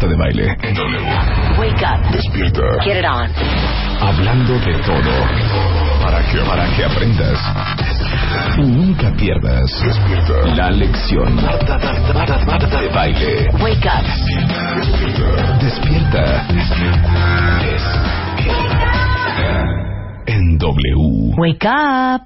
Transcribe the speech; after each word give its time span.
Marta 0.00 0.08
de 0.08 0.16
Baile. 0.16 0.56
En 0.62 0.74
W. 0.74 0.98
Wake 1.58 1.84
up. 1.84 2.10
Despierta. 2.10 2.62
Get 2.82 2.96
it 2.96 3.04
on. 3.04 3.28
Hablando 4.00 4.58
de 4.60 4.72
todo. 4.78 5.12
Para 6.02 6.22
que, 6.22 6.38
para 6.38 6.64
que 6.74 6.84
aprendas. 6.86 7.38
Y 8.56 8.62
nunca 8.62 9.12
pierdas. 9.12 9.70
Despierta. 9.84 10.54
La 10.56 10.70
lección. 10.70 11.36
Marta, 11.36 11.78
Marta, 11.78 12.14
Marta, 12.14 12.46
Marta 12.46 12.80
de 12.80 12.88
Baile. 12.88 13.50
Wake 13.60 13.86
up. 13.86 14.06
Despierta. 14.76 15.58
Despierta. 15.58 16.46
Despierta. 16.48 17.10
En 20.28 20.56
W. 20.56 21.34
Wake 21.36 21.66
up. 21.68 22.22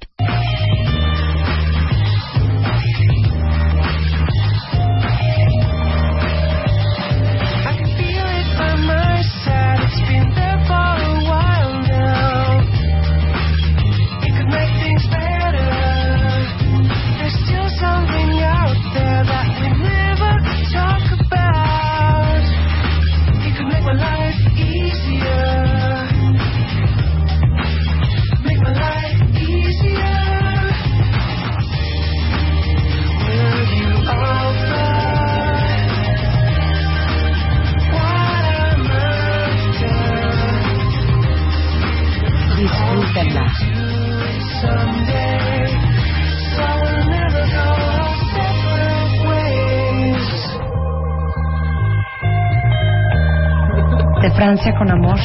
De 54.24 54.30
Francia 54.30 54.72
con 54.78 54.90
amor. 54.90 55.20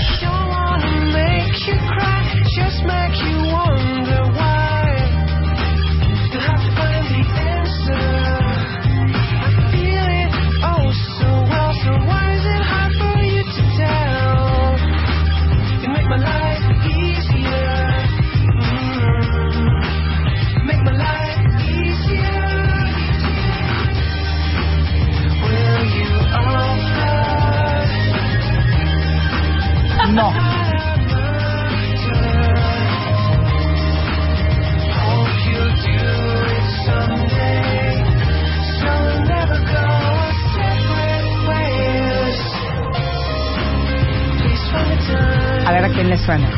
Quién 46.00 46.11
le 46.11 46.17
suena. 46.17 46.47
a 46.47 46.52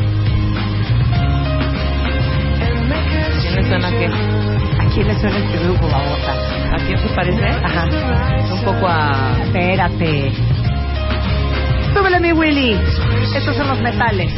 ¿Quién 3.40 3.54
le 3.56 3.62
suena 3.64 3.90
qué? 3.90 4.06
¿A 4.06 4.88
quién 4.94 5.08
le 5.08 5.18
suena 5.18 5.36
este 5.36 5.58
grupo, 5.64 5.88
babota? 5.88 6.32
¿A 6.72 6.76
quién 6.86 6.96
se 6.96 7.08
parece? 7.08 7.48
Ajá. 7.48 7.88
Un 8.52 8.64
poco 8.64 8.86
a... 8.86 9.36
Espérate. 9.42 10.32
Súbele 11.92 12.20
mi 12.20 12.32
Willy. 12.32 12.78
Estos 13.34 13.56
son 13.56 13.66
los 13.66 13.80
metales. 13.80 14.32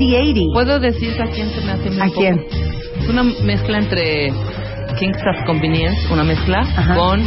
8080. 0.00 0.52
¿Puedo 0.52 0.80
decir 0.80 1.20
a 1.20 1.26
quién 1.26 1.48
se 1.50 1.60
me 1.62 1.72
hace 1.72 1.88
¿A 2.00 2.06
poco? 2.06 2.20
quién? 2.20 2.44
Es 3.00 3.08
una 3.08 3.22
mezcla 3.22 3.78
entre 3.78 4.32
King's 4.98 5.18
at 5.18 5.44
Convenience, 5.46 6.00
una 6.12 6.24
mezcla 6.24 6.60
Ajá. 6.60 6.94
con 6.94 7.22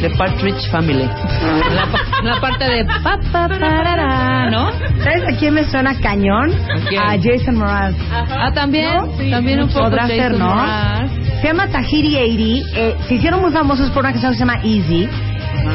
The 0.00 0.10
Partridge 0.10 0.70
Family. 0.70 1.04
La, 1.04 2.32
la 2.34 2.40
parte 2.40 2.64
de 2.64 2.84
pa, 2.84 3.18
pa, 3.32 3.48
parara, 3.48 4.50
¿no? 4.50 4.70
¿Sabes 5.02 5.22
a 5.32 5.38
quién 5.38 5.54
me 5.54 5.64
suena 5.64 5.98
cañón? 6.00 6.52
¿A, 6.98 7.12
a 7.12 7.18
Jason 7.22 7.56
Mraz. 7.56 7.94
Ah, 8.10 8.50
también, 8.52 8.94
¿No? 8.96 9.16
sí, 9.18 9.30
también 9.30 9.60
un 9.62 9.68
poco 9.68 9.84
Podrá 9.84 10.02
Jason 10.02 10.16
ser, 10.18 10.38
¿no? 10.38 10.54
Mraz. 10.54 11.10
Se 11.40 11.46
llama 11.48 11.68
Tahiri 11.68 12.16
80. 12.16 12.78
Eh, 12.78 12.96
se 13.06 13.14
hicieron 13.14 13.40
muy 13.42 13.52
famosos 13.52 13.90
por 13.90 14.00
una 14.02 14.12
canción 14.12 14.32
que 14.32 14.38
se 14.38 14.44
llama 14.44 14.60
Easy. 14.64 15.08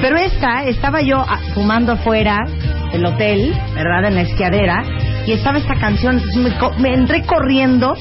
Pero 0.01 0.17
esta, 0.17 0.63
estaba 0.65 1.01
yo 1.01 1.17
ah, 1.19 1.39
fumando 1.53 1.93
afuera 1.93 2.37
del 2.91 3.05
hotel, 3.05 3.53
¿verdad? 3.75 4.05
En 4.05 4.15
la 4.15 4.21
esquiadera. 4.21 4.83
Y 5.29 5.33
estaba 5.33 5.59
esta 5.59 5.75
canción. 5.75 6.15
entonces 6.15 6.41
Me, 6.41 6.57
co- 6.57 6.73
me 6.79 6.91
entré 6.91 7.23
corriendo 7.23 7.93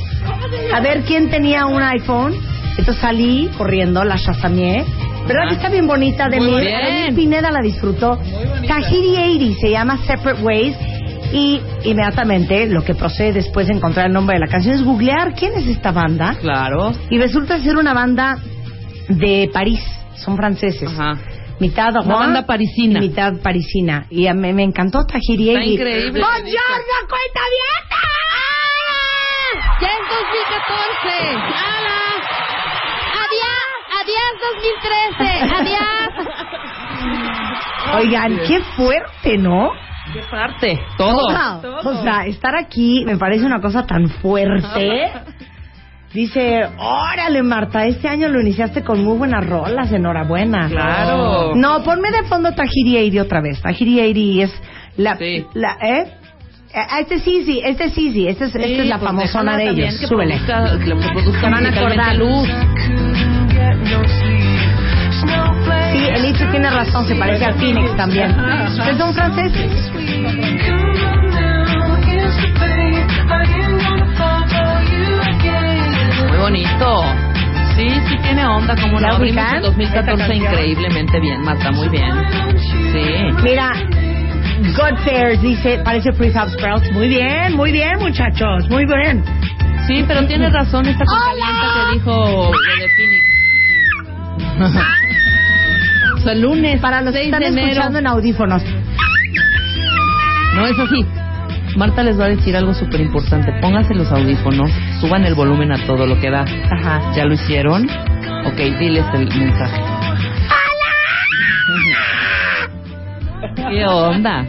a 0.75 0.81
ver 0.81 1.03
quién 1.03 1.29
tenía 1.29 1.67
un 1.67 1.83
iPhone. 1.83 2.35
Entonces 2.79 2.97
salí 3.03 3.51
corriendo, 3.59 4.03
la 4.03 4.17
chasameé. 4.19 4.83
¿Verdad 5.27 5.43
Ajá. 5.43 5.49
que 5.51 5.55
está 5.57 5.69
bien 5.69 5.87
bonita? 5.87 6.29
De 6.31 6.41
mí. 6.41 6.55
Pineda 7.15 7.51
la 7.51 7.61
disfrutó. 7.61 8.19
Tahiri 8.67 9.41
80 9.45 9.61
se 9.61 9.71
llama 9.71 9.99
Separate 10.07 10.43
Ways. 10.43 10.75
Y 11.35 11.61
inmediatamente 11.85 12.67
lo 12.67 12.83
que 12.83 12.95
procede 12.95 13.35
después 13.35 13.67
de 13.67 13.75
encontrar 13.75 14.07
el 14.07 14.13
nombre 14.15 14.37
de 14.37 14.41
la 14.41 14.47
canción 14.51 14.75
es 14.77 14.83
googlear 14.83 15.35
quién 15.35 15.53
es 15.57 15.67
esta 15.67 15.93
banda. 15.93 16.35
Claro. 16.41 16.93
Y 17.11 17.19
resulta 17.19 17.59
ser 17.61 17.77
una 17.77 17.93
banda 17.93 18.39
de 19.11 19.51
París, 19.53 19.81
son 20.15 20.37
franceses. 20.37 20.89
Ajá. 20.89 21.19
Mitad 21.61 21.95
Una 22.05 22.15
banda 22.15 22.47
parisina. 22.47 22.99
y 22.99 23.09
mitad 23.09 23.33
parisina. 23.43 24.07
Y 24.11 24.27
a 24.27 24.35
mí 24.35 24.53
me 24.53 24.63
encantó 24.63 25.05
Tahiri 25.05 25.51
Está 25.51 25.65
increíble. 25.65 26.21
¡Buongiorno, 26.21 26.95
cuenta 27.09 27.41
¡Ya 29.81 29.87
es 29.87 30.01
2014! 30.11 31.37
¡Hala! 31.55 32.01
¡Adiós! 33.23 33.69
¡Adiós 34.01 34.31
2013! 35.17 35.55
¡Adiós! 35.55 36.11
Oigan, 37.95 38.41
qué 38.47 38.61
fuerte, 38.77 39.39
¿no? 39.39 39.71
¿Qué 40.13 40.21
parte? 40.31 40.81
Todo. 40.97 41.23
Wow. 41.63 41.77
O 41.85 42.03
sea, 42.03 42.27
estar 42.27 42.57
aquí 42.57 43.05
me 43.07 43.17
parece 43.17 43.45
una 43.45 43.61
cosa 43.61 43.87
tan 43.87 44.09
fuerte. 44.09 45.13
Dice, 46.13 46.67
órale 46.79 47.43
Marta, 47.43 47.85
este 47.87 48.09
año 48.09 48.29
lo 48.29 48.41
iniciaste 48.41 48.83
con 48.83 49.05
muy 49.05 49.19
buenas 49.19 49.47
rolas, 49.47 49.93
enhorabuena. 49.93 50.69
Claro. 50.69 51.55
No, 51.55 51.83
ponme 51.83 52.11
de 52.11 52.23
fondo 52.25 52.53
Tahiri 52.53 52.97
80 53.09 53.23
otra 53.23 53.41
vez. 53.43 53.61
Tahiri 53.61 54.01
80 54.01 54.45
es 54.45 54.63
la... 54.97 55.17
Sí. 55.17 55.45
la 55.55 55.77
¿Eh? 55.83 56.07
Eh, 56.75 56.81
Este 57.01 57.19
sí, 57.21 57.45
sí, 57.45 57.61
este 57.65 57.91
sí, 57.91 58.11
sí, 58.13 58.27
este 58.27 58.45
es, 58.47 58.55
esta 58.55 58.67
es 58.83 58.87
la 58.87 58.99
pues 58.99 59.09
famosona 59.11 59.57
de 59.59 59.69
ellos. 59.69 59.99
Que 60.01 60.07
Súbele. 60.07 60.39
produzca, 60.39 60.79
que 60.79 61.41
Se 61.41 61.51
van 61.51 61.67
a 61.67 61.69
acordar. 61.69 62.17
luz. 62.17 62.49
Sí, 65.93 65.99
Elise 66.15 66.47
tiene 66.47 66.71
razón, 66.71 67.07
se 67.07 67.15
parece 67.17 67.45
al 67.45 67.55
Phoenix 67.55 67.95
también. 67.97 68.31
Ustedes 68.31 68.97
son 68.99 69.15
franceses. 69.15 69.91
Bonito. 76.49 77.03
Sí, 77.77 77.87
sí 78.09 78.17
tiene 78.23 78.47
onda, 78.47 78.75
como 78.81 78.99
¿La 78.99 79.11
abrimos 79.11 79.53
en 79.53 79.61
2014 79.63 79.85
Esta 79.85 80.05
canción. 80.05 80.37
increíblemente 80.43 81.21
bien, 81.21 81.43
Marta, 81.43 81.71
muy 81.73 81.89
bien. 81.91 82.11
Sí. 82.91 83.43
Mira, 83.43 83.71
God 84.75 84.97
Fairs 85.05 85.43
dice, 85.43 85.79
parece 85.85 86.11
Prefab 86.15 86.49
Sprouts. 86.49 86.91
Muy 86.93 87.09
bien, 87.09 87.55
muy 87.55 87.71
bien, 87.71 87.99
muchachos, 87.99 88.67
muy 88.71 88.87
bien. 88.87 89.23
Sí, 89.87 90.03
pero 90.09 90.27
tiene 90.27 90.49
razón 90.49 90.87
esta 90.87 91.05
compañera 91.05 91.69
que 91.75 91.95
dijo 91.99 92.51
de 92.81 92.89
Phoenix. 92.97 93.25
o 96.17 96.21
sea, 96.23 96.35
lunes, 96.35 96.81
Para 96.81 97.03
los 97.03 97.13
que 97.13 97.19
6 97.21 97.27
están 97.27 97.43
enero. 97.43 97.69
escuchando 97.69 97.99
en 97.99 98.07
audífonos. 98.07 98.63
No 100.55 100.67
es 100.67 100.79
así. 100.79 101.07
Marta 101.79 102.03
les 102.03 102.19
va 102.19 102.25
a 102.25 102.29
decir 102.29 102.57
algo 102.57 102.75
súper 102.75 103.01
importante. 103.01 103.53
Pónganse 103.63 103.95
los 103.95 104.11
audífonos, 104.11 104.69
suban 105.01 105.25
el 105.25 105.37
volumen 105.37 105.71
a 105.71 105.87
todo 105.87 106.09
lo 106.09 106.19
que 106.19 106.29
da. 106.29 106.43
Ajá. 106.43 107.13
¿Ya 107.15 107.25
lo 107.25 107.35
hicieron? 107.35 107.89
Ok, 108.47 108.57
diles 108.81 109.05
el 109.15 109.29
mensaje. 109.29 109.81
¿Qué 113.71 113.87
onda? 113.87 114.45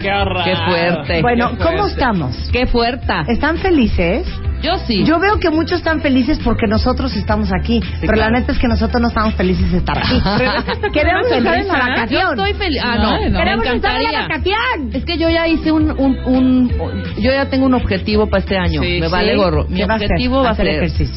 ¡Qué 0.00 0.10
horror! 0.10 0.44
¡Qué 0.44 0.56
fuerte! 0.56 1.22
Bueno, 1.22 1.50
Qué 1.56 1.64
¿cómo 1.64 1.86
estamos? 1.86 2.50
¡Qué 2.52 2.66
fuerte! 2.66 3.12
¿Están 3.28 3.58
felices? 3.58 4.26
Yo 4.62 4.76
sí. 4.86 5.04
Yo 5.04 5.18
veo 5.18 5.38
que 5.40 5.48
muchos 5.48 5.78
están 5.78 6.02
felices 6.02 6.38
porque 6.44 6.66
nosotros 6.66 7.16
estamos 7.16 7.50
aquí, 7.50 7.80
pero 8.02 8.14
la 8.16 8.28
neta 8.30 8.52
es 8.52 8.58
que 8.58 8.68
nosotros 8.68 9.00
no 9.00 9.08
estamos 9.08 9.34
felices 9.34 9.72
de 9.72 9.78
estar 9.78 9.96
aquí. 9.98 10.20
Queremos 10.92 11.26
estar 11.32 11.58
en 11.58 11.66
la 11.68 11.74
Yo 11.74 11.88
vacación. 11.88 12.30
estoy 12.38 12.52
feliz. 12.54 12.80
Ah, 12.84 12.96
no, 12.96 13.02
No, 13.02 13.10
no. 13.10 13.30
me 13.30 13.38
Queremos 13.38 13.66
estar 13.66 13.96
en 13.96 14.02
la 14.02 14.10
encantaría. 14.10 14.20
vacación. 14.58 14.90
Es 14.92 15.04
que 15.06 15.16
yo 15.16 15.30
ya 15.30 15.48
hice 15.48 15.72
un, 15.72 15.90
un, 15.92 16.18
un- 16.26 16.70
yo 17.18 17.30
ya 17.32 17.48
tengo 17.48 17.64
un 17.66 17.74
objetivo 17.74 18.28
para 18.28 18.40
este 18.42 18.58
año. 18.58 18.82
Sí, 18.82 18.98
Me 19.00 19.06
sí. 19.06 19.12
vale 19.12 19.34
gorro. 19.36 19.64
Mi 19.68 19.76
¿Qué 19.78 19.86
va 19.86 19.94
a 19.94 19.96
objetivo 19.96 20.42
va 20.42 20.50
a 20.50 20.54
ser, 20.54 20.66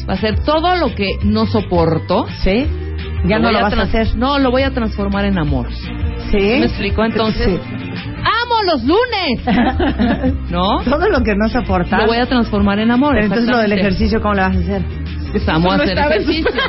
va 0.08 0.14
a 0.14 0.16
ser 0.16 0.38
todo 0.40 0.76
lo 0.76 0.94
que 0.94 1.18
no 1.24 1.44
soporto. 1.46 2.26
¿Sí? 2.42 2.66
Ya 3.26 3.38
no 3.38 3.50
lo 3.52 3.60
vas 3.60 3.72
a 3.72 3.76
trans- 3.76 3.88
hacer. 3.94 4.16
No, 4.16 4.38
lo 4.38 4.50
voy 4.50 4.62
a 4.62 4.70
transformar 4.70 5.24
en 5.26 5.38
amor. 5.38 5.68
¿Sí? 6.30 6.38
¿Me 6.38 6.64
explico? 6.66 7.04
Entonces, 7.04 7.60
amo 8.54 8.62
los 8.72 8.82
lunes. 8.84 10.44
¿No? 10.50 10.82
Todo 10.84 11.08
lo 11.08 11.22
que 11.22 11.34
no 11.34 11.48
soporta. 11.48 11.98
Lo 11.98 12.06
voy 12.06 12.18
a 12.18 12.26
transformar 12.26 12.78
en 12.78 12.90
amor. 12.90 13.12
Pero 13.14 13.26
entonces 13.26 13.48
lo 13.50 13.58
del 13.58 13.72
ejercicio, 13.72 14.20
¿cómo 14.20 14.34
le 14.34 14.42
vas 14.42 14.56
a 14.56 14.60
hacer? 14.60 14.82
Amo 15.48 15.74
Eso 15.74 15.76
no 15.78 15.82
hacer 15.82 15.98
en 15.98 16.24
sus 16.24 16.36
ejercicio. 16.36 16.60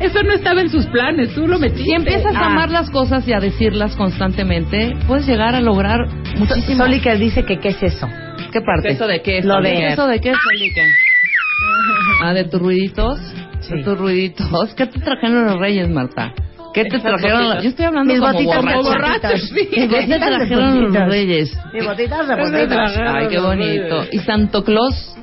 Eso 0.00 0.22
no 0.24 0.32
estaba 0.32 0.60
en 0.62 0.68
sus 0.68 0.86
planes, 0.86 1.32
tú 1.32 1.46
lo 1.46 1.60
metiste. 1.60 1.84
Si 1.84 1.92
empiezas 1.92 2.34
a 2.34 2.40
Ah. 2.40 2.46
amar 2.46 2.70
las 2.70 2.90
cosas 2.90 3.26
y 3.28 3.32
a 3.32 3.38
decirlas 3.38 3.94
constantemente, 3.94 4.96
puedes 5.06 5.28
llegar 5.28 5.54
a 5.54 5.60
lograr 5.60 6.08
muchísimo. 6.36 6.84
Soliker 6.84 7.18
dice 7.20 7.44
que 7.44 7.58
qué 7.60 7.68
es 7.68 7.80
eso. 7.84 8.08
¿Qué 8.52 8.60
parte? 8.62 8.90
¿Eso 8.90 9.06
de 9.06 9.22
qué? 9.22 9.42
Lo 9.42 9.60
de- 9.62 9.74
¿Qué 9.76 9.86
¿Eso 9.92 10.08
de 10.08 10.20
qué, 10.20 10.32
Soliker? 10.32 10.88
Ah, 12.24 12.32
de 12.34 12.44
tus 12.44 12.60
ruiditos. 12.60 13.18
Sí. 13.60 13.76
De 13.76 13.84
tus 13.84 13.96
ruiditos. 13.98 14.74
¿Qué 14.74 14.86
te 14.86 14.98
trajeron 14.98 15.44
los 15.46 15.56
reyes, 15.58 15.88
Marta? 15.88 16.32
¿Qué 16.74 16.84
te 16.84 16.98
trajeron? 16.98 17.60
Yo 17.62 17.68
estoy 17.68 17.84
hablando 17.84 18.12
Mis 18.12 18.20
como 18.20 18.32
botitas 18.32 18.64
de 18.64 18.74
borracha. 18.76 19.28
borrachos. 19.28 19.48
Sí. 19.48 19.68
¿Qué 19.72 19.88
te 19.88 20.18
trajeron 20.18 20.92
los 20.92 21.06
reyes? 21.08 21.58
Mis 21.72 21.84
botitas 21.84 22.28
de 22.28 22.36
botitas. 22.36 22.96
Ay, 22.98 23.28
qué 23.28 23.38
bonito. 23.38 24.04
¿Y 24.12 24.18
Santo 24.20 24.64
Claus? 24.64 25.14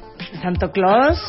Santo 0.42 0.72
Claus. 0.72 1.20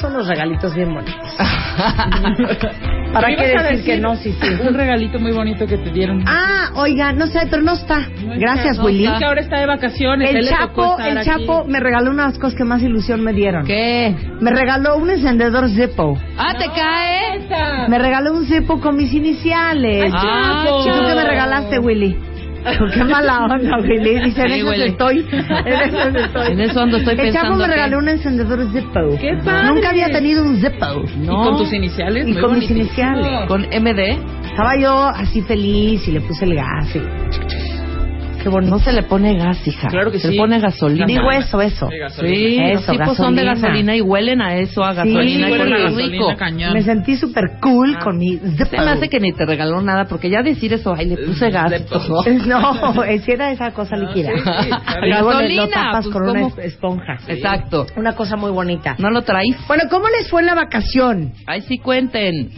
Son 0.00 0.12
los 0.14 0.26
regalitos 0.26 0.74
bien 0.74 0.94
bonitos. 0.94 1.34
¿Para 3.12 3.28
¿Me 3.28 3.36
qué 3.36 3.56
a 3.56 3.62
decir 3.64 3.84
que 3.84 3.98
no? 3.98 4.14
Sí, 4.16 4.32
sí. 4.40 4.48
Un 4.66 4.72
regalito 4.74 5.18
muy 5.18 5.32
bonito 5.32 5.66
que 5.66 5.76
te 5.78 5.90
dieron. 5.90 6.22
Ah, 6.26 6.70
oiga, 6.76 7.12
no 7.12 7.26
sé, 7.26 7.40
pero 7.50 7.60
no 7.62 7.72
está. 7.72 7.98
No 8.00 8.32
está, 8.34 8.36
Gracias, 8.36 8.78
no 8.78 8.84
Willy. 8.84 9.04
está. 9.06 9.18
que 9.18 9.24
ahora 9.24 9.40
está 9.40 9.58
de 9.60 9.66
vacaciones. 9.66 10.34
El 10.34 10.48
Chapo, 10.48 10.96
el 11.00 11.18
aquí. 11.18 11.26
Chapo 11.28 11.64
me 11.66 11.80
regaló 11.80 12.10
unas 12.12 12.38
cosas 12.38 12.54
que 12.56 12.64
más 12.64 12.82
ilusión 12.82 13.22
me 13.22 13.32
dieron. 13.32 13.66
¿Qué? 13.66 14.14
Me 14.40 14.50
regaló 14.52 14.96
un 14.96 15.10
encendedor 15.10 15.68
Zippo. 15.70 16.16
Ah, 16.38 16.54
¿te 16.56 16.66
cae? 16.66 17.44
Esa. 17.44 17.88
Me 17.88 17.98
regaló 17.98 18.32
un 18.32 18.46
Zippo 18.46 18.80
con 18.80 18.96
mis 18.96 19.12
iniciales. 19.12 20.04
Ay, 20.04 20.12
Ah, 20.14 20.62
Chapo. 20.66 20.82
¿Y 20.82 20.92
tú 20.92 21.06
qué 21.08 21.14
me 21.14 21.24
regalaste, 21.24 21.78
Willy? 21.80 22.16
Qué 22.94 23.04
mala 23.04 23.46
onda, 23.46 23.78
Willy. 23.78 24.20
Dice, 24.24 24.42
en 24.42 24.52
eso 24.52 24.72
estoy. 24.72 25.26
En 25.30 25.74
eso 25.82 26.18
estoy. 26.18 26.52
En 26.52 26.60
eso 26.60 26.80
ando, 26.80 26.96
estoy 26.98 27.12
El 27.18 27.32
Chapo 27.32 27.46
pensando 27.48 27.56
me 27.56 27.66
regaló 27.66 27.98
un 27.98 28.08
encendedor 28.08 28.60
Zippo. 28.72 29.18
¡Qué 29.20 29.36
padre! 29.44 29.68
Nunca 29.68 29.90
había 29.90 30.08
tenido 30.10 30.42
un 30.44 30.56
Zippo. 30.60 30.86
¿Y 31.14 31.26
No. 31.26 31.42
con 31.44 31.56
tus 31.58 31.72
iniciales? 31.72 32.26
Y 32.28 32.32
Muy 32.32 32.42
con 32.42 32.58
mis 32.58 32.70
iniciales. 32.70 33.46
Con 33.48 33.62
MD. 33.62 34.18
Estaba 34.44 34.76
yo 34.80 35.06
así 35.06 35.40
feliz 35.42 36.06
y 36.08 36.12
le 36.12 36.20
puse 36.20 36.44
el 36.44 36.54
gas. 36.54 36.94
y- 36.96 37.79
Qué 38.42 38.48
bonito. 38.48 38.70
No 38.74 38.82
se 38.82 38.92
le 38.92 39.02
pone 39.02 39.36
gas, 39.36 39.66
hija. 39.66 39.88
Claro 39.88 40.10
que 40.10 40.18
se 40.18 40.28
sí. 40.28 40.34
le 40.34 40.40
pone 40.40 40.58
gasolina. 40.60 41.04
Digo 41.06 41.30
eso, 41.30 41.60
eso. 41.60 41.88
Sí, 41.90 41.98
gasolina. 41.98 42.34
Sí, 42.36 42.58
Eso, 42.72 42.92
los 42.92 42.98
tipos 43.00 43.16
son 43.16 43.34
de 43.36 43.44
gasolina. 43.44 43.68
gasolina 43.68 43.96
y 43.96 44.00
huelen 44.00 44.40
a 44.42 44.56
eso, 44.56 44.82
a 44.82 44.90
Sí, 44.92 44.96
gasolina. 44.96 45.46
Huele 45.48 45.58
huelen 45.62 45.72
a 45.74 45.78
gasolina 45.84 46.12
rico. 46.12 46.36
cañón. 46.38 46.72
Me 46.72 46.82
sentí 46.82 47.16
súper 47.16 47.44
cool 47.60 47.96
Ah. 47.98 48.04
con 48.04 48.16
mi 48.18 48.36
Zippo. 48.38 48.64
Se 48.70 48.76
me 48.78 48.90
hace 48.90 49.08
que 49.08 49.20
ni 49.20 49.32
te 49.32 49.44
regaló 49.44 49.82
nada, 49.82 50.06
porque 50.06 50.30
ya 50.30 50.42
decir 50.42 50.72
eso, 50.72 50.94
ay, 50.96 51.06
le 51.06 51.16
puse 51.18 51.50
gas. 51.50 51.70
No, 52.46 53.04
es 53.04 53.22
que 53.24 53.32
era 53.34 53.52
esa 53.52 53.72
cosa 53.72 53.96
líquida. 53.96 54.30
sí, 54.34 54.40
sí, 54.42 54.70
Gasolina, 55.10 55.62
lo 55.62 55.68
tapas 55.68 56.04
pues, 56.06 56.12
con 56.14 56.22
una 56.22 56.32
¿cómo? 56.40 56.48
es- 56.58 56.64
esponja. 56.72 57.18
Exacto. 57.28 57.86
Una 57.96 58.14
cosa 58.14 58.36
muy 58.36 58.50
bonita. 58.50 58.96
¿No 58.98 59.10
lo 59.10 59.22
traes? 59.22 59.56
Bueno, 59.68 59.84
¿cómo 59.90 60.06
les 60.08 60.28
fue 60.30 60.40
en 60.40 60.46
la 60.46 60.54
vacación? 60.54 61.32
Ay, 61.46 61.60
sí, 61.62 61.78
cuenten. 61.78 62.50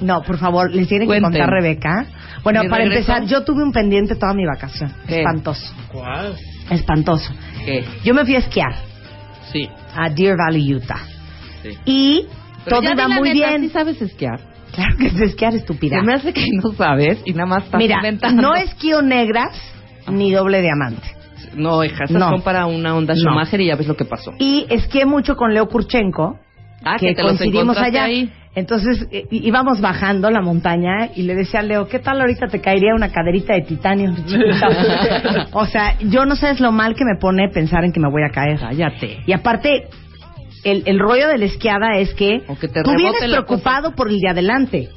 No, 0.00 0.22
por 0.22 0.38
favor, 0.38 0.70
les 0.72 0.88
tiene 0.88 1.04
que 1.04 1.08
Cuenten. 1.08 1.30
contar 1.32 1.50
Rebeca. 1.50 2.06
Bueno, 2.42 2.62
¿Mi 2.62 2.68
para 2.68 2.84
regreso? 2.84 3.12
empezar, 3.12 3.28
yo 3.28 3.44
tuve 3.44 3.62
un 3.62 3.72
pendiente 3.72 4.14
toda 4.14 4.32
mi 4.34 4.46
vacación. 4.46 4.92
¿Qué? 5.06 5.18
Espantoso. 5.20 5.74
¿Cuál? 5.92 6.36
Espantoso. 6.70 7.32
¿Qué? 7.64 7.84
Yo 8.04 8.14
me 8.14 8.24
fui 8.24 8.34
a 8.34 8.38
esquiar 8.38 8.74
Sí. 9.52 9.68
a 9.94 10.08
Deer 10.08 10.36
Valley, 10.36 10.74
Utah. 10.74 11.00
Sí. 11.62 11.70
Y 11.84 12.26
Pero 12.64 12.80
todo 12.80 12.92
iba 12.92 13.08
muy 13.08 13.34
neta, 13.34 13.48
bien. 13.50 13.62
¿Sí 13.62 13.68
sabes 13.70 14.00
esquiar? 14.00 14.40
Claro 14.72 14.96
que 14.98 15.06
es 15.08 15.20
esquiar, 15.20 15.54
estúpida. 15.54 15.98
Se 15.98 16.02
me 16.06 16.14
hace 16.14 16.32
que 16.32 16.46
no 16.62 16.72
sabes 16.72 17.20
y 17.24 17.32
nada 17.32 17.46
más 17.46 17.64
estás 17.64 17.78
Mira, 17.78 17.96
inventando. 17.96 18.40
no 18.42 18.54
esquío 18.54 19.02
negras 19.02 19.50
ni 20.10 20.30
doble 20.32 20.62
diamante. 20.62 21.06
No, 21.56 21.82
hija, 21.84 22.04
esas 22.04 22.16
No. 22.16 22.30
son 22.30 22.42
para 22.42 22.66
una 22.66 22.94
onda 22.96 23.14
No. 23.14 23.20
Schumacher 23.20 23.60
y 23.60 23.66
ya 23.66 23.74
ves 23.76 23.88
lo 23.88 23.96
que 23.96 24.04
pasó. 24.04 24.32
Y 24.38 24.66
esquié 24.70 25.04
mucho 25.04 25.34
con 25.36 25.52
Leo 25.52 25.68
Kurchenko, 25.68 26.38
Ah, 26.84 26.96
que, 26.98 27.08
que 27.08 27.14
te 27.16 27.22
coincidimos 27.22 27.76
allá. 27.76 28.04
ahí. 28.04 28.32
Entonces 28.54 29.06
eh, 29.12 29.26
íbamos 29.30 29.80
bajando 29.80 30.28
la 30.30 30.40
montaña 30.40 31.10
y 31.14 31.22
le 31.22 31.34
decía 31.36 31.60
a 31.60 31.62
Leo, 31.62 31.86
¿qué 31.86 32.00
tal 32.00 32.20
ahorita 32.20 32.48
te 32.48 32.60
caería 32.60 32.94
una 32.96 33.12
caderita 33.12 33.54
de 33.54 33.62
titanio? 33.62 34.12
chiquita?" 34.16 35.48
o 35.52 35.66
sea, 35.66 35.96
yo 36.00 36.24
no 36.26 36.34
sabes 36.34 36.58
lo 36.60 36.72
mal 36.72 36.94
que 36.96 37.04
me 37.04 37.16
pone 37.20 37.48
pensar 37.48 37.84
en 37.84 37.92
que 37.92 38.00
me 38.00 38.10
voy 38.10 38.22
a 38.28 38.30
caer. 38.32 38.58
Cállate. 38.58 39.18
Y 39.24 39.32
aparte, 39.32 39.84
el, 40.64 40.82
el 40.86 40.98
rollo 40.98 41.28
de 41.28 41.38
la 41.38 41.44
esquiada 41.44 41.96
es 41.98 42.12
que, 42.14 42.42
que 42.60 42.68
te 42.68 42.82
tú 42.82 42.90
vienes 42.96 43.22
preocupado 43.22 43.94
por 43.94 44.08
el 44.08 44.18
de 44.18 44.28
adelante, 44.30 44.88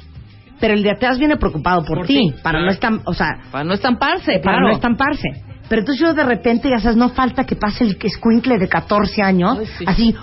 pero 0.60 0.74
el 0.74 0.82
de 0.82 0.90
atrás 0.90 1.18
viene 1.18 1.36
preocupado 1.36 1.84
por, 1.84 1.98
Por 1.98 2.06
ti, 2.08 2.34
para 2.42 2.58
claro. 2.58 2.64
no 2.66 2.70
estar, 2.72 2.92
o 3.06 3.14
sea, 3.14 3.38
Para 3.52 3.64
no 3.64 3.72
estamparse, 3.74 4.40
para 4.40 4.56
claro. 4.56 4.68
no 4.68 4.72
estamparse. 4.74 5.28
Pero 5.68 5.80
entonces 5.80 6.00
yo 6.06 6.12
de 6.12 6.24
repente, 6.24 6.68
ya 6.68 6.78
sabes, 6.78 6.96
no 6.96 7.08
falta 7.08 7.44
que 7.44 7.56
pase 7.56 7.84
el 7.84 7.96
escuincle 8.02 8.58
de 8.58 8.68
14 8.68 9.22
años, 9.22 9.56
Ay, 9.58 9.66
sí. 9.78 9.84
así, 9.86 10.16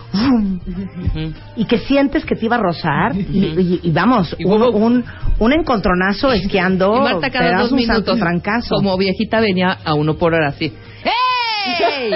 y 1.56 1.66
que 1.66 1.80
sientes 1.80 2.24
que 2.26 2.36
te 2.36 2.46
iba 2.46 2.58
a 2.58 2.60
rozar, 2.60 3.16
y, 3.16 3.22
y- 3.22 3.80
y 3.84 3.92
vamos, 3.92 4.36
Y 4.38 4.46
un, 4.46 4.62
hubo- 4.62 4.70
un, 4.72 5.04
un 5.40 5.54
encontronazo 5.54 6.32
esquiando, 6.32 6.96
Y 6.96 7.02
Marta 7.02 7.30
cada 7.32 7.62
dos 7.62 7.72
un 7.72 7.78
minutos, 7.78 7.96
santo 8.06 8.18
trancazo. 8.18 8.76
como 8.76 8.96
viejita 8.98 9.40
venía 9.40 9.78
a 9.84 9.96
uno 9.96 10.16
por 10.16 10.34
hora 10.34 10.50
así. 10.50 10.72
¡Ey! 11.04 12.14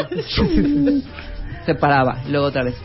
Se 1.66 1.76
paraba, 1.76 2.18
luego 2.30 2.46
otra 2.48 2.64
vez. 2.64 2.76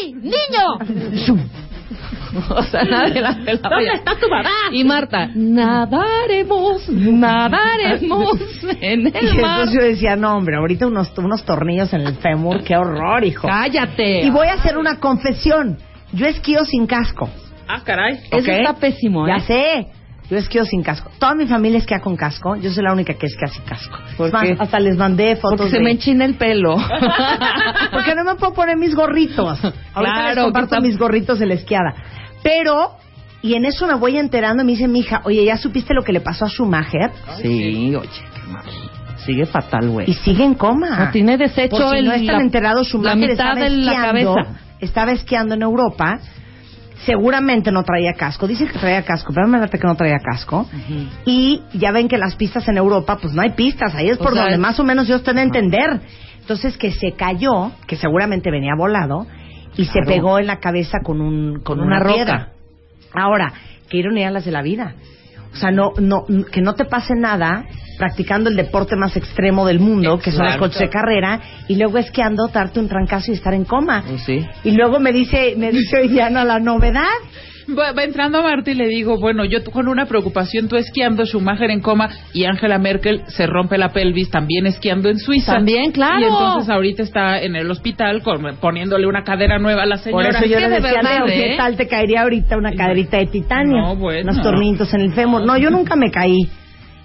¡Ey, 0.00 0.14
niño! 0.14 1.44
o 2.50 2.62
sea, 2.64 2.84
nadie 2.84 3.20
la 3.20 3.34
pelaba 3.44 3.76
¿Dónde 3.76 3.92
está 3.94 4.14
tu 4.18 4.28
mamá? 4.28 4.50
Y 4.72 4.84
Marta, 4.84 5.30
nadaremos, 5.34 6.88
nadaremos 6.88 8.38
en 8.80 9.06
Y 9.06 9.16
el 9.16 9.40
mar. 9.40 9.60
entonces 9.60 9.74
yo 9.74 9.82
decía, 9.82 10.16
no 10.16 10.36
hombre, 10.36 10.56
ahorita 10.56 10.86
unos, 10.86 11.16
unos 11.16 11.44
tornillos 11.44 11.92
en 11.92 12.02
el 12.02 12.16
fémur, 12.16 12.62
qué 12.62 12.76
horror, 12.76 13.24
hijo. 13.24 13.48
Cállate. 13.48 14.22
Y 14.22 14.30
voy 14.30 14.48
a 14.48 14.54
hacer 14.54 14.76
una 14.76 14.98
confesión, 15.00 15.78
yo 16.12 16.26
esquío 16.26 16.64
sin 16.64 16.86
casco. 16.86 17.28
Ah, 17.66 17.82
caray. 17.84 18.18
Eso 18.30 18.50
está 18.50 18.74
pésimo, 18.74 19.26
¿eh? 19.26 19.32
Ya 19.36 19.40
sé. 19.40 19.86
Yo 20.30 20.36
esquío 20.36 20.64
sin 20.66 20.82
casco. 20.82 21.10
Toda 21.18 21.34
mi 21.34 21.46
familia 21.46 21.78
esquía 21.78 22.00
con 22.00 22.14
casco. 22.16 22.54
Yo 22.56 22.70
soy 22.70 22.84
la 22.84 22.92
única 22.92 23.14
que 23.14 23.26
esquía 23.26 23.48
sin 23.48 23.62
casco. 23.64 23.96
¿Por 24.16 24.30
qué? 24.30 24.56
hasta 24.58 24.78
les 24.78 24.96
mandé 24.96 25.36
fotos 25.36 25.56
Porque 25.58 25.70
se 25.70 25.78
de... 25.78 25.84
me 25.84 25.90
enchina 25.92 26.24
el 26.26 26.34
pelo. 26.34 26.76
Porque 27.92 28.14
no 28.14 28.24
me 28.24 28.34
puedo 28.34 28.52
poner 28.52 28.76
mis 28.76 28.94
gorritos. 28.94 29.58
Ahorita 29.64 29.72
les 29.94 30.32
Claro, 30.34 30.42
comparto 30.44 30.68
que 30.70 30.74
está- 30.76 30.80
mis 30.86 30.98
gorritos 30.98 31.38
de 31.38 31.46
la 31.46 31.54
esquiada. 31.54 31.94
Pero, 32.42 32.92
y 33.42 33.54
en 33.54 33.64
eso 33.64 33.86
me 33.86 33.94
voy 33.94 34.18
enterando, 34.18 34.64
me 34.64 34.72
dice 34.72 34.86
mi 34.88 35.00
hija, 35.00 35.22
oye, 35.24 35.44
¿ya 35.44 35.56
supiste 35.56 35.94
lo 35.94 36.02
que 36.02 36.12
le 36.12 36.20
pasó 36.20 36.44
a 36.44 36.48
Schumacher? 36.48 37.10
Sí, 37.40 37.94
oye, 37.94 38.08
qué 38.34 38.52
mal. 38.52 38.64
Sigue 39.24 39.46
fatal, 39.46 39.88
güey. 39.90 40.10
Y 40.10 40.14
sigue 40.14 40.44
en 40.44 40.54
coma. 40.54 41.06
No 41.06 41.10
tiene 41.10 41.36
desecho 41.36 41.76
Por 41.76 41.90
si 41.90 41.96
el- 41.98 42.04
no 42.04 42.12
están 42.12 42.36
la- 42.36 42.42
enterados, 42.42 42.86
la 42.86 42.90
Schumacher 42.90 43.16
mitad 43.18 43.32
estaba 43.32 43.54
de 43.54 43.70
la 43.70 43.92
esquiando, 43.92 44.34
cabeza. 44.34 44.60
estaba 44.80 45.12
esquiando 45.12 45.54
en 45.54 45.62
Europa. 45.62 46.18
Seguramente 47.04 47.70
no 47.70 47.82
traía 47.84 48.12
casco. 48.14 48.46
Dicen 48.46 48.68
que 48.68 48.78
traía 48.78 49.02
casco, 49.04 49.32
pero 49.34 49.46
me 49.46 49.66
que 49.68 49.78
no 49.86 49.94
traía 49.94 50.18
casco. 50.18 50.66
Y 51.24 51.62
ya 51.74 51.92
ven 51.92 52.08
que 52.08 52.18
las 52.18 52.34
pistas 52.36 52.66
en 52.68 52.76
Europa, 52.76 53.18
pues 53.20 53.32
no 53.34 53.42
hay 53.42 53.50
pistas. 53.50 53.94
Ahí 53.94 54.08
es 54.08 54.18
O 54.20 54.22
por 54.24 54.32
sea, 54.32 54.42
donde 54.42 54.54
es- 54.56 54.60
más 54.60 54.78
o 54.80 54.84
menos 54.84 55.06
yo 55.06 55.16
estoy 55.16 55.34
de 55.34 55.42
entender. 55.42 56.00
Entonces 56.40 56.76
que 56.76 56.92
se 56.92 57.12
cayó, 57.12 57.72
que 57.86 57.96
seguramente 57.96 58.50
venía 58.50 58.72
volado, 58.76 59.26
y 59.76 59.84
se 59.84 60.00
pegó 60.06 60.38
en 60.38 60.46
la 60.46 60.56
cabeza 60.58 60.98
con, 61.04 61.20
un, 61.20 61.60
con, 61.60 61.78
Con 61.78 61.80
una, 61.80 61.98
una 61.98 62.00
roca. 62.00 62.48
Ahora, 63.14 63.52
qué 63.88 63.98
ironía 63.98 64.30
las 64.30 64.44
de 64.44 64.50
la 64.50 64.62
vida. 64.62 64.94
O 65.58 65.60
sea, 65.60 65.72
no, 65.72 65.90
no, 65.98 66.24
que 66.52 66.60
no 66.60 66.74
te 66.74 66.84
pase 66.84 67.14
nada 67.16 67.64
practicando 67.98 68.48
el 68.48 68.54
deporte 68.54 68.94
más 68.94 69.16
extremo 69.16 69.66
del 69.66 69.80
mundo, 69.80 70.20
que 70.20 70.30
son 70.30 70.46
los 70.46 70.56
coches 70.56 70.78
de 70.78 70.88
carrera, 70.88 71.40
y 71.66 71.74
luego 71.74 71.98
esquiando, 71.98 72.46
darte 72.46 72.78
un 72.78 72.86
trancazo 72.88 73.32
y 73.32 73.34
estar 73.34 73.52
en 73.54 73.64
coma. 73.64 74.04
Sí. 74.24 74.46
Y 74.62 74.70
luego 74.70 75.00
me 75.00 75.12
dice, 75.12 75.54
me 75.56 75.72
dice 75.72 76.02
Diana 76.06 76.44
la 76.44 76.60
novedad. 76.60 77.02
Va, 77.76 77.92
va 77.92 78.04
entrando 78.04 78.42
Marta 78.42 78.70
y 78.70 78.74
le 78.74 78.86
digo, 78.88 79.18
bueno, 79.18 79.44
yo 79.44 79.62
con 79.64 79.88
una 79.88 80.06
preocupación, 80.06 80.68
tú 80.68 80.76
esquiando, 80.76 81.26
Schumacher 81.26 81.70
en 81.70 81.80
coma 81.80 82.08
y 82.32 82.44
Angela 82.44 82.78
Merkel 82.78 83.22
se 83.26 83.46
rompe 83.46 83.76
la 83.76 83.90
pelvis 83.90 84.30
también 84.30 84.66
esquiando 84.66 85.08
en 85.10 85.18
Suiza. 85.18 85.52
También, 85.52 85.92
claro. 85.92 86.20
Y 86.20 86.24
entonces 86.24 86.70
ahorita 86.70 87.02
está 87.02 87.40
en 87.42 87.56
el 87.56 87.70
hospital 87.70 88.22
con- 88.22 88.56
poniéndole 88.60 89.06
una 89.06 89.22
cadera 89.22 89.58
nueva 89.58 89.82
a 89.82 89.86
la 89.86 89.96
Por 89.96 90.04
señora. 90.04 90.28
eso 90.30 90.46
yo 90.46 90.60
le 90.60 90.68
de 90.68 90.74
decía, 90.76 90.92
verdad, 91.02 91.16
Leo, 91.18 91.26
¿qué 91.26 91.52
¿eh? 91.52 91.56
tal 91.58 91.76
te 91.76 91.86
caería 91.86 92.22
ahorita 92.22 92.56
una 92.56 92.72
caderita 92.72 93.18
de 93.18 93.26
titanio? 93.26 93.82
No, 93.82 93.96
bueno. 93.96 94.30
Unos 94.32 94.42
tornitos 94.42 94.94
en 94.94 95.00
el 95.02 95.12
fémur. 95.12 95.44
No, 95.44 95.58
yo 95.58 95.70
nunca 95.70 95.94
me 95.94 96.10
caí. 96.10 96.48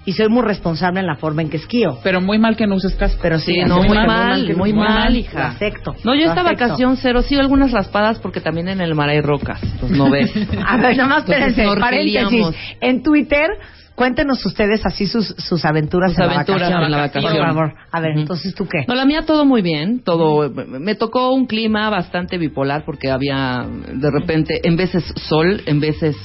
Y 0.06 0.12
soy 0.12 0.28
muy 0.28 0.42
responsable 0.42 1.00
en 1.00 1.06
la 1.06 1.16
forma 1.16 1.40
en 1.42 1.48
que 1.50 1.56
esquío. 1.56 1.98
Pero 2.02 2.20
muy 2.20 2.38
mal 2.38 2.56
que 2.56 2.66
no 2.66 2.74
uses 2.76 2.94
casco. 2.94 3.18
Pero 3.22 3.38
sí, 3.38 3.54
Sí, 3.54 3.60
así 3.60 3.68
no, 3.70 3.78
muy 3.82 3.88
mal, 3.96 4.06
mal, 4.06 4.46
que- 4.46 4.54
muy 4.54 4.72
mal, 4.72 5.16
hija. 5.16 5.38
Lo 5.38 5.44
acepto. 5.46 5.94
No, 6.04 6.14
yo 6.14 6.24
lo 6.24 6.28
esta 6.30 6.42
acepto. 6.42 6.64
vacación 6.64 6.96
cero, 6.98 7.22
sí, 7.22 7.36
algunas 7.36 7.72
raspadas 7.72 8.18
porque 8.18 8.40
también 8.40 8.68
en 8.68 8.80
el 8.80 8.94
mar 8.94 9.08
hay 9.08 9.20
rocas, 9.22 9.60
pues 9.80 9.92
no 9.92 10.10
ves. 10.10 10.30
A 10.66 10.76
ver, 10.76 10.96
nomás 10.96 11.20
Entonces, 11.26 11.48
espérense, 11.58 11.80
paréntesis. 11.80 12.46
En 12.82 13.02
Twitter, 13.02 13.48
cuéntenos 13.94 14.44
ustedes 14.44 14.84
así 14.84 15.06
sus, 15.06 15.28
sus 15.28 15.64
aventuras, 15.64 16.10
Sus 16.12 16.18
en, 16.18 16.24
aventuras 16.30 16.60
la 16.60 16.66
vacación, 16.68 16.84
en 16.84 16.90
la 16.90 16.98
vacación. 16.98 17.32
Por 17.36 17.46
favor. 17.46 17.74
A 17.90 18.00
ver, 18.00 18.18
entonces, 18.18 18.54
¿tú 18.54 18.66
qué? 18.66 18.84
No, 18.86 18.94
la 18.94 19.04
mía 19.06 19.22
todo 19.24 19.44
muy 19.46 19.62
bien, 19.62 20.00
todo. 20.04 20.50
Me 20.50 20.94
tocó 20.96 21.32
un 21.32 21.46
clima 21.46 21.88
bastante 21.90 22.36
bipolar 22.36 22.84
porque 22.84 23.10
había 23.10 23.64
de 23.92 24.10
repente, 24.10 24.60
en 24.64 24.76
veces 24.76 25.02
sol, 25.16 25.62
en 25.66 25.80
veces, 25.80 26.16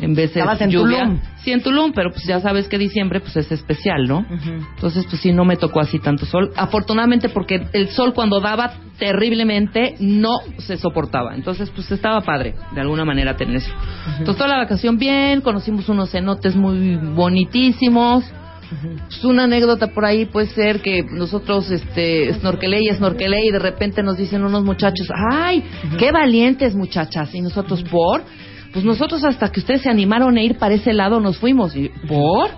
en 0.00 0.14
veces 0.14 0.38
Estabas 0.38 0.60
en 0.60 0.70
lluvia. 0.70 1.04
Tulum. 1.04 1.20
Sí, 1.42 1.52
en 1.52 1.62
Tulum, 1.62 1.92
pero 1.92 2.10
pues 2.10 2.24
ya 2.24 2.40
sabes 2.40 2.68
que 2.68 2.78
diciembre 2.78 3.20
pues 3.20 3.36
es 3.36 3.50
especial, 3.52 4.06
¿no? 4.06 4.26
Entonces 4.74 5.06
pues 5.08 5.20
sí, 5.20 5.32
no 5.32 5.44
me 5.44 5.56
tocó 5.56 5.80
así 5.80 5.98
tanto 5.98 6.26
sol. 6.26 6.52
Afortunadamente 6.56 7.28
porque 7.28 7.66
el 7.72 7.88
sol 7.88 8.12
cuando 8.14 8.40
daba 8.40 8.72
terriblemente 8.98 9.94
no 10.00 10.40
se 10.58 10.76
soportaba. 10.76 11.34
Entonces 11.34 11.70
pues 11.70 11.90
estaba 11.90 12.20
padre, 12.22 12.54
de 12.74 12.80
alguna 12.80 13.04
manera 13.04 13.36
tener 13.36 13.56
eso. 13.56 13.72
Entonces 14.18 14.36
toda 14.36 14.48
la 14.48 14.58
vacación 14.58 14.98
bien, 14.98 15.40
conocimos 15.40 15.88
unos 15.88 16.10
cenotes 16.10 16.56
muy 16.56 16.96
bonitísimos. 16.96 18.24
Pues, 19.08 19.24
una 19.24 19.44
anécdota 19.44 19.88
por 19.88 20.04
ahí 20.04 20.26
puede 20.26 20.46
ser 20.46 20.80
que 20.80 21.02
nosotros 21.02 21.70
este 21.72 22.32
snorkelé 22.34 22.82
y 22.82 22.94
snorkelé 22.94 23.44
y 23.44 23.50
de 23.50 23.58
repente 23.58 24.00
nos 24.02 24.16
dicen 24.16 24.44
unos 24.44 24.62
muchachos, 24.62 25.08
"Ay, 25.32 25.64
qué 25.98 26.12
valientes 26.12 26.76
muchachas." 26.76 27.34
Y 27.34 27.40
nosotros, 27.40 27.82
"¿Por?" 27.82 28.22
Pues 28.72 28.84
nosotros 28.84 29.24
hasta 29.24 29.50
que 29.50 29.60
ustedes 29.60 29.82
se 29.82 29.90
animaron 29.90 30.36
a 30.36 30.42
ir 30.42 30.58
para 30.58 30.74
ese 30.74 30.92
lado 30.92 31.20
nos 31.20 31.38
fuimos. 31.38 31.74
Y, 31.74 31.88
"¿Por?" 32.08 32.50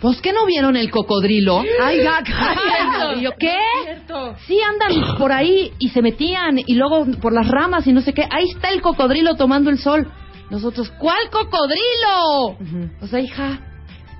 Pues 0.00 0.20
que 0.20 0.32
no 0.32 0.44
vieron 0.44 0.76
el 0.76 0.90
cocodrilo. 0.90 1.62
Ay. 1.82 2.00
Y 3.16 3.20
yo, 3.22 3.30
¿qué? 3.38 3.56
Sí, 4.46 4.58
andan 4.60 5.16
por 5.18 5.32
ahí 5.32 5.72
y 5.78 5.88
se 5.88 6.02
metían 6.02 6.58
y 6.58 6.74
luego 6.74 7.06
por 7.20 7.32
las 7.32 7.48
ramas 7.48 7.86
y 7.86 7.92
no 7.92 8.02
sé 8.02 8.12
qué. 8.12 8.22
Ahí 8.30 8.44
está 8.54 8.68
el 8.70 8.82
cocodrilo 8.82 9.36
tomando 9.36 9.70
el 9.70 9.78
sol. 9.78 10.06
Nosotros, 10.50 10.92
¿cuál 10.98 11.30
cocodrilo? 11.30 12.56
O 13.00 13.06
sea, 13.06 13.20
hija. 13.20 13.58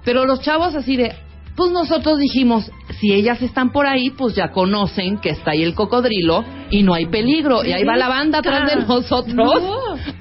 Pero 0.04 0.24
los 0.24 0.40
chavos 0.40 0.74
así 0.74 0.96
de, 0.96 1.14
pues 1.56 1.70
nosotros 1.72 2.18
dijimos, 2.18 2.70
si 3.00 3.12
ellas 3.12 3.40
están 3.42 3.70
por 3.72 3.86
ahí, 3.86 4.10
pues 4.10 4.34
ya 4.34 4.50
conocen 4.50 5.18
que 5.18 5.30
está 5.30 5.52
ahí 5.52 5.62
el 5.62 5.74
cocodrilo 5.74 6.44
y 6.70 6.82
no 6.82 6.92
hay 6.94 7.06
peligro. 7.06 7.64
Y 7.64 7.72
ahí 7.72 7.84
va 7.84 7.96
la 7.96 8.08
banda 8.08 8.38
atrás 8.38 8.70
de 8.70 8.76
nosotros 8.86 9.62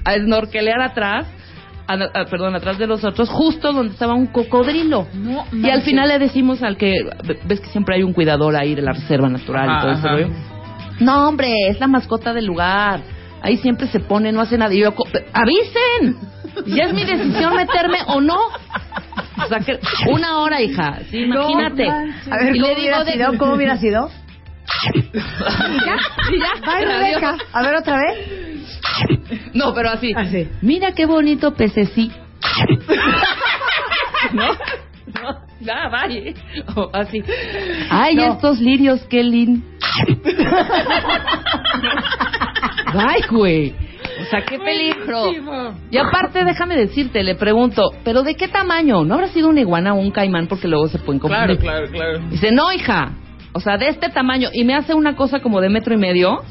a 0.04 0.14
snorkelear 0.14 0.80
atrás. 0.80 1.26
a- 1.88 1.92
a- 2.20 2.24
perdón, 2.24 2.56
atrás 2.56 2.78
de 2.78 2.88
nosotros, 2.88 3.28
justo 3.28 3.72
donde 3.72 3.92
estaba 3.92 4.12
un 4.14 4.26
cocodrilo. 4.26 5.06
No, 5.14 5.44
y 5.52 5.70
al 5.70 5.82
final 5.82 6.08
le 6.08 6.18
decimos 6.18 6.60
al 6.64 6.76
que, 6.76 6.96
ves 7.44 7.60
que 7.60 7.68
siempre 7.68 7.94
hay 7.94 8.02
un 8.02 8.12
cuidador 8.12 8.56
ahí 8.56 8.74
de 8.74 8.82
la 8.82 8.90
reserva 8.92 9.28
natural 9.28 9.68
y 9.68 9.80
todo 9.82 9.92
ese 9.92 10.08
rollo. 10.08 10.28
No, 10.98 11.28
hombre, 11.28 11.52
es 11.68 11.78
la 11.78 11.86
mascota 11.86 12.32
del 12.34 12.44
lugar. 12.46 13.02
Ahí 13.40 13.58
siempre 13.58 13.86
se 13.86 14.00
pone, 14.00 14.32
no 14.32 14.40
hace 14.40 14.58
nada. 14.58 14.74
Y 14.74 14.80
yo, 14.80 14.92
¡avisen! 15.32 16.16
Ya 16.66 16.84
es 16.86 16.92
mi 16.92 17.04
decisión 17.04 17.54
meterme 17.54 17.98
o 18.08 18.20
no. 18.20 18.36
O 19.44 19.46
sea, 19.48 19.58
que 19.60 19.78
una 20.10 20.38
hora, 20.38 20.60
hija. 20.62 21.00
Sí, 21.10 21.18
imagínate. 21.24 21.88
A 21.88 22.36
ver, 22.36 22.56
Y 22.56 22.60
¿cómo 22.60 22.72
le 22.72 22.80
hubiera 22.80 22.98
digo 22.98 23.04
de- 23.04 23.12
sido? 23.12 23.38
¿Cómo 23.38 23.54
hubiera 23.54 23.76
sido? 23.78 24.10
Y 25.12 26.38
ya. 26.40 26.48
Ay. 26.66 26.84
Rebeca. 26.84 27.36
A 27.52 27.62
ver, 27.62 27.74
otra 27.76 27.98
vez. 27.98 28.18
No, 29.54 29.72
pero 29.74 29.90
así. 29.90 30.12
Así. 30.16 30.48
Mira 30.62 30.92
qué 30.92 31.06
bonito 31.06 31.54
pececí. 31.54 32.10
¿No? 34.32 34.46
No, 34.52 35.40
ya, 35.60 35.88
vaya. 35.88 36.32
O 36.74 36.90
así. 36.92 37.22
Ay, 37.90 38.16
No. 38.16 38.32
estos 38.34 38.58
lirios, 38.60 39.00
qué 39.08 39.22
lindo. 39.22 39.64
Ay, 42.94 43.20
güey. 43.30 43.74
O 44.26 44.30
sea, 44.30 44.44
qué 44.44 44.58
peligro. 44.58 45.32
Y 45.90 45.98
aparte, 45.98 46.44
déjame 46.44 46.76
decirte, 46.76 47.22
le 47.22 47.34
pregunto, 47.36 47.90
¿pero 48.04 48.22
de 48.22 48.34
qué 48.34 48.48
tamaño? 48.48 49.04
¿No 49.04 49.14
habrá 49.14 49.28
sido 49.28 49.48
una 49.48 49.60
iguana 49.60 49.94
o 49.94 49.98
un 49.98 50.10
caimán? 50.10 50.46
Porque 50.48 50.68
luego 50.68 50.88
se 50.88 50.98
pueden 50.98 51.20
confundir. 51.20 51.58
Claro, 51.58 51.86
claro, 51.88 52.16
claro. 52.16 52.30
Dice, 52.30 52.50
no, 52.52 52.72
hija. 52.72 53.12
O 53.52 53.60
sea, 53.60 53.78
de 53.78 53.88
este 53.88 54.08
tamaño. 54.10 54.50
Y 54.52 54.64
me 54.64 54.74
hace 54.74 54.94
una 54.94 55.16
cosa 55.16 55.40
como 55.40 55.60
de 55.60 55.68
metro 55.68 55.94
y 55.94 55.96
medio. 55.96 56.42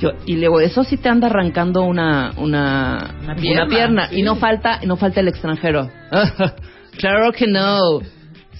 Yo, 0.00 0.10
y 0.26 0.36
luego, 0.36 0.60
eso 0.60 0.84
sí 0.84 0.96
te 0.96 1.08
anda 1.08 1.28
arrancando 1.28 1.82
una, 1.82 2.32
una, 2.36 3.14
Una 3.22 3.34
pierna, 3.36 3.66
pierna. 3.66 4.08
sí. 4.08 4.20
Y 4.20 4.22
no 4.22 4.36
falta, 4.36 4.80
no 4.84 4.96
falta 4.96 5.20
el 5.20 5.28
extranjero. 5.28 5.88
claro 6.98 7.32
que 7.32 7.46
no. 7.46 7.78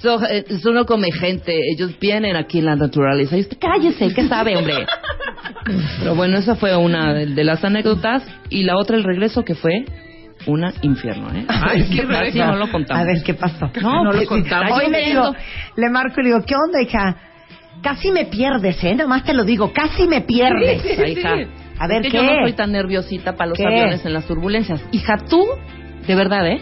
So, 0.00 0.22
eh, 0.26 0.44
eso 0.48 0.70
no 0.72 0.86
come 0.86 1.10
gente. 1.12 1.58
Ellos 1.74 1.98
vienen 2.00 2.36
aquí 2.36 2.58
en 2.58 2.66
la 2.66 2.76
naturaleza. 2.76 3.36
Y 3.36 3.40
usted, 3.40 3.58
cállese, 3.60 4.12
¿qué 4.14 4.28
sabe, 4.28 4.56
hombre? 4.56 4.86
Pero 5.98 6.14
bueno, 6.14 6.38
esa 6.38 6.56
fue 6.56 6.76
una 6.76 7.14
de, 7.14 7.44
las 7.44 7.64
anécdotas. 7.64 8.22
Y 8.50 8.64
la 8.64 8.76
otra, 8.76 8.96
el 8.96 9.04
regreso, 9.04 9.44
que 9.44 9.54
fue 9.54 9.84
una 10.46 10.72
infierno, 10.82 11.28
¿eh? 11.34 11.44
Ay, 11.48 11.84
qué 11.90 12.02
Así 12.02 12.06
Rebeca. 12.06 12.46
no 12.46 12.56
lo 12.56 12.70
contamos. 12.70 13.02
A 13.02 13.06
ver, 13.06 13.22
¿qué 13.24 13.34
pasó? 13.34 13.70
No, 13.80 14.04
No 14.04 14.12
lo 14.12 14.18
pues, 14.18 14.28
contamos. 14.28 14.78
Hoy 14.78 14.90
le 14.90 15.06
digo, 15.06 15.34
le 15.76 15.90
marco 15.90 16.20
y 16.20 16.24
le 16.24 16.28
digo, 16.30 16.44
¿qué 16.44 16.54
onda, 16.54 16.82
hija? 16.82 17.16
Casi 17.82 18.10
me 18.10 18.26
pierdes, 18.26 18.82
¿eh? 18.84 18.94
Nomás 18.94 19.24
te 19.24 19.32
lo 19.34 19.44
digo, 19.44 19.72
casi 19.72 20.06
me 20.06 20.20
pierdes. 20.22 20.82
Ay, 20.98 21.12
hija. 21.12 21.34
A 21.78 21.86
ver, 21.88 22.06
es 22.06 22.12
que 22.12 22.18
¿qué? 22.18 22.24
yo 22.24 22.34
no 22.34 22.42
soy 22.42 22.52
tan 22.52 22.72
nerviosita 22.72 23.34
para 23.34 23.50
los 23.50 23.58
¿Qué? 23.58 23.66
aviones 23.66 24.04
en 24.04 24.12
las 24.12 24.26
turbulencias. 24.26 24.82
Hija, 24.92 25.16
tú, 25.28 25.44
de 26.06 26.14
verdad, 26.14 26.46
¿eh? 26.46 26.60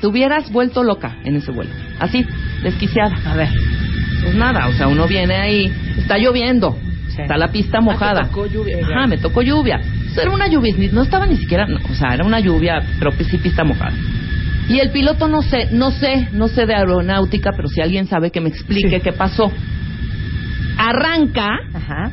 Te 0.00 0.06
hubieras 0.06 0.50
vuelto 0.52 0.82
loca 0.82 1.16
en 1.24 1.36
ese 1.36 1.50
vuelo. 1.50 1.70
Así, 1.98 2.24
desquiciada. 2.62 3.16
A 3.26 3.36
ver. 3.36 3.48
Pues 4.22 4.34
nada, 4.36 4.68
o 4.68 4.72
sea, 4.72 4.88
uno 4.88 5.06
viene 5.06 5.34
ahí, 5.34 5.72
está 5.98 6.16
lloviendo, 6.16 6.78
Sí. 7.14 7.22
está 7.22 7.36
la 7.36 7.48
pista 7.48 7.78
Ah, 7.78 7.82
mojada. 7.82 8.20
te 8.22 8.26
tocó 8.28 8.46
lluvia. 8.46 8.78
Ajá, 8.82 9.06
me 9.06 9.18
tocó 9.18 9.42
lluvia. 9.42 9.80
Eso 10.10 10.20
era 10.22 10.30
una 10.30 10.48
lluvia, 10.48 10.74
no 10.92 11.02
estaba 11.02 11.26
ni 11.26 11.36
siquiera, 11.36 11.66
no, 11.66 11.78
o 11.90 11.94
sea, 11.94 12.14
era 12.14 12.24
una 12.24 12.40
lluvia, 12.40 12.82
pero 12.98 13.12
pues 13.12 13.28
sí 13.28 13.38
pista 13.38 13.64
mojada. 13.64 13.92
Y 14.68 14.78
el 14.78 14.90
piloto 14.90 15.28
no 15.28 15.42
sé, 15.42 15.68
no 15.72 15.90
sé, 15.90 16.28
no 16.32 16.48
sé 16.48 16.64
de 16.66 16.74
aeronáutica, 16.74 17.50
pero 17.54 17.68
si 17.68 17.80
alguien 17.82 18.06
sabe 18.06 18.30
que 18.30 18.40
me 18.40 18.48
explique 18.48 18.96
Sí. 18.96 19.00
qué 19.02 19.12
pasó. 19.12 19.52
Arranca 20.76 21.48
Ajá. 21.72 22.10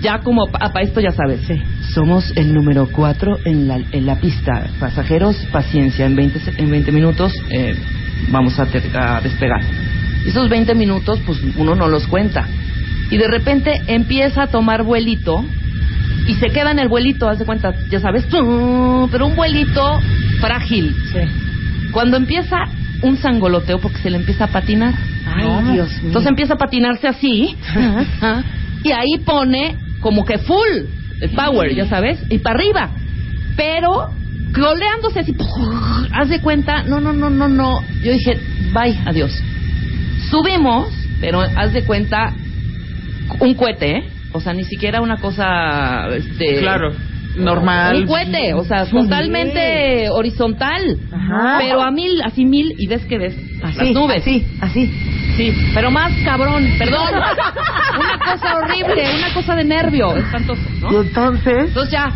ya 0.00 0.18
como 0.18 0.46
para 0.50 0.80
esto 0.82 1.00
ya 1.00 1.10
sabes. 1.12 1.40
Sí. 1.46 1.54
Somos 1.94 2.32
el 2.36 2.52
número 2.54 2.88
4 2.90 3.38
en 3.44 3.68
la, 3.68 3.76
en 3.92 4.06
la 4.06 4.16
pista. 4.20 4.66
Pasajeros, 4.80 5.36
paciencia. 5.52 6.06
En 6.06 6.16
20, 6.16 6.40
se- 6.40 6.60
en 6.60 6.70
20 6.70 6.92
minutos 6.92 7.32
eh, 7.50 7.74
vamos 8.30 8.58
a, 8.58 8.66
ter- 8.66 8.96
a 8.96 9.20
despegar. 9.20 9.60
Esos 10.26 10.48
20 10.48 10.74
minutos, 10.74 11.20
pues 11.26 11.40
uno 11.56 11.74
no 11.74 11.88
los 11.88 12.06
cuenta. 12.06 12.46
Y 13.12 13.18
de 13.18 13.28
repente 13.28 13.72
empieza 13.88 14.44
a 14.44 14.46
tomar 14.46 14.84
vuelito 14.84 15.44
y 16.26 16.34
se 16.34 16.46
queda 16.48 16.70
en 16.70 16.78
el 16.78 16.88
vuelito, 16.88 17.28
haz 17.28 17.38
de 17.38 17.44
cuenta, 17.44 17.74
ya 17.90 18.00
sabes, 18.00 18.24
pero 18.30 19.26
un 19.26 19.36
vuelito 19.36 20.00
frágil. 20.40 20.94
Sí. 21.12 21.90
Cuando 21.92 22.16
empieza 22.16 22.56
un 23.02 23.18
sangoloteo 23.18 23.78
porque 23.80 23.98
se 23.98 24.08
le 24.08 24.16
empieza 24.16 24.44
a 24.44 24.48
patinar. 24.48 24.94
Ay, 25.26 25.44
No. 25.46 25.72
Dios 25.72 25.90
mío. 25.90 26.00
Entonces 26.06 26.30
empieza 26.30 26.54
a 26.54 26.56
patinarse 26.56 27.06
así. 27.06 27.54
y 28.82 28.92
ahí 28.92 29.18
pone 29.26 29.76
como 30.00 30.24
que 30.24 30.38
full 30.38 30.86
el 31.20 31.30
power, 31.30 31.74
ya 31.74 31.86
sabes, 31.86 32.18
y 32.30 32.38
para 32.38 32.56
arriba. 32.58 32.88
Pero 33.56 34.08
coleándose 34.54 35.20
así, 35.20 35.36
haz 36.12 36.28
de 36.30 36.40
cuenta, 36.40 36.82
no, 36.84 36.98
no, 37.00 37.12
no, 37.12 37.28
no, 37.28 37.48
no. 37.48 37.80
Yo 38.02 38.10
dije, 38.12 38.40
bye, 38.72 38.98
adiós. 39.04 39.32
Subimos, 40.30 40.88
pero 41.20 41.40
haz 41.42 41.72
de 41.74 41.82
cuenta, 41.84 42.32
un 43.40 43.54
cohete, 43.54 43.96
¿eh? 43.98 44.02
O 44.32 44.40
sea, 44.40 44.52
ni 44.54 44.64
siquiera 44.64 45.00
una 45.00 45.16
cosa, 45.18 46.08
este... 46.16 46.60
Claro, 46.60 46.92
normal. 47.36 47.96
Un 48.02 48.06
cohete, 48.06 48.54
o 48.54 48.64
sea, 48.64 48.86
totalmente 48.86 50.08
horizontal. 50.10 50.98
Ajá. 51.12 51.58
Pero 51.60 51.82
a 51.82 51.90
mil, 51.90 52.20
así 52.22 52.44
mil, 52.44 52.72
y 52.78 52.86
ves 52.86 53.04
que 53.06 53.18
ves 53.18 53.36
Así, 53.62 53.78
las 53.78 53.92
nubes. 53.92 54.22
así, 54.22 54.44
así. 54.60 54.86
Sí, 55.36 55.52
pero 55.74 55.90
más 55.90 56.12
cabrón, 56.24 56.66
perdón. 56.78 57.08
una 57.14 58.18
cosa 58.18 58.56
horrible, 58.56 59.04
una 59.18 59.32
cosa 59.34 59.54
de 59.54 59.64
nervio, 59.64 60.16
espantoso, 60.16 60.60
Y 60.76 60.80
¿no? 60.80 61.02
entonces, 61.02 61.68
Entonces 61.68 61.92
ya, 61.92 62.10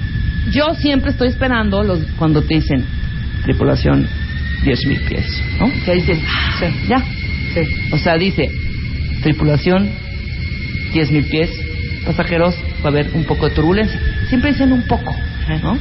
yo 0.51 0.75
siempre 0.75 1.11
estoy 1.11 1.29
esperando 1.29 1.83
los 1.83 2.01
cuando 2.19 2.43
te 2.43 2.55
dicen, 2.55 2.85
tripulación, 3.45 4.07
diez 4.65 4.81
mil 4.87 5.01
pies, 5.03 5.43
¿no? 5.61 5.71
Que 5.85 5.95
dices, 5.95 6.19
"Ah, 6.27 6.67
ya. 6.89 7.03
O 7.93 7.99
sea, 7.99 8.17
dice, 8.19 8.49
tripulación, 9.23 9.89
diez 10.93 11.11
mil 11.11 11.25
pies, 11.29 11.51
pasajeros, 12.05 12.55
va 12.81 12.85
a 12.85 12.89
haber 12.89 13.11
un 13.15 13.25
poco 13.25 13.49
de 13.49 13.55
turbulencia. 13.55 14.01
Siempre 14.29 14.53
dicen 14.53 14.73
un 14.73 14.87
poco, 14.87 15.15
¿no? 15.63 15.79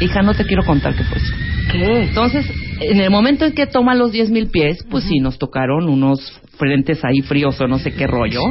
Hija, 0.00 0.22
no 0.22 0.34
te 0.34 0.44
quiero 0.44 0.64
contar 0.64 0.94
qué 0.94 1.04
fue 1.04 1.18
eso. 1.18 1.34
¿Qué? 1.70 2.02
Entonces, 2.04 2.46
en 2.80 3.00
el 3.00 3.10
momento 3.10 3.44
en 3.44 3.52
que 3.52 3.66
toma 3.66 3.94
los 3.94 4.12
10 4.12 4.30
mil 4.30 4.48
pies, 4.48 4.84
pues 4.90 5.04
sí, 5.04 5.18
nos 5.18 5.38
tocaron 5.38 5.88
unos 5.88 6.40
frentes 6.58 7.02
ahí 7.04 7.22
fríos 7.22 7.58
o 7.60 7.66
no 7.66 7.78
sé 7.78 7.92
qué 7.92 8.06
rollo. 8.06 8.40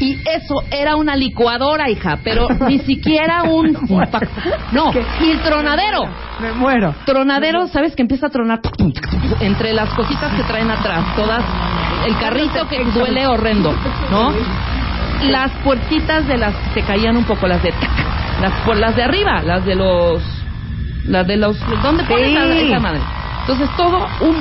Y 0.00 0.12
eso 0.12 0.62
era 0.70 0.94
una 0.94 1.16
licuadora, 1.16 1.90
hija, 1.90 2.20
pero 2.22 2.46
ni 2.68 2.78
siquiera 2.86 3.42
un... 3.42 3.72
no, 4.72 4.92
y 5.20 5.30
el 5.30 5.40
tronadero. 5.40 6.04
Me 6.40 6.52
muero. 6.52 6.94
Tronadero, 7.04 7.66
¿sabes? 7.66 7.96
Que 7.96 8.02
empieza 8.02 8.28
a 8.28 8.30
tronar 8.30 8.60
entre 9.40 9.72
las 9.72 9.92
cositas 9.94 10.32
que 10.34 10.44
traen 10.44 10.70
atrás, 10.70 11.16
todas. 11.16 11.44
El 12.06 12.16
carrito 12.18 12.68
que 12.68 12.84
duele 12.84 13.26
horrendo, 13.26 13.74
¿no? 14.08 14.32
Las 15.24 15.50
puertitas 15.64 16.26
de 16.26 16.38
las 16.38 16.54
se 16.74 16.82
caían 16.82 17.16
un 17.16 17.24
poco, 17.24 17.46
las 17.48 17.62
de 17.62 17.72
tac, 17.72 17.90
las 18.40 18.52
por 18.64 18.76
las 18.76 18.94
de 18.96 19.02
arriba, 19.02 19.42
las 19.42 19.64
de 19.64 19.74
los 19.74 20.22
las 21.06 21.26
de 21.26 21.36
los 21.36 21.58
¿dónde 21.82 22.04
pones 22.04 22.36
a 22.36 22.52
Sí. 22.52 22.58
esa 22.68 22.78
madre? 22.80 23.00
Entonces 23.40 23.68
todo 23.76 24.06
un 24.20 24.36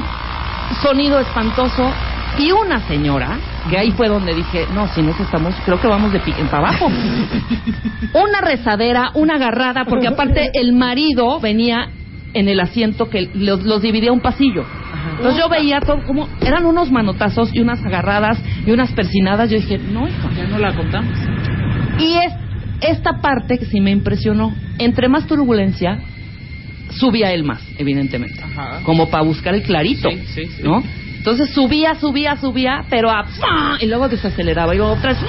sonido 0.81 1.19
espantoso 1.19 1.91
y 2.38 2.51
una 2.51 2.79
señora 2.88 3.38
que 3.69 3.77
ahí 3.77 3.91
fue 3.91 4.07
donde 4.07 4.34
dije, 4.34 4.67
no, 4.74 4.88
si 4.89 5.01
nos 5.01 5.19
estamos, 5.19 5.55
creo 5.65 5.79
que 5.81 5.88
vamos 5.88 6.12
de 6.12 6.19
pique 6.19 6.43
para 6.43 6.69
abajo. 6.69 6.88
una 8.13 8.41
rezadera, 8.41 9.12
una 9.15 9.36
agarrada, 9.36 9.86
porque 9.86 10.07
aparte 10.07 10.51
el 10.53 10.74
marido 10.74 11.39
venía 11.39 11.89
en 12.34 12.48
el 12.50 12.60
asiento 12.60 13.10
que 13.10 13.29
los, 13.34 13.63
los 13.63 13.81
dividía 13.81 14.12
un 14.12 14.19
pasillo. 14.22 14.63
Entonces 15.18 15.42
yo 15.42 15.50
veía 15.50 15.80
todo 15.82 16.04
como 16.06 16.27
eran 16.42 16.66
unos 16.66 16.92
manotazos 16.92 17.50
y 17.54 17.60
unas 17.60 17.84
agarradas 17.84 18.39
y 18.66 18.72
unas 18.72 18.92
persinadas. 18.92 19.50
Yo 19.50 19.58
dije, 19.58 19.77
no, 19.77 20.08
hija. 20.08 20.30
Ya 20.36 20.48
no 20.48 20.58
la 20.60 20.75
contamos. 20.75 21.18
Y 22.00 22.13
es 22.13 22.34
esta 22.82 23.22
parte 23.22 23.58
que 23.58 23.66
sí 23.66 23.82
me 23.82 23.92
impresionó. 23.92 24.54
Entre 24.77 25.10
más 25.10 25.25
turbulencia, 25.25 26.00
subía 26.92 27.34
él 27.34 27.44
más, 27.44 27.62
evidentemente. 27.77 28.42
Ajá. 28.44 28.82
Como 28.84 29.10
para 29.10 29.24
buscar 29.24 29.56
el 29.56 29.63
clarito, 29.63 30.10
Sí, 30.10 30.20
sí, 30.34 30.46
sí. 30.46 30.63
¿no? 30.63 30.84
Entonces 31.27 31.53
subía, 31.53 31.93
subía, 31.96 32.38
subía, 32.38 32.86
pero 32.89 33.10
a... 33.12 33.25
Y 33.81 33.86
luego 33.88 34.07
desaceleraba 34.07 34.74
y 34.74 34.77
luego 34.77 34.93
otra 34.93 35.10
vez... 35.10 35.19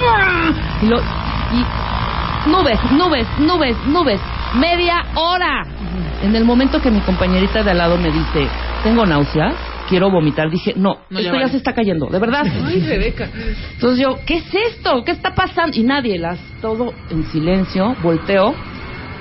Y, 0.81 0.85
lo, 0.85 0.97
y 0.97 2.49
nubes, 2.49 2.79
nubes, 2.93 3.27
nubes, 3.37 3.75
nubes. 3.85 4.21
Media 4.55 5.03
hora. 5.15 5.65
En 6.23 6.33
el 6.37 6.45
momento 6.45 6.81
que 6.81 6.89
mi 6.89 7.01
compañerita 7.01 7.63
de 7.63 7.71
al 7.71 7.79
lado 7.79 7.97
me 7.97 8.11
dice, 8.13 8.47
tengo 8.81 9.05
náuseas, 9.05 9.55
quiero 9.89 10.09
vomitar, 10.09 10.49
dije, 10.49 10.73
no, 10.73 10.99
No, 11.09 11.19
esto 11.19 11.33
ya 11.33 11.41
ya, 11.41 11.49
se 11.49 11.57
está 11.57 11.73
cayendo, 11.73 12.05
de 12.05 12.19
verdad. 12.19 12.45
Ay, 12.65 12.79
Rebeca. 12.79 13.27
Entonces 13.73 14.01
yo, 14.01 14.19
¿qué 14.25 14.37
es 14.37 14.45
esto? 14.53 15.03
¿Qué 15.03 15.11
está 15.11 15.35
pasando? 15.35 15.77
Y 15.77 15.83
nadie, 15.83 16.17
las 16.17 16.39
todo 16.61 16.93
en 17.09 17.25
silencio, 17.25 17.97
volteo, 18.01 18.55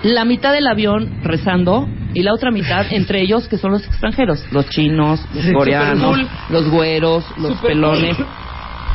la 0.02 0.24
mitad 0.24 0.52
del 0.52 0.66
avión 0.66 1.20
rezando 1.22 1.88
y 2.14 2.22
la 2.22 2.32
otra 2.32 2.50
mitad 2.50 2.86
entre 2.90 3.20
ellos 3.22 3.48
que 3.48 3.58
son 3.58 3.72
los 3.72 3.84
extranjeros, 3.86 4.44
los 4.52 4.68
chinos, 4.70 5.20
los 5.34 5.44
Sí, 5.44 5.52
coreanos, 5.52 6.18
los 6.50 6.68
güeros, 6.70 7.24
los 7.38 7.52
Super 7.56 7.72
pelones, 7.72 8.16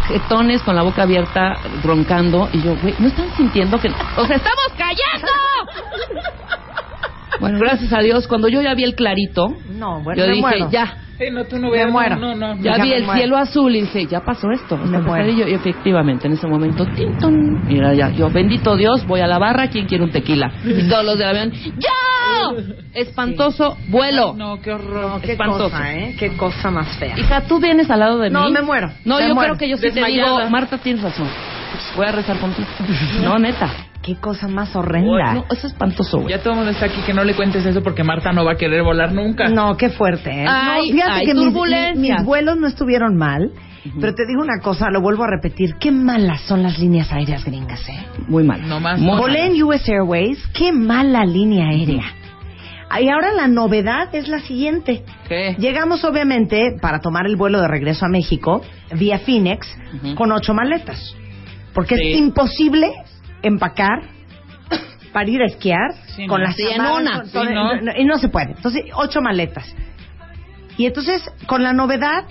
jetones 0.08 0.62
con 0.64 0.76
la 0.76 0.84
boca 0.84 1.04
abierta, 1.04 1.58
roncando. 1.84 2.50
Y 2.54 2.62
yo, 2.62 2.76
güey, 2.82 2.96
¿no 3.00 3.08
están 3.08 3.30
sintiendo 3.36 3.80
que 3.80 3.90
os 3.90 4.30
estamos 4.30 4.68
callando? 4.78 5.32
Bueno, 7.40 7.60
gracias 7.60 7.92
a 7.94 8.00
Dios, 8.00 8.28
cuando 8.28 8.48
yo 8.48 8.62
ya 8.62 8.74
vi 8.74 8.84
el 8.84 8.96
clarito, 8.96 9.48
No, 9.78 10.02
bueno, 10.02 10.22
yo 10.22 10.28
me 10.28 10.34
dije, 10.36 10.42
muero. 10.42 10.70
ya, 10.72 10.98
Sí, 11.18 11.26
no, 11.32 11.46
tú 11.46 11.58
no 11.60 11.68
Me 11.70 11.78
veas. 11.78 11.92
muero. 11.92 12.16
No, 12.16 12.34
no, 12.34 12.56
no. 12.56 12.62
ya 12.64 12.76
Ya 12.78 12.84
vi 12.84 12.90
me 12.90 12.96
el 12.98 13.04
muero. 13.04 13.20
cielo 13.20 13.38
azul 13.38 13.76
y 13.76 13.82
dice, 13.82 14.08
ya 14.08 14.22
pasó 14.22 14.50
esto. 14.52 14.76
Me. 14.78 15.32
Y 15.32 15.42
efectivamente, 15.54 16.26
en 16.28 16.34
ese 16.34 16.48
momento, 16.48 16.86
tin, 16.88 17.16
ton, 17.20 17.66
mira 17.68 17.94
ya, 17.94 18.10
yo, 18.10 18.30
bendito 18.32 18.76
Dios, 18.76 19.06
voy 19.06 19.22
a 19.22 19.28
la 19.28 19.38
barra, 19.38 19.68
¿quién 19.68 19.86
quiere 19.86 20.04
un 20.04 20.10
tequila? 20.12 20.52
Y 20.66 20.90
todos 20.90 21.06
los 21.06 21.18
del 21.20 21.28
avión, 21.28 21.52
¡yo! 21.52 22.58
Espantoso 22.94 23.78
vuelo. 23.90 24.34
No, 24.36 24.60
qué 24.60 24.72
horror. 24.74 25.22
Qué 25.22 25.34
espantoso. 25.34 25.64
cosa, 25.66 25.94
¿eh? 25.94 26.16
Qué 26.18 26.36
cosa 26.36 26.72
más 26.72 26.98
fea. 26.98 27.18
Hija, 27.18 27.42
tú 27.42 27.60
vienes 27.60 27.90
al 27.92 28.00
lado 28.00 28.18
de 28.20 28.30
mí. 28.30 28.34
No, 28.34 28.50
me 28.50 28.62
muero. 28.64 28.92
No, 29.06 29.18
Me 29.20 29.28
yo 29.28 29.36
muero. 29.36 29.56
creo 29.56 29.60
que 29.60 29.70
yo 29.70 29.78
sí 29.78 29.92
te 29.94 30.06
digo, 30.06 30.50
Marta, 30.50 30.78
tienes 30.80 31.04
razón. 31.04 31.28
Voy 31.96 32.06
a 32.08 32.12
rezar 32.12 32.38
contigo. 32.40 32.68
No, 33.24 33.38
neta. 33.38 33.70
Qué 34.04 34.16
cosa 34.18 34.50
más 34.50 34.76
horrenda. 34.76 35.34
No, 35.34 35.46
es 35.50 35.64
espantoso, 35.64 36.20
güey. 36.20 36.32
Ya 36.32 36.40
todo 36.40 36.52
el 36.52 36.58
mundo 36.58 36.72
está 36.72 36.88
aquí 36.88 37.00
que 37.06 37.14
no 37.14 37.24
le 37.24 37.34
cuentes 37.36 37.66
eso 37.66 37.82
porque 37.82 38.04
Marta 38.04 38.34
no 38.34 38.44
va 38.44 38.52
a 38.52 38.56
querer 38.58 38.84
volar 38.84 39.14
nunca. 39.14 39.48
No, 39.48 39.78
qué 39.78 39.90
fuerte, 39.90 40.30
¿eh? 40.30 40.46
Ay, 40.48 40.90
no, 40.92 40.96
fíjate 40.98 41.12
ay, 41.14 41.26
que 41.26 41.34
mis, 41.34 41.54
mis 41.96 42.26
vuelos 42.26 42.58
no 42.58 42.68
estuvieron 42.68 43.16
mal, 43.16 43.52
pero 44.02 44.14
te 44.14 44.26
digo 44.28 44.42
una 44.42 44.60
cosa, 44.62 44.90
lo 44.92 45.00
vuelvo 45.02 45.24
a 45.24 45.28
repetir, 45.28 45.76
qué 45.80 45.92
malas 45.92 46.42
son 46.42 46.62
las 46.64 46.80
líneas 46.80 47.12
aéreas 47.14 47.46
gringas, 47.46 47.88
¿eh? 47.88 48.06
Muy 48.28 48.44
mal. 48.44 48.68
No 48.68 48.82
más. 48.82 49.00
Muy 49.00 49.18
Volé 49.18 49.40
mal. 49.44 49.52
en 49.56 49.64
US 49.64 49.88
Airways, 49.88 50.46
qué 50.54 50.74
mala 50.74 51.26
línea 51.26 51.70
aérea. 51.70 52.04
Y 53.02 53.10
ahora 53.10 53.32
la 53.34 53.48
novedad 53.48 54.14
es 54.14 54.28
la 54.28 54.40
siguiente. 54.40 55.04
¿Qué? 55.28 55.56
Llegamos 55.58 56.04
obviamente 56.04 56.76
para 56.80 57.00
tomar 57.00 57.26
el 57.26 57.38
vuelo 57.38 57.60
de 57.60 57.68
regreso 57.68 58.06
a 58.06 58.10
México 58.10 58.62
vía 58.96 59.18
Phoenix 59.18 59.66
con 60.16 60.32
ocho 60.32 60.54
maletas. 60.54 61.16
Porque 61.74 61.96
Sí. 61.96 62.12
es 62.12 62.20
imposible 62.20 62.92
empacar 63.44 64.02
para 65.14 65.30
ir 65.30 65.42
a 65.42 65.46
esquiar 65.46 65.94
Sí, 66.16 66.26
con 66.26 66.42
no. 66.42 66.48
las 66.48 66.56
Sí, 66.56 66.64
en 66.64 66.78
chamarras, 66.78 67.02
una. 67.02 67.12
con- 67.18 67.26
Sí, 67.28 67.38
con- 67.38 67.54
no. 67.54 67.82
no- 67.82 67.92
y 67.96 68.06
no 68.06 68.18
se 68.18 68.30
puede. 68.30 68.52
Entonces, 68.52 68.84
ocho 68.96 69.22
maletas. 69.22 69.66
Y 70.78 70.88
entonces, 70.88 71.22
con 71.46 71.62
la 71.62 71.72
novedad 71.74 72.24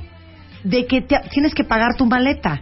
de 0.64 0.86
que 0.86 1.00
te- 1.02 1.20
tienes 1.30 1.54
que 1.54 1.62
pagar 1.64 1.96
tu 1.96 2.06
maleta. 2.06 2.60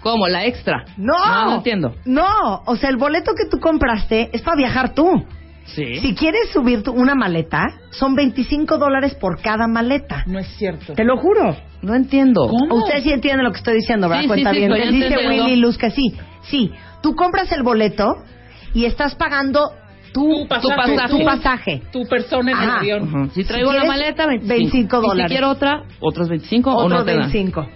¿Cómo? 0.00 0.26
La 0.26 0.46
extra. 0.46 0.84
No, 0.96 1.12
No, 1.24 1.44
no 1.44 1.54
entiendo. 1.56 1.94
No, 2.04 2.62
o 2.66 2.74
sea, 2.74 2.90
el 2.90 2.96
boleto 2.96 3.32
que 3.36 3.48
tú 3.48 3.58
compraste 3.60 4.30
es 4.32 4.42
para 4.42 4.56
viajar 4.56 4.94
tú. 4.94 5.24
Sí. 5.64 6.00
Si 6.00 6.14
quieres 6.16 6.50
subir 6.52 6.82
tu- 6.82 6.90
una 6.92 7.14
maleta, 7.14 7.68
son 7.90 8.16
25 8.16 8.78
dólares 8.78 9.14
por 9.14 9.40
cada 9.40 9.68
maleta. 9.68 10.24
No 10.26 10.40
es 10.40 10.48
cierto. 10.56 10.94
Te 10.94 11.04
lo 11.04 11.16
juro. 11.18 11.56
No 11.82 11.94
entiendo. 11.94 12.48
¿Cómo? 12.48 12.82
Ustedes 12.82 13.04
sí 13.04 13.12
entienden 13.12 13.44
lo 13.44 13.52
que 13.52 13.58
estoy 13.58 13.74
diciendo, 13.74 14.08
¿verdad? 14.08 14.22
Sí, 14.22 14.28
Cuenta 14.28 14.50
sí, 14.50 14.56
bien. 14.58 14.72
Dice. 14.72 15.16
Willy 15.28 15.56
Luz 15.56 15.78
que 15.78 15.90
sí. 15.92 16.14
Sí, 16.50 16.72
tú 17.02 17.14
compras 17.14 17.50
el 17.52 17.62
boleto 17.62 18.16
y 18.74 18.84
estás 18.86 19.14
pagando 19.14 19.70
tu, 20.12 20.42
Tu 20.42 20.48
pasaje. 20.48 20.96
tu- 21.08 21.18
tu 21.18 21.24
pasaje. 21.24 21.82
Tu 21.92 22.06
persona 22.06 22.52
en 22.52 22.58
el 22.58 22.68
Ajá. 22.68 22.78
avión. 22.80 23.02
Ujú. 23.24 23.30
Si 23.34 23.44
traigo 23.44 23.70
Si 23.72 23.78
la 23.78 23.84
maleta, 23.84 24.26
25. 24.26 24.54
25 24.54 24.98
Y 25.02 25.06
dólares. 25.08 25.30
si 25.30 25.34
quiero 25.34 25.50
otra, 25.50 25.82
otros 26.00 26.28
25 26.28 26.70
o 26.72 26.84
Otro 26.84 26.98
no 26.98 27.04
te 27.04 27.12
dan. 27.12 27.20
25. 27.30 27.66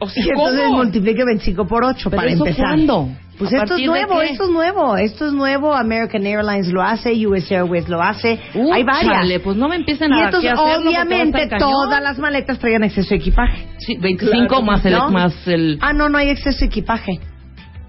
O 0.00 0.08
sea, 0.08 0.24
Y 0.24 0.28
entonces 0.30 0.62
¿cómo? 0.66 0.76
multiplique 0.78 1.24
25 1.24 1.66
por 1.66 1.84
8 1.84 2.10
¿Pero 2.10 2.20
para 2.22 2.30
eso 2.32 2.44
empezar. 2.46 2.66
cuándo? 2.66 3.08
Pues 3.38 3.52
¿A 3.52 3.58
esto 3.62 3.76
es 3.76 3.86
nuevo, 3.86 4.20
esto 4.20 4.44
es 4.44 4.50
nuevo, 4.50 4.96
esto 4.96 5.26
es 5.28 5.32
nuevo. 5.32 5.72
American 5.72 6.26
Airlines 6.26 6.66
lo 6.72 6.82
hace, 6.82 7.12
US 7.24 7.52
Airways 7.52 7.88
lo 7.88 8.02
hace. 8.02 8.40
Uh, 8.54 8.72
Hay 8.72 8.82
varias. 8.82 9.12
chale, 9.12 9.38
pues 9.38 9.56
no 9.56 9.68
me 9.68 9.76
empiecen 9.76 10.12
a 10.12 10.18
y 10.18 10.22
entonces, 10.24 10.52
obviamente, 10.58 11.48
todas 11.56 12.02
las 12.02 12.18
maletas 12.18 12.58
traían 12.58 12.82
exceso 12.82 13.10
de 13.10 13.16
equipaje. 13.16 13.68
Sí, 13.78 13.96
25 13.96 14.48
Claro. 14.48 14.62
más 14.64 14.84
el 14.84 14.92
¿No? 14.92 15.10
más 15.10 15.46
el 15.46 15.78
Ah, 15.80 15.92
no, 15.92 16.08
no 16.08 16.18
hay 16.18 16.30
exceso 16.30 16.58
de 16.60 16.66
equipaje. 16.66 17.12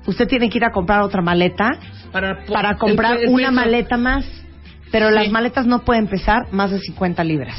Usted 0.10 0.28
tiene 0.28 0.50
que 0.50 0.58
ir 0.58 0.65
a 0.65 0.72
comprar 0.72 1.02
otra 1.02 1.22
maleta 1.22 1.69
Para, 2.12 2.76
comprar 2.78 3.17
el- 3.17 3.24
el 3.24 3.30
una 3.30 3.52
maleta 3.52 3.95
más. 3.98 4.26
Pero 4.91 5.10
Sí. 5.10 5.15
las 5.15 5.30
maletas 5.30 5.67
no 5.67 5.80
pueden 5.86 6.08
pesar 6.08 6.52
más 6.52 6.72
de 6.72 6.80
50 6.80 7.24
libras. 7.24 7.56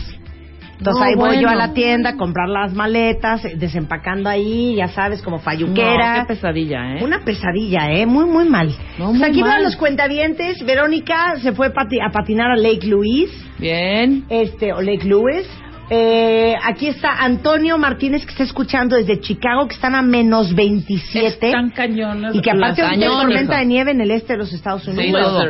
Entonces 0.78 0.98
No, 1.00 1.06
ahí 1.06 1.14
voy 1.14 1.42
yo 1.42 1.48
a 1.48 1.54
la 1.54 1.74
tienda 1.74 2.10
a 2.10 2.16
comprar 2.16 2.48
las 2.48 2.72
maletas, 2.72 3.44
eh, 3.44 3.54
desempacando 3.56 4.30
ahí, 4.30 4.74
ya 4.76 4.88
sabes, 4.88 5.20
como 5.22 5.38
falluquera. 5.38 6.16
No, 6.16 6.20
qué 6.22 6.34
pesadilla, 6.34 6.96
¿eh? 6.96 7.04
Una 7.04 7.20
pesadilla, 7.22 7.92
¿eh? 7.92 8.06
Muy, 8.06 8.24
muy 8.24 8.48
mal. 8.48 8.68
No, 8.98 9.08
Pues 9.10 9.18
muy 9.18 9.28
aquí 9.28 9.40
mal. 9.42 9.50
van 9.50 9.62
los 9.64 9.76
cuentavientes. 9.76 10.64
Verónica 10.64 11.36
se 11.42 11.52
fue 11.52 11.72
pati- 11.72 12.00
a 12.02 12.10
patinar 12.10 12.50
a 12.50 12.56
Lake 12.56 12.86
Louise, 12.86 13.32
Bien. 13.58 14.24
este, 14.30 14.72
o 14.72 14.80
Lake 14.80 15.04
Louise. 15.06 15.48
Eh, 15.92 16.54
aquí 16.62 16.86
está 16.86 17.10
Antonio 17.24 17.76
Martínez 17.76 18.24
que 18.24 18.30
está 18.30 18.44
escuchando 18.44 18.94
desde 18.94 19.20
Chicago, 19.20 19.66
que 19.66 19.74
están 19.74 19.96
a 19.96 20.02
menos 20.02 20.54
27. 20.54 21.48
Están 21.48 21.70
cañonas. 21.70 22.32
Y 22.34 22.40
que 22.40 22.50
aparte 22.52 22.82
hay 22.82 22.90
cañones. 23.00 23.18
tormenta 23.22 23.58
de 23.58 23.66
nieve 23.66 23.90
en 23.90 24.00
el 24.00 24.12
este 24.12 24.34
de 24.34 24.38
los 24.38 24.52
Estados 24.52 24.86
Unidos. 24.86 25.42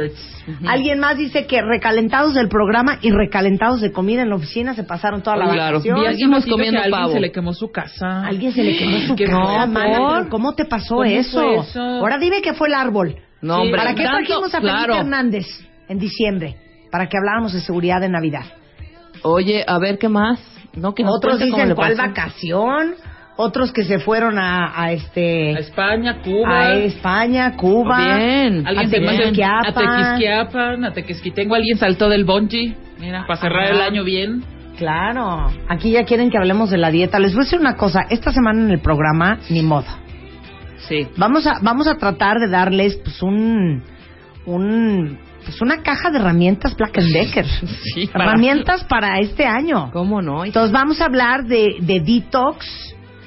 Alguien 0.67 0.99
más 0.99 1.19
dice 1.19 1.47
que 1.47 1.61
recalentados 1.61 2.35
del 2.35 2.49
programa 2.49 2.99
y 3.03 3.11
recalentados 3.11 3.83
de 3.83 3.93
comida 3.93 4.23
en 4.23 4.31
la 4.31 4.37
oficina 4.37 4.75
se 4.75 4.83
pasaron 4.83 5.23
toda 5.23 5.37
la 5.37 5.45
Claro. 5.53 5.77
vacación. 5.79 6.05
Seguimos 6.11 6.39
ratito 6.39 6.53
comiendo 6.57 6.79
alguien 6.81 7.01
pavo. 7.01 7.13
se 7.13 7.21
le 7.21 7.31
quemó 7.33 7.53
su 7.53 7.71
casa. 7.71 8.25
Alguien 8.27 8.53
se 8.53 8.65
le 8.65 8.79
quemó 8.79 8.99
su 9.07 9.17
Qué 9.17 9.27
casa, 9.27 9.67
mana, 9.67 10.27
¿Cómo 10.31 10.55
te 10.55 10.65
pasó 10.65 10.97
¿Cómo 10.97 11.05
eso? 11.05 11.65
Ahora 11.77 12.17
dime 12.19 12.41
que 12.41 12.55
fue 12.55 12.69
el 12.69 12.75
árbol. 12.75 13.15
No, 13.43 13.57
Sí. 13.57 13.61
hombre. 13.63 13.77
¿Para 13.79 13.95
qué 13.95 14.03
trajimos 14.05 14.55
a 14.55 14.61
Felipe 14.61 14.75
claro. 14.79 14.95
Hernández 14.97 15.47
en 15.89 15.99
diciembre? 15.99 16.57
Para 16.91 17.07
que 17.09 17.17
habláramos 17.19 17.53
de 17.53 17.61
seguridad 17.61 18.01
de 18.01 18.09
Navidad. 18.09 18.45
Oye, 19.23 19.65
a 19.67 19.79
ver, 19.79 19.99
¿qué 19.99 20.09
más? 20.09 20.41
No, 20.75 20.95
que 20.95 21.05
Otros 21.05 21.39
dicen 21.39 21.75
cuál 21.75 21.97
vacación. 21.97 22.95
Otros 23.37 23.73
que 23.73 23.85
se 23.85 23.99
fueron 24.01 24.39
a, 24.39 24.71
a 24.83 24.93
este 24.93 25.57
A 25.57 25.61
España, 25.61 26.21
Cuba. 26.23 26.61
a 26.61 26.75
España, 26.75 27.57
Cuba. 27.57 27.97
Bien. 28.17 28.67
Alguien 28.67 28.87
a 28.87 28.91
Tequisquiapan. 28.91 29.75
Tequisquiapan, 29.75 30.85
a 30.85 30.93
Tequisquitengo. 30.93 31.55
Alguien 31.55 31.79
saltó 31.79 32.09
del 32.11 32.25
bungee. 32.25 32.77
Mira, 32.99 33.25
para 33.27 33.41
cerrar 33.41 33.65
Ajá. 33.65 33.73
el 33.75 33.81
año 33.81 34.05
bien. 34.05 34.45
claro. 34.77 35.47
Aquí 35.69 35.91
ya 35.93 36.05
quieren 36.05 36.31
que 36.31 36.37
hablemos 36.37 36.69
de 36.71 36.77
la 36.77 36.91
dieta. 36.91 37.19
Les 37.19 37.33
voy 37.33 37.43
a 37.43 37.45
decir 37.45 37.61
una 37.61 37.77
cosa. 37.77 38.01
Esta 38.11 38.31
semana 38.31 38.61
en 38.61 38.71
el 38.73 38.81
programa, 38.81 39.39
ni 39.49 39.63
modo. 39.63 39.87
Sí. 40.89 41.07
Vamos 41.17 41.47
a, 41.47 41.61
vamos 41.63 41.87
a 41.87 41.97
tratar 41.97 42.39
de 42.41 42.49
darles 42.49 42.97
pues 42.97 43.23
un, 43.23 43.83
un 44.45 45.19
pues 45.45 45.61
una 45.63 45.83
caja 45.83 46.11
de 46.11 46.19
herramientas 46.19 46.77
Black 46.77 46.97
Decker. 46.97 47.47
Sí, 47.95 48.07
para- 48.07 48.25
Herramientas 48.25 48.85
para 48.85 49.19
este 49.19 49.47
año. 49.47 49.91
¿Cómo 49.93 50.21
no? 50.23 50.45
Entonces 50.45 50.73
vamos 50.73 51.01
a 51.01 51.07
hablar 51.07 51.45
de, 51.45 51.77
de 51.81 52.01
detox, 52.01 52.67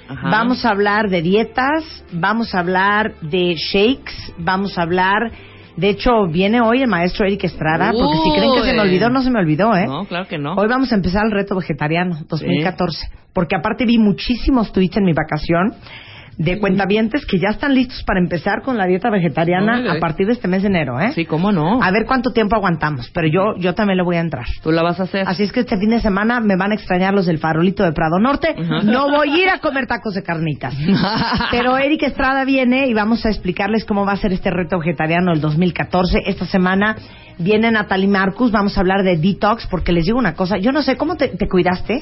Ajá. 0.08 0.30
vamos 0.30 0.66
a 0.66 0.70
hablar 0.70 1.10
de 1.10 1.22
dietas, 1.22 2.04
vamos 2.12 2.54
a 2.56 2.60
hablar 2.60 3.14
de 3.22 3.56
shakes, 3.56 4.14
vamos 4.38 4.78
a 4.78 4.84
hablar... 4.84 5.32
De 5.76 5.90
hecho, 5.90 6.28
viene 6.28 6.62
hoy 6.62 6.84
el 6.84 6.88
maestro 6.88 7.26
Eric 7.26 7.46
Estrada, 7.46 7.92
porque 7.92 8.18
si 8.24 8.32
creen 8.38 8.54
que 8.54 8.62
se 8.62 8.74
me 8.76 8.82
olvidó, 8.82 9.10
no 9.10 9.24
se 9.24 9.32
me 9.32 9.40
olvidó, 9.40 9.76
¿eh? 9.76 9.88
No, 9.88 10.06
claro 10.06 10.28
que 10.28 10.38
no. 10.38 10.54
Hoy 10.54 10.68
vamos 10.68 10.92
a 10.92 10.96
empezar 10.96 11.26
el 11.26 11.32
reto 11.32 11.56
vegetariano 11.56 12.16
2014, 12.30 13.08
porque 13.34 13.56
aparte 13.56 13.84
vi 13.84 13.98
muchísimos 13.98 14.72
tweets 14.72 14.98
en 14.98 15.06
mi 15.06 15.14
vacación 15.14 15.74
de 16.38 16.60
cuentavientes 16.60 17.26
que 17.26 17.38
ya 17.40 17.50
están 17.50 17.76
listos 17.76 18.04
para 18.04 18.20
empezar 18.20 18.62
con 18.64 18.78
la 18.78 18.86
dieta 18.86 19.10
vegetariana 19.10 19.94
a 19.94 20.00
partir 20.00 20.28
de 20.28 20.34
este 20.34 20.48
mes 20.48 20.64
de 20.64 20.70
enero, 20.70 21.00
¿eh? 21.00 21.12
Sí, 21.14 21.26
¿cómo 21.26 21.52
no? 21.52 21.82
A 21.82 21.92
ver 21.92 22.06
cuánto 22.06 22.32
tiempo 22.32 22.56
aguantamos, 22.56 23.10
pero 23.14 23.28
yo 23.28 23.56
yo 23.60 23.74
también 23.74 23.98
le 23.98 24.04
voy 24.04 24.16
a 24.16 24.22
entrar. 24.22 24.46
Tú 24.62 24.72
la 24.72 24.82
vas 24.82 25.00
a 25.00 25.04
hacer. 25.04 25.28
Así 25.28 25.44
es 25.44 25.52
que 25.52 25.62
este 25.62 25.78
fin 25.78 25.90
de 25.90 26.02
semana 26.02 26.40
me 26.40 26.56
van 26.56 26.72
a 26.72 26.76
extrañar 26.76 27.14
los 27.14 27.26
del 27.26 27.38
farolito 27.38 27.84
de 27.84 27.92
Prado 27.92 28.20
Norte. 28.20 28.56
No 28.84 29.10
voy 29.10 29.30
a 29.30 29.44
ir 29.44 29.50
a 29.50 29.60
comer 29.60 29.88
tacos 29.88 30.14
de 30.16 30.24
carnitas. 30.24 30.74
Pero 31.52 31.78
Eric 31.78 32.04
Estrada 32.04 32.46
viene 32.46 32.88
y 32.88 32.94
vamos 32.94 33.26
a 33.26 33.30
explicarles 33.30 33.86
cómo 33.86 34.06
va 34.06 34.14
a 34.14 34.18
ser 34.18 34.34
este 34.34 34.50
reto 34.50 34.80
vegetariano 34.80 35.32
del 35.32 35.42
2014. 35.42 36.20
Esta 36.26 36.46
semana 36.46 36.96
viene 37.38 37.72
Natalie 37.72 38.08
Marcus. 38.08 38.52
Vamos 38.52 38.78
a 38.78 38.82
hablar 38.82 39.04
de 39.04 39.18
detox 39.18 39.68
porque 39.68 39.92
les 39.92 40.06
digo 40.06 40.18
una 40.18 40.34
cosa. 40.34 40.58
Yo 40.58 40.72
no 40.72 40.82
sé, 40.82 40.98
¿cómo 40.98 41.16
te, 41.16 41.30
te 41.30 41.48
cuidaste? 41.48 42.02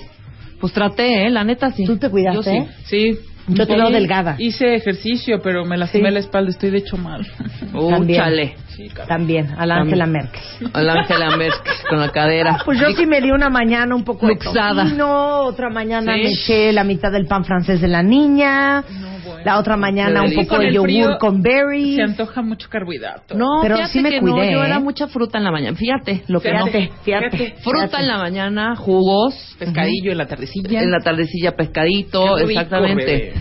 Pues 0.60 0.74
traté, 0.74 1.26
¿eh? 1.26 1.30
La 1.32 1.44
neta 1.44 1.72
sí. 1.72 1.86
¿Tú 1.86 1.98
te 1.98 2.10
cuidaste? 2.10 2.58
Yo 2.60 2.66
sí. 2.86 3.14
Sí. 3.14 3.20
Yo 3.48 3.66
te 3.68 3.76
veo 3.76 3.90
delgada. 3.90 4.36
Hice 4.38 4.76
ejercicio, 4.76 5.42
pero 5.42 5.66
me 5.66 5.78
lastimé 5.78 6.10
Sí. 6.10 6.14
la 6.14 6.20
espalda. 6.20 6.52
Estoy 6.52 6.70
de 6.70 6.78
hecho 6.80 6.98
mal. 6.98 7.26
Uh, 7.74 8.06
chale. 8.14 8.56
Sí. 8.90 8.96
También, 9.08 9.52
a 9.58 9.66
la 9.66 9.76
Angela 9.78 10.06
Merkel. 10.06 10.42
A 10.74 10.82
la 10.82 10.94
Ángela 10.94 11.36
Merkel 11.38 11.74
con 11.90 12.00
la 12.00 12.10
cadera. 12.10 12.60
Pues 12.66 12.80
yo 12.80 12.90
sí 12.92 13.06
me 13.06 13.22
di 13.22 13.32
una 13.32 13.50
mañana 13.50 13.96
un 13.96 14.04
poco 14.04 14.28
de 14.28 14.34
Luxada. 14.34 14.84
tocino, 14.84 15.42
otra 15.44 15.70
mañana 15.70 16.14
Sí. 16.16 16.22
me 16.24 16.30
eché 16.32 16.72
la 16.74 16.84
mitad 16.84 17.12
del 17.12 17.26
pan 17.28 17.44
francés 17.46 17.82
de 17.82 17.88
la 17.88 18.02
niña, 18.04 18.84
bueno. 19.26 19.42
la 19.46 19.58
otra 19.60 19.78
mañana 19.78 20.24
un 20.24 20.34
poco 20.34 20.58
de 20.60 20.74
yogur 20.74 21.18
con 21.20 21.42
berries. 21.42 21.96
Se 21.96 22.04
antoja 22.04 22.42
mucho 22.42 22.68
carbohidrato. 22.70 23.36
No, 23.36 23.60
Pero 23.62 23.76
fíjate 23.78 23.94
sí 23.94 24.02
me 24.02 24.10
que 24.10 24.20
cuidé, 24.20 24.34
no, 24.48 24.52
yo 24.52 24.64
¿eh? 24.64 24.68
era 24.68 24.80
mucha 24.80 25.08
fruta 25.08 25.38
en 25.38 25.44
la 25.44 25.52
mañana. 25.52 25.76
Fíjate, 25.78 26.24
lo 26.28 26.40
que 26.42 26.52
no. 26.54 26.66
Fíjate, 26.68 26.92
fíjate. 27.04 27.30
Fíjate. 27.38 27.56
Fruta 27.62 27.86
fíjate. 27.88 28.04
en 28.04 28.08
la 28.08 28.18
mañana, 28.18 28.76
jugos, 28.76 29.56
Pescadillo 29.60 30.12
en 30.12 30.18
la 30.18 30.26
tardecilla. 30.28 30.82
en 30.82 30.92
la 30.92 31.00
tardecilla 31.00 31.52
pescadito, 31.56 32.36
rico, 32.38 32.50
exactamente. 32.50 33.06
bebé. 33.06 33.34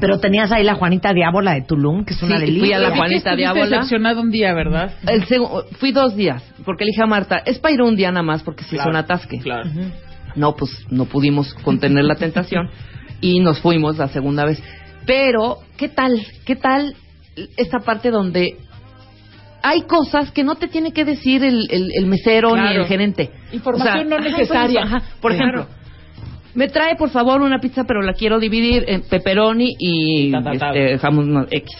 Pero 0.00 0.18
tenías 0.20 0.50
ahí 0.52 0.64
la 0.64 0.74
Juanita 0.74 1.12
Diábola 1.12 1.54
de 1.54 1.62
Tulum, 1.62 2.04
que 2.04 2.14
es 2.14 2.22
una 2.22 2.36
Sí, 2.36 2.46
delicia. 2.46 2.60
fui 2.60 2.72
a 2.72 2.78
la 2.78 2.84
¿Por 2.88 2.92
qué 2.94 2.98
Juanita 3.00 3.36
Diábola? 3.36 3.64
decepcionado 3.66 4.20
un 4.20 4.30
día, 4.30 4.52
¿verdad? 4.54 4.77
El 5.06 5.24
fui 5.78 5.92
dos 5.92 6.14
días, 6.16 6.42
porque 6.64 6.84
le 6.84 6.90
dije 6.90 7.02
a 7.02 7.06
Marta, 7.06 7.38
es 7.44 7.58
para 7.58 7.74
ir 7.74 7.82
un 7.82 7.96
día 7.96 8.10
nada 8.10 8.22
más 8.22 8.42
porque 8.42 8.62
se 8.64 8.76
hizo 8.76 8.84
Claro, 8.84 8.90
un 8.90 8.96
atasque. 8.96 9.38
Claro. 9.38 9.70
No, 10.36 10.54
pues 10.54 10.70
no 10.90 11.04
pudimos 11.06 11.54
contener 11.64 12.04
la 12.04 12.14
tentación 12.16 12.68
y 13.20 13.40
nos 13.40 13.60
fuimos 13.60 13.98
la 13.98 14.08
segunda 14.08 14.44
vez. 14.44 14.62
Pero, 15.06 15.58
¿qué 15.76 15.88
tal? 15.88 16.20
¿Qué 16.44 16.54
tal 16.56 16.94
esta 17.56 17.78
parte 17.80 18.10
donde 18.10 18.56
hay 19.62 19.82
cosas 19.82 20.30
que 20.30 20.44
no 20.44 20.54
te 20.56 20.68
tiene 20.68 20.92
que 20.92 21.04
decir 21.04 21.42
el, 21.44 21.66
el- 21.70 21.90
el 21.94 22.06
mesero 22.06 22.54
ni 22.56 22.74
el 22.76 22.84
gerente? 22.86 23.30
Información 23.52 24.08
no 24.08 24.16
ajá, 24.16 24.28
necesaria. 24.28 24.82
ajá. 24.82 25.02
Por 25.20 25.34
Claro. 25.34 25.60
ejemplo, 25.62 25.76
me 26.54 26.68
trae 26.68 26.96
por 26.96 27.10
favor 27.10 27.40
una 27.40 27.58
pizza, 27.58 27.84
pero 27.84 28.02
la 28.02 28.12
quiero 28.12 28.38
dividir 28.38 28.84
en 28.86 29.02
pepperoni 29.02 29.74
y 29.78 30.30
Ta, 30.30 30.42
ta, 30.42 30.52
ta. 30.58 30.68
este, 30.74 30.98
jamón 30.98 31.32
no, 31.32 31.46
X. 31.50 31.70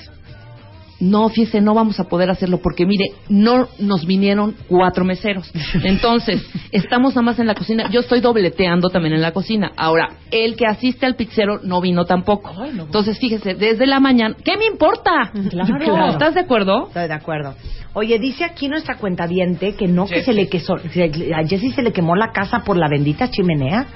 No, 1.00 1.28
fíjese, 1.28 1.61
no 1.61 1.74
vamos 1.74 2.00
a 2.00 2.04
poder 2.04 2.28
hacerlo 2.28 2.58
porque 2.58 2.84
mire, 2.84 3.12
no 3.28 3.68
nos 3.78 4.04
vinieron 4.04 4.56
cuatro 4.66 5.04
meseros. 5.04 5.50
Entonces, 5.84 6.44
estamos 6.72 7.14
nada 7.14 7.22
más 7.22 7.38
en 7.38 7.46
la 7.46 7.54
cocina. 7.54 7.88
Yo 7.90 8.00
estoy 8.00 8.20
dobleteando 8.20 8.88
también 8.88 9.14
en 9.14 9.22
la 9.22 9.32
cocina. 9.32 9.72
Ahora, 9.76 10.08
el 10.30 10.56
que 10.56 10.66
asiste 10.66 11.06
al 11.06 11.14
pizzero 11.14 11.61
no 11.62 11.80
vino 11.80 12.04
tampoco. 12.04 12.52
Ay, 12.61 12.72
no. 12.74 12.84
Entonces, 12.84 13.18
fíjese, 13.18 13.54
desde 13.54 13.87
la 13.87 14.00
mañana, 14.00 14.34
¿qué 14.44 14.56
me 14.56 14.66
importa? 14.66 15.32
Claro. 15.50 16.08
¿Estás 16.11 16.34
de 16.34 16.40
acuerdo? 16.40 16.88
Estoy 16.88 17.06
de 17.06 17.14
acuerdo. 17.14 17.54
Oye, 17.94 18.18
dice 18.18 18.44
aquí 18.44 18.68
nuestra 18.68 18.96
cuentaviente 18.96 19.74
que 19.74 19.88
no, 19.88 20.06
que 20.06 20.22
se 20.22 20.32
le 20.32 20.48
quesó, 20.48 20.74
a 20.74 21.46
Jessie 21.46 21.72
se 21.72 21.82
le 21.82 21.92
quemó 21.92 22.16
la 22.16 22.32
casa 22.32 22.61
por 22.61 22.76
la 22.76 22.88
bendita 22.88 23.30
chimenea. 23.30 23.87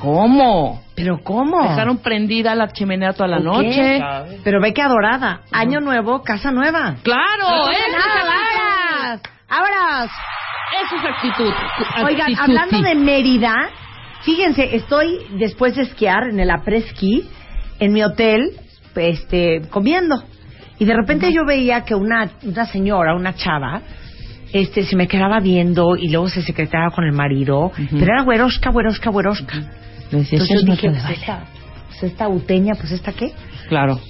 ¿Cómo? 0.00 0.82
¿Pero 0.94 1.22
cómo? 1.22 1.62
Dejaron 1.62 1.98
prendida 1.98 2.54
la 2.54 2.68
chimenea 2.68 3.12
toda 3.12 3.28
la 3.28 3.36
¿Por 3.36 3.44
noche. 3.44 4.00
Pero 4.42 4.60
ve 4.60 4.72
que 4.72 4.82
adorada. 4.82 5.42
Año 5.52 5.80
nuevo, 5.80 6.22
casa 6.22 6.50
nueva. 6.50 6.96
¡Claro! 7.02 7.68
¡Esa 7.70 7.86
es 7.86 9.20
actitud! 9.20 9.30
¡Vámonos! 9.48 10.10
Eso 10.84 10.96
es 10.96 11.04
actitud. 11.04 11.52
Oigan, 12.06 12.20
Actitud, 12.32 12.42
hablando 12.42 12.78
sí. 12.78 12.84
de 12.84 12.94
Mérida, 12.94 13.54
fíjense, 14.22 14.76
estoy 14.76 15.18
después 15.38 15.76
de 15.76 15.82
esquiar 15.82 16.28
en 16.28 16.40
el 16.40 16.50
après-ski, 16.50 17.28
en 17.78 17.92
mi 17.92 18.02
hotel, 18.02 18.52
este, 18.94 19.62
comiendo. 19.70 20.22
Y 20.78 20.84
de 20.86 20.94
repente 20.94 21.32
yo 21.32 21.44
veía 21.44 21.84
que 21.84 21.94
una, 21.94 22.30
una 22.42 22.64
señora, 22.66 23.14
una 23.14 23.34
chava, 23.34 23.82
este, 24.52 24.84
se 24.84 24.96
me 24.96 25.06
quedaba 25.06 25.40
viendo 25.40 25.96
y 25.96 26.08
luego 26.08 26.28
se 26.28 26.42
secretaba 26.42 26.90
con 26.90 27.04
el 27.04 27.12
marido, 27.12 27.70
pero 27.90 28.14
era 28.14 28.22
güerosca, 28.22 28.70
güerosca, 28.70 29.10
güerosca. 29.10 29.56
Entonces 30.12 30.46
"Sí, 30.46 30.54
yo 30.54 30.62
no 30.62 30.72
dije, 30.72 30.90
pues 30.90 31.02
vale". 31.02 31.14
esta, 31.14 31.44
pues 31.88 32.02
esta 32.02 32.28
uteña, 32.28 32.74
pues 32.74 32.92
esta 32.92 33.12
qué? 33.12 33.32
Claro. 33.68 34.00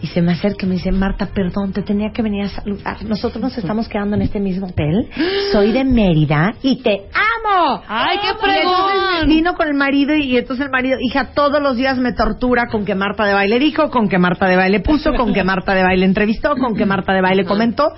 Y 0.00 0.06
se 0.06 0.22
me 0.22 0.30
acerca 0.30 0.64
y 0.64 0.68
me 0.68 0.74
dice, 0.76 0.92
Marta, 0.92 1.26
perdón, 1.26 1.72
te 1.72 1.82
tenía 1.82 2.10
que 2.12 2.22
venir 2.22 2.44
a 2.44 2.48
saludar. 2.48 3.02
Nosotros 3.04 3.42
nos 3.42 3.58
estamos 3.58 3.88
quedando 3.88 4.14
en 4.14 4.22
este 4.22 4.38
mismo 4.38 4.68
hotel. 4.68 5.08
Soy 5.52 5.72
de 5.72 5.82
Mérida 5.82 6.54
y 6.62 6.80
te 6.82 7.08
amo. 7.12 7.82
¡Ay, 7.88 8.18
qué 8.22 8.28
entonces 8.28 8.60
fregón! 8.60 9.28
vino 9.28 9.54
con 9.54 9.66
el 9.66 9.74
marido 9.74 10.14
y, 10.14 10.22
y 10.22 10.36
entonces 10.36 10.66
el 10.66 10.70
marido, 10.70 10.98
hija, 11.00 11.32
todos 11.34 11.60
los 11.60 11.76
días 11.76 11.98
me 11.98 12.12
tortura 12.12 12.66
con 12.70 12.84
que 12.84 12.94
Marta 12.94 13.24
de 13.24 13.34
baile 13.34 13.58
dijo, 13.58 13.90
con 13.90 14.08
que 14.08 14.18
Marta 14.18 14.46
de 14.46 14.56
baile 14.56 14.78
puso, 14.78 15.14
con 15.14 15.34
que 15.34 15.42
Marta 15.42 15.74
de 15.74 15.82
baile 15.82 16.04
entrevistó, 16.04 16.54
con 16.54 16.76
que 16.76 16.86
Marta 16.86 17.12
de 17.12 17.20
baile 17.20 17.44
comentó. 17.44 17.92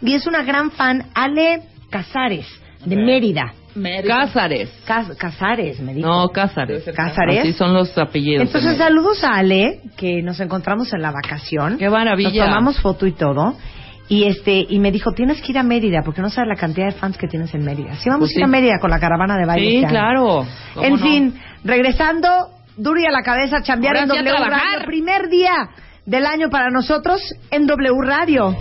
Y 0.00 0.14
es 0.14 0.26
una 0.26 0.42
gran 0.42 0.70
fan, 0.70 1.04
Ale 1.14 1.64
Casares, 1.90 2.46
de 2.86 2.96
Mérida. 2.96 3.52
Cázares. 4.06 4.70
Cas- 4.84 5.16
Casares, 5.16 5.80
me 5.80 5.94
dijo. 5.94 6.08
No, 6.08 6.28
Cázares. 6.30 6.84
Cázares. 6.94 7.40
Así 7.40 7.52
son 7.52 7.74
los 7.74 7.96
apellidos. 7.98 8.46
Entonces, 8.46 8.76
saludos 8.76 9.22
a 9.24 9.36
Ale, 9.36 9.80
que 9.96 10.22
nos 10.22 10.40
encontramos 10.40 10.92
en 10.92 11.02
la 11.02 11.10
vacación. 11.12 11.78
Qué 11.78 11.88
maravilla. 11.90 12.30
Nos 12.44 12.48
tomamos 12.48 12.80
foto 12.80 13.06
y 13.06 13.12
todo. 13.12 13.56
Y 14.08 14.24
este 14.24 14.64
y 14.68 14.78
me 14.78 14.92
dijo, 14.92 15.10
tienes 15.12 15.40
que 15.42 15.50
ir 15.52 15.58
a 15.58 15.62
Mérida, 15.64 16.02
porque 16.04 16.22
no 16.22 16.30
sabes 16.30 16.48
la 16.48 16.54
cantidad 16.54 16.86
de 16.86 16.92
fans 16.92 17.18
que 17.18 17.26
tienes 17.26 17.52
en 17.54 17.64
Mérida. 17.64 17.94
Sí, 17.96 18.08
vamos 18.08 18.28
Pues 18.28 18.36
a 18.36 18.38
ir 18.38 18.44
a. 18.44 18.48
Mérida 18.48 18.78
con 18.80 18.90
la 18.90 19.00
caravana 19.00 19.36
de 19.36 19.44
baile. 19.46 19.68
Sí, 19.68 19.76
este 19.78 19.88
claro. 19.88 20.46
¿Cómo 20.74 20.86
En 20.86 20.92
no? 20.92 20.98
fin, 20.98 21.34
regresando, 21.64 22.28
duro 22.76 23.00
y 23.00 23.04
a 23.04 23.10
la 23.10 23.22
cabeza, 23.22 23.62
chambear 23.62 23.96
Ahora 23.96 24.02
en 24.18 24.24
W. 24.24 24.44
Radio. 24.48 24.86
Primer 24.86 25.28
día 25.28 25.54
del 26.04 26.24
año 26.24 26.50
para 26.50 26.70
nosotros 26.70 27.20
en 27.50 27.66
W 27.66 27.94
Radio. 28.04 28.54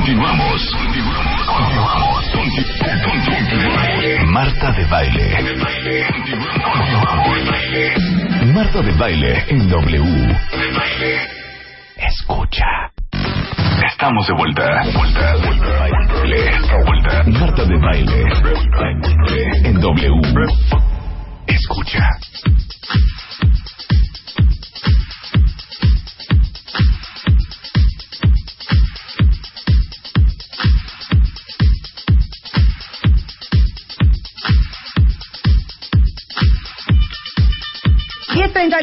Continuamos. 0.00 0.60
Continuamos. 0.72 2.24
Conti- 2.32 2.64
conti- 3.04 4.24
Marta 4.32 4.72
de 4.72 4.84
baile. 4.86 5.26
Marta 8.54 8.80
de 8.80 8.92
baile 8.92 9.44
en 9.48 9.68
W. 9.68 10.38
Escucha. 11.98 12.64
Estamos 13.92 14.26
de 14.26 14.32
vuelta. 14.32 14.82
Vuelta, 14.94 15.36
vuelta. 15.36 15.66
Vuelta. 16.86 17.22
Marta 17.38 17.64
de 17.66 17.76
baile. 17.76 18.24
En 19.64 19.80
W. 19.80 20.20
Escucha. 21.46 22.08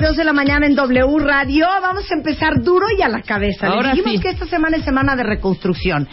Dos 0.01 0.15
de 0.15 0.23
la 0.23 0.33
mañana 0.33 0.65
en 0.65 0.75
W 0.75 1.19
Radio. 1.19 1.67
Vamos 1.81 2.09
a 2.09 2.13
empezar 2.13 2.61
duro 2.63 2.85
y 2.97 3.01
a 3.01 3.09
la 3.09 3.21
cabeza. 3.21 3.67
Les 3.67 3.75
Ahora 3.75 3.91
dijimos 3.91 4.13
sí. 4.13 4.19
que 4.21 4.29
esta 4.29 4.45
semana 4.45 4.77
es 4.77 4.85
semana 4.85 5.15
de 5.15 5.23
reconstrucción. 5.23 6.07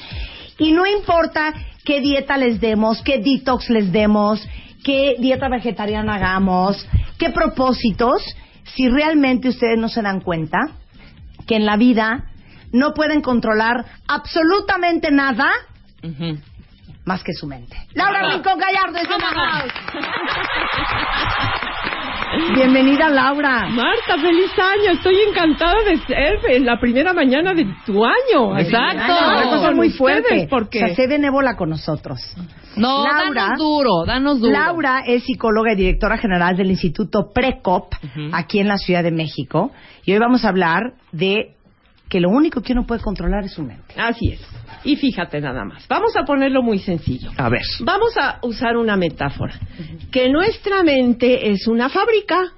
Y 0.59 0.73
no 0.73 0.87
importa 0.87 1.55
qué 1.85 2.01
dieta 2.01 2.37
les 2.37 2.61
demos, 2.61 3.03
qué 3.03 3.19
detox 3.19 3.71
les 3.71 3.93
demos, 3.93 4.47
qué 4.83 5.17
dieta 5.19 5.49
vegetariana 5.49 6.17
hagamos, 6.17 6.87
qué 7.19 7.31
propósitos, 7.31 8.23
si 8.65 8.89
realmente 8.89 9.49
ustedes 9.49 9.79
no 9.79 9.89
se 9.89 10.03
dan 10.03 10.21
cuenta 10.21 10.59
que 11.47 11.57
en 11.57 11.67
la 11.67 11.77
vida 11.77 12.25
no 12.73 12.93
pueden 12.93 13.21
controlar 13.21 13.85
absolutamente 14.09 15.11
nada 15.11 15.49
Ujú. 16.03 16.39
Más 17.05 17.23
que 17.23 17.33
su 17.33 17.47
mente. 17.47 17.77
Laura 17.95 18.31
Rincón 18.33 18.59
Gallardo 18.59 18.99
es 18.99 19.09
Bienvenida, 22.57 23.09
Laura. 23.11 23.69
Marta, 23.69 24.17
feliz 24.21 24.51
año. 24.59 24.93
Estoy 24.93 25.15
encantada 25.29 25.77
de 25.85 25.99
ser 25.99 26.39
en 26.51 26.65
la 26.67 26.81
primera 26.81 27.13
mañana 27.13 27.55
de 27.55 27.65
tu 27.87 28.05
año. 28.05 28.59
Exacto. 28.59 29.13
Una 29.13 29.51
cosa 29.51 29.71
muy 29.71 29.91
fuerte. 29.91 30.49
Porque 30.51 30.83
O 30.83 30.87
sea, 30.89 30.97
sé 30.97 31.07
benévola 31.07 31.57
con 31.57 31.71
nosotros. 31.71 32.21
No, 32.77 33.05
Laura- 33.05 33.43
danos 33.43 33.59
duro, 33.59 34.05
danos 34.05 34.41
duro. 34.41 34.53
Laura 34.53 35.03
es 35.07 35.23
psicóloga 35.25 35.73
y 35.73 35.77
directora 35.77 36.17
general 36.19 36.57
del 36.57 36.71
Instituto 36.71 37.31
Precop 37.33 37.93
Ujú. 38.03 38.31
aquí 38.33 38.59
en 38.59 38.67
la 38.69 38.79
Ciudad 38.79 39.05
de 39.05 39.13
México. 39.13 39.71
Y 40.05 40.13
hoy 40.13 40.19
vamos 40.19 40.45
a 40.45 40.49
hablar 40.49 40.95
de 41.13 41.55
que 42.09 42.21
lo 42.21 42.29
único 42.31 42.61
que 42.61 42.73
uno 42.73 42.87
puede 42.87 43.01
controlar 43.01 43.45
es 43.45 43.53
su 43.53 43.63
mente. 43.63 43.95
Así 43.97 44.29
es. 44.33 44.41
Y 44.85 44.97
fíjate 44.97 45.41
nada 45.41 45.65
más. 45.65 45.87
Vamos 45.89 46.15
a 46.17 46.25
ponerlo 46.25 46.63
muy 46.63 46.79
sencillo. 46.79 47.31
A 47.37 47.49
ver. 47.49 47.63
Vamos 47.81 48.17
a 48.21 48.39
usar 48.43 48.77
una 48.77 48.97
metáfora. 48.97 49.59
Que 50.11 50.29
nuestra 50.29 50.83
mente 50.83 51.51
es 51.51 51.67
una 51.67 51.89
fábrica 51.89 52.53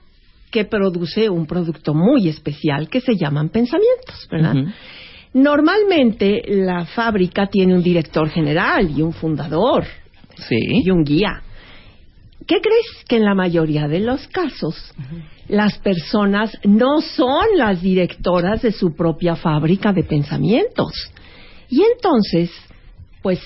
que 0.51 0.65
produce 0.65 1.29
un 1.31 1.47
producto 1.47 1.95
muy 1.95 2.29
especial 2.29 2.89
que 2.89 3.01
se 3.01 3.15
llaman 3.17 3.49
pensamientos, 3.51 4.29
¿verdad? 4.31 4.55
Normalmente 5.33 6.43
la 6.49 6.87
fábrica 6.87 7.47
tiene 7.47 7.75
un 7.75 7.83
director 7.83 8.29
general 8.31 8.91
y 8.97 9.03
un 9.03 9.13
fundador 9.13 9.85
Sí. 10.37 10.57
y 10.85 10.91
un 10.91 11.03
guía. 11.05 11.43
¿Qué 12.47 12.61
crees 12.61 13.05
que 13.09 13.17
en 13.17 13.25
la 13.25 13.35
mayoría 13.35 13.89
de 13.89 14.01
los 14.01 14.27
casos 14.29 14.77
las 15.49 15.79
personas 15.79 16.57
no 16.65 17.01
son 17.01 17.45
las 17.57 17.83
directoras 17.83 18.63
de 18.63 18.73
su 18.73 18.95
propia 18.95 19.35
fábrica 19.35 19.93
de 19.93 20.05
pensamientos? 20.05 20.93
Y 21.69 21.83
entonces, 21.83 22.51
pues, 23.23 23.41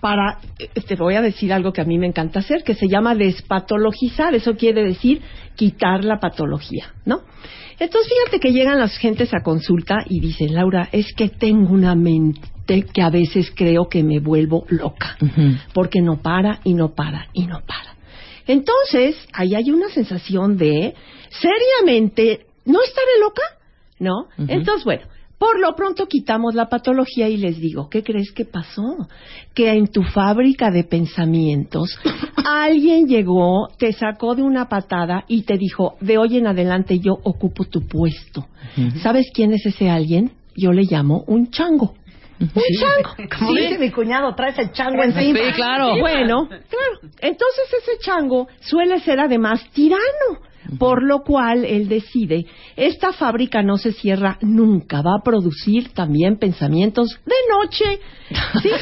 para, 0.00 0.40
te 0.86 0.96
voy 0.96 1.14
a 1.14 1.22
decir 1.22 1.52
algo 1.52 1.72
que 1.72 1.82
a 1.82 1.84
mí 1.84 1.98
me 1.98 2.06
encanta 2.06 2.40
hacer, 2.40 2.64
que 2.64 2.74
se 2.74 2.88
llama 2.88 3.14
despatologizar. 3.14 4.34
Eso 4.34 4.56
quiere 4.56 4.82
decir 4.82 5.20
quitar 5.54 6.04
la 6.04 6.18
patología, 6.18 6.94
¿no? 7.04 7.20
Entonces, 7.78 8.10
fíjate 8.10 8.40
que 8.40 8.52
llegan 8.52 8.78
las 8.78 8.96
gentes 8.96 9.34
a 9.34 9.42
consulta 9.42 10.04
y 10.08 10.20
dicen, 10.20 10.54
Laura, 10.54 10.88
es 10.92 11.12
que 11.14 11.28
tengo 11.28 11.72
una 11.72 11.94
mente 11.94 12.51
que 12.66 13.02
a 13.02 13.10
veces 13.10 13.52
creo 13.54 13.88
que 13.88 14.02
me 14.02 14.20
vuelvo 14.20 14.64
loca 14.68 15.16
porque 15.72 16.00
no 16.00 16.22
para 16.22 16.60
y 16.64 16.74
no 16.74 16.94
para 16.94 17.28
y 17.32 17.46
no 17.46 17.60
para. 17.60 17.96
Entonces, 18.46 19.16
ahí 19.32 19.54
hay 19.54 19.70
una 19.70 19.88
sensación 19.88 20.56
de, 20.56 20.94
seriamente, 21.30 22.46
¿no 22.64 22.82
estaré 22.82 23.20
loca? 23.20 23.42
¿No? 23.98 24.26
Entonces, 24.48 24.84
bueno, 24.84 25.02
por 25.42 25.58
lo 25.58 25.74
pronto 25.74 26.06
quitamos 26.06 26.54
la 26.54 26.68
patología 26.68 27.28
y 27.28 27.36
les 27.36 27.58
digo, 27.58 27.88
¿qué 27.88 28.04
crees 28.04 28.30
que 28.30 28.44
pasó? 28.44 29.08
Que 29.54 29.72
en 29.72 29.88
tu 29.88 30.04
fábrica 30.04 30.70
de 30.70 30.84
pensamientos 30.84 31.98
alguien 32.44 33.06
llegó, 33.06 33.68
te 33.76 33.92
sacó 33.92 34.34
de 34.34 34.42
una 34.42 34.68
patada 34.68 35.24
y 35.26 35.42
te 35.42 35.58
dijo, 35.58 35.96
de 36.00 36.16
hoy 36.18 36.38
en 36.38 36.46
adelante 36.46 37.00
yo 37.00 37.14
ocupo 37.24 37.64
tu 37.64 37.86
puesto. 37.88 38.46
¿Sabes 39.02 39.26
quién 39.34 39.52
es 39.52 39.66
ese 39.66 39.90
alguien? 39.90 40.30
Yo 40.56 40.72
le 40.72 40.82
llamo 40.82 41.24
un 41.26 41.50
chango. 41.50 41.94
Un 42.42 42.62
chango. 42.80 43.30
Como 43.38 43.52
Sí. 43.52 43.60
dice 43.60 43.78
mi 43.78 43.90
cuñado, 43.90 44.34
traes 44.34 44.58
el 44.58 44.72
chango 44.72 45.02
encima. 45.02 45.38
Sí, 45.38 45.52
claro. 45.54 45.96
Bueno, 45.98 46.48
claro. 46.48 47.12
Entonces 47.20 47.64
ese 47.82 47.98
chango 48.00 48.48
suele 48.60 49.00
ser 49.00 49.20
además 49.20 49.60
tirano, 49.72 50.40
por 50.78 51.02
lo 51.02 51.20
cual 51.22 51.64
él 51.64 51.88
decide, 51.88 52.46
esta 52.76 53.12
fábrica 53.12 53.62
no 53.62 53.76
se 53.76 53.92
cierra 53.92 54.38
nunca, 54.40 55.02
va 55.02 55.16
a 55.20 55.24
producir 55.24 55.92
también 55.92 56.38
pensamientos 56.38 57.18
de 57.24 57.34
noche. 57.50 58.00
¿Sí? 58.62 58.70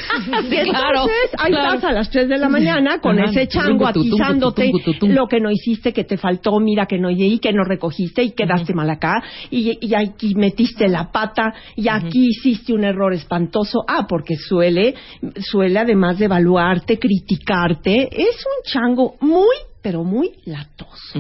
Y 0.51 0.57
entonces 0.57 0.71
claro, 0.71 1.07
ahí 1.39 1.53
claro. 1.53 1.75
estás 1.75 1.91
a 1.91 1.93
las 1.93 2.11
3 2.11 2.29
de 2.29 2.39
la 2.39 2.49
mañana 2.49 3.01
con 3.01 3.19
ese 3.19 3.47
chango 3.49 3.87
atizándote 3.87 4.71
lo 5.03 5.27
que 5.27 5.41
no 5.41 5.51
hiciste, 5.51 5.93
que 5.93 6.05
te 6.05 6.17
faltó, 6.17 6.59
mira 6.61 6.87
que 6.87 6.99
no 6.99 7.11
llegué, 7.11 7.41
que 7.41 7.53
no 7.53 7.65
recogiste 7.65 8.23
y 8.23 8.33
quedaste 8.33 8.75
mal 8.75 8.91
acá, 8.91 9.23
y, 9.51 9.79
y 9.81 9.95
aquí 9.95 10.35
metiste 10.35 10.89
la 10.89 11.11
pata, 11.11 11.53
y 11.77 11.89
aquí 11.89 12.29
hiciste 12.29 12.73
un 12.73 12.85
error 12.85 13.13
espantoso. 13.13 13.85
Ah, 13.87 14.07
porque 14.09 14.37
suele, 14.37 14.95
suele 15.39 15.79
además 15.79 16.19
de 16.19 16.27
evaluarte, 16.27 16.99
criticarte, 16.99 18.09
es 18.13 18.45
un 18.47 18.71
chango 18.71 19.15
muy, 19.21 19.57
pero 19.83 20.05
muy 20.05 20.33
latoso. 20.45 21.19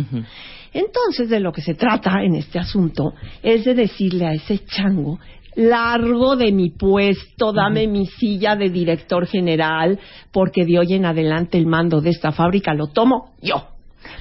Entonces, 0.73 1.29
de 1.29 1.41
lo 1.41 1.53
que 1.53 1.63
se 1.63 1.75
trata 1.75 2.23
en 2.23 2.35
este 2.35 2.59
asunto 2.59 3.15
es 3.43 3.65
de 3.65 3.75
decirle 3.75 4.27
a 4.27 4.33
ese 4.33 4.65
chango, 4.65 5.19
largo 5.57 6.37
de 6.37 6.53
mi 6.53 6.71
puesto, 6.71 7.53
dame 7.53 7.87
mi 7.87 8.07
silla 8.07 8.57
de 8.57 8.71
director 8.71 9.27
general, 9.27 9.99
porque 10.33 10.65
de 10.65 10.79
hoy 10.79 10.95
en 10.95 11.07
adelante 11.07 11.59
el 11.59 11.67
mando 11.67 12.01
de 12.01 12.11
esta 12.11 12.33
fábrica 12.33 12.75
lo 12.75 12.89
tomo 12.89 13.35
yo. 13.43 13.67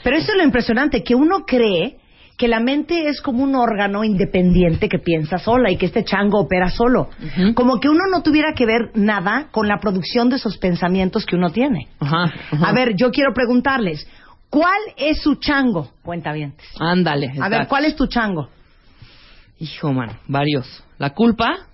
Pero 0.04 0.18
eso 0.18 0.32
es 0.32 0.38
lo 0.38 0.44
impresionante, 0.44 1.04
que 1.04 1.16
uno 1.16 1.46
cree 1.46 1.98
que 2.40 2.48
la 2.48 2.62
mente 2.62 3.10
es 3.10 3.22
como 3.22 3.44
un 3.44 3.54
órgano 3.54 4.06
independiente 4.06 4.88
que 4.88 4.98
piensa 4.98 5.38
sola 5.40 5.72
y 5.72 5.76
que 5.76 5.88
este 5.88 6.06
chango 6.06 6.40
opera 6.40 6.70
solo. 6.70 7.10
Como 7.54 7.82
que 7.82 7.90
uno 7.90 8.06
no 8.10 8.24
tuviera 8.24 8.54
que 8.56 8.66
ver 8.66 8.92
nada 8.94 9.50
con 9.52 9.68
la 9.68 9.78
producción 9.80 10.30
de 10.30 10.38
esos 10.38 10.58
pensamientos 10.58 11.26
que 11.26 11.36
uno 11.36 11.50
tiene. 11.50 11.90
A 12.00 12.72
ver, 12.72 12.96
yo 12.96 13.12
quiero 13.12 13.34
preguntarles, 13.34 14.08
¿cuál 14.50 14.80
es 14.98 15.22
su 15.22 15.36
chango? 15.36 15.92
Cuenta 16.04 16.34
bien. 16.34 16.54
Ándale. 16.80 17.32
A 17.40 17.50
ver. 17.50 17.68
¿cuál 17.68 17.86
es 17.86 17.96
tu 17.96 18.08
chango? 18.08 18.50
Hijo, 19.60 19.92
mano, 19.92 20.18
varios. 20.28 20.84
La 20.98 21.10
culpa, 21.12 21.68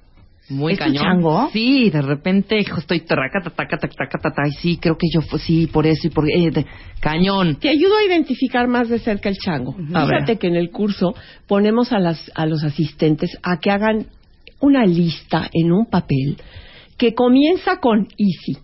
muy 0.50 0.74
¿Es 0.74 0.80
tu 0.80 0.86
cañón. 0.86 1.04
chango? 1.04 1.50
Sí, 1.54 1.90
de 1.90 2.02
repente, 2.02 2.60
hijo, 2.60 2.80
estoy 2.80 3.02
taca, 4.20 4.48
y 4.48 4.52
sí, 4.54 4.78
creo 4.78 4.98
que 4.98 5.08
yo 5.14 5.22
fue, 5.22 5.40
sí, 5.40 5.68
por 5.68 5.86
eso 5.86 6.08
y 6.08 6.10
por... 6.10 6.30
Eh, 6.30 6.50
de- 6.52 6.66
cañón. 7.00 7.56
Te 7.58 7.70
ayudo 7.70 7.96
a 7.98 8.04
identificar 8.04 8.68
más 8.68 8.90
de 8.90 9.00
cerca 9.00 9.30
el 9.30 9.38
chango. 9.38 9.76
A 9.94 10.06
Fíjate 10.06 10.26
ver. 10.34 10.38
que 10.40 10.48
en 10.48 10.56
el 10.56 10.72
curso 10.72 11.14
ponemos 11.48 11.92
a, 11.92 12.00
las, 12.00 12.32
a 12.36 12.46
los 12.46 12.64
asistentes 12.64 13.38
a 13.44 13.60
que 13.60 13.70
hagan 13.72 14.08
una 14.60 14.86
lista 14.86 15.48
en 15.54 15.72
un 15.72 15.86
papel 15.86 16.38
que 16.98 17.14
comienza 17.14 17.78
con 17.78 18.08
easy. 18.18 18.58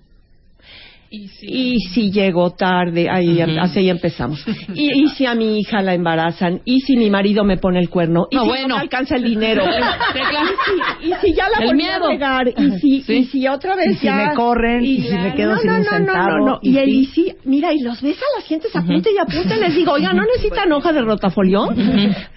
Y 1.14 1.76
si 1.94 2.10
llegó 2.10 2.52
tarde, 2.52 3.10
ahí, 3.10 3.42
así 3.42 3.90
empezamos. 3.90 4.42
Y, 4.74 5.04
y 5.04 5.08
si 5.10 5.26
a 5.26 5.36
mi 5.36 5.60
hija 5.60 5.82
la 5.82 5.94
embarazan, 5.94 6.62
y 6.64 6.80
si 6.80 6.96
mi 6.96 7.10
marido 7.10 7.44
me 7.44 7.58
pone 7.58 7.80
el 7.80 7.90
cuerno, 7.90 8.28
y 8.32 8.36
No, 8.38 8.44
si 8.44 8.48
bueno. 8.48 8.68
no 8.70 8.76
me 8.76 8.82
alcanza 8.82 9.18
el 9.18 9.24
dinero, 9.26 9.64
y, 11.02 11.02
si, 11.04 11.10
y 11.10 11.14
si 11.22 11.34
ya 11.34 11.50
la 11.50 11.58
El 11.60 11.66
volví 11.68 11.78
miedo. 11.84 12.06
a 12.06 12.10
regar, 12.10 12.48
y 12.48 12.72
si, 12.80 13.02
Sí. 13.02 13.14
y 13.14 13.26
si 13.26 13.48
otra 13.50 13.76
vez 13.76 13.88
Y 13.92 13.94
si 13.96 14.06
ya- 14.06 14.16
me 14.30 14.34
corren, 14.36 14.86
y 14.86 15.02
si 15.02 15.14
me 15.18 15.34
quedo 15.36 15.56
no, 15.56 15.60
sin 15.60 15.70
no, 15.72 15.78
un 15.78 15.84
no, 15.84 15.92
no, 15.92 15.98
centavo, 15.98 16.38
no, 16.38 16.46
no. 16.46 16.60
y 16.62 16.70
Y, 16.72 16.78
el 16.78 16.86
sí. 16.86 16.96
y 17.02 17.06
si, 17.08 17.34
mira, 17.44 17.74
y 17.74 17.80
los 17.82 18.02
ves 18.02 18.18
a 18.18 18.40
las 18.40 18.48
gentes 18.48 18.74
apunte 18.74 19.10
y 19.12 19.18
apunte, 19.18 19.58
les 19.58 19.76
digo, 19.76 19.92
oiga, 19.92 20.14
¿no 20.14 20.24
necesitan 20.36 20.72
hoja 20.72 20.94
de 20.94 21.02
rotafolio? 21.02 21.68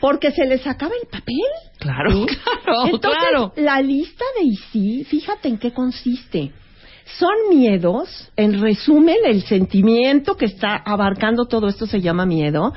Porque 0.00 0.32
se 0.32 0.46
les 0.46 0.66
acaba 0.66 0.92
el 1.00 1.06
papel. 1.08 1.36
Claro, 1.78 2.10
¿Sí? 2.10 2.26
claro, 2.64 2.86
Entonces, 2.86 3.20
claro. 3.20 3.52
la 3.56 3.80
lista 3.80 4.24
de 4.40 4.46
ICI, 4.46 5.04
fíjate 5.04 5.48
en 5.48 5.58
qué 5.58 5.72
consiste. 5.72 6.50
Son 7.18 7.34
miedos, 7.50 8.30
en 8.36 8.60
resumen, 8.60 9.16
el 9.26 9.42
sentimiento 9.42 10.36
que 10.36 10.46
está 10.46 10.76
abarcando 10.76 11.46
todo 11.46 11.68
esto 11.68 11.86
se 11.86 12.00
llama 12.00 12.26
miedo, 12.26 12.72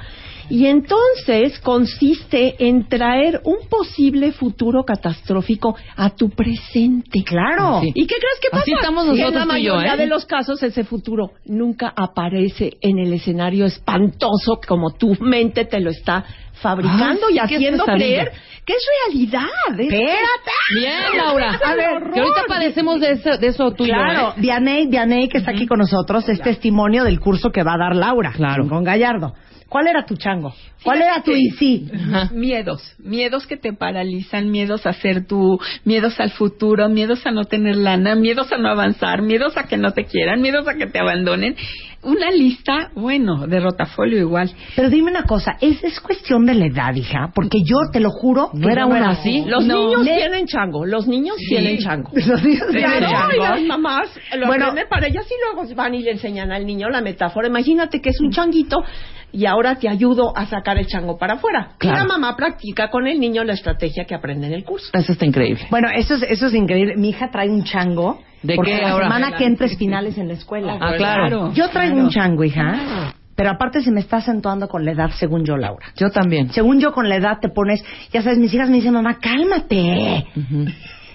y 0.50 0.66
entonces 0.68 1.60
consiste 1.60 2.68
en 2.68 2.88
traer 2.88 3.42
un 3.44 3.68
posible 3.70 4.32
futuro 4.32 4.84
catastrófico 4.86 5.76
a 5.96 6.10
tu 6.12 6.30
presente. 6.30 7.24
Claro. 7.24 7.82
Sí. 7.82 7.92
¿Y 7.94 8.08
qué 8.08 8.16
crees 8.16 8.40
que 8.42 8.50
pasa? 8.50 8.64
Así 8.64 8.72
estamos 8.72 9.06
Que 9.06 9.12
nosotros 9.12 9.34
en 9.34 9.48
la 9.48 9.54
tú 9.54 9.60
y 9.60 9.64
yo, 9.64 9.74
mayoría 9.74 9.96
¿eh? 9.96 9.98
de 9.98 10.08
los 10.08 10.26
casos 10.26 10.64
ese 10.64 10.84
futuro 10.84 11.32
nunca 11.46 11.94
aparece 11.96 12.78
en 12.82 13.00
el 13.00 13.14
escenario 13.14 13.66
espantoso 13.66 14.60
como 14.66 14.92
tu 14.92 15.16
mente 15.20 15.66
te 15.66 15.82
lo 15.82 15.90
está 15.90 16.24
fabricando 16.62 17.28
sí, 17.30 17.36
y 17.36 17.40
haciendo 17.40 17.84
creer 17.86 18.32
que 18.66 18.74
es 18.74 18.84
realidad. 19.06 19.46
es- 19.78 19.80
Espérate. 19.80 20.52
Bien, 20.76 21.18
Laura. 21.18 21.60
A 21.64 21.76
ver, 21.76 22.12
que 22.14 22.20
ahorita 22.20 22.44
padecemos 22.48 23.00
de 23.00 23.12
eso, 23.14 23.38
de 23.38 23.48
eso 23.48 23.72
tuyo, 23.72 23.94
Claro, 23.94 24.34
¿eh? 24.38 24.88
Vianey, 24.90 25.30
que 25.30 25.38
está 25.38 25.52
aquí 25.52 25.66
con 25.68 25.80
nosotros, 25.80 26.28
es 26.28 26.42
testimonio 26.42 27.04
del 27.06 27.20
curso 27.20 27.50
que 27.52 27.64
va 27.64 27.76
a 27.76 27.78
dar 27.78 27.96
Laura 27.96 28.34
Claro. 28.36 28.68
con 28.68 28.84
Gallardo. 28.84 29.34
¿Cuál 29.70 29.88
era 29.88 30.06
tu 30.06 30.16
chango? 30.16 30.54
¿Cuál 30.82 31.02
era 31.02 31.22
tu 31.24 31.32
IC? 31.34 31.92
Ajá. 31.94 32.30
Miedos, 32.34 32.96
miedos 33.00 33.46
que 33.48 33.58
te 33.58 33.74
paralizan, 33.74 34.50
miedos 34.50 34.86
a 34.86 34.94
ser 34.94 35.28
tú, 35.28 35.60
miedos 35.84 36.18
al 36.22 36.32
futuro, 36.32 36.88
miedos 36.88 37.26
a 37.26 37.32
no 37.32 37.44
tener 37.44 37.76
lana, 37.76 38.16
miedos 38.16 38.50
a 38.54 38.58
no 38.58 38.70
avanzar, 38.70 39.22
miedos 39.24 39.58
a 39.58 39.64
que 39.64 39.76
no 39.76 39.92
te 39.92 40.06
quieran, 40.06 40.42
miedos 40.42 40.66
a 40.70 40.76
que 40.76 40.88
te 40.88 41.00
abandonen. 41.00 41.58
Una 42.04 42.30
lista, 42.32 42.92
bueno, 42.94 43.48
de 43.48 43.60
rotafolio 43.60 44.20
igual. 44.20 44.52
Pero 44.76 44.90
dime 44.90 45.10
una 45.12 45.24
cosa, 45.24 45.58
¿es, 45.60 45.84
es 45.84 46.00
cuestión 46.00 46.46
de 46.46 46.54
la 46.54 46.68
edad, 46.68 46.94
hija? 46.96 47.32
Porque 47.34 47.60
yo 47.66 47.78
te 47.92 48.00
lo 48.00 48.10
juro 48.12 48.52
que 48.52 48.60
¿No 48.60 48.70
era 48.70 48.86
una 48.86 49.10
así? 49.10 49.44
Los 49.46 49.66
No. 49.66 49.76
niños 49.88 50.06
Le- 50.06 50.16
tienen 50.18 50.46
chango, 50.46 50.86
los 50.86 51.08
niños 51.08 51.36
tienen 51.50 51.80
chango. 51.80 52.12
Los 52.16 52.44
niños 52.44 52.68
tienen 52.72 53.00
Claro, 53.00 53.08
y 53.08 53.12
chango. 53.40 53.44
las 53.56 53.62
mamás 53.64 54.10
lo 54.38 54.48
Bueno. 54.48 54.66
aprenden 54.66 54.88
para 54.90 55.08
ellas 55.08 55.26
y 55.30 55.56
luego 55.56 55.76
van 55.76 55.96
y 55.96 56.04
le 56.04 56.12
enseñan 56.12 56.52
al 56.52 56.66
niño 56.66 56.88
la 56.90 57.02
metáfora. 57.02 57.48
Imagínate 57.48 58.00
que 58.00 58.10
es 58.10 58.22
un 58.22 58.32
changuito 58.32 58.84
y 59.32 59.46
ahora 59.46 59.76
te 59.76 59.90
ayudo 59.90 60.32
a 60.38 60.46
sacar 60.46 60.78
el 60.78 60.88
chango 60.88 61.18
para 61.18 61.34
afuera. 61.34 61.72
Y 61.76 61.80
Claro. 61.80 61.98
la 61.98 62.06
mamá 62.06 62.36
practica 62.38 62.90
con 62.90 63.08
el 63.08 63.20
niño 63.20 63.44
la 63.44 63.54
estrategia 63.54 64.06
que 64.06 64.16
aprende 64.16 64.48
en 64.48 64.54
el 64.54 64.64
curso. 64.64 64.90
Eso 64.94 65.12
está 65.12 65.26
increíble. 65.26 65.66
Bueno, 65.72 65.90
eso 65.94 66.16
es, 66.16 66.24
eso 66.24 66.46
es 66.48 66.54
increíble. 66.54 66.96
Mi 66.96 67.10
hija 67.10 67.30
trae 67.32 67.50
un 67.50 67.64
chango. 67.64 68.20
¿De 68.44 68.56
porque 68.56 68.72
qué 68.76 68.82
la 68.82 68.92
ahora? 68.92 69.08
semana 69.08 69.38
que 69.38 69.46
entra 69.46 69.66
es 69.66 69.78
finales 69.78 70.18
en 70.18 70.28
la 70.28 70.34
escuela. 70.34 70.78
Ah, 70.80 70.94
claro. 70.98 71.54
Yo 71.54 71.70
traigo 71.70 71.98
un 71.98 72.10
chango, 72.10 72.44
hija. 72.44 73.14
Pero 73.36 73.52
aparte 73.52 73.82
se 73.82 73.92
me 73.92 74.00
está 74.00 74.18
acentuando 74.18 74.68
con 74.68 74.84
la 74.84 74.92
edad, 74.94 75.12
según 75.12 75.46
yo, 75.46 75.58
Laura. 75.58 75.86
Yo 75.96 76.10
también. 76.10 76.52
Según 76.52 76.80
yo, 76.80 76.92
con 76.92 77.08
la 77.08 77.18
edad 77.18 77.38
te 77.40 77.50
pones... 77.50 77.84
Ya 78.12 78.24
sabes, 78.24 78.40
mis 78.40 78.52
hijas 78.54 78.70
me 78.70 78.78
dicen, 78.78 78.94
mamá, 78.94 79.20
cálmate. 79.20 80.26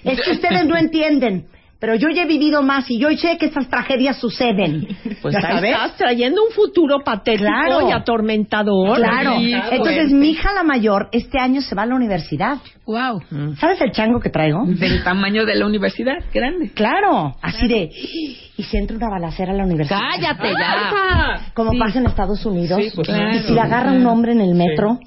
Es 0.05 0.21
que 0.21 0.31
ustedes 0.33 0.65
no 0.67 0.77
entienden. 0.77 1.47
Pero 1.83 1.97
yo 1.97 2.11
ya 2.11 2.23
he 2.23 2.27
vivido 2.27 2.63
más 2.63 2.89
y 2.93 2.97
yo 3.01 3.09
sé 3.17 3.37
que 3.39 3.47
estas 3.47 3.69
tragedias 3.69 4.17
suceden. 4.19 4.87
Pues 5.23 5.35
¿Ya 5.37 5.41
sabes? 5.41 5.71
estás 5.73 5.97
trayendo 5.97 6.43
un 6.45 6.51
futuro 6.53 6.99
patético 7.05 7.45
Claro. 7.49 7.89
y 7.89 7.93
atormentador. 7.93 8.97
Claro. 8.99 9.37
Sí, 9.39 9.53
Entonces, 9.53 9.79
fuerte. 10.09 10.15
mi 10.15 10.31
hija 10.31 10.53
la 10.53 10.65
mayor 10.65 11.09
este 11.13 11.39
año 11.39 11.61
se 11.61 11.77
va 11.77 11.83
a 11.83 11.87
la 11.87 11.95
universidad. 11.95 12.57
Wow. 12.87 13.23
¿Sabes 13.57 13.81
el 13.83 13.93
chango 13.93 14.19
que 14.19 14.31
traigo? 14.31 14.65
Del 14.67 15.05
tamaño 15.05 15.45
de 15.45 15.55
la 15.55 15.67
universidad, 15.67 16.15
grande. 16.35 16.73
Claro, 16.75 17.37
así 17.41 17.69
de... 17.69 17.89
Y 18.57 18.63
si 18.65 18.77
entra 18.77 18.97
una 18.97 19.11
balacera 19.11 19.53
a 19.53 19.55
la 19.57 19.65
universidad. 19.65 20.01
Cállate 20.01 20.53
ya. 20.59 21.53
Como 21.55 21.79
pasa 21.79 22.01
en 22.01 22.07
Estados 22.07 22.45
Unidos. 22.45 22.81
Sí, 22.83 22.91
pues, 22.97 23.09
y 23.09 23.39
si 23.47 23.53
le 23.55 23.61
agarra 23.61 23.93
un 23.93 24.05
hombre 24.07 24.33
en 24.33 24.41
el 24.41 24.55
metro. 24.55 24.99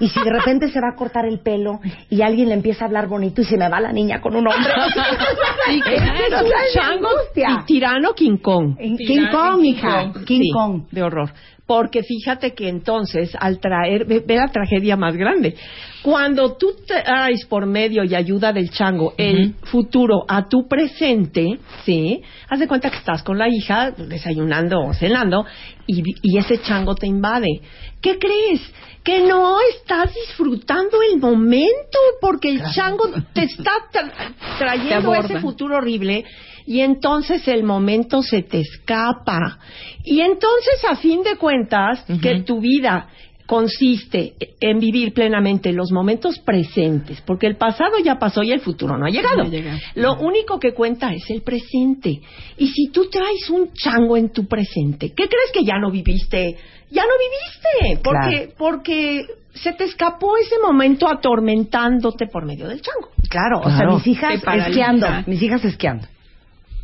Y 0.00 0.08
si 0.08 0.22
de 0.22 0.30
repente 0.30 0.68
se 0.68 0.80
va 0.80 0.88
a 0.92 0.94
cortar 0.96 1.24
el 1.26 1.40
pelo 1.40 1.80
y 2.10 2.20
alguien 2.22 2.48
le 2.48 2.54
empieza 2.54 2.84
a 2.84 2.88
hablar 2.88 3.06
bonito 3.08 3.40
y 3.40 3.44
se 3.44 3.56
me 3.56 3.68
va 3.68 3.80
la 3.80 3.92
niña 3.92 4.20
con 4.20 4.34
un 4.36 4.46
hombre. 4.46 4.72
Sí, 5.68 5.80
que 5.82 5.94
Es 5.96 6.02
es 6.02 6.28
una 6.28 6.42
un 6.42 6.48
chango 6.74 7.08
angustia. 7.08 7.48
y 7.50 7.64
tirano 7.66 8.12
King 8.14 8.36
Kong. 8.36 8.76
King 8.78 9.26
Kong, 9.32 9.64
hija. 9.64 10.12
King 10.24 10.40
Sí, 10.42 10.50
Kong. 10.52 10.82
de 10.92 11.02
horror. 11.02 11.30
Porque 11.66 12.04
fíjate 12.04 12.54
que 12.54 12.68
entonces, 12.68 13.32
al 13.40 13.58
traer, 13.58 14.04
ve, 14.04 14.22
ve 14.24 14.36
la 14.36 14.46
tragedia 14.46 14.96
más 14.96 15.16
grande. 15.16 15.56
Cuando 16.02 16.56
tú 16.56 16.76
traes 16.86 17.44
por 17.46 17.66
medio 17.66 18.04
y 18.04 18.14
ayuda 18.14 18.52
del 18.52 18.70
chango 18.70 19.14
el 19.18 19.54
futuro 19.64 20.24
a 20.28 20.48
tu 20.48 20.68
presente, 20.68 21.58
¿sí? 21.84 22.22
Haz 22.48 22.60
de 22.60 22.68
cuenta 22.68 22.88
que 22.90 22.98
estás 22.98 23.24
con 23.24 23.36
la 23.36 23.48
hija 23.48 23.90
desayunando 23.90 24.78
o 24.78 24.94
cenando 24.94 25.44
y, 25.88 26.02
y 26.22 26.38
ese 26.38 26.62
chango 26.62 26.94
te 26.94 27.08
invade. 27.08 27.60
¿Qué 28.00 28.16
crees? 28.16 28.60
Que 29.02 29.22
no 29.22 29.56
estás 29.74 30.14
disfrutando 30.14 30.98
el 31.12 31.18
momento 31.18 31.98
porque 32.20 32.50
el 32.50 32.62
chango 32.72 33.08
te 33.32 33.42
está 33.42 33.72
tra- 33.92 34.12
trayendo 34.58 35.12
ese 35.14 35.40
futuro 35.40 35.78
horrible 35.78 36.24
y 36.66 36.80
entonces 36.80 37.46
el 37.48 37.62
momento 37.62 38.22
se 38.22 38.42
te 38.42 38.60
escapa. 38.60 39.58
Y 40.04 40.20
entonces, 40.20 40.84
a 40.88 40.96
fin 40.96 41.22
de 41.22 41.36
cuentas, 41.36 42.04
que 42.20 42.42
tu 42.42 42.60
vida 42.60 43.08
consiste 43.46 44.34
en 44.60 44.80
vivir 44.80 45.14
plenamente 45.14 45.72
los 45.72 45.92
momentos 45.92 46.40
presentes, 46.40 47.20
porque 47.20 47.46
el 47.46 47.56
pasado 47.56 47.98
ya 48.04 48.18
pasó 48.18 48.42
y 48.42 48.50
el 48.50 48.60
futuro 48.60 48.98
no 48.98 49.06
ha 49.06 49.10
llegado. 49.10 49.44
No. 49.44 49.78
Lo 49.94 50.14
único 50.20 50.58
que 50.58 50.74
cuenta 50.74 51.12
es 51.14 51.30
el 51.30 51.42
presente. 51.42 52.20
Y 52.58 52.68
si 52.68 52.88
tú 52.88 53.08
traes 53.08 53.48
un 53.48 53.72
chango 53.72 54.16
en 54.16 54.30
tu 54.30 54.46
presente, 54.46 55.10
¿qué 55.10 55.28
crees 55.28 55.52
que 55.52 55.64
ya 55.64 55.78
no 55.78 55.90
viviste? 55.92 56.56
Ya 56.90 57.02
no 57.02 57.12
viviste, 57.18 58.02
porque 58.02 58.52
porque 58.58 59.24
se 59.54 59.72
te 59.72 59.84
escapó 59.84 60.36
ese 60.36 60.56
momento 60.60 61.08
atormentándote 61.08 62.26
por 62.26 62.44
medio 62.44 62.68
del 62.68 62.80
chango. 62.80 63.10
Claro, 63.28 63.60
o 63.60 63.68
sea, 63.68 63.78
Claro. 63.78 63.96
mis 63.96 64.06
hijas 64.08 64.34
esquiando. 64.34 65.06
Mis 65.26 65.42
hijas 65.42 65.64
esquiando. 65.64 66.06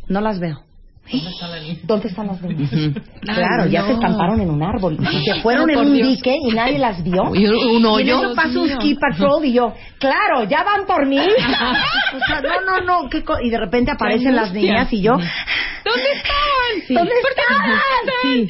No 0.07 0.21
las 0.21 0.39
veo. 0.39 0.72
¿Dónde 1.83 2.07
están 2.07 2.27
las 2.27 2.41
niñas? 2.41 2.71
Claro, 3.21 3.63
Ay, 3.63 3.71
ya 3.71 3.81
no. 3.81 3.87
se 3.87 3.93
estamparon 3.93 4.39
en 4.39 4.49
un 4.49 4.63
árbol. 4.63 4.97
Y 4.99 5.25
se 5.25 5.41
fueron 5.41 5.69
en 5.69 5.77
un 5.79 5.93
Dios. 5.93 6.07
dique 6.07 6.35
y 6.41 6.51
nadie 6.53 6.79
las 6.79 7.03
vio. 7.03 7.23
Y 7.35 7.45
un- 7.45 7.55
un 7.55 7.71
Y 7.73 7.75
en 7.77 7.85
hoyo. 7.85 8.19
eso 8.23 8.35
pasa 8.35 8.57
un 8.59 8.69
ski 8.69 8.95
patrol 8.95 9.43
y 9.45 9.53
yo, 9.53 9.73
claro, 9.99 10.45
ya 10.45 10.63
van 10.63 10.85
por 10.85 11.05
mí. 11.05 11.19
O 12.15 12.19
sea, 12.25 12.41
no, 12.41 12.61
no, 12.81 13.01
no. 13.03 13.09
¿qué 13.09 13.23
co- 13.23 13.39
y 13.41 13.49
de 13.49 13.57
repente 13.59 13.91
aparecen 13.91 14.35
las 14.35 14.53
niñas 14.53 14.91
y 14.93 15.01
yo, 15.01 15.11
¿Dónde 15.13 16.03
estaban? 16.13 17.05
¿dónde 17.05 17.11
están? 17.27 17.73
Sí. 18.21 18.47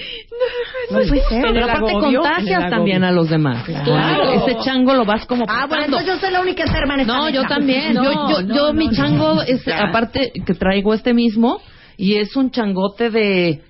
No 0.91 0.97
puede 0.99 1.21
ser. 1.29 1.41
Pero 1.41 1.49
el 1.49 1.63
aparte 1.63 1.91
agobio, 1.91 2.21
contagias 2.21 2.69
también 2.69 3.03
a 3.03 3.11
los 3.11 3.29
demás. 3.29 3.63
Claro. 3.63 4.31
Ese 4.33 4.57
chango 4.63 4.93
lo 4.93 5.05
vas 5.05 5.25
como 5.25 5.45
Ah, 5.47 5.65
bueno, 5.67 5.85
entonces 5.85 6.07
yo 6.07 6.17
soy 6.19 6.31
la 6.31 6.41
única 6.41 6.63
enferma 6.63 6.93
en 6.95 6.99
esta 7.01 7.13
No, 7.13 7.29
yo 7.29 7.43
también. 7.45 7.93
No, 7.93 8.03
yo, 8.03 8.11
yo, 8.11 8.41
no, 8.41 8.55
yo 8.55 8.67
no, 8.67 8.73
mi 8.73 8.87
no. 8.87 8.91
chango 8.93 9.41
es 9.41 9.65
aparte 9.67 10.31
que 10.45 10.53
traigo 10.53 10.93
este 10.93 11.13
mismo 11.13 11.59
y 11.97 12.15
es 12.17 12.35
un 12.35 12.51
changote 12.51 13.09
de 13.09 13.61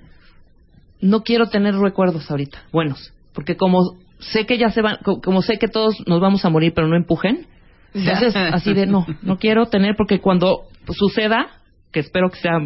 no 1.02 1.22
quiero 1.24 1.48
tener 1.50 1.76
recuerdos 1.76 2.30
ahorita 2.32 2.64
buenos, 2.72 3.14
porque 3.34 3.56
como 3.58 3.98
sé 4.20 4.46
que 4.46 4.58
ya 4.58 4.70
se 4.72 4.82
van, 4.82 4.98
co- 5.04 5.20
como 5.22 5.42
sé 5.42 5.58
que 5.58 5.68
todos 5.68 5.96
nos 6.08 6.22
vamos 6.22 6.46
a 6.46 6.50
morir, 6.50 6.74
pero 6.74 6.88
no 6.88 6.96
empujen. 6.96 7.46
Entonces, 7.94 8.34
así 8.54 8.74
de 8.74 8.86
no, 8.88 9.06
no 9.22 9.38
quiero 9.38 9.66
tener 9.68 9.96
porque 9.98 10.20
cuando 10.20 10.62
suceda, 10.98 11.48
que 11.92 12.00
espero 12.00 12.30
que 12.32 12.40
sea 12.40 12.58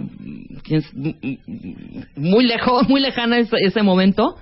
muy 2.15 2.45
lejos, 2.45 2.87
muy 2.89 3.01
lejana 3.01 3.37
ese, 3.39 3.57
ese 3.61 3.81
momento, 3.83 4.35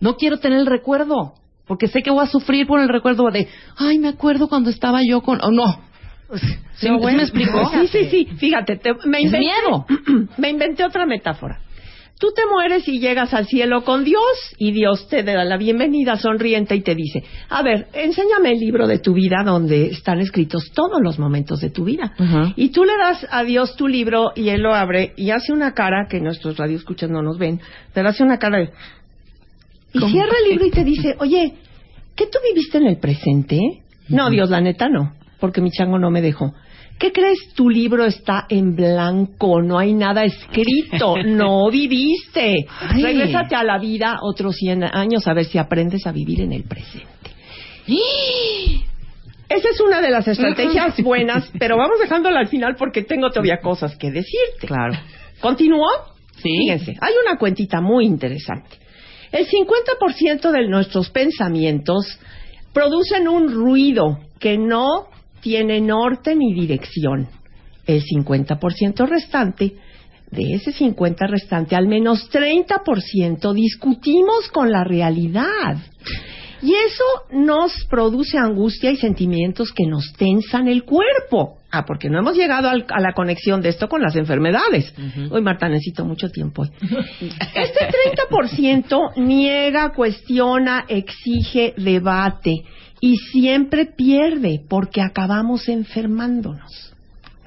no 0.00 0.16
quiero 0.16 0.38
tener 0.38 0.60
el 0.60 0.66
recuerdo, 0.66 1.34
porque 1.66 1.88
sé 1.88 2.02
que 2.02 2.10
voy 2.10 2.24
a 2.24 2.26
sufrir 2.28 2.66
por 2.66 2.80
el 2.80 2.88
recuerdo 2.88 3.24
de, 3.30 3.48
ay, 3.76 3.98
me 3.98 4.08
acuerdo 4.08 4.48
cuando 4.48 4.70
estaba 4.70 5.00
yo 5.06 5.20
con, 5.22 5.40
oh, 5.42 5.50
no. 5.50 5.89
¿Sí, 6.74 6.88
No, 6.88 6.94
¿sí 6.96 7.00
bueno, 7.00 7.16
me 7.18 7.22
explico? 7.24 7.70
Sí, 7.72 7.86
sí, 7.88 8.04
sí. 8.10 8.24
Fíjate, 8.36 8.76
te- 8.76 8.94
me 9.06 9.20
inventé, 9.20 9.38
miedo. 9.38 9.86
me 10.38 10.50
inventé 10.50 10.84
otra 10.84 11.06
metáfora. 11.06 11.60
Tú 12.18 12.32
te 12.36 12.42
mueres 12.44 12.86
y 12.86 13.00
llegas 13.00 13.32
al 13.32 13.46
cielo 13.46 13.82
con 13.82 14.04
Dios 14.04 14.20
y 14.58 14.72
Dios 14.72 15.08
te 15.08 15.22
da 15.22 15.42
la 15.42 15.56
bienvenida 15.56 16.16
sonriente 16.16 16.74
y 16.76 16.82
te 16.82 16.94
dice, 16.94 17.24
a 17.48 17.62
ver, 17.62 17.86
enséñame 17.94 18.52
el 18.52 18.60
libro 18.60 18.86
de 18.86 18.98
tu 18.98 19.14
vida 19.14 19.38
donde 19.42 19.86
están 19.86 20.20
escritos 20.20 20.70
todos 20.74 21.00
los 21.00 21.18
momentos 21.18 21.60
de 21.62 21.70
tu 21.70 21.84
vida. 21.84 22.12
Y 22.56 22.68
tú 22.72 22.84
le 22.84 22.92
das 22.98 23.26
a 23.30 23.42
Dios 23.42 23.74
tu 23.74 23.88
libro 23.88 24.32
y 24.36 24.50
Él 24.50 24.60
lo 24.60 24.74
abre 24.74 25.14
y 25.16 25.30
hace 25.30 25.50
una 25.54 25.72
cara 25.72 26.08
que 26.10 26.20
nuestros 26.20 26.58
radioescuchas 26.58 27.08
no 27.08 27.22
nos 27.22 27.38
ven, 27.38 27.58
pero 27.94 28.10
hace 28.10 28.22
una 28.22 28.38
cara 28.38 28.58
de... 28.58 28.70
Y 29.94 29.98
¿Cómo? 29.98 30.12
cierra 30.12 30.34
el 30.44 30.50
libro 30.50 30.66
y 30.66 30.70
te 30.72 30.84
dice, 30.84 31.16
oye, 31.20 31.54
¿qué 32.14 32.26
tú 32.26 32.38
viviste 32.52 32.76
en 32.76 32.86
el 32.86 32.98
presente? 32.98 33.58
No, 34.10 34.28
Dios, 34.28 34.50
la 34.50 34.60
neta 34.60 34.90
no, 34.90 35.14
porque 35.40 35.60
mi 35.60 35.70
chango 35.70 35.98
no 35.98 36.10
me 36.10 36.20
dejó. 36.20 36.54
¿Qué 36.98 37.12
crees? 37.12 37.54
Tu 37.54 37.70
libro 37.70 38.04
está 38.04 38.44
en 38.50 38.76
blanco, 38.76 39.62
no 39.62 39.78
hay 39.78 39.94
nada 39.94 40.22
escrito, 40.22 41.16
no 41.24 41.70
viviste. 41.72 42.66
Ay. 42.78 43.02
Regrésate 43.02 43.54
a 43.54 43.64
la 43.64 43.78
vida 43.78 44.18
otros 44.20 44.54
100 44.56 44.84
años 44.84 45.26
a 45.26 45.32
ver 45.32 45.46
si 45.46 45.56
aprendes 45.56 46.06
a 46.06 46.12
vivir 46.12 46.42
en 46.42 46.52
el 46.52 46.64
presente. 46.64 47.08
Esa 49.48 49.68
es 49.68 49.80
una 49.80 50.00
de 50.00 50.10
las 50.10 50.28
estrategias 50.28 51.00
buenas, 51.02 51.50
pero 51.58 51.76
vamos 51.76 51.98
dejándola 51.98 52.38
al 52.38 52.48
final 52.48 52.76
porque 52.76 53.02
tengo 53.02 53.30
todavía 53.30 53.60
cosas 53.62 53.96
que 53.96 54.10
decirte. 54.10 54.66
Claro. 54.66 54.92
¿Continúo? 55.40 55.88
Sí. 56.36 56.56
Fíjense, 56.58 56.96
hay 57.00 57.14
una 57.26 57.38
cuentita 57.38 57.80
muy 57.80 58.04
interesante. 58.04 58.76
El 59.32 59.46
50% 59.46 60.50
de 60.50 60.68
nuestros 60.68 61.08
pensamientos 61.10 62.18
producen 62.72 63.26
un 63.26 63.52
ruido 63.52 64.18
que 64.38 64.58
no 64.58 65.08
tiene 65.40 65.80
norte 65.80 66.34
ni 66.34 66.52
dirección. 66.54 67.28
El 67.86 68.02
50% 68.04 69.06
restante, 69.08 69.72
de 70.30 70.54
ese 70.54 70.70
50 70.72 71.26
restante, 71.26 71.74
al 71.74 71.88
menos 71.88 72.30
30% 72.30 73.52
discutimos 73.52 74.48
con 74.52 74.70
la 74.70 74.84
realidad. 74.84 75.76
Y 76.62 76.72
eso 76.74 77.04
nos 77.32 77.72
produce 77.88 78.36
angustia 78.36 78.90
y 78.90 78.96
sentimientos 78.96 79.72
que 79.72 79.86
nos 79.86 80.12
tensan 80.12 80.68
el 80.68 80.84
cuerpo. 80.84 81.56
Ah, 81.72 81.86
porque 81.86 82.10
no 82.10 82.18
hemos 82.18 82.36
llegado 82.36 82.68
al- 82.68 82.84
a 82.90 83.00
la 83.00 83.12
conexión 83.14 83.62
de 83.62 83.70
esto 83.70 83.88
con 83.88 84.02
las 84.02 84.14
enfermedades. 84.14 84.92
Hoy, 85.30 85.40
Marta, 85.40 85.68
necesito 85.68 86.04
mucho 86.04 86.28
tiempo. 86.28 86.64
Este 87.54 87.88
30% 88.28 89.12
niega, 89.16 89.92
cuestiona, 89.94 90.84
exige, 90.86 91.72
debate 91.78 92.62
y 93.00 93.16
siempre 93.16 93.86
pierde 93.86 94.62
porque 94.68 95.00
acabamos 95.00 95.68
enfermándonos. 95.68 96.92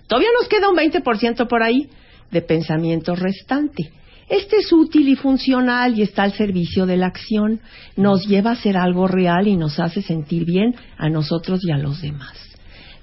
Todavía 0.08 0.30
nos 0.40 0.50
queda 0.50 0.70
un 0.70 0.76
20% 0.76 1.48
por 1.48 1.64
ahí 1.64 1.90
de 2.32 2.42
pensamiento 2.42 3.16
restante. 3.16 3.92
Este 4.30 4.58
es 4.58 4.72
útil 4.72 5.10
y 5.10 5.16
funcional 5.16 5.98
y 5.98 6.02
está 6.02 6.24
al 6.24 6.34
servicio 6.34 6.86
de 6.86 6.98
la 6.98 7.08
acción. 7.08 7.60
Nos 7.96 8.26
lleva 8.28 8.52
a 8.52 8.54
hacer 8.54 8.78
algo 8.78 9.08
real 9.08 9.48
y 9.48 9.56
nos 9.56 9.80
hace 9.80 10.02
sentir 10.02 10.46
bien 10.46 10.76
a 10.98 11.10
nosotros 11.10 11.60
y 11.64 11.72
a 11.72 11.78
los 11.78 12.02
demás. 12.02 12.38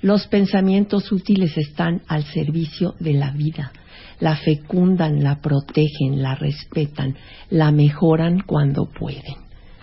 Los 0.03 0.27
pensamientos 0.27 1.13
útiles 1.13 1.57
están 1.59 2.03
al 2.09 2.25
servicio 2.25 2.95
de 2.99 3.13
la 3.13 3.31
vida. 3.33 3.73
La 4.19 4.37
fecundan, 4.37 5.23
la 5.23 5.41
protegen, 5.41 6.23
la 6.23 6.35
respetan, 6.35 7.17
la 7.51 7.71
mejoran 7.71 8.41
cuando 8.41 8.87
pueden. 8.87 9.40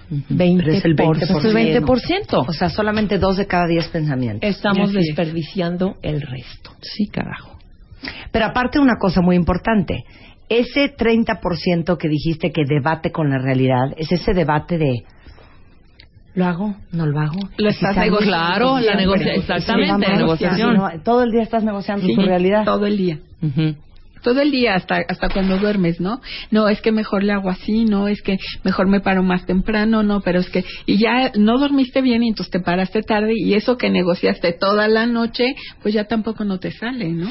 20%. 0.10 0.58
Pero 0.58 0.72
es 0.74 0.86
el 0.86 0.96
20%. 0.96 1.22
Es 1.22 1.46
el 1.46 1.54
20%. 1.54 2.46
O 2.48 2.54
sea, 2.54 2.70
solamente 2.70 3.18
dos 3.20 3.38
de 3.38 3.46
cada 3.48 3.68
diez 3.68 3.88
pensamientos. 3.90 4.50
Estamos 4.50 4.94
desperdiciando 4.94 5.96
el 6.02 6.22
resto. 6.22 6.72
Sí, 6.82 7.08
carajo. 7.08 7.58
Pero 8.32 8.46
aparte 8.46 8.80
una 8.80 8.96
cosa 9.00 9.22
muy 9.22 9.36
importante, 9.36 10.04
ese 10.50 10.96
30% 10.96 11.98
que 11.98 12.08
dijiste 12.08 12.52
que 12.52 12.64
debate 12.66 13.12
con 13.12 13.30
la 13.30 13.38
realidad, 13.38 13.94
es 13.98 14.12
ese 14.12 14.34
debate 14.34 14.78
de 14.78 15.04
¿Lo 16.36 16.46
hago? 16.46 16.76
¿No 16.92 17.08
lo 17.08 17.20
hago? 17.20 17.40
Lo 17.58 17.70
¿Y 17.70 17.74
si 17.74 17.80
estás 17.80 17.96
salgo? 17.96 18.18
Claro, 18.20 18.80
la 18.80 18.94
negocia- 18.96 19.34
Sí, 19.34 19.40
exactamente, 19.40 20.08
la 20.08 20.18
negociación. 20.18 20.78
todo 21.04 21.24
el 21.24 21.32
día 21.32 21.42
estás 21.42 21.64
negociando 21.64 22.06
Sí, 22.06 22.14
tu 22.14 22.22
realidad. 22.22 22.64
Todo 22.64 22.86
el 22.86 22.96
día. 22.96 23.18
Ujú. 23.42 23.76
Todo 24.22 24.42
el 24.42 24.52
día 24.52 24.76
hasta 24.76 25.04
hasta 25.08 25.30
cuando 25.30 25.58
duermes, 25.58 26.00
¿no? 26.00 26.22
No, 26.52 26.70
es 26.70 26.82
que 26.82 26.92
mejor 26.92 27.24
le 27.24 27.34
hago 27.34 27.50
así, 27.50 27.86
no, 27.86 28.08
es 28.08 28.22
que 28.22 28.38
mejor 28.64 28.88
me 28.88 29.00
paro 29.00 29.24
más 29.24 29.46
temprano, 29.46 30.04
no, 30.04 30.22
pero 30.22 30.40
es 30.40 30.50
que 30.50 30.64
y 30.86 30.98
ya 30.98 31.32
no 31.36 31.58
dormiste 31.58 32.02
bien 32.02 32.24
y 32.24 32.30
entonces 32.30 32.52
te 32.52 32.60
paraste 32.60 33.02
tarde 33.02 33.34
y 33.36 33.54
eso 33.54 33.78
que 33.78 33.90
negociaste 33.90 34.54
toda 34.54 34.88
la 34.88 35.06
noche, 35.06 35.56
pues 35.82 35.94
ya 35.94 36.06
tampoco 36.06 36.44
no 36.44 36.60
te 36.60 36.72
sale, 36.72 37.10
¿no? 37.10 37.30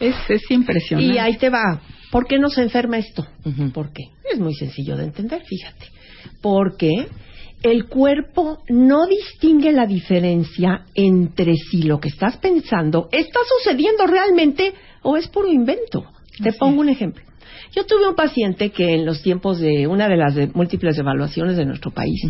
Es 0.00 0.14
es 0.28 0.50
impresionante. 0.50 1.14
Y 1.14 1.18
ahí 1.18 1.36
te 1.36 1.50
va. 1.50 1.80
¿Por 2.10 2.26
qué 2.26 2.38
nos 2.38 2.56
enferma 2.58 2.98
esto? 2.98 3.26
Ujú. 3.44 3.70
¿Por 3.70 3.92
qué? 3.92 4.04
Es 4.32 4.38
muy 4.38 4.54
sencillo 4.54 4.96
de 4.96 5.04
entender, 5.04 5.42
fíjate. 5.44 5.86
Porque 6.40 7.08
el 7.62 7.86
cuerpo 7.86 8.58
no 8.68 9.06
distingue 9.06 9.72
la 9.72 9.86
diferencia 9.86 10.84
entre 10.94 11.54
si 11.56 11.82
lo 11.82 11.98
que 12.00 12.08
estás 12.08 12.36
pensando 12.38 13.08
está 13.12 13.40
sucediendo 13.58 14.06
realmente 14.06 14.74
o 15.02 15.16
es 15.16 15.28
puro 15.28 15.48
invento. 15.50 16.04
Te 16.42 16.52
pongo 16.52 16.80
un 16.80 16.88
ejemplo. 16.88 17.24
Yo 17.74 17.84
tuve 17.84 18.08
un 18.08 18.14
paciente 18.14 18.70
que 18.70 18.94
en 18.94 19.04
los 19.04 19.22
tiempos 19.22 19.58
de 19.58 19.86
una 19.86 20.08
de 20.08 20.16
las 20.16 20.34
de- 20.34 20.46
múltiples 20.54 20.96
evaluaciones 20.98 21.56
de 21.56 21.66
nuestro 21.66 21.90
país 21.90 22.22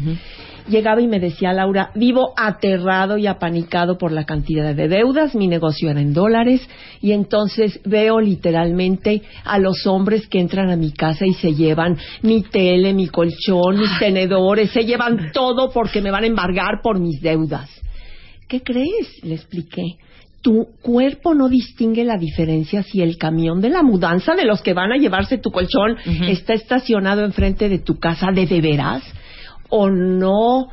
llegaba 0.69 1.01
y 1.01 1.07
me 1.07 1.21
decía, 1.21 1.53
Laura, 1.53 1.91
vivo 1.95 2.33
aterrado 2.37 3.19
y 3.19 3.27
apanicado 3.27 3.99
por 3.99 4.13
la 4.13 4.25
cantidad 4.25 4.75
de 4.75 4.89
deudas, 4.89 5.35
mi 5.35 5.47
negocio 5.47 5.91
era 5.91 6.01
en 6.01 6.13
dólares 6.13 6.69
y 7.01 7.13
entonces 7.13 7.81
veo 7.85 8.21
literalmente 8.21 9.23
a 9.45 9.59
los 9.59 9.87
hombres 9.87 10.29
que 10.29 10.41
entran 10.41 10.71
a 10.71 10.77
mi 10.77 10.93
casa 10.93 11.27
y 11.27 11.35
se 11.35 11.55
llevan 11.55 11.97
mi 12.23 12.43
tele, 12.43 12.93
mi 12.95 13.09
colchón, 13.09 13.79
mis 13.79 13.99
tenedores, 13.99 14.71
se 14.71 14.85
llevan 14.85 15.33
todo 15.33 15.71
porque 15.71 16.01
me 16.01 16.11
van 16.11 16.25
a 16.25 16.29
embargar 16.29 16.81
por 16.83 16.99
mis 16.99 17.21
deudas. 17.21 17.69
¿Qué 18.49 18.63
crees? 18.63 19.23
Le 19.23 19.35
expliqué. 19.35 19.97
Tu 20.41 20.69
cuerpo 20.81 21.35
no 21.35 21.49
distingue 21.49 22.05
la 22.05 22.17
diferencia 22.17 22.83
si 22.83 23.03
el 23.03 23.19
camión 23.19 23.61
de 23.61 23.71
la 23.71 23.83
mudanza 23.83 24.35
de 24.35 24.45
los 24.45 24.63
que 24.63 24.73
van 24.73 24.93
a 24.93 24.97
llevarse 24.97 25.39
tu 25.39 25.51
colchón 25.51 25.97
está 26.29 26.55
estacionado 26.55 27.25
enfrente 27.25 27.69
de 27.69 27.81
tu 27.81 27.99
casa 27.99 28.29
de 28.33 28.47
de 28.47 28.61
veras 28.61 29.03
o 29.71 29.89
no 29.91 30.69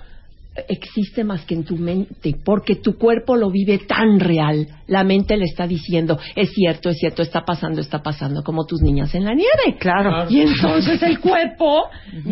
existe 0.69 1.23
más 1.23 1.43
que 1.45 1.53
en 1.53 1.65
tu 1.65 1.75
mente, 1.75 2.35
porque 2.43 2.75
tu 2.75 2.97
cuerpo 2.97 3.35
lo 3.35 3.49
vive 3.51 3.79
tan 3.79 4.19
real. 4.19 4.67
La 4.87 5.03
mente 5.03 5.35
le 5.35 5.45
está 5.45 5.67
diciendo, 5.67 6.17
es 6.35 6.51
cierto, 6.53 6.89
es 6.89 6.97
cierto, 6.97 7.21
está 7.21 7.43
pasando, 7.43 7.81
está 7.81 8.01
pasando, 8.01 8.41
como 8.43 8.65
tus 8.65 8.81
niñas 8.81 9.13
en 9.15 9.25
la 9.25 9.33
nieve. 9.33 9.77
Claro. 9.79 10.29
Y 10.29 10.39
entonces 10.41 11.01
el 11.03 11.19
cuerpo 11.19 11.83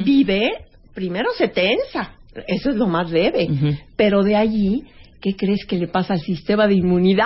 vive, 0.06 0.52
primero 0.94 1.30
se 1.38 1.50
tensa, 1.50 2.14
eso 2.48 2.70
es 2.70 2.76
lo 2.78 2.88
más 2.88 3.12
leve, 3.12 3.48
pero 3.98 4.24
de 4.24 4.36
allí, 4.38 4.84
¿qué 5.22 5.36
crees 5.36 5.66
que 5.66 5.78
le 5.78 5.88
pasa 5.88 6.14
al 6.14 6.22
sistema 6.22 6.66
de 6.68 6.76
inmunidad? 6.76 7.26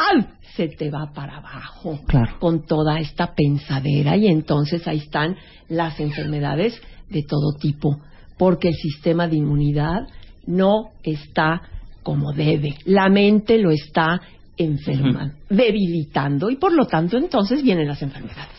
Se 0.55 0.67
te 0.67 0.89
va 0.89 1.11
para 1.13 1.37
abajo 1.37 1.99
Claro. 2.07 2.37
con 2.39 2.65
toda 2.65 2.99
esta 2.99 3.35
pensadera 3.35 4.17
y 4.17 4.27
entonces 4.27 4.87
ahí 4.87 4.97
están 4.97 5.35
las 5.69 5.99
enfermedades 5.99 6.81
de 7.09 7.21
todo 7.21 7.53
tipo, 7.59 7.99
porque 8.37 8.69
el 8.69 8.75
sistema 8.75 9.27
de 9.27 9.37
inmunidad 9.37 10.07
no 10.45 10.91
está 11.03 11.61
como 12.03 12.31
debe. 12.33 12.75
La 12.85 13.09
mente 13.09 13.57
lo 13.57 13.71
está 13.71 14.21
enfermando, 14.55 15.35
debilitando 15.49 16.49
y 16.49 16.55
por 16.55 16.73
lo 16.73 16.85
tanto 16.85 17.17
entonces 17.17 17.61
vienen 17.61 17.87
las 17.87 18.01
enfermedades. 18.01 18.57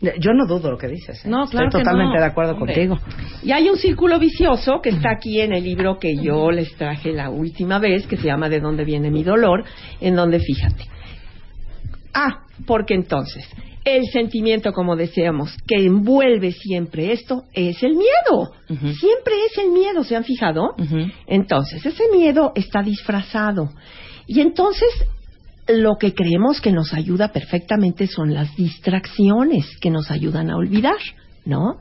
Yo 0.00 0.32
no 0.32 0.46
dudo 0.46 0.70
lo 0.70 0.78
que 0.78 0.86
dices. 0.86 1.24
¿eh? 1.24 1.28
No, 1.28 1.46
claro 1.46 1.66
Estoy 1.66 1.80
que 1.80 1.84
totalmente 1.84 2.14
no. 2.14 2.20
de 2.20 2.26
acuerdo 2.26 2.52
Hombre. 2.52 2.72
contigo. 2.72 2.98
Y 3.42 3.50
hay 3.50 3.68
un 3.68 3.76
círculo 3.76 4.20
vicioso 4.20 4.80
que 4.80 4.90
está 4.90 5.10
aquí 5.16 5.40
en 5.40 5.52
el 5.52 5.64
libro 5.64 5.98
que 5.98 6.16
yo 6.16 6.52
les 6.52 6.72
traje 6.76 7.12
la 7.12 7.30
última 7.30 7.80
vez, 7.80 8.06
que 8.06 8.16
se 8.16 8.26
llama 8.28 8.48
De 8.48 8.60
dónde 8.60 8.84
viene 8.84 9.10
mi 9.10 9.24
dolor, 9.24 9.64
en 10.00 10.14
donde 10.14 10.38
fíjate. 10.38 10.84
Ah, 12.14 12.44
porque 12.64 12.94
entonces, 12.94 13.44
el 13.84 14.06
sentimiento, 14.12 14.72
como 14.72 14.96
decíamos, 14.96 15.56
que 15.66 15.84
envuelve 15.84 16.52
siempre 16.52 17.12
esto, 17.12 17.44
es 17.52 17.82
el 17.82 17.94
miedo. 17.94 18.52
Siempre 18.68 19.34
es 19.50 19.58
el 19.58 19.70
miedo, 19.70 20.04
¿se 20.04 20.16
han 20.16 20.24
fijado? 20.24 20.74
Entonces, 21.26 21.84
ese 21.84 22.04
miedo 22.12 22.52
está 22.54 22.82
disfrazado. 22.82 23.70
Y 24.26 24.40
entonces, 24.40 24.88
lo 25.68 25.96
que 25.96 26.14
creemos 26.14 26.60
que 26.60 26.72
nos 26.72 26.92
ayuda 26.94 27.28
perfectamente 27.28 28.06
son 28.06 28.34
las 28.34 28.54
distracciones 28.56 29.66
que 29.80 29.90
nos 29.90 30.10
ayudan 30.10 30.50
a 30.50 30.56
olvidar, 30.56 30.98
¿no? 31.48 31.78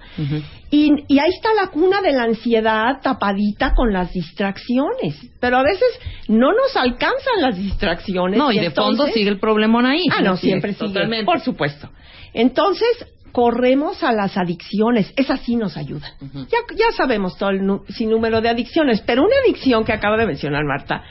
Y, 0.71 0.91
y 1.09 1.19
ahí 1.19 1.29
está 1.29 1.53
la 1.53 1.67
cuna 1.67 2.01
de 2.01 2.13
la 2.13 2.23
ansiedad 2.23 3.01
tapadita 3.03 3.75
con 3.75 3.91
las 3.91 4.13
distracciones. 4.13 5.15
Pero 5.41 5.57
a 5.57 5.63
veces 5.63 5.87
no 6.29 6.53
nos 6.53 6.75
alcanzan 6.75 7.41
las 7.41 7.57
distracciones. 7.57 8.37
No, 8.39 8.51
y 8.51 8.59
de 8.59 8.71
fondo 8.71 9.05
sigue 9.07 9.29
el 9.29 9.39
problemón 9.39 9.85
ahí. 9.85 10.05
Ah, 10.09 10.21
no, 10.21 10.37
Sí, 10.37 10.47
siempre 10.47 10.73
sigue. 10.73 10.87
Totalmente. 10.87 11.25
Por 11.25 11.41
supuesto. 11.41 11.89
Entonces, 12.33 12.87
corremos 13.33 14.03
a 14.03 14.13
las 14.13 14.37
adicciones. 14.37 15.11
Esas 15.17 15.41
sí 15.41 15.57
nos 15.57 15.75
ayudan. 15.75 16.11
Ujú. 16.21 16.45
ya, 16.45 16.57
ya 16.75 16.91
sabemos 16.95 17.37
todo 17.37 17.49
el 17.49 17.61
sinnúmero 17.89 18.39
de 18.39 18.47
adicciones, 18.49 19.01
pero 19.05 19.23
una 19.23 19.35
adicción 19.45 19.83
que 19.83 19.91
acaba 19.91 20.15
de 20.17 20.25
mencionar 20.27 20.63
Marta 20.63 21.03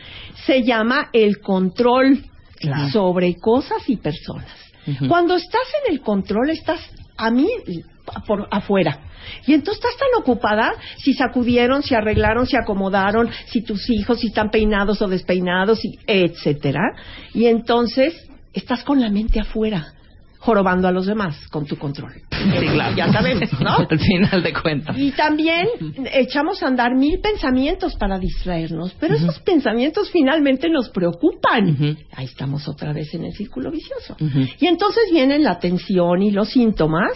se 0.46 0.62
llama 0.62 1.10
el 1.12 1.40
control 1.40 2.24
Claro. 2.58 2.88
sobre 2.88 3.34
cosas 3.34 3.86
y 3.86 3.98
personas. 3.98 4.48
Cuando 5.08 5.34
estás 5.36 5.60
en 5.84 5.92
el 5.92 6.00
control, 6.00 6.48
estás 6.48 6.80
a 7.18 7.30
mí 7.30 7.46
por 8.26 8.48
afuera. 8.50 9.00
Y 9.46 9.54
entonces 9.54 9.84
estás 9.84 9.98
tan 9.98 10.20
ocupada 10.20 10.74
si 10.98 11.14
sacudieron, 11.14 11.82
si 11.82 11.94
arreglaron, 11.94 12.46
si 12.46 12.56
acomodaron, 12.56 13.28
si 13.46 13.62
tus 13.62 13.90
hijos, 13.90 14.20
si 14.20 14.28
están 14.28 14.50
peinados 14.50 15.02
o 15.02 15.08
despeinados, 15.08 15.84
y 15.84 15.98
etcétera. 16.06 16.94
Y 17.34 17.46
entonces 17.46 18.28
estás 18.52 18.84
con 18.84 19.00
la 19.00 19.10
mente 19.10 19.40
afuera, 19.40 19.94
jorobando 20.46 20.86
a 20.86 20.92
los 20.92 21.06
demás 21.06 21.36
con 21.50 21.66
tu 21.66 21.76
control. 21.76 22.12
Sí, 22.46 22.64
claro. 22.68 22.94
Ya 22.96 23.12
sabemos, 23.12 23.60
¿no? 23.60 23.76
Al 23.90 23.98
final 23.98 24.42
de 24.42 24.52
cuentas. 24.52 24.96
Y 24.96 25.10
también 25.10 25.66
echamos 26.12 26.62
a 26.62 26.68
andar 26.68 26.94
mil 26.94 27.18
pensamientos 27.18 27.96
para 27.96 28.18
distraernos, 28.20 28.94
pero 29.00 29.16
esos 29.16 29.40
pensamientos 29.40 30.10
finalmente 30.12 30.68
nos 30.70 30.88
preocupan. 30.90 31.96
Ahí 32.14 32.26
estamos 32.26 32.68
otra 32.68 32.92
vez 32.92 33.12
en 33.14 33.24
el 33.24 33.32
círculo 33.32 33.70
vicioso. 33.72 34.16
Y 34.60 34.66
entonces 34.66 35.04
vienen 35.10 35.42
la 35.42 35.58
tensión 35.58 36.22
y 36.22 36.30
los 36.30 36.50
síntomas, 36.50 37.10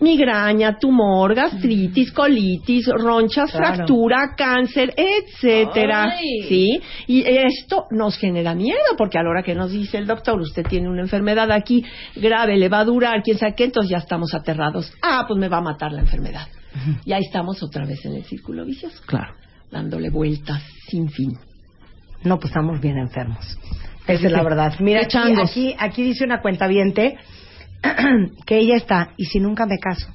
migraña, 0.00 0.78
tumor, 0.78 1.34
gastritis, 1.34 2.10
colitis, 2.12 2.86
ronchas, 2.88 3.50
Claro. 3.50 3.74
fractura, 3.74 4.34
cáncer, 4.36 4.94
etcétera. 4.96 6.14
Ay. 6.18 6.42
Sí, 6.48 6.80
y 7.06 7.22
esto 7.26 7.84
nos 7.90 8.16
genera 8.16 8.54
miedo 8.54 8.78
porque 8.96 9.18
a 9.18 9.22
la 9.22 9.28
hora 9.30 9.42
que 9.42 9.54
nos 9.54 9.70
dice 9.72 9.98
el 9.98 10.06
doctor, 10.06 10.40
usted 10.40 10.64
tiene 10.66 10.88
una 10.88 11.02
enfermedad 11.02 11.50
aquí 11.52 11.84
grave, 12.16 12.53
le 12.56 12.68
va 12.68 12.80
a 12.80 12.84
durar, 12.84 13.22
quién 13.22 13.38
sabe 13.38 13.54
qué, 13.54 13.64
entonces 13.64 13.90
ya 13.90 13.98
estamos 13.98 14.34
aterrados. 14.34 14.92
Ah, 15.02 15.24
pues 15.26 15.38
me 15.38 15.48
va 15.48 15.58
a 15.58 15.62
matar 15.62 15.92
la 15.92 16.00
enfermedad. 16.00 16.48
Y 17.04 17.12
ahí 17.12 17.22
estamos 17.24 17.62
otra 17.62 17.84
vez 17.86 18.04
en 18.04 18.14
el 18.14 18.24
círculo 18.24 18.64
vicioso, 18.64 19.00
Claro. 19.06 19.34
dándole 19.70 20.10
vueltas 20.10 20.62
sin 20.88 21.08
fin. 21.08 21.38
No, 22.24 22.36
pues 22.38 22.50
estamos 22.50 22.80
bien 22.80 22.98
enfermos. 22.98 23.58
Esa 24.06 24.26
es 24.26 24.32
la 24.32 24.42
verdad. 24.42 24.74
Mira, 24.80 25.02
aquí, 25.02 25.18
aquí, 25.40 25.74
aquí 25.78 26.02
dice 26.02 26.24
una 26.24 26.40
cuenta 26.40 26.68
que 28.46 28.58
ella 28.58 28.76
está, 28.76 29.10
y 29.16 29.26
si 29.26 29.40
nunca 29.40 29.66
me 29.66 29.78
caso, 29.78 30.08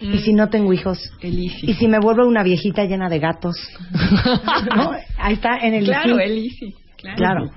y 0.00 0.18
si 0.18 0.32
no 0.34 0.48
tengo 0.48 0.72
hijos, 0.72 1.10
y 1.22 1.74
si 1.74 1.88
me 1.88 1.98
vuelvo 1.98 2.26
una 2.26 2.42
viejita 2.42 2.84
llena 2.84 3.08
de 3.08 3.18
gatos. 3.18 3.56
¿No? 4.76 4.92
Ahí 5.18 5.34
está 5.34 5.58
en 5.58 5.74
el 5.74 5.84
Claro, 5.84 6.16
sí. 6.16 6.22
Elisi. 6.22 6.74
Claro. 6.98 7.16
Claro. 7.16 7.50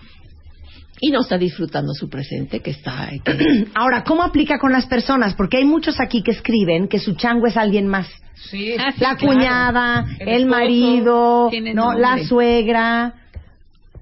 Y 1.01 1.11
no 1.11 1.21
está 1.21 1.37
disfrutando 1.37 1.93
su 1.93 2.09
presente, 2.09 2.59
que 2.61 2.71
está... 2.71 3.09
que- 3.23 3.65
Ahora, 3.75 4.03
¿cómo 4.03 4.23
aplica 4.23 4.57
con 4.59 4.71
las 4.71 4.85
personas? 4.85 5.33
Porque 5.35 5.57
hay 5.57 5.65
muchos 5.65 5.99
aquí 5.99 6.21
que 6.23 6.31
escriben 6.31 6.87
que 6.87 6.99
su 6.99 7.13
chango 7.15 7.47
es 7.47 7.55
alguien 7.57 7.87
más. 7.87 8.07
Sí. 8.49 8.75
Ah, 8.79 8.91
sí, 8.93 9.01
La 9.01 9.15
claro. 9.15 9.33
cuñada, 9.33 10.05
El 10.19 10.27
el, 10.27 10.41
esposo, 10.41 10.49
marido, 10.59 11.51
no, 11.51 11.73
nombre. 11.85 12.01
la 12.01 12.17
suegra. 12.25 13.13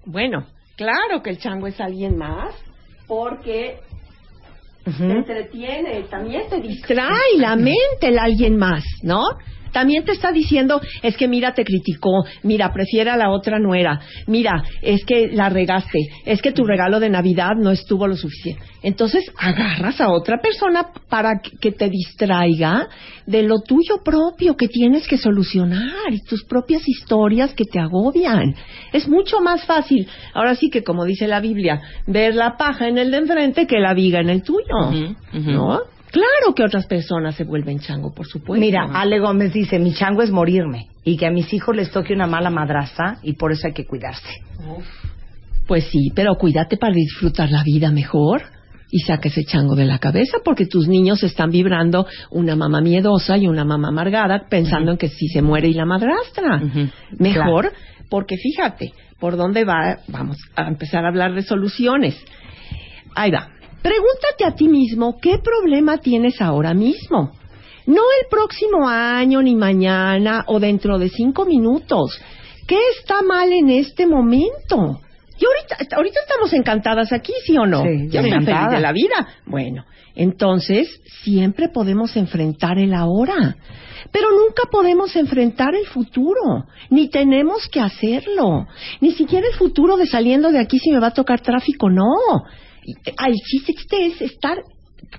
Bueno, 0.06 0.46
claro 0.76 1.22
que 1.24 1.32
el 1.32 1.38
chango 1.40 1.68
es 1.68 1.80
alguien 1.82 2.18
más, 2.18 2.54
porque 3.08 3.80
te 4.84 4.90
Ujú. 4.92 5.04
entretiene, 5.04 6.04
también 6.10 6.44
te 6.50 6.62
distrae 6.62 7.38
la 7.38 7.56
mente 7.56 8.08
el 8.08 8.18
alguien 8.20 8.58
más, 8.58 8.84
¿no? 9.02 9.22
También 9.78 10.06
te 10.06 10.12
está 10.12 10.32
diciendo, 10.32 10.82
es 11.04 11.16
que 11.18 11.28
mira, 11.28 11.54
te 11.54 11.64
criticó, 11.64 12.26
mira, 12.42 12.74
prefiere 12.74 13.12
a 13.12 13.16
la 13.16 13.30
otra 13.30 13.60
nuera, 13.60 14.00
mira, 14.26 14.64
es 14.82 15.06
que 15.06 15.28
la 15.32 15.50
regaste, 15.50 16.00
es 16.26 16.42
que 16.42 16.52
tu 16.52 16.64
regalo 16.66 17.00
de 17.00 17.12
Navidad 17.12 17.52
no 17.56 17.70
estuvo 17.70 18.08
lo 18.08 18.16
suficiente. 18.16 18.60
Entonces 18.82 19.32
agarras 19.38 20.02
a 20.02 20.10
otra 20.10 20.40
persona 20.42 20.88
para 21.10 21.42
que- 21.62 21.72
te 21.72 21.90
distraiga 21.90 22.88
de 23.28 23.44
lo 23.44 23.60
tuyo 23.60 24.02
propio 24.04 24.56
que 24.56 24.68
tienes 24.68 25.08
que 25.08 25.18
solucionar 25.20 26.12
y 26.12 26.24
tus 26.24 26.44
propias 26.46 26.82
historias 26.88 27.54
que 27.54 27.66
te 27.66 27.78
agobian. 27.80 28.56
Es 28.94 29.08
mucho 29.08 29.42
más 29.42 29.64
fácil, 29.66 30.08
ahora 30.34 30.56
sí 30.56 30.72
que 30.72 30.84
como 30.84 31.06
dice 31.06 31.28
la 31.28 31.40
Biblia, 31.40 31.80
ver 32.08 32.34
la 32.34 32.58
paja 32.58 32.88
en 32.88 32.98
el 32.98 33.12
de 33.12 33.18
enfrente 33.18 33.68
que 33.68 33.80
la 33.80 33.94
viga 33.94 34.22
en 34.22 34.30
el 34.30 34.42
tuyo. 34.42 34.92
¿No? 35.54 35.80
Claro 36.18 36.56
que 36.56 36.64
otras 36.64 36.88
personas 36.88 37.36
se 37.36 37.44
vuelven 37.44 37.80
chango, 37.80 38.12
por 38.12 38.26
supuesto. 38.26 38.60
Mira, 38.60 38.90
Ale 38.92 39.20
Gómez 39.20 39.54
dice, 39.54 39.78
mi 39.78 39.94
chango 39.94 40.24
es 40.24 40.32
morirme 40.32 40.88
y 41.04 41.16
que 41.16 41.28
a 41.28 41.32
mis 41.32 41.54
hijos 41.54 41.76
les 41.76 41.92
toque 41.92 42.14
una 42.14 42.26
mala 42.26 42.50
madrastra 42.50 43.20
y 43.22 43.34
por 43.34 43.52
eso 43.52 43.68
hay 43.68 43.74
que 43.74 43.86
cuidarse. 43.86 44.34
Pues 45.68 45.84
sí, 45.92 46.12
pero 46.16 46.34
cuídate 46.36 46.78
para 46.78 46.94
disfrutar 46.94 47.52
la 47.52 47.62
vida 47.62 47.92
mejor 47.92 48.42
y 48.90 49.00
saca 49.02 49.28
ese 49.30 49.44
chango 49.44 49.76
de 49.76 49.86
la 49.86 50.00
cabeza 50.00 50.40
porque 50.44 50.66
tus 50.66 50.88
niños 50.88 51.22
están 51.22 51.52
vibrando 51.52 52.08
una 52.32 52.56
mamá 52.56 52.82
miedosa 52.82 53.38
y 53.38 53.48
una 53.48 53.64
mamá 53.64 53.90
amargada 53.90 54.48
pensando 54.50 54.94
en 54.94 54.98
que 54.98 55.10
si 55.10 55.28
se 55.28 55.44
muere 55.44 55.68
y 55.68 55.74
la 55.74 55.86
madrastra. 55.86 56.64
Mejor, 57.20 57.72
porque 58.10 58.38
fíjate, 58.38 58.92
por 59.20 59.38
dónde 59.38 59.66
va, 59.66 60.00
vamos 60.08 60.38
a 60.56 60.68
empezar 60.68 61.06
a 61.06 61.10
hablar 61.10 61.36
de 61.36 61.44
soluciones. 61.44 62.18
Ahí 63.14 63.30
va. 63.30 63.50
Pregúntate 63.82 64.46
a 64.46 64.56
ti 64.56 64.68
mismo 64.68 65.18
qué 65.20 65.40
problema 65.40 65.98
tienes 65.98 66.42
ahora 66.42 66.74
mismo. 66.74 67.32
No 67.86 68.02
el 68.22 68.28
próximo 68.30 68.88
año, 68.88 69.42
ni 69.42 69.56
mañana 69.56 70.44
o 70.48 70.60
dentro 70.60 70.98
de 71.00 71.10
cinco 71.10 71.46
minutos. 71.46 72.20
¿Qué 72.68 72.78
está 73.00 73.22
mal 73.22 73.52
en 73.54 73.70
este 73.70 74.06
momento? 74.06 75.00
Y 75.40 75.46
ahorita, 75.46 75.96
ahorita 75.96 76.20
estamos 76.20 76.52
encantadas 76.54 77.14
aquí, 77.14 77.32
¿sí 77.46 77.58
o 77.58 77.66
no? 77.66 77.84
Sí, 77.84 78.10
Yo 78.10 78.22
estoy 78.22 78.44
feliz 78.44 78.70
de 78.72 78.80
la 78.82 78.92
vida. 78.92 79.28
Bueno, 79.46 79.86
entonces 80.16 81.00
siempre 81.24 81.70
podemos 81.70 82.18
enfrentar 82.18 82.78
el 82.80 82.94
ahora. 82.94 83.56
Pero 84.12 84.32
nunca 84.32 84.64
podemos 84.72 85.16
enfrentar 85.16 85.76
el 85.76 85.86
futuro, 85.86 86.66
ni 86.90 87.10
tenemos 87.10 87.68
que 87.70 87.80
hacerlo. 87.80 88.68
Ni 89.00 89.12
siquiera 89.12 89.48
el 89.48 89.56
futuro 89.56 89.96
de 89.96 90.08
saliendo 90.08 90.52
de 90.52 90.60
aquí 90.60 90.80
si 90.80 90.92
me 90.92 91.00
va 91.00 91.08
a 91.08 91.14
tocar 91.14 91.42
tráfico, 91.42 91.90
no. 91.90 92.16
El 92.88 93.34
chiste 93.36 94.06
es 94.06 94.22
estar 94.22 94.58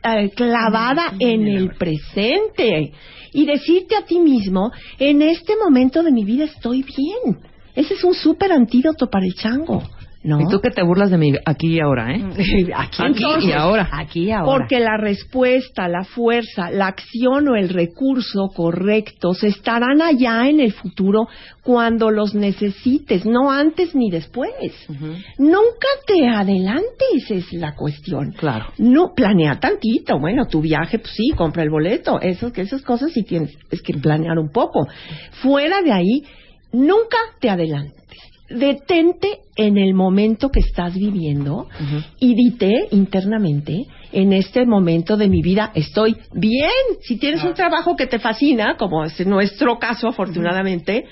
eh, 0.03 0.31
clavada 0.31 1.15
en 1.19 1.47
el 1.47 1.71
presente 1.77 2.93
y 3.33 3.45
decirte 3.45 3.97
a 3.97 4.05
ti 4.05 4.19
mismo, 4.19 4.71
en 4.99 5.23
este 5.23 5.55
momento 5.57 6.03
de 6.03 6.13
mi 6.13 6.25
vida 6.25 6.45
estoy 6.45 6.83
bien. 6.83 7.39
Ese 7.75 7.95
es 7.95 8.05
un 8.05 8.15
súper 8.15 8.53
antídoto 8.53 9.09
para 9.09 9.27
el 9.27 9.35
chango, 9.35 9.83
¿no? 10.23 10.41
Y 10.41 10.49
tú 10.49 10.61
que 10.61 10.71
te 10.71 10.83
burlas 10.83 11.11
de 11.11 11.19
mí 11.19 11.33
aquí 11.45 11.77
y 11.77 11.81
ahora, 11.81 12.13
¿eh? 12.13 12.25
Aquí, 12.75 13.03
Aquí 13.03 13.49
y 13.49 13.53
ahora. 13.53 13.89
Aquí 13.93 14.25
y 14.25 14.31
ahora. 14.33 14.45
Porque 14.45 14.81
la 14.81 14.97
respuesta, 14.97 15.89
la 15.89 16.05
fuerza, 16.05 16.71
la 16.71 16.89
acción 16.89 17.49
o 17.49 17.57
el 17.57 17.69
recurso 17.69 18.49
correctos 18.55 19.45
estarán 19.45 20.03
allá 20.03 20.49
en 20.49 20.61
el 20.61 20.73
futuro 20.73 21.29
cuando 21.63 22.11
los 22.11 22.35
necesites, 22.35 23.27
no 23.27 23.51
antes 23.51 23.95
ni 23.95 24.11
después. 24.11 24.51
Nunca 25.39 25.89
te 26.07 26.27
adelantes, 26.27 27.31
es 27.31 27.53
la 27.53 27.75
cuestión. 27.75 28.33
Claro. 28.33 28.67
No, 28.79 29.13
planea 29.15 29.61
tantito. 29.61 30.19
Bueno, 30.19 30.47
tu 30.47 30.61
viaje, 30.61 30.99
pues 30.99 31.13
sí, 31.15 31.31
compra 31.37 31.63
el 31.63 31.71
boleto. 31.71 32.21
Eso, 32.21 32.53
que 32.53 32.63
esas 32.63 32.83
cosas 32.83 33.13
sí 33.13 33.23
tienes 33.23 33.57
es 33.71 33.83
que 33.83 33.95
planear 33.95 34.39
un 34.39 34.51
poco. 34.51 34.87
Fuera 35.43 35.83
de 35.83 35.93
ahí, 35.93 36.25
nunca 36.73 37.19
te 37.41 37.51
adelantes. 37.51 37.98
Detente 38.51 39.41
en 39.57 39.77
el 39.77 39.93
momento 39.93 40.49
que 40.49 40.61
estás 40.61 40.95
viviendo 40.95 41.69
y 42.19 42.35
dite 42.35 42.89
internamente, 42.93 43.87
en 44.13 44.33
este 44.33 44.65
momento 44.65 45.17
de 45.19 45.29
mi 45.29 45.43
vida 45.43 45.71
estoy 45.75 46.17
bien. 46.33 46.71
Si 47.03 47.19
tienes 47.19 47.45
un 47.45 47.53
trabajo 47.53 47.95
que 47.95 48.07
te 48.07 48.19
fascina, 48.19 48.77
como 48.79 49.05
es 49.05 49.27
nuestro 49.27 49.79
caso 49.79 50.09
afortunadamente, 50.09 51.05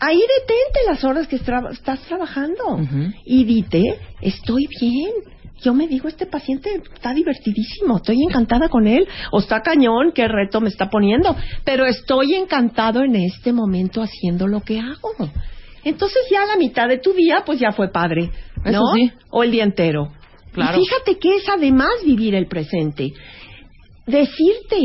ahí 0.00 0.18
detente 0.18 0.80
las 0.86 1.04
horas 1.04 1.26
que 1.26 1.36
estás 1.36 2.00
trabajando 2.06 2.64
Ujú. 2.74 3.12
y 3.24 3.44
dite, 3.44 3.98
estoy 4.20 4.68
bien. 4.80 5.12
Yo 5.60 5.74
me 5.74 5.88
digo, 5.88 6.06
este 6.06 6.26
paciente 6.26 6.82
está 6.94 7.12
divertidísimo, 7.12 7.96
estoy 7.96 8.22
encantada 8.22 8.68
con 8.68 8.86
él, 8.86 9.08
o 9.32 9.40
está 9.40 9.60
cañón, 9.60 10.12
qué 10.14 10.28
reto 10.28 10.60
me 10.60 10.68
está 10.68 10.88
poniendo, 10.88 11.34
pero 11.64 11.84
estoy 11.84 12.34
encantado 12.34 13.02
en 13.02 13.16
este 13.16 13.52
momento 13.52 14.00
haciendo 14.00 14.46
lo 14.46 14.60
que 14.60 14.78
hago. 14.78 15.30
Entonces 15.84 16.22
ya 16.30 16.44
la 16.46 16.56
mitad 16.56 16.88
de 16.88 16.98
tu 16.98 17.12
día, 17.12 17.42
pues 17.44 17.58
ya 17.58 17.72
fue 17.72 17.90
padre, 17.90 18.30
¿no? 18.64 18.70
Eso 18.70 18.82
sí. 18.94 19.12
O 19.30 19.42
el 19.42 19.50
día 19.50 19.64
entero. 19.64 20.12
Claro. 20.52 20.78
Y 20.78 20.84
fíjate 20.84 21.18
que 21.18 21.36
es 21.36 21.48
además 21.48 21.90
vivir 22.04 22.34
el 22.34 22.46
presente. 22.46 23.12
Decirte, 24.06 24.80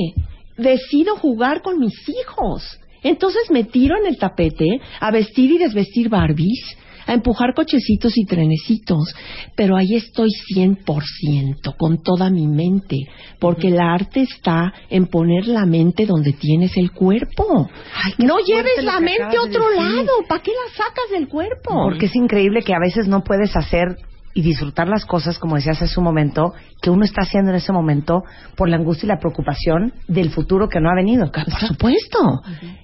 decido 0.58 1.16
jugar 1.16 1.62
con 1.62 1.80
mis 1.80 1.94
hijos. 2.10 2.80
Entonces 3.02 3.50
me 3.50 3.64
tiro 3.64 3.98
en 3.98 4.06
el 4.06 4.18
tapete 4.18 4.80
a 5.00 5.12
vestir 5.12 5.52
y 5.52 5.58
desvestir 5.58 6.10
Barbies, 6.10 6.78
a 7.06 7.14
empujar 7.14 7.54
cochecitos 7.54 8.18
y 8.18 8.26
trenecitos, 8.26 9.14
pero 9.56 9.76
ahí 9.76 9.96
estoy 9.96 10.30
100%, 10.56 11.76
con 11.78 12.02
toda 12.02 12.30
mi 12.30 12.48
mente, 12.48 12.98
porque 13.40 13.68
el 13.68 13.80
arte 13.80 14.22
está 14.22 14.74
en 14.90 15.08
poner 15.08 15.48
la 15.48 15.66
mente 15.66 16.06
donde 16.06 16.34
tienes 16.34 16.76
el 16.78 16.92
cuerpo. 16.92 17.70
no 18.18 18.38
lleves 18.40 18.84
la 18.84 19.00
mente 19.00 19.24
a 19.24 19.30
de 19.30 19.40
otro 19.40 19.72
lado, 19.72 20.12
¿para 20.28 20.42
qué 20.42 20.52
la 20.52 20.76
sacas 20.76 21.10
del 21.12 21.28
cuerpo? 21.28 21.74
Porque 21.84 22.08
es 22.08 22.16
increíble 22.16 22.62
que 22.62 22.74
a 22.74 22.80
veces 22.80 23.08
no 23.08 23.24
puedes 23.24 23.56
hacer 23.56 23.98
y 24.34 24.42
disfrutar 24.42 24.88
las 24.88 25.06
cosas, 25.06 25.38
como 25.38 25.56
decías 25.56 25.82
hace 25.82 26.00
un 26.00 26.06
momento, 26.06 26.54
que 26.82 26.90
uno 26.90 27.06
está 27.06 27.22
haciendo 27.22 27.52
en 27.52 27.58
ese 27.58 27.72
momento 27.72 28.24
por 28.56 28.68
la 28.68 28.78
angustia 28.78 29.06
y 29.06 29.10
la 29.10 29.20
preocupación 29.20 29.94
del 30.08 30.32
futuro 30.32 30.68
que 30.70 30.80
no 30.80 30.90
ha 30.90 30.96
venido. 30.96 31.32
Por 31.32 31.68
supuesto. 31.68 32.42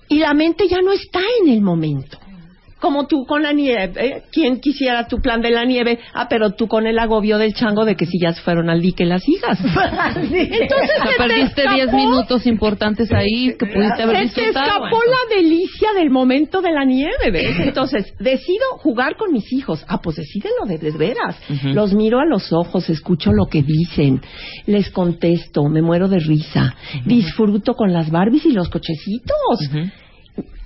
Y 0.08 0.20
la 0.20 0.34
mente 0.34 0.68
ya 0.68 0.82
no 0.82 0.92
está 0.92 1.20
en 1.42 1.50
el 1.50 1.62
momento. 1.62 2.20
Como 2.80 3.08
tú 3.08 3.26
con 3.26 3.44
la 3.44 3.52
nieve. 3.52 3.92
¿eh? 3.98 4.24
¿Quién 4.32 4.60
quisiera 4.62 5.08
tu 5.08 5.18
plan 5.18 5.42
de 5.42 5.50
la 5.52 5.66
nieve? 5.66 6.00
Ah, 6.14 6.28
pero 6.30 6.52
tú 6.52 6.68
con 6.68 6.88
el 6.88 6.98
agobio 6.98 7.38
del 7.38 7.54
chango 7.54 7.84
de 7.84 7.96
que 7.96 8.06
si 8.06 8.20
ya 8.22 8.32
se 8.34 8.42
fueron 8.42 8.70
al 8.70 8.82
dique 8.82 9.06
las 9.06 9.28
hijas. 9.28 9.60
Entonces 10.16 10.90
se 10.98 11.10
te 11.10 11.16
perdiste 11.18 11.62
10 11.74 11.88
escapó- 11.88 11.96
minutos 11.98 12.46
importantes 12.46 13.12
ahí 13.12 13.56
que 13.58 13.66
pudiste 13.66 14.04
haber 14.04 14.28
se 14.30 14.34
te 14.36 14.42
disfrutado. 14.46 14.86
escapó 14.86 14.98
la 15.04 15.36
delicia 15.36 15.90
del 15.94 16.10
momento 16.10 16.62
de 16.62 16.72
la 16.72 16.86
nieve, 16.86 17.32
¿ves? 17.32 17.60
Entonces, 17.60 18.14
decido 18.20 18.66
jugar 18.78 19.16
con 19.18 19.32
mis 19.34 19.52
hijos. 19.52 19.84
Ah, 19.88 20.00
pues 20.02 20.16
decídelo 20.18 20.66
de, 20.66 20.78
de 20.78 20.92
veras. 20.92 21.36
Los 21.64 21.94
miro 21.94 22.20
a 22.20 22.26
los 22.26 22.52
ojos, 22.54 22.90
escucho 22.90 23.32
lo 23.34 23.48
que 23.48 23.62
dicen, 23.62 24.22
les 24.68 24.90
contesto, 24.90 25.64
me 25.70 25.82
muero 25.82 26.08
de 26.08 26.20
risa, 26.20 26.76
disfruto 27.06 27.74
con 27.74 27.92
las 27.94 28.10
Barbies 28.10 28.46
y 28.46 28.52
los 28.54 28.70
cochecitos. 28.70 29.70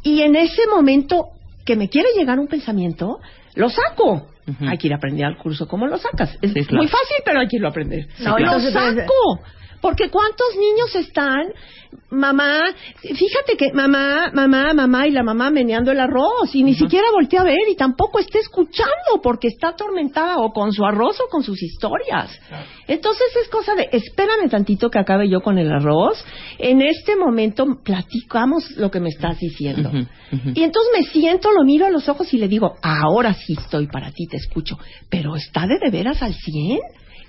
Y 0.03 0.21
en 0.21 0.35
ese 0.35 0.61
momento 0.69 1.25
que 1.65 1.75
me 1.75 1.89
quiere 1.89 2.09
llegar 2.17 2.39
un 2.39 2.47
pensamiento, 2.47 3.19
lo 3.55 3.69
saco. 3.69 4.27
Hay 4.67 4.77
que 4.77 4.87
ir 4.87 4.93
a 4.93 4.97
aprender 4.97 5.25
al 5.25 5.37
curso. 5.37 5.67
¿Cómo 5.67 5.87
lo 5.87 5.97
sacas? 5.97 6.37
Es 6.41 6.51
Sí, 6.51 6.65
claro. 6.65 6.77
muy 6.83 6.87
fácil, 6.87 7.17
pero 7.23 7.39
hay 7.39 7.47
que 7.47 7.55
irlo 7.55 7.67
a 7.67 7.71
aprender. 7.71 8.07
No, 8.19 8.37
lo 8.37 8.59
saco. 8.59 9.39
Porque 9.83 10.09
¿cuántos 10.09 10.47
niños 10.57 10.95
están, 10.95 11.51
mamá, 12.09 12.73
fíjate 13.01 13.57
que 13.57 13.73
mamá, 13.73 14.31
mamá, 14.33 14.73
mamá 14.73 15.07
y 15.07 15.11
la 15.11 15.23
mamá 15.23 15.49
meneando 15.49 15.91
el 15.91 15.99
arroz 15.99 16.53
y 16.53 16.63
ni 16.63 16.73
siquiera 16.73 17.07
voltea 17.11 17.41
a 17.41 17.43
ver 17.43 17.67
y 17.69 17.75
tampoco 17.75 18.19
está 18.19 18.39
escuchando 18.39 19.19
porque 19.21 19.49
está 19.49 19.71
atormentada 19.71 20.37
o 20.37 20.53
con 20.53 20.71
su 20.71 20.85
arroz 20.85 21.19
o 21.19 21.29
con 21.29 21.43
sus 21.43 21.61
historias. 21.61 22.31
Entonces 22.87 23.25
es 23.41 23.49
cosa 23.49 23.75
de, 23.75 23.89
espérame 23.91 24.49
tantito 24.49 24.89
que 24.89 24.99
acabe 24.99 25.27
yo 25.27 25.41
con 25.41 25.57
el 25.57 25.69
arroz. 25.69 26.23
En 26.59 26.81
este 26.81 27.17
momento 27.17 27.65
platicamos 27.83 28.71
lo 28.77 28.89
que 28.89 29.01
me 29.01 29.09
estás 29.09 29.37
diciendo. 29.37 29.91
Y 30.55 30.63
entonces 30.63 30.93
me 30.97 31.03
siento, 31.07 31.51
lo 31.51 31.65
miro 31.65 31.85
a 31.85 31.89
los 31.89 32.07
ojos 32.07 32.33
y 32.33 32.37
le 32.37 32.47
digo, 32.47 32.75
ahora 32.81 33.33
sí 33.33 33.57
estoy 33.59 33.87
para 33.87 34.11
ti, 34.11 34.27
te 34.27 34.37
escucho. 34.37 34.79
Pero 35.09 35.35
¿está 35.35 35.67
de 35.67 35.77
de 35.77 35.91
veras 35.91 36.23
al 36.23 36.33
100? 36.33 36.79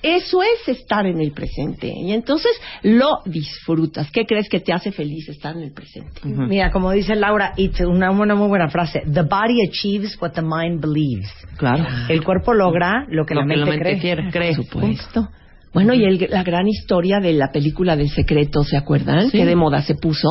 Eso 0.04 0.42
es 0.42 0.68
estar 0.68 1.06
en 1.06 1.18
el 1.20 1.32
presente. 1.32 1.88
Y 1.88 2.12
entonces 2.12 2.52
lo 2.82 3.08
disfrutas. 3.24 4.10
¿Qué 4.12 4.26
crees 4.26 4.48
que 4.48 4.60
te 4.60 4.72
hace 4.72 4.92
feliz 4.92 5.28
estar 5.28 5.56
en 5.56 5.62
el 5.62 5.72
presente? 5.72 6.20
Mira, 6.24 6.70
como 6.70 6.90
dice 6.92 7.14
Laura, 7.14 7.52
it's 7.56 7.80
una, 7.80 8.10
una 8.10 8.34
muy 8.34 8.48
buena 8.48 8.68
frase. 8.68 9.00
The 9.10 9.22
body 9.22 9.66
achieves 9.68 10.20
what 10.20 10.32
the 10.32 10.42
mind 10.42 10.80
believes. 10.80 11.30
Claro. 11.56 11.86
El 12.08 12.22
cuerpo 12.22 12.52
logra 12.54 13.06
lo 13.08 13.24
que, 13.24 13.34
Lo 13.34 13.40
la, 13.40 13.46
que 13.46 13.48
mente 13.48 13.60
la 13.64 13.66
mente 13.66 13.82
cree. 13.82 13.98
quiere, 14.00 14.30
cree. 14.30 14.54
Por 14.56 14.64
supuesto. 14.66 15.28
Bueno, 15.72 15.92
y 15.94 16.04
el- 16.04 16.28
la 16.30 16.44
gran 16.44 16.68
historia 16.68 17.18
de 17.18 17.32
la 17.32 17.50
película 17.50 17.96
del 17.96 18.08
secreto, 18.10 18.62
¿se 18.62 18.76
acuerdan? 18.76 19.30
Sí. 19.30 19.38
Que 19.38 19.44
de 19.46 19.56
moda 19.56 19.82
se 19.82 19.96
puso. 19.96 20.28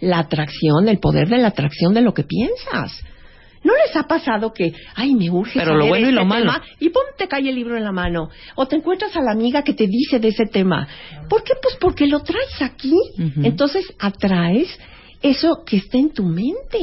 La 0.00 0.18
atracción, 0.18 0.86
el 0.88 0.98
poder 0.98 1.28
de 1.28 1.38
la 1.38 1.48
atracción 1.48 1.94
de 1.94 2.02
lo 2.02 2.12
que 2.12 2.24
piensas. 2.24 3.02
¿No 3.64 3.72
les 3.86 3.94
ha 3.96 4.02
pasado 4.08 4.52
que, 4.52 4.72
ay, 4.96 5.14
me 5.14 5.30
urge 5.30 5.58
Pero 5.58 5.74
lo 5.74 5.84
saber 5.84 5.88
bueno 5.90 6.06
y 6.06 6.08
este 6.10 6.20
lo 6.20 6.24
malo. 6.24 6.52
tema? 6.52 6.62
Y 6.80 6.88
pum, 6.90 7.02
te 7.16 7.28
cae 7.28 7.48
el 7.48 7.54
libro 7.54 7.76
en 7.76 7.84
la 7.84 7.92
mano. 7.92 8.28
O 8.56 8.66
te 8.66 8.76
encuentras 8.76 9.16
a 9.16 9.20
la 9.22 9.32
amiga 9.32 9.62
que 9.62 9.72
te 9.74 9.86
dice 9.86 10.18
de 10.18 10.28
ese 10.28 10.46
tema. 10.46 10.88
¿Por 11.28 11.44
qué? 11.44 11.52
Pues 11.62 11.76
porque 11.80 12.06
lo 12.06 12.20
traes 12.20 12.60
aquí. 12.60 12.94
Entonces 13.42 13.84
atraes 14.00 14.68
eso 15.22 15.62
que 15.64 15.76
está 15.76 15.98
en 15.98 16.12
tu 16.12 16.24
mente. 16.24 16.78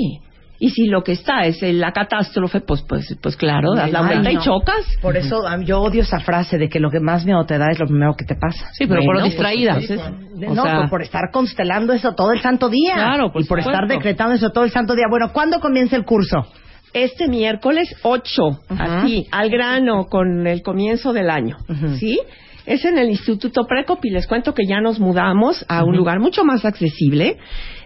Y 0.61 0.71
si 0.71 0.87
lo 0.87 1.03
que 1.03 1.13
está 1.13 1.43
es 1.45 1.61
la 1.61 1.93
catástrofe, 1.93 2.59
pues, 2.59 2.81
pues, 2.81 3.15
pues 3.21 3.37
claro, 3.37 3.73
das 3.75 3.91
la 3.93 3.99
Ay, 3.99 4.05
vuelta 4.07 4.31
y 4.33 4.37
chocas. 4.39 4.85
Por 5.01 5.15
eso 5.15 5.41
yo 5.63 5.79
odio 5.81 6.01
esa 6.01 6.19
frase 6.19 6.57
de 6.57 6.67
que 6.67 6.81
lo 6.81 6.89
que 6.91 6.99
más 6.99 7.25
miedo 7.25 7.45
te 7.45 7.57
da 7.57 7.67
es 7.71 7.79
lo 7.79 7.85
primero 7.85 8.13
que 8.17 8.25
te 8.25 8.35
pasa. 8.35 8.69
Sí, 8.73 8.85
pero 8.85 8.99
Bueno, 9.01 9.21
por 9.21 9.23
distraída. 9.29 9.75
pues, 9.75 9.89
entonces, 9.89 10.49
O 10.49 10.53
no, 10.55 10.63
sea- 10.63 10.75
por, 10.81 10.89
por 10.89 11.01
estar 11.01 11.21
constelando 11.31 11.93
eso 11.93 12.13
todo 12.13 12.33
el 12.33 12.41
santo 12.41 12.67
día. 12.67 12.93
Claro, 12.95 13.31
por 13.31 13.41
y 13.41 13.45
por 13.45 13.59
estar 13.59 13.87
decretando 13.87 14.35
eso 14.35 14.49
todo 14.49 14.65
el 14.65 14.71
santo 14.71 14.95
día. 14.95 15.05
Bueno, 15.09 15.31
¿cuándo 15.31 15.61
comienza 15.61 15.95
el 15.95 16.03
curso? 16.03 16.45
Este 16.93 17.27
miércoles 17.27 17.95
8, 18.03 18.61
Ajá. 18.69 19.01
así, 19.01 19.27
al 19.31 19.49
grano, 19.49 20.07
con 20.07 20.47
el 20.47 20.61
comienzo 20.61 21.13
del 21.13 21.29
año. 21.29 21.57
¿sí? 21.99 22.19
Es 22.65 22.85
en 22.85 22.97
el 22.97 23.09
Instituto 23.09 23.65
Precop 23.65 24.03
y 24.05 24.11
les 24.11 24.27
cuento 24.27 24.53
que 24.53 24.67
ya 24.67 24.79
nos 24.81 24.99
mudamos 24.99 25.65
a 25.67 25.83
un 25.83 25.95
lugar 25.95 26.19
mucho 26.19 26.43
más 26.43 26.65
accesible, 26.65 27.37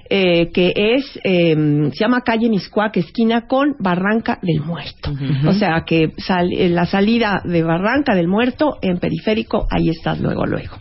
eh, 0.10 0.52
que 0.52 0.74
es, 0.76 1.20
eh, 1.24 1.56
se 1.94 2.00
llama 2.04 2.22
Calle 2.22 2.50
Miscuac, 2.50 2.98
esquina 2.98 3.48
con 3.48 3.76
Barranca 3.80 4.40
del 4.42 4.62
Muerto. 4.62 5.12
O 5.48 5.54
sea 5.54 5.84
que 5.86 6.12
sal- 6.18 6.52
eh, 6.52 6.70
la 6.70 6.86
salida 6.86 7.42
de 7.46 7.64
Barranca 7.64 8.14
del 8.16 8.28
Muerto 8.28 8.78
en 8.82 8.98
periférico, 9.00 9.66
ahí 9.72 9.90
estás 9.90 10.20
luego, 10.20 10.46
luego. 10.46 10.76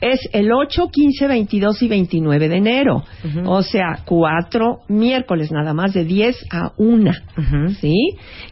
Es 0.00 0.20
el 0.32 0.52
8, 0.52 0.88
15, 0.90 1.26
22 1.26 1.82
y 1.82 1.88
29 1.88 2.48
de 2.48 2.56
enero. 2.56 3.02
O 3.46 3.62
sea, 3.62 4.00
cuatro 4.04 4.80
miércoles 4.88 5.50
nada 5.52 5.74
más 5.74 5.92
de 5.94 6.04
10 6.04 6.36
a 6.50 6.72
1. 6.78 7.10
¿Sí? 7.80 7.94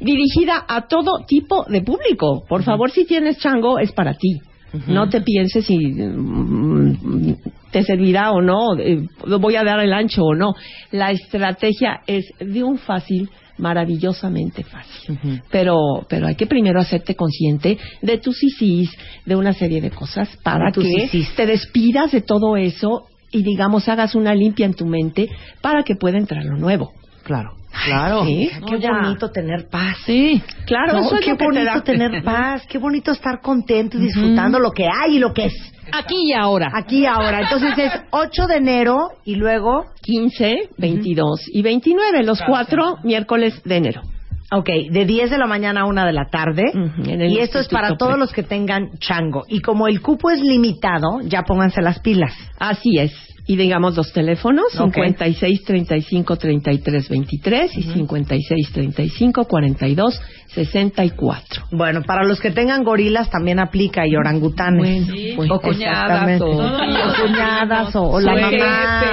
Dirigida 0.00 0.64
a 0.68 0.86
todo 0.88 1.24
tipo 1.26 1.64
de 1.68 1.82
público. 1.82 2.44
Por 2.48 2.62
favor, 2.62 2.90
si 2.90 3.04
tienes 3.04 3.38
chango, 3.38 3.78
es 3.78 3.92
para 3.92 4.14
ti. 4.14 4.40
No 4.86 5.08
te 5.08 5.20
pienses 5.22 5.64
si 5.66 5.78
mm, 5.78 7.34
te 7.70 7.82
servirá 7.82 8.32
o 8.32 8.42
no, 8.42 8.78
eh, 8.78 9.06
voy 9.40 9.56
a 9.56 9.64
dar 9.64 9.80
el 9.80 9.92
ancho 9.92 10.24
o 10.24 10.34
no. 10.34 10.54
La 10.90 11.10
estrategia 11.10 12.00
es 12.06 12.26
de 12.38 12.62
un 12.62 12.78
fácil, 12.78 13.30
maravillosamente 13.58 14.64
fácil. 14.64 15.18
Pero, 15.50 16.06
pero 16.08 16.26
hay 16.26 16.36
que 16.36 16.46
primero 16.46 16.80
hacerte 16.80 17.14
consciente 17.14 17.78
de 18.02 18.18
tus 18.18 18.38
sisis, 18.38 18.90
de 19.24 19.36
una 19.36 19.52
serie 19.52 19.80
de 19.80 19.90
cosas 19.90 20.28
para 20.42 20.70
que 20.70 21.08
sisís. 21.08 21.34
te 21.34 21.46
despidas 21.46 22.12
de 22.12 22.20
todo 22.20 22.56
eso 22.56 23.06
y 23.30 23.42
digamos 23.42 23.88
hagas 23.88 24.14
una 24.14 24.34
limpia 24.34 24.66
en 24.66 24.74
tu 24.74 24.86
mente 24.86 25.28
para 25.60 25.82
que 25.82 25.96
pueda 25.96 26.18
entrar 26.18 26.44
lo 26.44 26.56
nuevo. 26.56 26.92
Claro. 27.24 27.57
Claro. 27.84 28.24
Sí, 28.24 28.50
qué 28.68 28.78
ya. 28.80 28.92
bonito 28.92 29.30
tener 29.30 29.68
paz. 29.68 29.96
Sí. 30.04 30.42
Claro, 30.66 30.94
No, 30.94 30.98
eso 31.06 31.14
es 31.16 31.24
qué 31.24 31.30
lo 31.32 31.36
que 31.36 31.44
te 31.44 31.44
bonito 31.44 31.64
da- 31.74 31.80
tener 31.82 32.22
paz, 32.24 32.66
qué 32.68 32.78
bonito 32.78 33.12
estar 33.12 33.40
contento 33.40 33.96
y 33.98 34.02
disfrutando 34.02 34.58
lo 34.58 34.70
que 34.72 34.84
hay 34.86 35.16
y 35.16 35.18
lo 35.18 35.32
que 35.32 35.46
es. 35.46 35.54
Aquí 35.92 36.16
y 36.30 36.32
ahora. 36.34 36.70
Aquí 36.74 37.00
y 37.00 37.06
ahora. 37.06 37.40
Entonces 37.40 37.72
es 37.78 37.92
8 38.10 38.46
de 38.46 38.56
enero 38.56 38.96
y 39.24 39.36
luego, 39.36 39.84
15, 40.02 40.70
22 40.76 41.48
y 41.52 41.62
29, 41.62 42.22
los 42.24 42.40
cuatro 42.46 42.96
miércoles 43.04 43.60
de 43.64 43.76
enero. 43.76 44.02
ok, 44.50 44.68
de 44.90 45.04
10 45.04 45.30
de 45.30 45.38
la 45.38 45.46
mañana 45.46 45.82
a 45.82 45.84
1 45.86 46.04
de 46.06 46.12
la 46.12 46.26
tarde. 46.30 46.62
En 46.74 47.20
el 47.20 47.30
Y 47.30 47.38
esto 47.38 47.58
es 47.58 47.68
para 47.68 47.96
todos 47.96 48.12
Pre- 48.12 48.20
los 48.20 48.32
que 48.32 48.42
tengan 48.42 48.90
chango. 48.98 49.44
Y 49.48 49.60
como 49.60 49.86
el 49.88 50.00
cupo 50.02 50.30
es 50.30 50.40
limitado, 50.40 51.20
ya 51.22 51.42
pónganse 51.42 51.80
las 51.82 52.00
pilas. 52.00 52.32
Así 52.58 52.98
es. 52.98 53.12
Y 53.50 53.56
digamos 53.56 53.96
los 53.96 54.12
teléfonos, 54.12 54.66
Ok. 54.78 54.92
56 54.94 55.64
35 55.64 56.36
33 56.36 57.08
23 57.08 57.76
y 57.78 57.82
56 57.82 58.72
35 58.72 59.44
42 59.46 60.20
64. 60.48 61.64
Bueno, 61.72 62.02
para 62.02 62.24
los 62.24 62.40
que 62.40 62.50
tengan 62.50 62.84
gorilas 62.84 63.30
también 63.30 63.58
aplica 63.58 64.06
y 64.06 64.14
orangutanes. 64.16 65.06
pues, 65.34 65.50
o 65.50 65.60
cuñadas, 65.60 66.28
Exactamente. 66.28 66.44
o- 66.44 66.50
o 66.50 67.26
cuñadas 67.26 67.96
o, 67.96 68.02
o 68.02 68.20
la 68.20 68.32
mamá. 68.34 68.48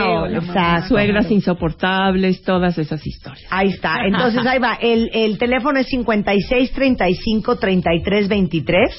o- 0.02 0.22
o 0.24 0.28
la 0.28 0.42
mamá. 0.42 0.48
exacto. 0.48 0.88
Suegras 0.90 1.32
insoportables, 1.32 2.44
todas 2.44 2.78
esas 2.78 3.06
historias. 3.08 3.48
Ahí 3.50 3.70
está. 3.70 4.00
Entonces 4.06 4.46
ahí 4.46 4.60
va. 4.60 4.78
El, 4.82 5.10
el 5.14 5.38
teléfono 5.38 5.80
es 5.80 5.88
56 5.88 6.72
35 6.74 7.56
33 7.58 8.28
23 8.28 8.90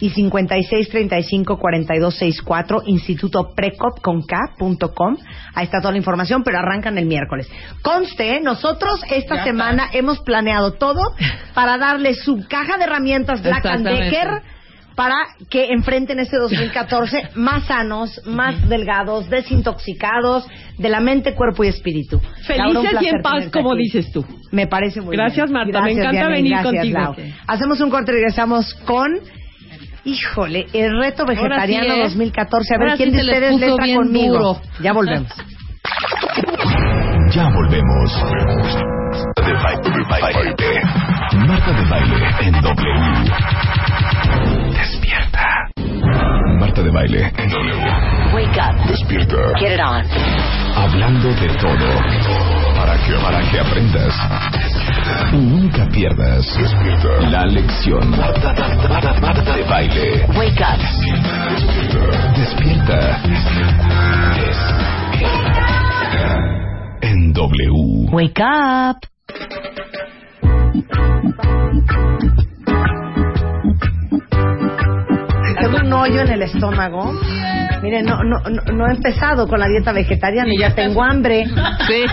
y 0.00 0.10
56 0.10 0.88
35 0.88 1.58
42 1.58 2.14
64 2.14 2.82
Instituto 2.86 3.52
Precop 3.54 4.00
con 4.00 4.22
K 4.22 4.36
punto 4.58 4.92
com. 4.92 5.16
Ahí 5.54 5.64
está 5.64 5.80
toda 5.80 5.92
la 5.92 5.98
información, 5.98 6.42
pero 6.42 6.58
arrancan 6.58 6.98
el 6.98 7.06
miércoles. 7.06 7.48
Conste, 7.82 8.40
nosotros 8.40 9.02
esta 9.10 9.44
semana 9.44 9.88
hemos 9.92 10.20
planeado 10.20 10.72
todo 10.72 11.00
para 11.54 11.78
darle 11.78 12.14
su 12.14 12.44
caja 12.48 12.78
de 12.78 12.84
herramientas 12.84 13.42
Black 13.42 13.64
and. 13.66 13.86
Decker 13.86 14.42
para 14.96 15.16
que 15.48 15.68
enfrenten 15.72 16.18
este 16.18 16.36
2014 16.36 17.30
más 17.36 17.64
sanos, 17.64 18.20
más 18.26 18.68
delgados, 18.68 19.30
desintoxicados 19.30 20.46
de 20.76 20.88
la 20.90 21.00
mente, 21.00 21.34
cuerpo 21.34 21.64
y 21.64 21.68
espíritu. 21.68 22.20
Laura, 22.48 22.80
Felices 22.82 22.84
y 22.84 22.90
placer 22.90 23.14
en 23.14 23.22
paz, 23.22 23.48
como 23.50 23.72
aquí. 23.72 23.82
dices 23.84 24.12
tú. 24.12 24.26
Me 24.50 24.66
parece 24.66 25.00
muy 25.00 25.16
Gracias, 25.16 25.50
bien. 25.50 25.54
Marta. 25.54 25.80
Me 25.82 25.92
encanta 25.92 26.28
venir 26.28 26.52
Gracias, 26.52 26.74
contigo. 26.74 26.98
Lau. 26.98 27.14
Hacemos 27.46 27.80
un 27.80 27.88
corte 27.88 28.10
y 28.10 28.14
regresamos 28.16 28.74
con. 28.84 29.20
Híjole, 30.04 30.66
el 30.72 30.98
reto 30.98 31.26
vegetariano 31.26 31.94
sí, 31.94 32.00
¿eh? 32.00 32.04
2014. 32.04 32.74
A 32.74 32.78
ver 32.78 32.88
Ahora 32.88 32.96
quién 32.96 33.10
sí 33.10 33.16
de 33.16 33.22
ustedes 33.22 33.60
le 33.60 33.66
entra 33.66 33.86
conmigo. 33.96 34.38
duro. 34.38 34.60
Ya 34.82 34.92
volvemos. 34.92 35.32
Ya 37.32 37.48
volvemos. 37.50 38.24
De 39.36 39.52
baile, 39.52 40.04
baile. 40.08 40.82
Marta 41.46 41.72
de 41.72 41.88
baile 41.88 42.26
en 42.40 42.52
W. 42.62 43.30
Despierta. 44.72 45.46
Marta 46.58 46.82
de 46.82 46.90
baile 46.90 47.32
en 47.36 47.50
W. 47.50 48.34
Wake 48.34 48.58
up. 48.60 48.86
Despierta. 48.88 49.36
Get 49.58 49.72
it 49.74 49.80
on. 49.80 50.04
Hablando 50.76 51.28
de 51.28 51.48
todo. 51.58 52.69
Para 52.90 53.06
que, 53.06 53.12
para 53.22 53.40
que 53.48 53.60
aprendas. 53.60 54.14
Y 55.32 55.36
nunca 55.36 55.86
pierdas. 55.90 56.44
Despierta. 56.58 57.30
La 57.30 57.46
lección. 57.46 58.10
De 58.10 59.62
baile. 59.62 60.26
Wake 60.36 60.60
up. 60.60 60.80
Despierta. 62.34 63.22
Despierta. 63.28 64.00
En 67.02 67.32
W. 67.32 68.08
Wake 68.10 68.42
up. 68.42 69.06
Tengo 75.60 75.76
un 75.78 75.92
hoyo 75.92 76.20
en 76.20 76.30
el 76.30 76.42
estómago. 76.42 77.12
Miren, 77.82 78.04
no, 78.04 78.22
no, 78.22 78.40
no, 78.40 78.62
no 78.72 78.88
he 78.88 78.94
empezado 78.94 79.46
con 79.46 79.58
la 79.58 79.66
dieta 79.66 79.92
vegetariana 79.92 80.52
y 80.52 80.58
ya 80.58 80.74
tengo 80.74 81.02
hambre. 81.02 81.44
Sí. 81.86 82.04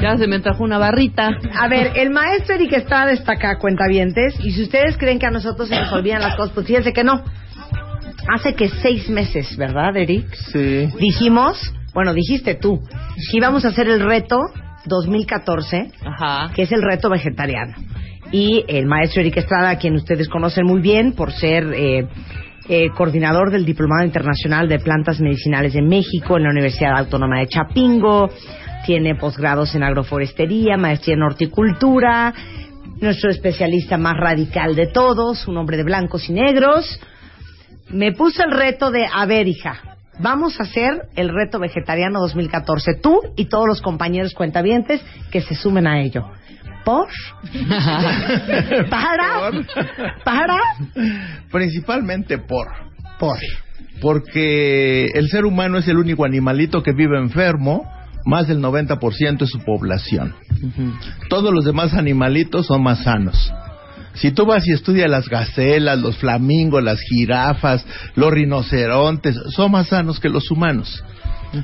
Ya 0.00 0.16
se 0.16 0.26
me 0.26 0.40
trajo 0.40 0.64
una 0.64 0.78
barrita. 0.78 1.30
A 1.58 1.68
ver, 1.68 1.92
el 1.96 2.10
maestro 2.10 2.56
Eric 2.56 2.72
Estrada 2.72 3.12
está 3.12 3.32
acá, 3.32 3.58
cuentavientes, 3.58 4.34
y 4.40 4.52
si 4.52 4.62
ustedes 4.62 4.96
creen 4.98 5.18
que 5.18 5.26
a 5.26 5.30
nosotros 5.30 5.68
se 5.68 5.76
nos 5.76 5.92
olvidan 5.92 6.20
las 6.20 6.36
cosas, 6.36 6.52
pues 6.54 6.66
fíjense 6.66 6.92
que 6.92 7.04
no. 7.04 7.22
Hace 8.34 8.54
que 8.54 8.68
seis 8.68 9.08
meses, 9.08 9.56
¿verdad, 9.56 9.96
Eric? 9.96 10.32
Sí. 10.52 10.88
Dijimos, 10.98 11.72
bueno, 11.94 12.12
dijiste 12.14 12.54
tú, 12.54 12.80
que 13.30 13.36
íbamos 13.36 13.64
a 13.64 13.68
hacer 13.68 13.88
el 13.88 14.00
reto 14.00 14.38
2014, 14.86 15.90
Ajá. 16.04 16.52
que 16.54 16.62
es 16.62 16.72
el 16.72 16.82
reto 16.82 17.08
vegetariano. 17.08 17.74
Y 18.32 18.64
el 18.68 18.86
maestro 18.86 19.20
Eric 19.20 19.36
Estrada, 19.38 19.70
a 19.70 19.78
quien 19.78 19.94
ustedes 19.94 20.28
conocen 20.28 20.66
muy 20.66 20.80
bien 20.80 21.12
por 21.12 21.32
ser 21.32 21.72
eh, 21.74 22.08
eh, 22.68 22.88
coordinador 22.96 23.50
del 23.50 23.64
Diplomado 23.64 24.04
Internacional 24.04 24.68
de 24.68 24.78
Plantas 24.78 25.20
Medicinales 25.20 25.74
de 25.74 25.82
México 25.82 26.36
en 26.36 26.44
la 26.44 26.50
Universidad 26.50 26.96
Autónoma 26.96 27.40
de 27.40 27.48
Chapingo, 27.48 28.30
tiene 28.86 29.14
posgrados 29.14 29.74
en 29.74 29.82
agroforestería, 29.82 30.76
maestría 30.76 31.14
en 31.14 31.22
horticultura, 31.22 32.32
nuestro 33.00 33.30
especialista 33.30 33.98
más 33.98 34.16
radical 34.16 34.74
de 34.74 34.86
todos, 34.86 35.46
un 35.46 35.56
hombre 35.56 35.76
de 35.76 35.84
blancos 35.84 36.28
y 36.28 36.32
negros. 36.32 37.00
Me 37.90 38.12
puso 38.12 38.42
el 38.44 38.50
reto 38.50 38.90
de, 38.90 39.06
a 39.12 39.26
ver, 39.26 39.46
hija, 39.46 39.96
vamos 40.18 40.58
a 40.58 40.64
hacer 40.64 41.08
el 41.16 41.28
reto 41.28 41.58
vegetariano 41.58 42.20
2014, 42.20 42.94
tú 42.94 43.20
y 43.36 43.46
todos 43.46 43.66
los 43.66 43.82
compañeros 43.82 44.32
cuentavientes 44.34 45.02
que 45.30 45.40
se 45.40 45.54
sumen 45.54 45.86
a 45.86 46.00
ello. 46.00 46.30
¿Por? 46.84 47.08
¿Para? 48.90 49.50
¿Para? 50.24 50.58
Principalmente 51.50 52.38
por. 52.38 52.66
Por. 53.18 53.38
Porque 54.00 55.06
el 55.14 55.28
ser 55.28 55.44
humano 55.44 55.78
es 55.78 55.88
el 55.88 55.98
único 55.98 56.24
animalito 56.24 56.82
que 56.82 56.92
vive 56.92 57.18
enfermo, 57.18 57.90
más 58.24 58.48
del 58.48 58.60
90% 58.60 59.38
de 59.38 59.46
su 59.46 59.60
población. 59.60 60.34
Todos 61.28 61.52
los 61.52 61.64
demás 61.64 61.94
animalitos 61.94 62.66
son 62.66 62.82
más 62.82 63.04
sanos. 63.04 63.52
Si 64.14 64.30
tú 64.30 64.46
vas 64.46 64.66
y 64.66 64.72
estudias 64.72 65.10
las 65.10 65.28
gacelas, 65.28 65.98
los 65.98 66.16
flamingos, 66.16 66.82
las 66.82 67.00
jirafas, 67.00 67.84
los 68.14 68.32
rinocerontes, 68.32 69.36
son 69.54 69.72
más 69.72 69.88
sanos 69.88 70.20
que 70.20 70.28
los 70.28 70.50
humanos. 70.50 71.02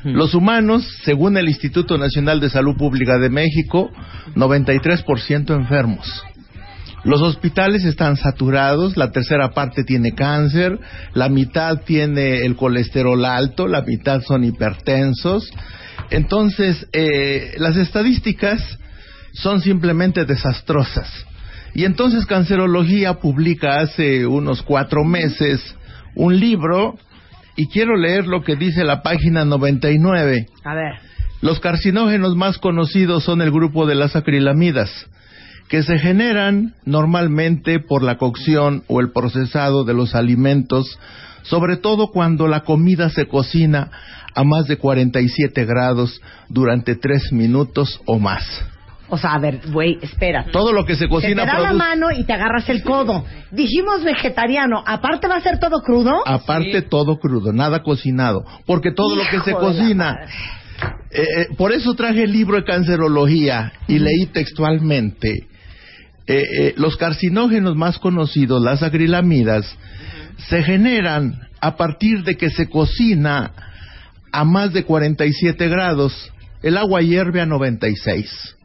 Los 0.04 0.34
humanos, 0.34 0.86
según 1.04 1.36
el 1.36 1.48
Instituto 1.48 1.98
Nacional 1.98 2.40
de 2.40 2.50
Salud 2.50 2.76
Pública 2.76 3.18
de 3.18 3.30
México, 3.30 3.90
93% 4.34 5.54
enfermos. 5.54 6.24
Los 7.02 7.22
hospitales 7.22 7.84
están 7.84 8.16
saturados, 8.16 8.96
la 8.96 9.10
tercera 9.10 9.50
parte 9.50 9.84
tiene 9.84 10.14
cáncer, 10.14 10.78
la 11.14 11.28
mitad 11.28 11.80
tiene 11.84 12.44
el 12.44 12.56
colesterol 12.56 13.24
alto, 13.24 13.66
la 13.66 13.82
mitad 13.82 14.20
son 14.22 14.44
hipertensos. 14.44 15.50
Entonces, 16.10 16.86
eh, 16.92 17.54
las 17.56 17.76
estadísticas 17.76 18.78
son 19.32 19.62
simplemente 19.62 20.24
desastrosas. 20.26 21.08
Y 21.74 21.84
entonces 21.84 22.26
Cancerología 22.26 23.14
publica 23.14 23.80
hace 23.80 24.26
unos 24.26 24.62
cuatro 24.62 25.04
meses 25.04 25.60
un 26.14 26.38
libro 26.38 26.98
y 27.60 27.66
quiero 27.66 27.94
leer 27.94 28.26
lo 28.26 28.42
que 28.42 28.56
dice 28.56 28.84
la 28.84 29.02
página 29.02 29.44
99. 29.44 30.46
A 30.64 30.74
ver. 30.74 30.94
Los 31.42 31.60
carcinógenos 31.60 32.34
más 32.34 32.56
conocidos 32.56 33.24
son 33.24 33.42
el 33.42 33.50
grupo 33.50 33.84
de 33.84 33.94
las 33.94 34.16
acrilamidas, 34.16 34.90
que 35.68 35.82
se 35.82 35.98
generan 35.98 36.72
normalmente 36.86 37.78
por 37.78 38.02
la 38.02 38.16
cocción 38.16 38.82
o 38.86 39.00
el 39.00 39.12
procesado 39.12 39.84
de 39.84 39.92
los 39.92 40.14
alimentos 40.14 40.98
sobre 41.42 41.76
todo 41.76 42.08
cuando 42.08 42.48
la 42.48 42.60
comida 42.60 43.10
se 43.10 43.26
cocina 43.26 43.90
a 44.34 44.44
más 44.44 44.66
de 44.66 44.76
47 44.76 45.64
grados 45.64 46.20
durante 46.48 46.96
3 46.96 47.32
minutos 47.32 48.00
o 48.06 48.18
más. 48.18 48.44
O 49.10 49.18
sea, 49.18 49.32
a 49.34 49.38
ver, 49.38 49.60
güey, 49.72 49.98
espera. 50.00 50.46
Todo 50.52 50.72
lo 50.72 50.84
que 50.84 50.94
se 50.94 51.00
Se 51.04 51.08
cocina 51.08 51.42
te 51.44 51.48
da 51.50 51.58
la 51.58 51.72
mano 51.72 52.10
y 52.10 52.24
te 52.24 52.32
agarras 52.32 52.68
el 52.68 52.82
codo. 52.82 53.24
Dijimos 53.50 54.04
vegetariano. 54.04 54.82
Aparte 54.86 55.26
va 55.28 55.36
a 55.36 55.40
ser 55.40 55.58
todo 55.58 55.82
crudo. 55.82 56.22
Aparte 56.26 56.82
todo 56.82 57.18
crudo, 57.18 57.52
nada 57.52 57.82
cocinado, 57.82 58.44
porque 58.66 58.92
todo 58.92 59.16
lo 59.16 59.24
que 59.30 59.40
se 59.40 59.52
cocina. 59.52 60.16
Eh, 61.10 61.22
eh, 61.22 61.46
por 61.58 61.72
eso 61.72 61.94
traje 61.94 62.22
el 62.22 62.32
libro 62.32 62.56
de 62.56 62.64
cancerología 62.64 63.72
y 63.88 63.98
leí 63.98 64.26
textualmente. 64.26 65.46
eh, 66.26 66.44
eh, 66.60 66.74
los 66.76 66.96
carcinógenos 66.96 67.74
más 67.74 67.98
conocidos, 67.98 68.62
las 68.62 68.82
acrilamidas, 68.84 69.66
se 70.48 70.62
generan 70.62 71.40
a 71.60 71.76
partir 71.76 72.22
de 72.22 72.36
que 72.36 72.50
se 72.50 72.68
cocina 72.68 73.50
a 74.30 74.44
más 74.44 74.72
de 74.72 74.84
47 74.84 75.68
grados. 75.68 76.32
El 76.62 76.76
agua 76.76 77.00
hierve 77.02 77.40
a 77.40 77.46
96. 77.46 78.56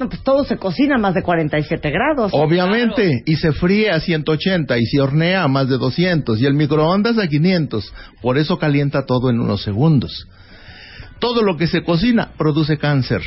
No, 0.00 0.08
pues 0.08 0.22
todo 0.22 0.44
se 0.44 0.56
cocina 0.56 0.94
a 0.96 0.98
más 0.98 1.14
de 1.14 1.22
47 1.22 1.90
grados. 1.90 2.32
Obviamente, 2.34 3.22
y 3.26 3.36
se 3.36 3.52
fríe 3.52 3.90
a 3.90 4.00
180 4.00 4.78
y 4.78 4.86
se 4.86 4.98
hornea 4.98 5.42
a 5.42 5.48
más 5.48 5.68
de 5.68 5.76
200 5.76 6.40
y 6.40 6.46
el 6.46 6.54
microondas 6.54 7.18
a 7.18 7.28
500. 7.28 7.92
Por 8.22 8.38
eso 8.38 8.58
calienta 8.58 9.04
todo 9.04 9.28
en 9.28 9.38
unos 9.38 9.62
segundos. 9.62 10.26
Todo 11.18 11.42
lo 11.42 11.58
que 11.58 11.66
se 11.66 11.82
cocina 11.84 12.30
produce 12.38 12.78
cáncer. 12.78 13.20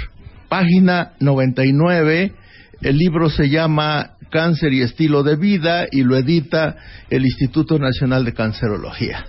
Página 0.50 1.14
99, 1.20 2.34
el 2.82 2.98
libro 2.98 3.30
se 3.30 3.50
llama 3.50 4.18
Cáncer 4.32 4.74
y 4.74 4.82
estilo 4.82 5.22
de 5.22 5.36
vida 5.36 5.86
y 5.92 6.02
lo 6.02 6.18
edita 6.18 6.76
el 7.12 7.24
Instituto 7.24 7.78
Nacional 7.78 8.26
de 8.26 8.34
Cancerología. 8.34 9.26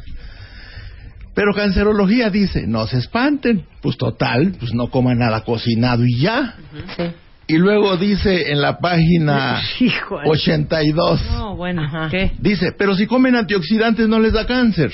Pero 1.34 1.52
cancerología 1.52 2.30
dice, 2.30 2.66
no 2.66 2.86
se 2.86 2.98
espanten, 2.98 3.66
pues 3.82 3.98
total, 3.98 4.54
pues 4.58 4.72
no 4.72 4.88
coman 4.88 5.18
nada 5.18 5.42
cocinado 5.42 6.04
y 6.06 6.20
ya. 6.20 6.54
Y 7.46 7.58
luego 7.58 7.96
dice 7.96 8.50
en 8.52 8.60
la 8.60 8.78
página 8.78 9.60
Hijo 9.80 10.18
de- 10.20 10.28
82, 10.30 11.20
No, 11.32 11.56
bueno, 11.56 11.82
¿qué? 12.10 12.32
dice, 12.38 12.72
pero 12.72 12.94
si 12.94 13.06
comen 13.06 13.36
antioxidantes 13.36 14.08
no 14.08 14.18
les 14.18 14.32
da 14.32 14.46
cáncer. 14.46 14.92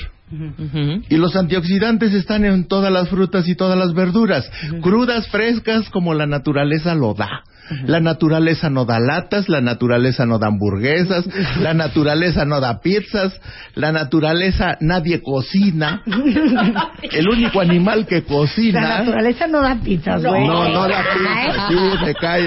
Y 1.08 1.16
los 1.16 1.34
antioxidantes 1.34 2.14
están 2.14 2.44
en 2.44 2.68
todas 2.68 2.92
las 2.92 3.08
frutas 3.08 3.48
y 3.48 3.56
todas 3.56 3.76
las 3.76 3.94
verduras, 3.94 4.48
crudas, 4.80 5.26
frescas, 5.28 5.88
como 5.90 6.14
la 6.14 6.26
naturaleza 6.26 6.94
lo 6.94 7.14
da. 7.14 7.42
La 7.86 8.00
naturaleza 8.00 8.68
no 8.70 8.84
da 8.84 8.98
latas, 8.98 9.48
la 9.48 9.60
naturaleza 9.60 10.26
no 10.26 10.38
da 10.38 10.48
hamburguesas, 10.48 11.24
la 11.60 11.74
naturaleza 11.74 12.44
no 12.44 12.60
da 12.60 12.80
pizzas, 12.80 13.32
la 13.74 13.92
naturaleza 13.92 14.76
nadie 14.80 15.22
cocina. 15.22 16.02
El 17.02 17.28
único 17.28 17.60
animal 17.60 18.06
que 18.06 18.22
cocina. 18.22 18.80
La 18.80 18.98
naturaleza 18.98 19.46
no 19.46 19.60
da 19.60 19.76
pizzas, 19.76 20.24
güey. 20.24 20.46
No, 20.46 20.68
no 20.68 20.88
da 20.88 21.04
pizza, 21.12 21.68
sí, 21.68 22.04
me 22.04 22.14
cae. 22.14 22.46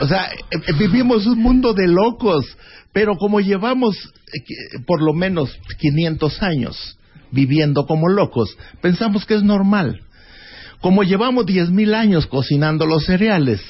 O 0.00 0.06
sea, 0.06 0.26
eh, 0.26 0.58
eh, 0.66 0.72
vivimos 0.78 1.26
un 1.26 1.42
mundo 1.42 1.74
de 1.74 1.88
locos, 1.88 2.46
pero 2.92 3.16
como 3.16 3.40
llevamos 3.40 3.96
eh, 4.32 4.78
por 4.86 5.02
lo 5.02 5.12
menos 5.12 5.58
500 5.78 6.42
años 6.42 6.98
viviendo 7.32 7.86
como 7.86 8.08
locos, 8.08 8.56
pensamos 8.80 9.26
que 9.26 9.34
es 9.34 9.42
normal. 9.42 10.00
Como 10.80 11.02
llevamos 11.02 11.44
10.000 11.44 11.94
años 11.94 12.26
cocinando 12.26 12.86
los 12.86 13.04
cereales, 13.04 13.60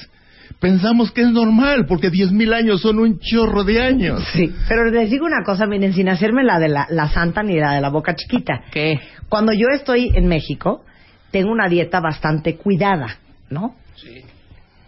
pensamos 0.59 1.11
que 1.11 1.21
es 1.21 1.29
normal, 1.31 1.85
porque 1.87 2.09
10.000 2.09 2.53
años 2.53 2.81
son 2.81 2.99
un 2.99 3.19
chorro 3.19 3.63
de 3.63 3.81
años. 3.81 4.23
Sí, 4.33 4.53
pero 4.67 4.89
les 4.89 5.09
digo 5.09 5.25
una 5.25 5.43
cosa, 5.43 5.65
miren, 5.65 5.93
sin 5.93 6.09
hacerme 6.09 6.43
la 6.43 6.59
de 6.59 6.69
la, 6.69 6.87
la 6.89 7.09
santa 7.09 7.43
ni 7.43 7.59
la 7.59 7.73
de 7.73 7.81
la 7.81 7.89
boca 7.89 8.15
chiquita. 8.15 8.61
¿Qué? 8.71 8.99
Cuando 9.29 9.53
yo 9.53 9.67
estoy 9.73 10.11
en 10.15 10.27
México, 10.27 10.83
tengo 11.31 11.51
una 11.51 11.67
dieta 11.67 11.99
bastante 11.99 12.57
cuidada, 12.57 13.17
¿no? 13.49 13.75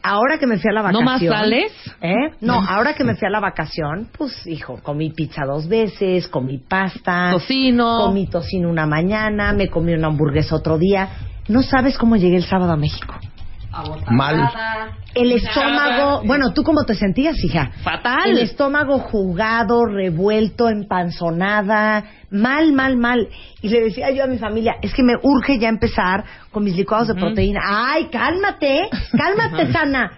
Ahora 0.05 0.37
que 0.37 0.45
me 0.47 0.57
fui 0.57 0.69
a 0.69 0.73
la 0.73 0.91
¿No 0.91 0.99
vacación. 0.99 1.29
más 1.31 1.39
sales? 1.39 1.71
¿Eh? 2.01 2.33
No, 2.41 2.55
ahora 2.55 2.93
que 2.93 3.05
me 3.05 3.15
fui 3.15 3.25
a 3.25 3.31
la 3.31 3.39
vacación, 3.39 4.09
pues, 4.17 4.45
hijo, 4.47 4.79
comí 4.83 5.11
pizza 5.11 5.45
dos 5.45 5.69
veces, 5.69 6.27
comí 6.27 6.57
pasta. 6.57 7.29
Tocino. 7.31 7.99
Comí 8.05 8.27
tocino 8.27 8.69
una 8.69 8.85
mañana, 8.85 9.53
me 9.53 9.69
comí 9.69 9.93
una 9.93 10.07
hamburguesa 10.07 10.55
otro 10.55 10.77
día. 10.77 11.07
No 11.47 11.63
sabes 11.63 11.97
cómo 11.97 12.17
llegué 12.17 12.35
el 12.35 12.43
sábado 12.43 12.73
a 12.73 12.77
México. 12.77 13.15
Mal. 14.09 14.49
El 15.15 15.31
estómago, 15.31 16.21
bueno, 16.25 16.53
¿tú 16.53 16.63
cómo 16.63 16.83
te 16.85 16.93
sentías, 16.93 17.35
hija? 17.43 17.71
Fatal. 17.83 18.29
El 18.29 18.37
estómago 18.39 18.99
jugado, 18.99 19.85
revuelto, 19.85 20.69
empanzonada, 20.69 22.03
mal, 22.29 22.73
mal, 22.73 22.97
mal. 22.97 23.27
Y 23.61 23.69
le 23.69 23.81
decía 23.81 24.11
yo 24.11 24.23
a 24.23 24.27
mi 24.27 24.37
familia, 24.37 24.75
es 24.81 24.93
que 24.93 25.03
me 25.03 25.13
urge 25.21 25.57
ya 25.57 25.69
empezar 25.69 26.23
con 26.51 26.63
mis 26.63 26.75
licuados 26.75 27.07
de 27.07 27.15
proteína. 27.15 27.61
Ay, 27.65 28.09
cálmate, 28.11 28.89
cálmate, 29.17 29.71
sana. 29.71 30.11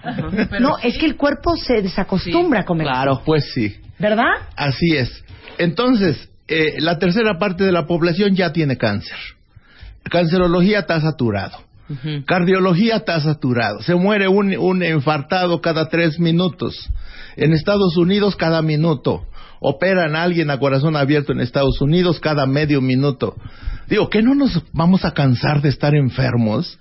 No, 0.60 0.78
es 0.84 0.97
que 0.97 1.06
el 1.06 1.16
cuerpo 1.16 1.56
se 1.56 1.82
desacostumbra 1.82 2.62
a 2.62 2.66
comer. 2.66 2.88
Claro. 2.88 3.22
Pues 3.26 3.51
sí. 3.53 3.76
¿Verdad? 3.99 4.34
Así 4.58 4.95
es. 4.95 5.24
Entonces, 5.58 6.30
eh, 6.47 6.76
la 6.80 6.99
tercera 6.99 7.39
parte 7.39 7.64
de 7.64 7.72
la 7.72 7.86
población 7.86 8.36
ya 8.36 8.51
tiene 8.51 8.78
cáncer. 8.78 9.18
Cancerología 10.03 10.80
está 10.80 10.99
saturado. 10.99 11.64
Cardiología 12.25 12.97
está 12.97 13.19
saturado. 13.19 13.81
Se 13.81 13.95
muere 13.95 14.27
un, 14.27 14.55
un 14.57 14.83
infartado 14.83 15.61
cada 15.61 15.88
tres 15.88 16.19
minutos. 16.19 16.89
En 17.36 17.53
Estados 17.53 17.95
Unidos 17.97 18.36
cada 18.36 18.61
minuto. 18.61 19.25
Operan 19.59 20.15
a 20.15 20.23
alguien 20.23 20.49
a 20.49 20.59
corazón 20.59 20.95
abierto 20.95 21.31
en 21.31 21.39
Estados 21.39 21.79
Unidos 21.81 22.19
cada 22.19 22.45
medio 22.45 22.81
minuto. 22.81 23.36
Digo, 23.88 24.09
¿que 24.09 24.21
no 24.21 24.33
nos 24.33 24.63
vamos 24.73 25.05
a 25.05 25.11
cansar 25.11 25.61
de 25.61 25.69
estar 25.69 25.95
enfermos? 25.95 26.79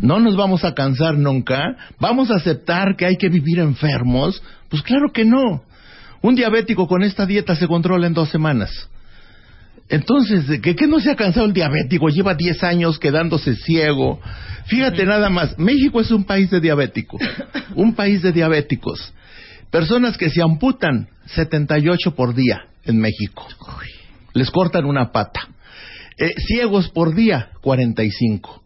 No 0.00 0.20
nos 0.20 0.36
vamos 0.36 0.64
a 0.64 0.74
cansar 0.74 1.16
nunca. 1.16 1.76
¿Vamos 1.98 2.30
a 2.30 2.36
aceptar 2.36 2.96
que 2.96 3.06
hay 3.06 3.16
que 3.16 3.28
vivir 3.28 3.58
enfermos? 3.58 4.42
Pues 4.68 4.82
claro 4.82 5.12
que 5.12 5.24
no. 5.24 5.62
Un 6.22 6.34
diabético 6.34 6.86
con 6.86 7.02
esta 7.02 7.24
dieta 7.24 7.54
se 7.56 7.66
controla 7.66 8.06
en 8.06 8.14
dos 8.14 8.28
semanas. 8.28 8.70
Entonces, 9.88 10.48
¿de 10.48 10.60
¿qué, 10.60 10.74
qué 10.74 10.86
no 10.86 10.98
se 10.98 11.10
ha 11.10 11.16
cansado 11.16 11.46
el 11.46 11.52
diabético? 11.52 12.08
Lleva 12.08 12.34
10 12.34 12.62
años 12.64 12.98
quedándose 12.98 13.54
ciego. 13.54 14.20
Fíjate 14.66 15.06
nada 15.06 15.30
más, 15.30 15.58
México 15.58 16.00
es 16.00 16.10
un 16.10 16.24
país 16.24 16.50
de 16.50 16.60
diabéticos, 16.60 17.20
un 17.74 17.94
país 17.94 18.22
de 18.22 18.32
diabéticos. 18.32 19.12
Personas 19.70 20.16
que 20.16 20.30
se 20.30 20.42
amputan 20.42 21.08
78 21.26 22.14
por 22.14 22.34
día 22.34 22.66
en 22.84 22.98
México. 22.98 23.46
Les 24.32 24.50
cortan 24.50 24.84
una 24.84 25.12
pata. 25.12 25.48
Eh, 26.18 26.32
ciegos 26.46 26.88
por 26.88 27.14
día, 27.14 27.50
45. 27.60 28.62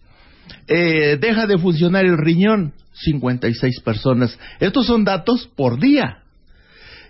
Eh, 0.69 1.19
deja 1.21 1.47
de 1.47 1.59
funcionar 1.59 2.05
el 2.05 2.17
riñón, 2.17 2.75
56 2.93 3.81
personas. 3.81 4.39
Estos 4.61 4.87
son 4.87 5.05
datos 5.05 5.49
por 5.57 5.81
día. 5.81 6.19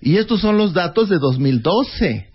Y 0.01 0.17
estos 0.17 0.41
son 0.41 0.57
los 0.57 0.73
datos 0.73 1.09
de 1.09 1.19
2012. 1.19 2.30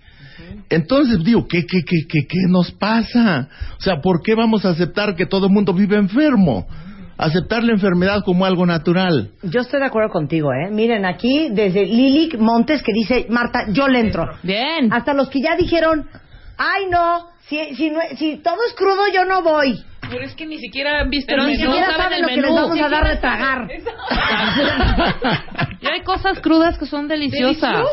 Entonces, 0.69 1.23
digo, 1.23 1.47
¿qué, 1.47 1.65
qué, 1.65 1.81
qué, 1.85 2.07
qué, 2.07 2.27
qué 2.27 2.37
nos 2.49 2.71
pasa? 2.71 3.47
O 3.77 3.81
sea, 3.81 4.01
¿por 4.01 4.21
qué 4.21 4.35
vamos 4.35 4.65
a 4.65 4.69
aceptar 4.69 5.15
que 5.15 5.25
todo 5.25 5.47
el 5.47 5.53
mundo 5.53 5.73
vive 5.73 5.95
enfermo? 5.97 6.67
Aceptar 7.17 7.63
la 7.63 7.71
enfermedad 7.71 8.23
como 8.25 8.45
algo 8.45 8.65
natural. 8.65 9.31
Yo 9.43 9.61
estoy 9.61 9.79
de 9.79 9.85
acuerdo 9.85 10.09
contigo, 10.09 10.49
¿eh? 10.53 10.69
Miren, 10.69 11.05
aquí 11.05 11.47
desde 11.51 11.85
Lilic 11.85 12.37
Montes 12.37 12.83
que 12.83 12.91
dice, 12.91 13.25
Marta, 13.29 13.67
yo 13.71 13.87
le 13.87 13.99
entro. 14.01 14.25
Bien. 14.43 14.91
Hasta 14.91 15.13
los 15.13 15.29
que 15.29 15.39
ya 15.41 15.55
dijeron, 15.55 16.05
ay 16.57 16.87
no, 16.91 17.27
si, 17.47 17.57
si, 17.75 17.89
no- 17.89 17.99
si 18.17 18.37
todo 18.37 18.57
es 18.67 18.73
crudo 18.75 19.03
yo 19.13 19.23
no 19.23 19.43
voy. 19.43 19.81
Pero 20.09 20.23
es 20.23 20.35
que 20.35 20.45
ni 20.45 20.57
siquiera 20.59 21.01
han 21.01 21.09
visto 21.09 21.27
Pero 21.29 21.43
el 21.43 21.49
ni 21.51 21.57
menú. 21.57 21.71
siquiera 21.71 21.87
saben 21.91 22.03
saben 22.03 22.15
el 22.17 22.21
lo 22.21 22.27
que 22.27 22.35
menú. 22.35 22.47
les 22.47 22.55
vamos 22.55 22.79
a 22.79 22.83
Ni 22.85 22.89
dar 22.91 23.07
de 23.07 23.15
tragar. 23.17 23.67
Y 25.81 25.87
hay 25.87 26.01
cosas 26.01 26.39
crudas 26.39 26.77
que 26.77 26.85
son 26.85 27.07
deliciosas. 27.07 27.83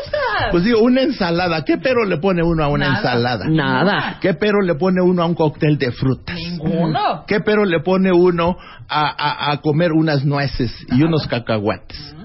Pues 0.51 0.63
digo, 0.63 0.79
una 0.81 1.01
ensalada. 1.01 1.63
¿Qué 1.65 1.77
pero 1.77 2.05
le 2.05 2.17
pone 2.17 2.43
uno 2.43 2.63
a 2.63 2.67
una 2.67 2.87
ensalada? 2.97 3.45
Nada. 3.47 4.17
¿Qué 4.21 4.33
pero 4.33 4.61
le 4.61 4.75
pone 4.75 5.01
uno 5.01 5.23
a 5.23 5.25
un 5.25 5.35
cóctel 5.35 5.77
de 5.77 5.91
frutas? 5.91 6.35
Ninguno. 6.35 7.23
¿Qué 7.27 7.39
pero 7.41 7.65
le 7.65 7.79
pone 7.81 8.11
uno 8.11 8.57
a, 8.89 9.07
a- 9.07 9.51
a 9.51 9.57
comer 9.61 9.91
unas 9.91 10.23
nueces 10.25 10.71
y 10.91 11.03
unos 11.03 11.27
cacahuates? 11.27 12.15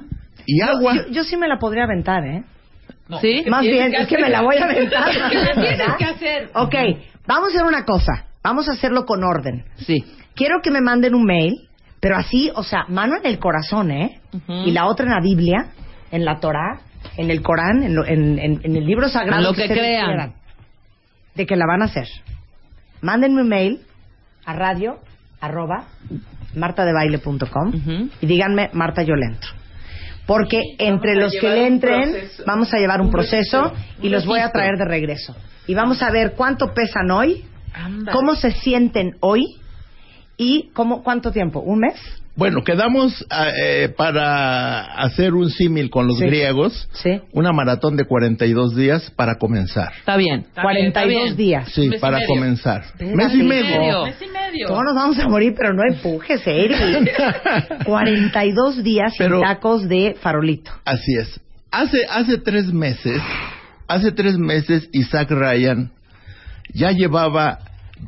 Y 0.46 0.62
agua. 0.62 0.94
Yo, 0.94 1.02
yo 1.10 1.24
sí 1.24 1.36
me 1.36 1.46
la 1.48 1.58
podría 1.58 1.84
aventar, 1.84 2.24
¿eh? 2.24 2.44
¿Sí? 3.20 3.44
Más 3.48 3.62
bien, 3.62 3.94
es 3.94 4.06
que 4.06 4.18
me 4.18 4.28
la 4.28 4.42
voy 4.42 4.56
a 4.56 4.64
aventar. 4.64 5.10
tienes 5.30 5.94
que 5.98 6.04
hacer? 6.04 6.50
Ok, 6.54 6.74
vamos 7.26 7.48
a 7.48 7.52
hacer 7.54 7.64
una 7.66 7.84
cosa. 7.84 8.24
Vamos 8.48 8.68
a 8.68 8.72
hacerlo 8.72 9.04
con 9.04 9.22
orden. 9.24 9.64
Sí. 9.76 10.04
Quiero 10.34 10.56
que 10.62 10.70
me 10.70 10.80
manden 10.80 11.14
un 11.14 11.24
mail, 11.24 11.68
pero 12.00 12.16
así, 12.16 12.50
o 12.54 12.62
sea, 12.62 12.84
mano 12.88 13.16
en 13.16 13.26
el 13.26 13.38
corazón, 13.38 13.90
¿eh? 13.90 14.20
Y 14.48 14.70
la 14.70 14.86
otra 14.86 15.04
en 15.06 15.12
la 15.12 15.20
Biblia, 15.20 15.68
en 16.10 16.24
la 16.24 16.38
Torá, 16.40 16.80
en 17.16 17.30
el 17.30 17.42
Corán, 17.42 17.82
en, 17.82 17.94
lo- 17.94 18.06
en- 18.06 18.38
en- 18.38 18.60
en 18.62 18.76
el 18.76 18.86
libro 18.86 19.08
sagrado. 19.08 19.42
Lo 19.42 19.52
que 19.54 19.62
ustedes 19.62 19.78
crean. 19.78 20.06
quieran, 20.06 20.32
de 21.34 21.46
que 21.46 21.56
la 21.56 21.66
van 21.66 21.82
a 21.82 21.86
hacer. 21.86 22.06
Mándenme 23.02 23.42
un 23.42 23.48
mail 23.48 23.80
a 24.46 24.52
radio 24.54 24.98
arroba 25.40 25.84
martadebaile.com 26.54 27.68
Ujú. 27.68 28.08
y 28.20 28.26
díganme, 28.26 28.70
Marta, 28.72 29.02
yo 29.02 29.14
le 29.14 29.26
entro. 29.26 29.50
Porque 30.26 30.60
entre 30.78 31.14
los 31.16 31.32
que 31.32 31.48
le 31.48 31.66
entren, 31.66 32.14
vamos 32.46 32.72
a 32.74 32.78
llevar 32.78 33.00
un 33.00 33.10
proceso 33.10 33.72
y 34.02 34.08
los 34.10 34.26
voy 34.26 34.40
a 34.40 34.50
traer 34.52 34.76
de 34.78 34.84
regreso. 34.84 35.34
y 35.66 35.74
vamos 35.74 36.02
a 36.02 36.10
ver 36.10 36.32
cuánto 36.36 36.72
pesan 36.74 37.10
hoy, 37.10 37.44
Anda. 37.74 38.12
cómo 38.12 38.34
se 38.34 38.50
sienten 38.52 39.16
hoy 39.20 39.44
y 40.36 40.70
cómo 40.72 41.02
cuánto 41.02 41.32
tiempo, 41.32 41.60
un 41.60 41.80
mes. 41.80 41.94
Bueno, 42.36 42.62
quedamos 42.62 43.26
ah, 43.30 43.48
eh, 43.60 43.88
para 43.96 44.84
hacer 45.02 45.34
un 45.34 45.50
símil 45.50 45.90
con 45.90 46.06
los 46.06 46.18
Sí. 46.18 46.26
griegos, 46.26 46.88
Sí. 46.92 47.20
una 47.32 47.50
maratón 47.52 47.96
de 47.96 48.04
42 48.04 48.76
días 48.76 49.10
para 49.16 49.38
comenzar. 49.38 49.92
Está 49.98 50.16
bien. 50.16 50.42
Está 50.48 50.62
bien, 50.68 50.86
está 50.86 51.00
42 51.02 51.24
bien. 51.24 51.36
días. 51.36 51.68
Sí, 51.72 51.88
Mes 51.88 51.98
y 51.98 52.00
para 52.00 52.24
comenzar. 52.28 52.84
Mes 53.00 53.34
y 53.34 53.42
medio. 53.42 54.04
Mes 54.04 54.22
y 54.22 54.26
medio. 54.28 54.68
Todos 54.68 54.84
nos 54.84 54.94
vamos 54.94 55.18
a 55.18 55.26
morir, 55.28 55.52
pero 55.56 55.74
no 55.74 55.82
empujes, 55.92 56.40
Eri. 56.46 56.76
42 57.84 58.82
días 58.84 59.12
sin 59.16 59.26
Pero- 59.26 59.40
tacos 59.40 59.88
de 59.88 60.16
farolito. 60.20 60.70
Así 60.84 61.14
es. 61.16 61.40
Hace, 61.72 62.06
hace 62.08 62.38
tres 62.38 62.72
meses, 62.72 63.20
hace 63.88 64.12
tres 64.12 64.38
meses 64.38 64.88
Isaac 64.92 65.30
Ryan 65.30 65.90
ya 66.74 66.92
llevaba 66.92 67.58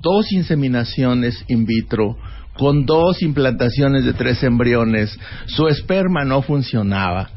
dos 0.02 0.32
inseminaciones 0.32 1.44
in 1.48 1.66
vitro 1.66 2.16
con 2.54 2.84
dos 2.84 3.22
implantaciones 3.22 4.04
de 4.04 4.12
tres 4.12 4.42
embriones. 4.42 5.18
Su 5.46 5.68
esperma 5.68 6.24
no 6.24 6.42
funcionaba. 6.42 7.30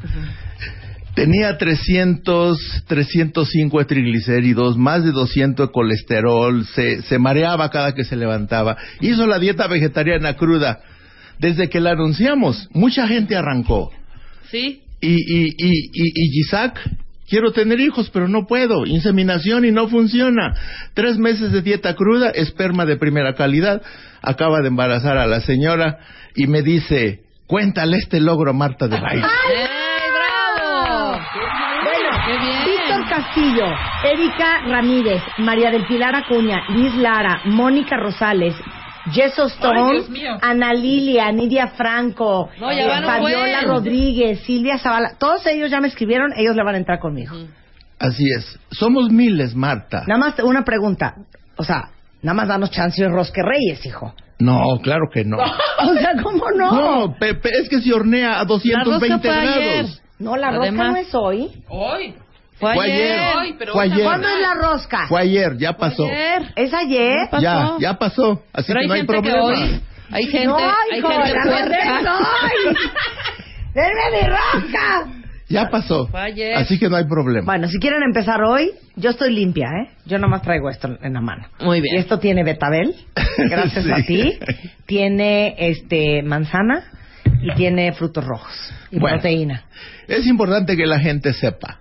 Tenía 1.14 1.56
300, 1.56 2.84
305 2.88 3.78
de 3.78 3.84
triglicéridos, 3.84 4.76
más 4.76 5.04
de 5.04 5.12
200 5.12 5.68
de 5.68 5.72
colesterol, 5.72 6.66
se, 6.66 7.02
se 7.02 7.18
mareaba 7.18 7.70
cada 7.70 7.94
que 7.94 8.04
se 8.04 8.16
levantaba. 8.16 8.76
Hizo 9.00 9.26
la 9.26 9.38
dieta 9.38 9.68
vegetariana 9.68 10.34
cruda. 10.34 10.80
Desde 11.38 11.68
que 11.68 11.80
la 11.80 11.92
anunciamos, 11.92 12.68
mucha 12.72 13.06
gente 13.06 13.36
arrancó. 13.36 13.92
Sí. 14.50 14.82
Y, 15.00 15.14
y, 15.14 15.46
y, 15.56 15.70
y, 15.92 16.12
y 16.14 16.40
Isaac, 16.40 16.80
quiero 17.34 17.50
tener 17.50 17.80
hijos, 17.80 18.10
pero 18.12 18.28
no 18.28 18.46
puedo. 18.46 18.86
Inseminación 18.86 19.64
y 19.64 19.72
no 19.72 19.88
funciona. 19.88 20.54
Tres 20.94 21.18
meses 21.18 21.50
de 21.50 21.62
dieta 21.62 21.94
cruda, 21.94 22.30
esperma 22.30 22.86
de 22.86 22.96
primera 22.96 23.34
calidad. 23.34 23.82
Acaba 24.22 24.60
de 24.60 24.68
embarazar 24.68 25.18
a 25.18 25.26
la 25.26 25.40
señora 25.40 25.98
y 26.36 26.46
me 26.46 26.62
dice, 26.62 27.24
cuéntale 27.48 27.96
este 27.96 28.20
logro 28.20 28.50
a 28.50 28.54
Marta 28.54 28.86
de 28.86 29.00
baile. 29.00 29.26
¡Ey, 29.52 30.10
bravo! 30.14 31.18
Bueno, 31.82 32.24
¡Qué 32.24 32.38
bien! 32.38 32.64
Víctor 32.66 33.08
Castillo, 33.10 33.66
Erika 34.04 34.60
Ramírez, 34.68 35.20
María 35.38 35.72
del 35.72 35.88
Pilar 35.88 36.14
Acuña, 36.14 36.62
Liz 36.68 36.94
Lara, 36.94 37.40
Mónica 37.46 37.96
Rosales, 37.96 38.54
Yeso 39.12 39.44
Ay, 39.44 39.50
Stone. 39.50 40.38
Ana 40.40 40.72
Lilia, 40.72 41.30
Nidia 41.32 41.68
Franco, 41.68 42.48
No, 42.58 42.70
eh, 42.70 42.86
Fabiola. 43.04 43.60
Rodríguez, 43.62 44.40
Silvia 44.40 44.78
Zavala, 44.78 45.16
todos 45.18 45.44
ellos 45.46 45.70
ya 45.70 45.80
me 45.80 45.88
escribieron, 45.88 46.32
ellos 46.36 46.56
le 46.56 46.64
van 46.64 46.74
a 46.74 46.78
entrar 46.78 46.98
conmigo. 47.00 47.34
Así 47.98 48.24
es. 48.36 48.58
Somos 48.70 49.10
miles, 49.10 49.54
Marta. 49.54 50.04
Nada 50.06 50.18
más 50.18 50.38
una 50.40 50.64
pregunta, 50.64 51.14
o 51.56 51.64
sea, 51.64 51.90
nada 52.22 52.34
más 52.34 52.48
danos 52.48 52.70
chance 52.70 53.02
de 53.02 53.08
rosque 53.08 53.40
reyes, 53.42 53.84
hijo. 53.86 54.14
No, 54.40 54.62
claro 54.82 55.04
que 55.12 55.24
no. 55.24 55.36
O 55.86 55.94
sea, 55.94 56.12
¿cómo 56.22 56.50
no? 56.56 56.72
No, 56.72 57.14
pe- 57.18 57.34
pe- 57.34 57.50
es 57.60 57.68
que 57.68 57.80
se 57.82 57.92
hornea 57.92 58.40
a 58.40 58.44
220 58.44 59.28
fue 59.28 59.36
ayer. 59.36 59.72
grados. 59.74 60.02
No, 60.18 60.36
la 60.36 60.48
rosca 60.50 60.62
Además- 60.62 60.90
no 60.92 60.96
es 60.96 61.14
hoy. 61.14 61.50
Hoy. 61.68 62.14
Fue 62.58 62.74
Fue 62.74 62.84
ayer. 62.84 63.54
pero 63.58 63.72
Fue 63.72 63.84
ayer. 63.84 64.04
¿Cuándo 64.04 64.28
es 64.28 64.40
la 64.40 64.54
rosca? 64.54 65.06
Fue 65.08 65.20
ayer, 65.20 65.56
ya 65.58 65.72
pasó. 65.76 66.04
Ayer. 66.06 66.52
¿Es 66.56 66.72
ayer? 66.72 67.28
pasó? 67.30 67.42
Ya, 67.42 67.74
ya 67.80 67.94
pasó. 67.98 68.42
Así 68.52 68.72
Pero 68.72 68.80
que 68.80 68.84
hay 68.84 68.88
no 68.88 68.94
hay 68.94 69.02
problema. 69.04 69.42
hoy... 69.44 69.80
Hay 70.10 70.24
gente... 70.26 70.46
no, 70.46 70.56
hay 70.58 70.98
hijo, 70.98 71.08
gente. 71.08 71.40
¡Denme 73.74 74.20
mi 74.20 74.26
rosca! 74.28 75.06
Ya 75.48 75.68
pasó. 75.68 76.06
Fue 76.08 76.20
ayer. 76.20 76.54
Así 76.56 76.78
que 76.78 76.88
no 76.88 76.96
hay 76.96 77.04
problema. 77.04 77.44
Bueno, 77.44 77.68
si 77.68 77.78
quieren 77.78 78.02
empezar 78.02 78.42
hoy, 78.42 78.70
yo 78.96 79.10
estoy 79.10 79.32
limpia, 79.32 79.66
¿eh? 79.66 79.90
Yo 80.06 80.18
nomás 80.18 80.42
traigo 80.42 80.70
esto 80.70 80.88
en 81.02 81.12
la 81.12 81.20
mano. 81.20 81.46
Muy 81.60 81.80
bien. 81.80 81.96
Y 81.96 81.98
esto 81.98 82.18
tiene 82.18 82.44
betabel, 82.44 82.94
gracias 83.38 83.84
Sí. 83.84 83.92
a 83.92 83.96
ti. 84.06 84.38
Tiene 84.86 85.54
este 85.58 86.22
manzana 86.22 86.84
y 87.44 87.54
tiene 87.54 87.92
frutos 87.92 88.24
rojos 88.24 88.52
y 88.90 88.98
Bueno. 88.98 89.16
proteína. 89.16 89.64
Es 90.08 90.26
importante 90.26 90.76
que 90.76 90.86
la 90.86 90.98
gente 90.98 91.32
sepa. 91.32 91.80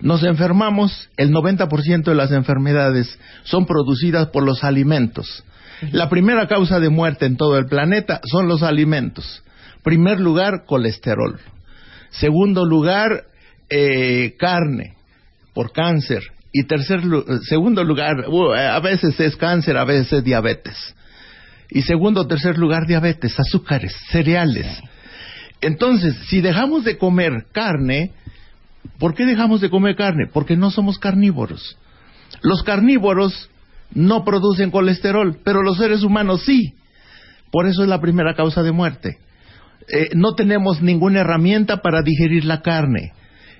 Nos 0.00 0.22
enfermamos, 0.22 1.08
el 1.16 1.32
90% 1.32 2.04
de 2.10 2.14
las 2.14 2.30
enfermedades 2.30 3.18
son 3.44 3.66
producidas 3.66 4.28
por 4.28 4.44
los 4.44 4.62
alimentos. 4.64 5.44
La 5.92 6.08
primera 6.08 6.46
causa 6.46 6.80
de 6.80 6.88
muerte 6.88 7.26
en 7.26 7.36
todo 7.36 7.56
el 7.58 7.66
planeta 7.66 8.20
son 8.24 8.48
los 8.48 8.62
alimentos. 8.62 9.42
Primer 9.82 10.20
lugar, 10.20 10.64
colesterol. 10.66 11.38
Segundo 12.10 12.64
lugar, 12.64 13.24
eh, 13.70 14.34
carne, 14.38 14.94
por 15.54 15.72
cáncer. 15.72 16.22
Y 16.52 16.64
tercer 16.64 17.00
eh, 17.00 17.38
segundo 17.48 17.84
lugar, 17.84 18.28
uh, 18.28 18.52
a 18.52 18.80
veces 18.80 19.18
es 19.20 19.36
cáncer, 19.36 19.76
a 19.76 19.84
veces 19.84 20.12
es 20.12 20.24
diabetes. 20.24 20.94
Y 21.70 21.82
segundo, 21.82 22.26
tercer 22.26 22.56
lugar, 22.58 22.86
diabetes, 22.86 23.38
azúcares, 23.38 23.94
cereales. 24.10 24.66
Entonces, 25.60 26.14
si 26.28 26.40
dejamos 26.40 26.84
de 26.84 26.98
comer 26.98 27.46
carne, 27.52 28.12
¿por 28.98 29.14
qué 29.14 29.26
dejamos 29.26 29.60
de 29.60 29.70
comer 29.70 29.96
carne? 29.96 30.26
Porque 30.32 30.56
no 30.56 30.70
somos 30.70 30.98
carnívoros. 30.98 31.76
Los 32.42 32.62
carnívoros 32.62 33.50
no 33.92 34.24
producen 34.24 34.70
colesterol, 34.70 35.38
pero 35.44 35.62
los 35.62 35.78
seres 35.78 36.02
humanos 36.02 36.42
sí. 36.44 36.74
Por 37.50 37.66
eso 37.66 37.82
es 37.82 37.88
la 37.88 38.00
primera 38.00 38.34
causa 38.34 38.62
de 38.62 38.72
muerte. 38.72 39.18
Eh, 39.88 40.10
no 40.14 40.34
tenemos 40.34 40.82
ninguna 40.82 41.20
herramienta 41.20 41.78
para 41.78 42.02
digerir 42.02 42.44
la 42.44 42.60
carne. 42.60 43.12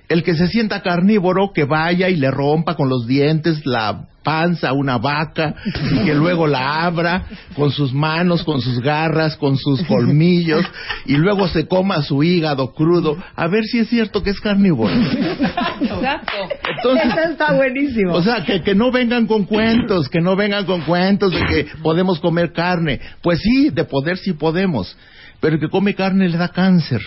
El 0.09 0.23
que 0.23 0.35
se 0.35 0.47
sienta 0.47 0.81
carnívoro, 0.81 1.51
que 1.53 1.65
vaya 1.65 2.09
y 2.09 2.15
le 2.15 2.31
rompa 2.31 2.75
con 2.75 2.89
los 2.89 3.05
dientes 3.05 3.65
la 3.65 4.07
panza 4.23 4.69
a 4.69 4.73
una 4.73 4.97
vaca 4.97 5.55
y 5.91 6.03
que 6.05 6.13
luego 6.13 6.45
la 6.45 6.83
abra 6.83 7.23
con 7.55 7.71
sus 7.71 7.93
manos, 7.93 8.43
con 8.43 8.61
sus 8.61 8.79
garras, 8.81 9.35
con 9.37 9.57
sus 9.57 9.81
colmillos 9.83 10.65
y 11.05 11.15
luego 11.15 11.47
se 11.47 11.67
coma 11.67 12.01
su 12.01 12.21
hígado 12.21 12.73
crudo, 12.73 13.17
a 13.35 13.47
ver 13.47 13.63
si 13.63 13.79
es 13.79 13.89
cierto 13.89 14.21
que 14.21 14.31
es 14.31 14.39
carnívoro. 14.39 14.93
Exacto. 14.93 16.33
Entonces, 16.77 17.05
Eso 17.05 17.29
está 17.31 17.53
buenísimo. 17.53 18.13
o 18.13 18.21
sea, 18.21 18.43
que, 18.43 18.61
que 18.61 18.75
no 18.75 18.91
vengan 18.91 19.25
con 19.25 19.45
cuentos, 19.45 20.09
que 20.09 20.21
no 20.21 20.35
vengan 20.35 20.65
con 20.65 20.81
cuentos 20.81 21.31
de 21.31 21.39
que 21.45 21.67
podemos 21.81 22.19
comer 22.19 22.51
carne. 22.51 22.99
Pues 23.21 23.39
sí, 23.39 23.69
de 23.69 23.83
poder 23.85 24.17
sí 24.17 24.33
podemos, 24.33 24.97
pero 25.39 25.55
el 25.55 25.61
que 25.61 25.69
come 25.69 25.95
carne 25.95 26.29
le 26.29 26.37
da 26.37 26.49
cáncer. 26.49 27.01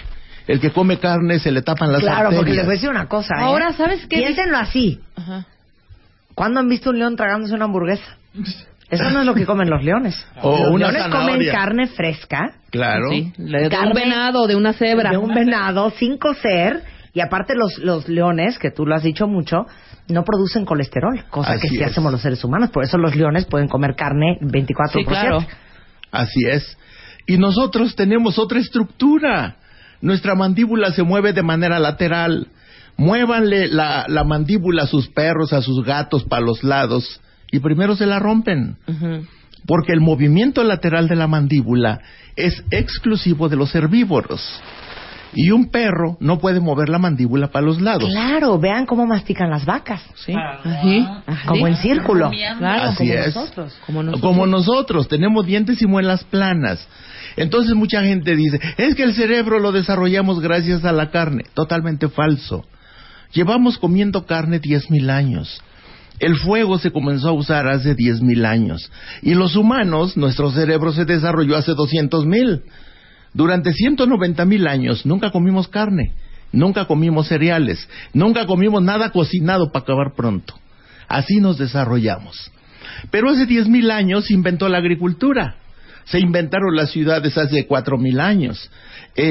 El 0.46 0.60
que 0.60 0.70
come 0.70 0.98
carne 0.98 1.38
se 1.38 1.50
le 1.52 1.62
tapan 1.62 1.92
las 1.92 2.00
claro, 2.00 2.30
porque 2.30 2.50
les 2.50 2.60
arterias. 2.60 2.66
voy 2.66 2.72
a 2.72 2.76
decir 2.76 2.90
una 2.90 3.06
cosa. 3.08 3.34
¿eh? 3.36 3.42
Ahora, 3.42 3.72
¿sabes 3.72 4.06
qué? 4.06 4.18
Piénsenlo 4.18 4.56
así. 4.58 5.00
Ajá. 5.16 5.46
¿Cuándo 6.34 6.60
han 6.60 6.68
visto 6.68 6.90
un 6.90 6.98
león 6.98 7.16
tragándose 7.16 7.54
una 7.54 7.66
hamburguesa? 7.66 8.16
Eso 8.90 9.10
no 9.10 9.20
es 9.20 9.26
lo 9.26 9.34
que 9.34 9.46
comen 9.46 9.70
los 9.70 9.82
leones. 9.82 10.26
O 10.42 10.58
los 10.58 10.70
una 10.70 10.90
leones 10.90 11.14
comen 11.14 11.50
carne 11.50 11.86
fresca, 11.86 12.52
Claro. 12.70 13.10
Sí, 13.10 13.32
de 13.38 13.68
un 13.68 13.92
venado, 13.94 14.46
de 14.46 14.56
una 14.56 14.72
cebra. 14.72 15.10
de 15.10 15.16
un 15.18 15.32
venado 15.34 15.90
sin 15.90 16.18
cocer 16.18 16.82
y 17.14 17.20
aparte 17.20 17.54
los, 17.54 17.78
los 17.78 18.08
leones, 18.08 18.58
que 18.58 18.70
tú 18.70 18.86
lo 18.86 18.94
has 18.94 19.02
dicho 19.02 19.26
mucho, 19.28 19.66
no 20.08 20.24
producen 20.24 20.64
colesterol, 20.64 21.24
cosa 21.30 21.52
Así 21.52 21.62
que 21.62 21.68
sí 21.68 21.82
es. 21.82 21.90
hacemos 21.90 22.10
los 22.12 22.22
seres 22.22 22.42
humanos. 22.44 22.70
Por 22.70 22.84
eso 22.84 22.96
los 22.98 23.14
leones 23.14 23.44
pueden 23.44 23.68
comer 23.68 23.94
carne 23.94 24.38
24 24.40 24.98
Sí, 24.98 25.04
por 25.04 25.12
claro. 25.14 25.40
7. 25.40 25.54
Así 26.10 26.40
es. 26.48 26.78
Y 27.26 27.36
nosotros 27.38 27.94
tenemos 27.94 28.38
otra 28.38 28.58
estructura. 28.58 29.56
Nuestra 30.02 30.34
mandíbula 30.34 30.92
se 30.92 31.02
mueve 31.02 31.32
de 31.32 31.42
manera 31.42 31.78
lateral. 31.78 32.48
Muévanle 32.98 33.68
la, 33.68 34.04
la 34.08 34.22
mandíbula 34.24 34.82
a 34.82 34.86
sus 34.86 35.08
perros, 35.08 35.52
a 35.54 35.62
sus 35.62 35.82
gatos 35.84 36.24
para 36.24 36.42
los 36.44 36.62
lados 36.62 37.20
y 37.50 37.60
primero 37.60 37.96
se 37.96 38.06
la 38.06 38.18
rompen. 38.18 38.76
Porque 39.66 39.92
el 39.92 40.00
movimiento 40.00 40.64
lateral 40.64 41.06
de 41.08 41.16
la 41.16 41.26
mandíbula 41.28 42.00
es 42.36 42.64
exclusivo 42.70 43.48
de 43.48 43.56
los 43.56 43.74
herbívoros. 43.74 44.42
Y 45.34 45.50
un 45.50 45.70
perro 45.70 46.18
no 46.20 46.38
puede 46.38 46.60
mover 46.60 46.90
la 46.90 46.98
mandíbula 46.98 47.48
para 47.48 47.64
los 47.64 47.80
lados. 47.80 48.10
Claro, 48.10 48.58
vean 48.58 48.84
cómo 48.84 49.06
mastican 49.06 49.48
las 49.48 49.64
vacas. 49.64 50.02
Sí, 50.14 50.34
Ah, 50.36 50.60
así. 50.62 51.06
Como 51.46 51.66
en 51.66 51.76
círculo. 51.76 52.30
Claro, 52.58 52.90
Así 52.90 52.98
como 53.08 53.12
es. 53.14 53.34
nosotros. 53.34 53.78
Como 53.86 54.02
nosotros. 54.02 54.20
Como 54.30 54.46
nosotros, 54.46 55.08
tenemos 55.08 55.46
dientes 55.46 55.80
y 55.80 55.86
muelas 55.86 56.24
planas. 56.24 56.86
Entonces 57.36 57.74
mucha 57.74 58.02
gente 58.02 58.36
dice, 58.36 58.60
es 58.76 58.94
que 58.94 59.04
el 59.04 59.14
cerebro 59.14 59.58
lo 59.58 59.72
desarrollamos 59.72 60.40
gracias 60.40 60.84
a 60.84 60.92
la 60.92 61.10
carne. 61.10 61.44
Totalmente 61.54 62.08
falso. 62.08 62.64
Llevamos 63.32 63.78
comiendo 63.78 64.26
carne 64.26 64.60
10.000 64.60 65.10
años. 65.10 65.62
El 66.18 66.36
fuego 66.36 66.78
se 66.78 66.92
comenzó 66.92 67.30
a 67.30 67.32
usar 67.32 67.66
hace 67.66 67.96
10.000 67.96 68.46
años. 68.46 68.92
Y 69.22 69.34
los 69.34 69.56
humanos, 69.56 70.16
nuestro 70.16 70.50
cerebro 70.50 70.92
se 70.92 71.04
desarrolló 71.04 71.56
hace 71.56 71.72
200.000. 71.72 72.62
Durante 73.34 73.70
190.000 73.70 74.68
años 74.68 75.06
nunca 75.06 75.30
comimos 75.30 75.68
carne, 75.68 76.12
nunca 76.52 76.84
comimos 76.84 77.28
cereales, 77.28 77.88
nunca 78.12 78.46
comimos 78.46 78.82
nada 78.82 79.10
cocinado 79.10 79.72
para 79.72 79.84
acabar 79.84 80.14
pronto. 80.14 80.54
Así 81.08 81.40
nos 81.40 81.58
desarrollamos. 81.58 82.52
Pero 83.10 83.30
hace 83.30 83.48
10.000 83.48 83.90
años 83.90 84.26
se 84.26 84.34
inventó 84.34 84.68
la 84.68 84.78
agricultura. 84.78 85.56
Se 86.04 86.18
inventaron 86.18 86.74
las 86.74 86.90
ciudades 86.90 87.36
hace 87.38 87.66
cuatro 87.66 87.96
mil 87.98 88.20
años. 88.20 88.70
Eh, 89.14 89.30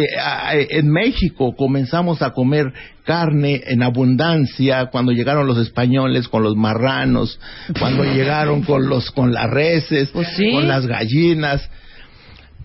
eh, 0.53 0.67
en 0.71 0.89
México 0.91 1.55
comenzamos 1.55 2.21
a 2.21 2.31
comer 2.31 2.71
carne 3.03 3.61
en 3.65 3.81
abundancia 3.81 4.85
cuando 4.91 5.11
llegaron 5.11 5.47
los 5.47 5.57
españoles 5.57 6.27
con 6.27 6.43
los 6.43 6.55
marranos, 6.55 7.39
cuando 7.79 8.03
llegaron 8.13 8.61
con 8.61 8.87
los 8.87 9.09
con 9.11 9.33
las 9.33 9.49
reses, 9.49 10.09
Pues 10.09 10.27
sí. 10.37 10.51
con 10.51 10.67
las 10.67 10.85
gallinas. 10.85 11.67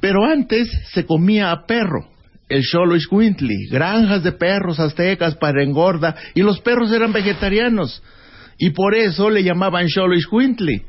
Pero 0.01 0.25
antes 0.25 0.69
se 0.93 1.07
comía 1.07 1.51
a 1.53 1.65
perro, 1.67 2.07
el 2.51 2.63
Xoloitzcuintli, 2.63 3.69
granjas 3.71 4.23
de 4.23 4.33
perros 4.33 4.79
aztecas 4.79 5.37
para 5.37 5.63
engorda, 5.63 6.15
y 6.35 6.43
los 6.43 6.61
perros 6.61 6.93
eran 6.93 7.13
vegetarianos. 7.13 8.03
Y 8.59 8.71
por 8.71 8.95
eso 8.95 9.31
le 9.31 9.43
llamaban 9.43 9.89
Xoloitzcuintli. 9.89 10.83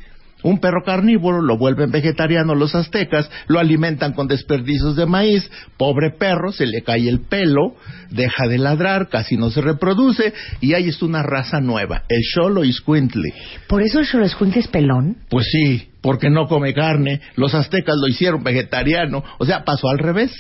Un 0.43 0.59
perro 0.59 0.83
carnívoro 0.85 1.41
lo 1.41 1.57
vuelven 1.57 1.91
vegetariano 1.91 2.53
los 2.53 2.75
aztecas, 2.75 3.29
lo 3.47 3.59
alimentan 3.59 4.13
con 4.13 4.27
desperdicios 4.27 4.95
de 4.95 5.07
maíz, 5.07 5.49
pobre 5.77 6.11
perro, 6.11 6.51
se 6.51 6.67
le 6.67 6.83
cae 6.83 7.09
el 7.09 7.21
pelo, 7.21 7.75
deja 8.11 8.47
de 8.47 8.59
ladrar, 8.59 9.09
casi 9.09 9.35
no 9.35 9.49
se 9.49 9.61
reproduce, 9.61 10.33
y 10.61 10.73
ahí 10.73 10.89
está 10.89 11.05
una 11.05 11.23
raza 11.23 11.59
nueva, 11.59 12.03
el 12.07 12.21
Xoloitzcuintli. 12.33 13.33
Por 13.67 13.81
eso 13.81 13.99
el 13.99 14.05
Xoloitzcuintli 14.05 14.59
es 14.59 14.67
pelón. 14.67 15.17
Pues 15.29 15.47
sí, 15.51 15.89
porque 16.01 16.29
no 16.29 16.47
come 16.47 16.73
carne, 16.73 17.19
los 17.35 17.55
aztecas 17.55 17.95
lo 17.99 18.07
hicieron 18.07 18.43
vegetariano, 18.43 19.23
o 19.39 19.45
sea, 19.45 19.65
pasó 19.65 19.89
al 19.89 19.97
revés. 19.97 20.31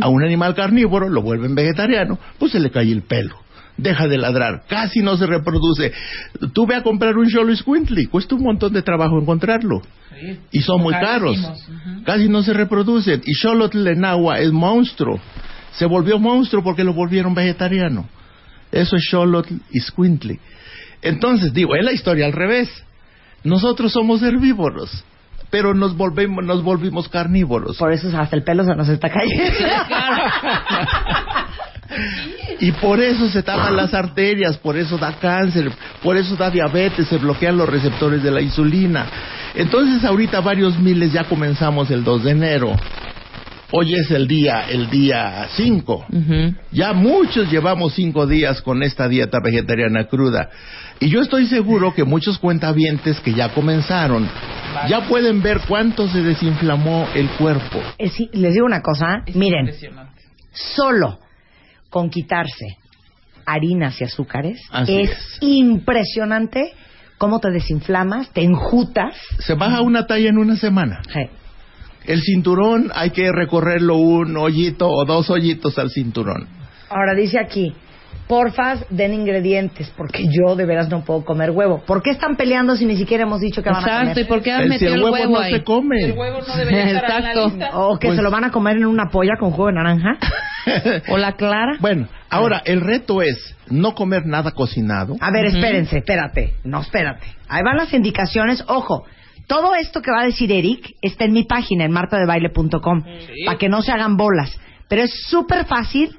A 0.00 0.08
un 0.08 0.24
animal 0.24 0.54
carnívoro 0.54 1.10
lo 1.10 1.20
vuelven 1.20 1.54
vegetariano, 1.54 2.18
pues 2.38 2.52
se 2.52 2.60
le 2.60 2.70
cae 2.70 2.90
el 2.90 3.02
pelo. 3.02 3.41
Deja 3.76 4.06
de 4.06 4.18
ladrar, 4.18 4.64
casi 4.68 5.00
no 5.00 5.16
se 5.16 5.26
reproduce. 5.26 5.92
Tú 6.52 6.66
ve 6.66 6.76
a 6.76 6.82
comprar 6.82 7.16
un 7.16 7.28
Xoloitzcuintli, 7.28 8.06
cuesta 8.06 8.34
un 8.34 8.42
montón 8.42 8.72
de 8.72 8.82
trabajo 8.82 9.18
encontrarlo. 9.18 9.82
Y 10.50 10.60
son 10.60 10.82
muy 10.82 10.94
caros. 10.94 11.36
Casi 12.04 12.28
no 12.28 12.42
se 12.42 12.52
reproducen. 12.52 13.22
Y 13.24 13.34
Xolotl 13.34 13.86
en 13.88 14.04
agua 14.04 14.38
es 14.38 14.52
monstruo. 14.52 15.20
Se 15.72 15.86
volvió 15.86 16.18
monstruo 16.18 16.62
porque 16.62 16.84
lo 16.84 16.92
volvieron 16.92 17.34
vegetariano. 17.34 18.08
Eso 18.70 18.96
es 18.96 19.08
Xolotl 19.10 19.54
y 19.70 19.80
Squintly. 19.80 20.38
Entonces, 21.00 21.52
digo, 21.52 21.74
es 21.74 21.84
la 21.84 21.92
historia 21.92 22.26
al 22.26 22.32
revés. 22.32 22.68
Nosotros 23.42 23.92
somos 23.92 24.22
herbívoros, 24.22 25.04
pero 25.50 25.74
nos 25.74 25.96
volvemos, 25.96 26.44
nos 26.44 26.62
volvimos 26.62 27.08
carnívoros. 27.08 27.76
Por 27.78 27.92
eso 27.92 28.16
hasta 28.16 28.36
el 28.36 28.44
pelo 28.44 28.64
se 28.64 28.76
nos 28.76 28.88
está 28.88 29.10
cayendo. 29.10 29.42
Y 32.60 32.72
por 32.72 33.00
eso 33.00 33.28
se 33.28 33.42
tapan 33.42 33.76
las 33.76 33.92
arterias, 33.92 34.56
por 34.58 34.76
eso 34.76 34.96
da 34.98 35.12
cáncer, 35.12 35.70
por 36.02 36.16
eso 36.16 36.36
da 36.36 36.50
diabetes, 36.50 37.08
se 37.08 37.18
bloquean 37.18 37.56
los 37.56 37.68
receptores 37.68 38.22
de 38.22 38.30
la 38.30 38.40
insulina. 38.40 39.06
Entonces 39.54 40.04
ahorita 40.04 40.40
varios 40.40 40.78
miles 40.78 41.12
ya 41.12 41.24
comenzamos 41.24 41.90
el 41.90 42.04
2 42.04 42.24
de 42.24 42.30
enero. 42.30 42.76
Hoy 43.74 43.94
es 43.94 44.10
el 44.10 44.28
día, 44.28 44.66
el 44.68 44.90
día 44.90 45.48
5. 45.56 46.06
Ya 46.72 46.92
muchos 46.92 47.50
llevamos 47.50 47.94
cinco 47.94 48.26
días 48.26 48.60
con 48.60 48.82
esta 48.82 49.08
dieta 49.08 49.38
vegetariana 49.42 50.04
cruda. 50.04 50.50
Y 51.00 51.08
yo 51.08 51.22
estoy 51.22 51.46
seguro 51.46 51.94
que 51.94 52.04
muchos 52.04 52.38
cuentavientes 52.38 53.18
que 53.20 53.32
ya 53.32 53.48
comenzaron, 53.48 54.28
ya 54.88 55.08
pueden 55.08 55.40
ver 55.42 55.62
cuánto 55.66 56.06
se 56.06 56.22
desinflamó 56.22 57.08
el 57.14 57.28
cuerpo. 57.30 57.80
Eh, 57.96 58.10
sí, 58.10 58.28
les 58.34 58.52
digo 58.52 58.66
una 58.66 58.82
cosa, 58.82 59.22
Es 59.24 59.34
miren, 59.34 59.70
solo 60.52 61.18
con 61.92 62.10
quitarse 62.10 62.78
harinas 63.46 64.00
y 64.00 64.04
azúcares 64.04 64.60
Así 64.72 65.00
es, 65.02 65.10
es. 65.10 65.38
impresionante 65.40 66.72
cómo 67.18 67.38
te 67.38 67.50
desinflamas, 67.50 68.30
te 68.32 68.42
enjutas. 68.42 69.14
Se 69.38 69.54
baja 69.54 69.80
una 69.82 70.06
talla 70.06 70.28
en 70.28 70.38
una 70.38 70.56
semana. 70.56 71.02
Sí. 71.12 71.20
El 72.06 72.20
cinturón 72.22 72.90
hay 72.94 73.10
que 73.10 73.30
recorrerlo 73.30 73.96
un 73.96 74.36
hoyito 74.36 74.88
o 74.88 75.04
dos 75.04 75.30
hoyitos 75.30 75.78
al 75.78 75.90
cinturón. 75.90 76.48
Ahora 76.88 77.14
dice 77.14 77.38
aquí, 77.38 77.72
porfas 78.26 78.84
den 78.90 79.14
ingredientes, 79.14 79.92
porque 79.96 80.24
yo 80.24 80.56
de 80.56 80.64
veras 80.66 80.88
no 80.88 81.04
puedo 81.04 81.24
comer 81.24 81.50
huevo. 81.52 81.82
¿Por 81.86 82.02
qué 82.02 82.10
están 82.10 82.36
peleando 82.36 82.74
si 82.76 82.86
ni 82.86 82.96
siquiera 82.96 83.22
hemos 83.24 83.40
dicho 83.40 83.62
que 83.62 83.70
van 83.70 83.84
a 83.84 83.86
Exacto, 83.86 84.20
¿y 84.20 84.24
comer? 84.24 84.28
por 84.28 84.42
qué 84.42 84.52
has 84.52 84.60
El, 84.62 84.66
si 84.66 84.70
metido 84.70 84.94
el 84.94 84.98
el 84.98 85.04
huevo, 85.04 85.14
huevo 85.16 85.32
no 85.34 85.38
ahí? 85.40 85.52
se 85.52 85.62
come. 85.62 85.96
El 86.04 86.12
huevo 86.18 86.38
no 86.46 86.56
debería 86.56 86.84
estar 86.90 87.04
en 87.04 87.08
la 87.24 87.30
Exacto. 87.30 87.48
lista. 87.50 87.70
O 87.78 87.98
que 87.98 88.06
Pues- 88.08 88.16
se 88.16 88.22
lo 88.22 88.30
van 88.30 88.44
a 88.44 88.50
comer 88.50 88.76
en 88.78 88.86
una 88.86 89.10
polla 89.10 89.34
con 89.38 89.50
jugo 89.52 89.66
de 89.68 89.74
naranja. 89.74 90.16
¿O 91.08 91.16
la 91.18 91.32
clara? 91.36 91.76
Bueno, 91.80 92.08
ahora 92.30 92.62
el 92.64 92.80
reto 92.80 93.22
es 93.22 93.56
no 93.68 93.94
comer 93.94 94.26
nada 94.26 94.52
cocinado. 94.52 95.16
A 95.20 95.30
ver, 95.30 95.46
espérense, 95.46 95.98
espérate. 95.98 96.54
No, 96.64 96.80
espérate. 96.80 97.26
Ahí 97.48 97.62
van 97.62 97.76
las 97.76 97.92
indicaciones. 97.92 98.64
Ojo, 98.68 99.04
todo 99.46 99.74
esto 99.74 100.00
que 100.02 100.10
va 100.10 100.22
a 100.22 100.26
decir 100.26 100.52
Eric 100.52 100.94
está 101.02 101.24
en 101.24 101.32
mi 101.32 101.44
página, 101.44 101.84
en 101.84 101.90
martadebaile.com, 101.92 103.04
para 103.46 103.58
que 103.58 103.68
no 103.68 103.82
se 103.82 103.92
hagan 103.92 104.16
bolas. 104.16 104.58
Pero 104.88 105.02
es 105.02 105.12
súper 105.28 105.64
fácil 105.66 106.16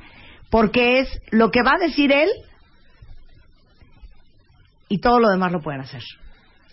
porque 0.50 1.00
es 1.00 1.22
lo 1.32 1.50
que 1.52 1.62
va 1.64 1.74
a 1.76 1.80
decir 1.80 2.12
él 2.12 2.30
y 4.90 5.00
todo 5.00 5.20
lo 5.20 5.30
demás 5.30 5.52
lo 5.52 5.62
pueden 5.62 5.82
hacer. 5.82 6.02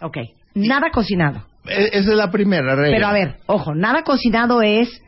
Ok. 0.01 0.17
Nada 0.55 0.91
cocinado. 0.91 1.47
E- 1.67 1.91
Esa 1.93 2.11
es 2.11 2.17
la 2.17 2.31
primera 2.31 2.75
regla. 2.75 2.97
Pero 2.97 3.07
a 3.07 3.13
ver, 3.13 3.37
ojo, 3.47 3.75
nada 3.75 4.03
cocinado 4.03 4.63
es 4.63 5.03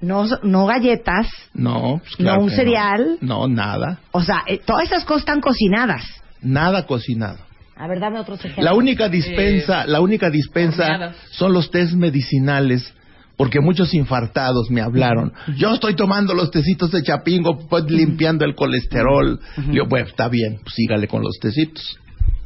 no, 0.00 0.24
no 0.42 0.66
galletas, 0.66 1.26
No, 1.54 2.00
pues 2.02 2.20
no 2.20 2.38
un 2.40 2.48
que 2.50 2.56
cereal. 2.56 3.18
No. 3.20 3.46
no, 3.46 3.54
nada. 3.54 4.00
o 4.12 4.22
sea, 4.22 4.42
eh, 4.46 4.60
todas 4.64 4.84
esas 4.84 5.04
cosas 5.04 5.20
están 5.22 5.40
cocinadas. 5.40 6.04
Nada 6.42 6.86
cocinado. 6.86 7.38
A 7.76 7.88
ver, 7.88 8.00
dame 8.00 8.18
otros 8.20 8.38
ejemplos. 8.40 8.64
La 8.64 8.74
única 8.74 9.08
dispensa, 9.08 9.86
la 9.86 10.00
única 10.00 10.30
dispensa 10.30 11.12
son 11.30 11.52
los 11.52 11.70
test 11.70 11.92
medicinales. 11.94 12.92
Porque 13.38 13.60
muchos 13.60 13.92
infartados 13.92 14.70
me 14.70 14.80
hablaron. 14.80 15.30
Yo 15.58 15.74
estoy 15.74 15.94
tomando 15.94 16.32
los 16.32 16.50
tecitos 16.50 16.90
de 16.90 17.02
chapingo, 17.02 17.68
pues 17.68 17.84
limpiando 17.84 18.46
el 18.46 18.54
colesterol. 18.54 19.38
Yo, 19.72 19.86
pues 19.86 20.08
está 20.08 20.28
bien, 20.28 20.58
pues, 20.62 20.74
sígale 20.74 21.06
con 21.06 21.20
los 21.22 21.36
tecitos. 21.38 21.98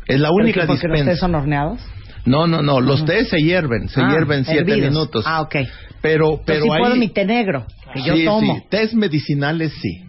Es 0.09 0.19
la 0.19 0.31
¿Pero 0.31 0.35
única 0.43 0.63
qué, 0.63 0.67
porque 0.67 0.89
los 0.89 0.97
dispensa. 0.97 1.11
tés 1.13 1.21
son 1.21 1.35
horneados? 1.37 1.79
No, 2.25 2.49
no, 2.49 2.61
no, 2.63 2.81
los 2.81 3.05
tés 3.05 3.29
se 3.29 3.39
hierven, 3.39 3.89
se 3.89 4.01
Ah, 4.01 4.11
hierven 4.11 4.45
siete 4.45 4.73
hervidos. 4.73 4.91
minutos. 4.91 5.25
Ah, 5.29 5.43
ok. 5.43 5.55
Pero, 6.03 6.37
Pero 6.37 6.43
pero 6.47 6.63
sí 6.65 6.71
ahí... 6.73 6.79
puedo 6.81 6.97
mi 6.97 7.09
té 7.09 7.25
negro, 7.25 7.67
que 7.93 8.03
yo 8.03 8.15
Sí, 8.15 8.25
tomo. 8.25 8.55
sí, 8.57 8.63
test 8.71 8.95
medicinales 8.95 9.73
sí. 9.81 10.05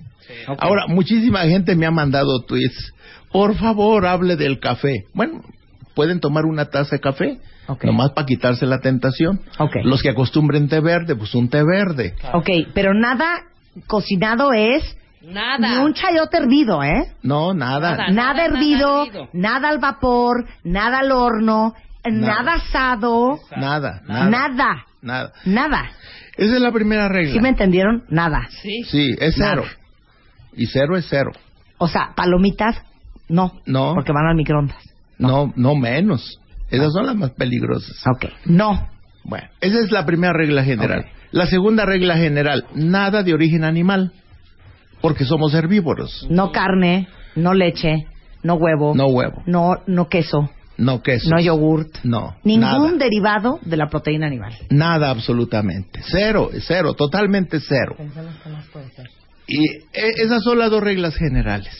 Ahora, 0.59 0.85
muchísima 0.87 1.41
gente 1.41 1.75
me 1.75 1.85
ha 1.85 1.91
mandado 1.91 2.41
tweets. 2.47 2.93
Por 3.31 3.55
favor, 3.55 4.05
hable 4.05 4.35
del 4.37 4.59
café. 4.59 5.03
Bueno, 5.13 5.41
pueden 5.93 6.19
tomar 6.21 6.45
una 6.45 6.65
taza 6.65 6.95
de 6.95 6.99
café, 7.01 7.39
Ok. 7.67 7.83
nomás 7.85 8.11
para 8.11 8.25
quitarse 8.25 8.65
la 8.65 8.79
tentación. 8.79 9.41
Ok. 9.59 9.77
Los 9.83 10.01
que 10.01 10.09
acostumbren 10.09 10.69
té 10.69 10.79
verde, 10.79 11.15
pues 11.15 11.33
un 11.35 11.49
té 11.49 11.61
verde. 11.63 12.13
Ok, 12.33 12.49
pero 12.73 12.93
nada 12.93 13.25
cocinado 13.87 14.53
es 14.53 14.83
Nada. 15.21 15.57
ni 15.69 15.77
un 15.83 15.93
chayote 15.93 16.37
hervido, 16.37 16.81
¿eh? 16.83 17.11
No, 17.23 17.53
nada. 17.53 17.91
Nada. 17.95 18.11
Nada, 18.11 18.45
hervido, 18.45 19.03
hervido. 19.05 19.29
nada 19.33 19.69
al 19.69 19.79
vapor, 19.79 20.45
nada 20.63 20.99
al 20.99 21.11
horno, 21.11 21.73
nada, 22.05 22.43
Nada. 22.43 22.53
asado, 22.55 23.39
Nada, 23.55 24.01
nada. 24.07 24.29
nada, 24.29 24.85
nada. 25.01 25.33
nada. 25.45 25.91
Esa 26.37 26.55
es 26.55 26.61
la 26.61 26.71
primera 26.71 27.07
regla. 27.07 27.33
¿Sí 27.33 27.39
me 27.39 27.49
entendieron? 27.49 28.03
Nada. 28.09 28.47
Sí. 28.61 28.83
Sí, 28.85 29.15
es 29.19 29.37
Nada. 29.37 29.51
cero. 29.61 29.63
Y 30.55 30.65
cero 30.67 30.97
es 30.97 31.05
cero. 31.09 31.31
O 31.77 31.87
sea, 31.87 32.13
palomitas, 32.15 32.81
no. 33.29 33.53
No. 33.65 33.93
Porque 33.95 34.11
van 34.11 34.25
al 34.27 34.35
microondas. 34.35 34.77
No, 35.17 35.53
no 35.55 35.75
menos. 35.75 36.39
Esas 36.69 36.93
son 36.93 37.05
las 37.05 37.15
más 37.15 37.31
peligrosas. 37.31 37.95
Ok. 38.07 38.25
No. 38.45 38.89
Bueno, 39.23 39.47
esa 39.59 39.79
es 39.79 39.91
la 39.91 40.05
primera 40.05 40.33
regla 40.33 40.63
general. 40.63 41.05
La 41.31 41.45
segunda 41.45 41.85
regla 41.85 42.17
general, 42.17 42.65
nada 42.73 43.21
de 43.23 43.33
origen 43.33 43.63
animal, 43.63 44.13
porque 45.01 45.25
somos 45.25 45.53
herbívoros. 45.53 46.27
No 46.29 46.51
carne, 46.51 47.07
no 47.35 47.53
leche, 47.53 48.07
no 48.43 48.55
huevo. 48.55 48.93
No 48.95 49.05
huevo, 49.07 49.43
No, 49.45 49.75
no 49.85 50.09
queso, 50.09 50.49
no 50.81 51.01
queso. 51.01 51.29
no 51.29 51.39
yogurt. 51.39 51.97
No, 52.03 52.35
Ningún 52.43 52.61
nada. 52.61 52.91
derivado 52.97 53.59
de 53.63 53.77
la 53.77 53.87
proteína 53.89 54.27
animal. 54.27 54.53
Nada 54.69 55.09
absolutamente. 55.09 56.01
Cero, 56.11 56.49
cero, 56.67 56.93
totalmente 56.93 57.59
cero. 57.59 57.95
Y 59.47 59.59
e- 59.93 60.13
esas 60.23 60.43
son 60.43 60.59
las 60.59 60.69
dos 60.71 60.81
reglas 60.83 61.15
generales. 61.15 61.73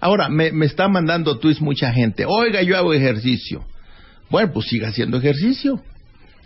Ahora, 0.00 0.28
me, 0.28 0.52
me 0.52 0.66
está 0.66 0.88
mandando 0.88 1.38
tweets 1.38 1.60
mucha 1.60 1.92
gente. 1.92 2.24
Oiga, 2.26 2.62
yo 2.62 2.76
hago 2.76 2.92
ejercicio. 2.92 3.64
Bueno, 4.30 4.52
pues 4.52 4.66
siga 4.66 4.88
haciendo 4.88 5.16
ejercicio. 5.18 5.80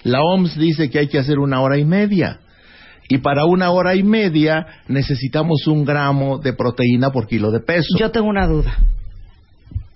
La 0.05 0.21
OMS 0.23 0.57
dice 0.57 0.89
que 0.91 0.99
hay 0.99 1.09
que 1.09 1.19
hacer 1.19 1.39
una 1.39 1.61
hora 1.61 1.77
y 1.79 1.85
media. 1.85 2.41
Y 3.09 3.19
para 3.19 3.45
una 3.45 3.71
hora 3.71 3.97
y 3.97 4.03
media 4.05 4.67
necesitamos 4.87 5.67
un 5.67 5.85
gramo 5.85 6.39
de 6.39 6.53
proteína 6.53 7.11
por 7.11 7.27
kilo 7.27 7.51
de 7.51 7.61
peso. 7.61 7.89
Yo 7.99 8.11
tengo 8.13 8.29
una 8.29 8.47
duda. 8.47 8.73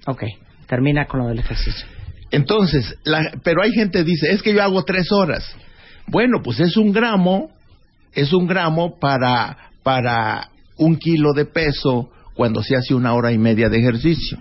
Ok, 0.07 0.24
termina 0.66 1.06
con 1.06 1.20
lo 1.20 1.28
del 1.28 1.38
ejercicio. 1.40 1.86
Entonces, 2.30 2.96
la- 3.04 3.32
pero 3.42 3.62
hay 3.62 3.72
gente 3.72 3.98
que 3.98 4.04
dice, 4.04 4.32
es 4.32 4.42
que 4.42 4.52
yo 4.54 4.62
hago 4.62 4.82
tres 4.84 5.10
horas. 5.12 5.44
Bueno, 6.06 6.38
pues 6.42 6.60
es 6.60 6.76
un 6.76 6.92
gramo, 6.92 7.50
es 8.12 8.32
un 8.32 8.46
gramo 8.46 8.98
para, 8.98 9.56
para 9.82 10.48
un 10.76 10.96
kilo 10.96 11.32
de 11.32 11.44
peso 11.44 12.10
cuando 12.34 12.62
se 12.62 12.76
hace 12.76 12.94
una 12.94 13.14
hora 13.14 13.30
y 13.32 13.38
media 13.38 13.68
de 13.68 13.78
ejercicio. 13.78 14.38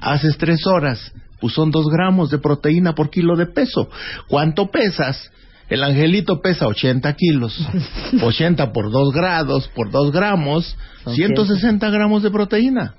Haces 0.00 0.36
tres 0.38 0.66
horas, 0.66 1.12
pues 1.40 1.54
son 1.54 1.70
dos 1.70 1.86
gramos 1.88 2.30
de 2.30 2.38
proteína 2.38 2.94
por 2.94 3.10
kilo 3.10 3.36
de 3.36 3.46
peso. 3.46 3.88
¿Cuánto 4.28 4.70
pesas? 4.70 5.30
El 5.68 5.82
angelito 5.82 6.40
pesa 6.40 6.66
80 6.66 7.12
kilos, 7.14 7.58
80 8.22 8.72
por 8.72 8.90
2 8.90 9.12
grados, 9.12 9.68
por 9.74 9.90
2 9.90 10.12
gramos, 10.12 10.76
Son 11.04 11.14
160 11.14 11.90
gramos 11.90 12.22
de 12.22 12.30
proteína. 12.30 12.94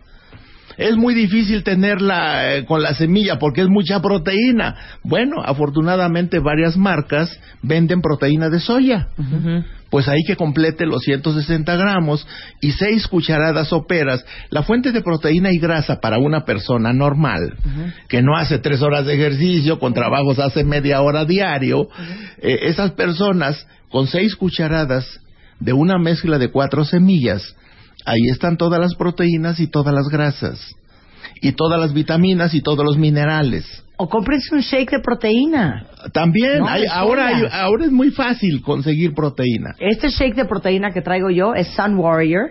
Es 0.80 0.95
muy 0.95 1.13
difícil 1.13 1.61
tenerla 1.63 2.55
eh, 2.55 2.65
con 2.65 2.82
la 2.82 2.93
semilla 2.93 3.38
porque 3.38 3.59
es 3.59 3.67
mucha 3.67 4.01
proteína. 4.01 4.77
Bueno, 5.03 5.41
afortunadamente 5.43 6.39
varias 6.39 6.77
marcas 6.77 7.38
venden 7.61 8.01
proteína 8.01 8.49
de 8.49 8.61
soya. 8.61 9.09
Pues 9.89 10.07
ahí 10.07 10.23
que 10.25 10.38
complete 10.38 10.86
los 10.86 11.01
160 11.01 11.75
gramos 11.75 12.25
y 12.61 12.71
6 12.71 13.07
cucharadas 13.07 13.67
soperas. 13.67 14.23
La 14.51 14.63
fuente 14.63 14.93
de 14.93 15.01
proteína 15.01 15.51
y 15.51 15.57
grasa 15.57 15.99
para 15.99 16.17
una 16.17 16.45
persona 16.45 16.93
normal, 16.93 17.57
que 18.07 18.21
no 18.21 18.38
hace 18.38 18.59
3 18.59 18.82
horas 18.82 19.05
de 19.05 19.15
ejercicio, 19.15 19.80
con 19.80 19.93
trabajos 19.93 20.39
hace 20.39 20.63
media 20.63 21.01
hora 21.01 21.25
diario, 21.25 21.89
eh, 22.41 22.57
esas 22.63 22.91
personas 22.91 23.67
con 23.89 24.07
6 24.07 24.34
cucharadas 24.38 25.19
de 25.59 25.73
una 25.73 25.97
mezcla 25.97 26.38
de 26.38 26.49
cuatro 26.49 26.86
semillas, 26.86 27.55
ahí 28.05 28.27
están 28.31 28.57
todas 28.57 28.79
las 28.79 28.95
proteínas 28.95 29.59
y 29.59 29.67
todas 29.67 29.93
las 29.93 30.07
grasas, 30.09 30.75
y 31.41 31.51
todas 31.53 31.79
las 31.79 31.93
vitaminas 31.93 32.53
y 32.53 32.61
todos 32.61 32.83
los 32.85 32.97
minerales. 32.97 33.83
O 33.97 34.07
cómprense 34.07 34.55
un 34.55 34.61
shake 34.61 34.91
de 34.91 34.99
proteína. 35.01 35.85
También, 36.13 36.59
No, 36.59 36.67
hay- 36.67 36.85
ahora, 36.89 37.27
hay- 37.27 37.41
soya. 37.41 37.61
ahora 37.63 37.85
es 37.85 37.91
muy 37.91 38.11
fácil 38.11 38.61
conseguir 38.61 39.13
proteína. 39.13 39.75
Este 39.79 40.09
shake 40.09 40.35
de 40.35 40.45
proteína 40.45 40.91
que 40.91 41.01
traigo 41.01 41.29
yo 41.29 41.53
es 41.53 41.67
Sun 41.75 41.95
Warrior. 41.97 42.49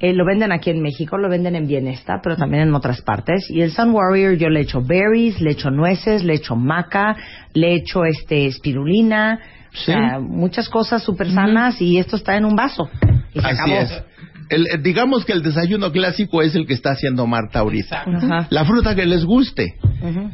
Eh, 0.00 0.12
lo 0.12 0.26
venden 0.26 0.52
aquí 0.52 0.68
en 0.68 0.82
México, 0.82 1.16
lo 1.16 1.30
venden 1.30 1.56
en 1.56 1.66
Bienesta, 1.66 2.20
pero 2.22 2.36
también 2.36 2.64
en 2.64 2.74
otras 2.74 3.00
partes. 3.00 3.48
Y 3.48 3.62
el 3.62 3.70
Sun 3.72 3.92
Warrior 3.92 4.34
yo 4.36 4.50
le 4.50 4.60
echo 4.60 4.82
berries, 4.82 5.40
le 5.40 5.52
echo 5.52 5.70
nueces, 5.70 6.22
le 6.22 6.34
echo 6.34 6.56
maca, 6.56 7.16
le 7.54 7.74
echo 7.76 8.04
este 8.04 8.44
espirulina, 8.46 9.38
o 9.72 9.76
Sí. 9.76 9.84
sea, 9.86 10.18
muchas 10.20 10.68
cosas 10.68 11.02
súper 11.02 11.30
sanas 11.30 11.80
y 11.80 11.96
esto 11.96 12.16
está 12.16 12.36
en 12.36 12.44
un 12.44 12.54
vaso. 12.56 12.90
Y 13.32 13.40
se 13.40 13.46
Así 13.46 13.56
acabó. 13.62 13.80
es. 13.80 14.02
El- 14.50 14.66
eh, 14.66 14.78
digamos 14.82 15.24
que 15.24 15.32
el 15.32 15.42
desayuno 15.42 15.90
clásico 15.92 16.42
es 16.42 16.54
el 16.54 16.66
que 16.66 16.74
está 16.74 16.90
haciendo 16.90 17.26
Marta 17.26 17.60
ahorita. 17.60 18.02
Ajá. 18.06 18.46
La 18.50 18.64
fruta 18.64 18.94
que 18.94 19.06
les 19.06 19.24
guste, 19.24 19.74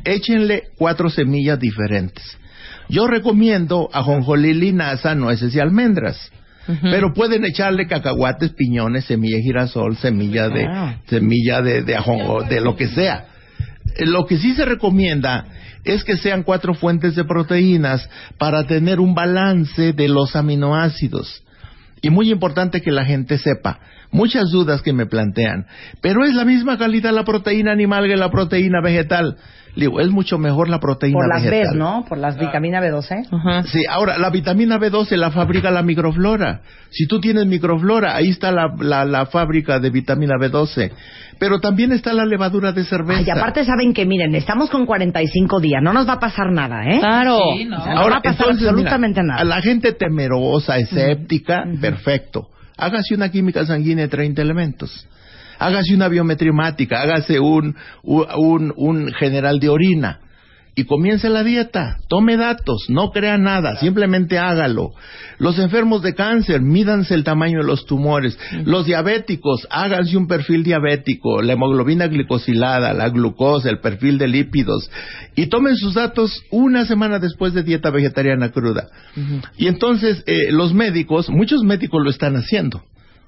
échenle 0.05 0.65
cuatro 0.77 1.11
semillas 1.11 1.59
diferentes. 1.59 2.25
Yo 2.89 3.07
recomiendo 3.07 3.89
ajonjolí, 3.93 4.53
linaza, 4.55 5.15
nueces 5.15 5.55
y 5.55 5.61
almendras. 5.61 6.31
Pero 6.83 7.13
pueden 7.13 7.45
echarle 7.45 7.87
cacahuates, 7.89 8.53
piñones, 8.53 9.05
semilla 9.05 9.37
de 9.39 9.43
girasol, 9.43 9.97
semilla 9.97 10.49
de 10.49 10.67
Ah. 10.67 10.97
semilla 11.07 11.63
de, 11.63 11.83
de 11.83 11.97
ajonjo, 11.97 12.43
de 12.45 12.61
lo 12.61 12.77
que 12.77 12.87
sea. 12.89 13.27
Eh, 13.97 14.07
Lo 14.07 14.25
que 14.27 14.37
sí 14.39 14.55
se 14.55 14.65
recomienda 14.65 15.47
es 15.85 16.05
que 16.05 16.17
sean 16.17 16.45
cuatro 16.45 16.75
fuentes 16.75 17.17
de 17.17 17.25
proteínas 17.25 18.09
para 18.39 18.67
tener 18.69 19.01
un 19.01 19.15
balance 19.15 19.93
de 19.95 20.09
los 20.09 20.37
aminoácidos. 20.37 21.43
Y 22.03 22.11
muy 22.11 22.31
importante 22.31 22.81
que 22.81 22.91
la 22.91 23.05
gente 23.05 23.39
sepa, 23.39 23.79
muchas 24.11 24.51
dudas 24.51 24.83
que 24.83 24.93
me 24.93 25.07
plantean, 25.07 25.67
pero 26.01 26.25
es 26.25 26.35
la 26.35 26.45
misma 26.45 26.79
calidad 26.79 27.13
la 27.13 27.25
proteína 27.25 27.73
animal 27.73 28.07
que 28.07 28.17
la 28.17 28.31
proteína 28.31 28.81
vegetal. 28.83 29.37
Digo, 29.77 30.01
es 30.01 30.11
mucho 30.11 30.37
mejor 30.39 30.69
la 30.69 30.81
proteína 30.81 31.19
Por 31.19 31.29
las 31.29 31.45
B, 31.45 31.51
vegetal. 31.51 31.79
¿no? 31.79 32.05
Por 32.09 32.19
las 32.19 32.39
vitamina 32.39 32.81
B12. 32.81 33.29
Ajá. 33.31 33.63
Sí, 33.65 33.83
ahora, 33.89 34.19
la 34.19 34.31
vitamina 34.31 34.79
B12 34.79 35.17
la 35.17 35.31
fabrica 35.31 35.71
la 35.71 35.83
microflora. 35.83 36.63
Si 36.91 37.07
tú 37.07 37.21
tienes 37.21 37.47
microflora, 37.47 38.17
ahí 38.17 38.31
está 38.31 38.51
la, 38.51 38.75
la, 38.81 39.05
la 39.05 39.27
fábrica 39.27 39.79
de 39.79 39.91
vitamina 39.91 40.35
B12. 40.41 40.91
Pero 41.41 41.59
también 41.59 41.91
está 41.91 42.13
la 42.13 42.25
levadura 42.27 42.71
de 42.71 42.85
cerveza. 42.85 43.19
Ay, 43.21 43.31
aparte 43.31 43.65
saben 43.65 43.93
que, 43.95 44.05
miren, 44.07 44.35
estamos 44.37 44.71
con 44.71 44.85
45 44.87 45.59
días, 45.59 45.83
no 45.83 45.93
nos 45.93 46.07
va 46.07 46.13
a 46.13 46.21
pasar 46.21 46.53
nada, 46.53 46.85
¿eh? 46.85 47.01
Claro. 47.01 47.39
Sí, 47.57 47.65
no. 47.65 47.81
O 47.81 47.83
sea, 47.85 47.95
no 47.95 48.01
va 48.11 48.17
a 48.19 48.21
pasar 48.21 48.47
entonces, 48.51 48.69
absolutamente 48.69 49.23
mira, 49.23 49.33
nada. 49.35 49.41
A 49.41 49.45
la 49.45 49.63
gente 49.63 49.93
temerosa, 49.95 50.77
escéptica, 50.79 51.65
perfecto. 51.81 52.49
Hágase 52.77 53.15
una 53.15 53.31
química 53.31 53.65
sanguínea 53.67 54.05
de 54.05 54.09
30 54.11 54.41
elementos. 54.43 55.07
Hágase 55.59 55.95
una 55.95 56.09
biometrimática, 56.09 57.01
hágase 57.03 57.41
un, 57.41 57.75
un, 58.03 58.27
un- 58.37 58.73
un 58.77 59.13
general 59.13 59.59
de 59.61 59.69
orina. 59.71 60.21
Y 60.75 60.85
comience 60.85 61.29
la 61.29 61.43
dieta. 61.43 61.99
Tome 62.09 62.37
datos, 62.37 62.87
no 62.89 63.11
crea 63.11 63.37
nada, 63.39 63.77
simplemente 63.77 64.39
hágalo. 64.39 64.91
Los 65.39 65.59
enfermos 65.59 66.03
de 66.03 66.15
cáncer, 66.15 66.61
mídanse 66.61 67.15
el 67.15 67.25
tamaño 67.25 67.59
de 67.59 67.67
los 67.67 67.87
tumores. 67.87 68.39
Los 68.65 68.87
diabéticos, 68.87 69.67
háganse 69.71 70.17
un 70.17 70.29
perfil 70.29 70.63
diabético, 70.63 71.43
la 71.43 71.55
hemoglobina 71.55 72.07
glicosilada, 72.07 72.93
la 72.95 73.09
glucosa, 73.09 73.69
el 73.69 73.81
perfil 73.81 74.19
de 74.19 74.29
lípidos. 74.29 74.91
Y 75.35 75.47
tomen 75.47 75.77
sus 75.77 75.95
datos 75.95 76.43
una 76.51 76.87
semana 76.87 77.19
después 77.19 77.53
de 77.53 77.63
dieta 77.63 77.91
vegetariana 77.91 78.51
cruda. 78.51 78.89
Y 79.57 79.67
entonces 79.67 80.23
eh, 80.27 80.53
los 80.53 80.73
médicos, 80.73 81.29
muchos 81.31 81.63
médicos 81.63 82.03
lo 82.03 82.11
están 82.11 82.37
haciendo. 82.37 82.83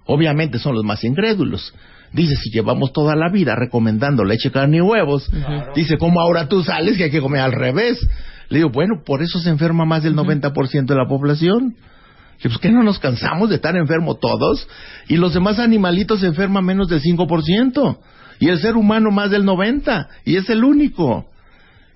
Obviamente 0.06 0.58
son 0.58 0.74
los 0.74 0.84
más 0.84 1.04
incrédulos. 1.04 1.72
Dice, 2.12 2.36
si 2.36 2.50
llevamos 2.50 2.92
toda 2.92 3.16
la 3.16 3.30
vida 3.30 3.54
recomendando 3.56 4.24
leche, 4.24 4.50
carne 4.50 4.78
y 4.78 4.80
huevos, 4.80 5.30
dice, 5.74 5.96
¿cómo 5.96 6.20
ahora 6.20 6.46
tú 6.46 6.62
sales 6.62 6.96
que 6.96 7.04
hay 7.04 7.10
que 7.10 7.22
comer 7.22 7.40
al 7.40 7.52
revés? 7.52 8.06
Le 8.48 8.58
digo, 8.58 8.70
bueno, 8.70 9.02
por 9.04 9.22
eso 9.22 9.38
se 9.38 9.48
enferma 9.48 9.86
más 9.86 10.02
del 10.02 10.14
90% 10.14 10.84
de 10.84 10.94
la 10.94 11.08
población. 11.08 11.68
Le 11.68 11.68
digo, 11.68 11.78
Pues 12.42 12.58
que 12.58 12.70
no 12.70 12.82
nos 12.82 12.98
cansamos 12.98 13.48
de 13.48 13.56
estar 13.56 13.74
enfermos 13.76 14.20
todos 14.20 14.68
y 15.08 15.16
los 15.16 15.32
demás 15.32 15.58
animalitos 15.58 16.20
se 16.20 16.26
enferman 16.26 16.64
menos 16.64 16.88
del 16.88 17.00
5% 17.00 17.98
y 18.40 18.48
el 18.48 18.58
ser 18.58 18.76
humano 18.76 19.10
más 19.10 19.30
del 19.30 19.44
90% 19.44 20.06
y 20.26 20.36
es 20.36 20.50
el 20.50 20.64
único. 20.64 21.26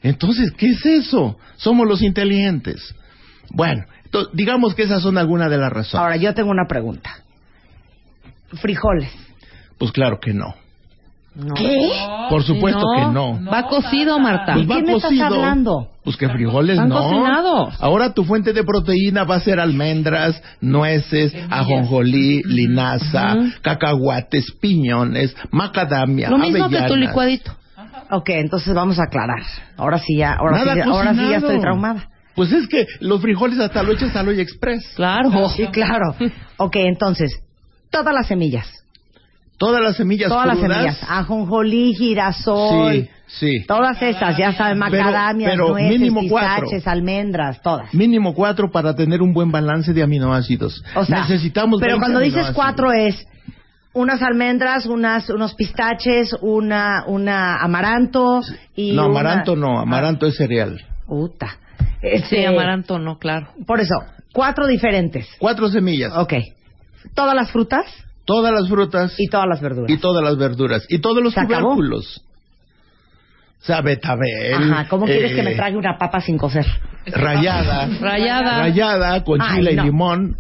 Entonces, 0.03 0.53
¿qué 0.57 0.71
es 0.71 0.87
eso? 0.87 1.37
Somos 1.57 1.87
los 1.87 2.01
inteligentes. 2.01 2.95
Bueno, 3.51 3.85
digamos 4.33 4.75
que 4.75 4.85
esas 4.85 5.03
son 5.03 5.19
algunas 5.19 5.51
de 5.51 5.59
las 5.59 5.73
razones. 5.73 6.03
Ahora, 6.03 6.17
yo 6.17 6.33
tengo 6.33 6.51
una 6.51 6.67
pregunta. 6.67 7.11
Frijoles. 8.55 9.26
Pues 9.79 9.93
claro 9.93 10.19
que 10.21 10.33
no. 10.35 10.55
¿Qué? 11.55 11.91
Por 12.31 12.43
supuesto 12.45 12.81
No, 12.81 12.95
que 12.97 13.13
no. 13.13 13.51
Va 13.53 13.65
cocido, 13.69 14.19
Marta. 14.19 14.55
Pues 14.55 14.67
¿De 14.67 14.75
va 14.75 14.81
qué 14.81 14.87
me 14.87 14.93
estás 14.95 15.11
cocido. 15.11 15.27
hablando? 15.27 15.89
Pues 16.03 16.17
que 16.17 16.31
frijoles 16.31 16.77
Están 16.77 16.89
no. 16.89 17.03
cocinados. 17.03 17.75
Ahora 17.83 18.15
tu 18.15 18.25
fuente 18.25 18.55
de 18.55 18.65
proteína 18.65 19.25
va 19.25 19.35
a 19.37 19.41
ser 19.41 19.61
almendras, 19.61 20.43
nueces, 20.63 21.35
ajonjolí, 21.51 22.43
linaza, 22.45 23.35
Ujú. 23.37 23.49
cacahuates, 23.61 24.47
piñones, 24.61 25.37
macadamia, 25.51 26.31
Lo 26.31 26.39
mismo 26.39 26.69
que 26.71 26.77
tu 26.77 26.85
avellanas. 26.85 27.09
licuadito. 27.09 27.53
Ok, 28.13 28.31
entonces 28.31 28.73
vamos 28.75 28.99
a 28.99 29.03
aclarar. 29.05 29.43
Ahora 29.77 29.99
sí 29.99 30.17
ya, 30.17 30.33
ahora, 30.35 30.59
Nada 30.59 30.73
sí, 30.73 30.79
ya- 30.79 30.85
ahora 30.87 31.11
sí 31.13 31.17
ya 31.19 31.23
cocinado. 31.25 31.47
estoy 31.49 31.61
traumada. 31.61 32.09
Pues 32.35 32.53
es 32.53 32.67
que 32.69 32.87
los 33.01 33.21
frijoles 33.21 33.59
hasta 33.59 33.83
lo 33.83 33.93
echas 33.93 34.15
al 34.17 34.29
Oye 34.29 34.41
Express. 34.43 34.93
Claro. 34.97 35.49
Sí, 35.51 35.67
claro. 35.67 36.15
Ok, 36.57 36.77
entonces, 36.77 37.43
todas 37.91 38.15
las 38.15 38.27
semillas. 38.27 38.67
Todas 39.59 39.81
las 39.83 39.97
semillas 39.97 40.29
Todas 40.29 40.47
las 40.47 40.59
semillas. 40.59 40.99
Ajonjolí, 41.09 41.95
girasol. 41.95 42.93
Sí, 42.93 43.11
sí. 43.27 43.65
Todas 43.67 44.01
esas, 44.03 44.37
ya 44.37 44.53
saben, 44.53 44.79
macadamias, 44.79 45.51
pero 45.51 45.69
nueces, 45.71 45.89
mínimo 45.99 46.21
cuatro. 46.29 46.63
pistaches, 46.65 46.87
almendras, 46.87 47.63
todas. 47.63 47.93
Mínimo 47.95 48.35
cuatro 48.35 48.71
para 48.71 48.95
tener 48.95 49.23
un 49.23 49.33
buen 49.33 49.51
balance 49.51 49.93
de 49.95 50.03
aminoácidos. 50.03 50.83
O 50.95 51.05
sea, 51.05 51.21
Necesitamos 51.23 51.81
pero 51.81 51.93
20 51.95 52.01
cuando 52.01 52.21
dices 52.21 52.51
cuatro 52.55 52.93
es 52.93 53.27
unas 53.95 54.21
almendras, 54.23 54.85
unas, 54.85 55.31
unos 55.31 55.55
pistaches, 55.55 56.37
una, 56.43 57.05
una 57.07 57.57
amaranto 57.57 58.43
y 58.75 58.93
No, 58.93 59.07
una- 59.09 59.21
amaranto 59.21 59.57
no, 59.57 59.81
amaranto 59.81 60.27
es 60.27 60.37
cereal. 60.37 60.85
Puta. 61.07 61.57
Sí, 62.03 62.09
Este, 62.13 62.47
amaranto 62.47 62.99
no, 62.99 63.17
claro. 63.19 63.49
Por 63.67 63.81
eso, 63.81 63.95
cuatro 64.35 64.67
diferentes. 64.67 65.27
Cuatro 65.39 65.69
semillas. 65.71 66.13
Ok. 66.15 66.35
Todas 67.15 67.35
las 67.35 67.51
frutas 67.51 67.87
Todas 68.27 68.53
las 68.53 68.69
frutas 68.69 69.15
y 69.19 69.29
todas 69.29 69.47
las 69.49 69.61
verduras. 69.63 69.91
y 69.91 69.97
todas 69.99 70.23
las 70.23 70.37
verduras 70.37 70.85
y 70.89 70.99
todos 70.99 71.23
los 71.23 71.35
tubérculos. 71.35 72.23
O 73.63 73.65
sea, 73.65 73.81
betabel. 73.81 74.55
Ajá, 74.55 74.89
¿cómo 74.89 75.07
quieres 75.07 75.33
que 75.33 75.43
me 75.43 75.53
eh, 75.53 75.57
trague 75.57 75.77
una 75.77 75.97
papa 75.97 76.21
sin 76.21 76.37
cocer? 76.37 76.67
Rayada. 77.07 77.89
Rayada. 78.01 78.59
Rayada 78.59 79.25
con 79.25 79.41
Ay, 79.41 79.57
chile 79.57 79.75
no. 79.77 79.83
y 79.83 79.87
limón. 79.87 80.37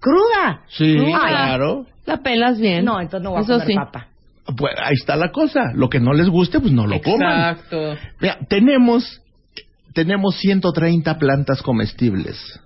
¡Cruda! 0.00 0.62
Sí, 0.68 0.96
Ay. 0.98 1.12
claro. 1.12 1.86
La 2.06 2.18
pelas 2.18 2.58
bien. 2.58 2.84
No, 2.84 3.00
entonces 3.00 3.22
no 3.22 3.30
voy 3.30 3.38
a 3.38 3.42
Eso 3.42 3.52
comer 3.52 3.66
sí. 3.68 3.74
papa. 3.74 4.08
Pues 4.56 4.74
ahí 4.82 4.94
está 4.94 5.16
la 5.16 5.30
cosa. 5.30 5.72
Lo 5.74 5.88
que 5.90 6.00
no 6.00 6.12
les 6.14 6.28
guste, 6.28 6.58
pues 6.60 6.72
no 6.72 6.86
lo 6.86 7.00
coman. 7.02 7.50
Exacto. 7.56 7.96
Mira, 8.20 8.38
tenemos, 8.48 9.20
tenemos 9.92 10.36
130 10.38 11.18
plantas 11.18 11.62
comestibles. 11.62 12.60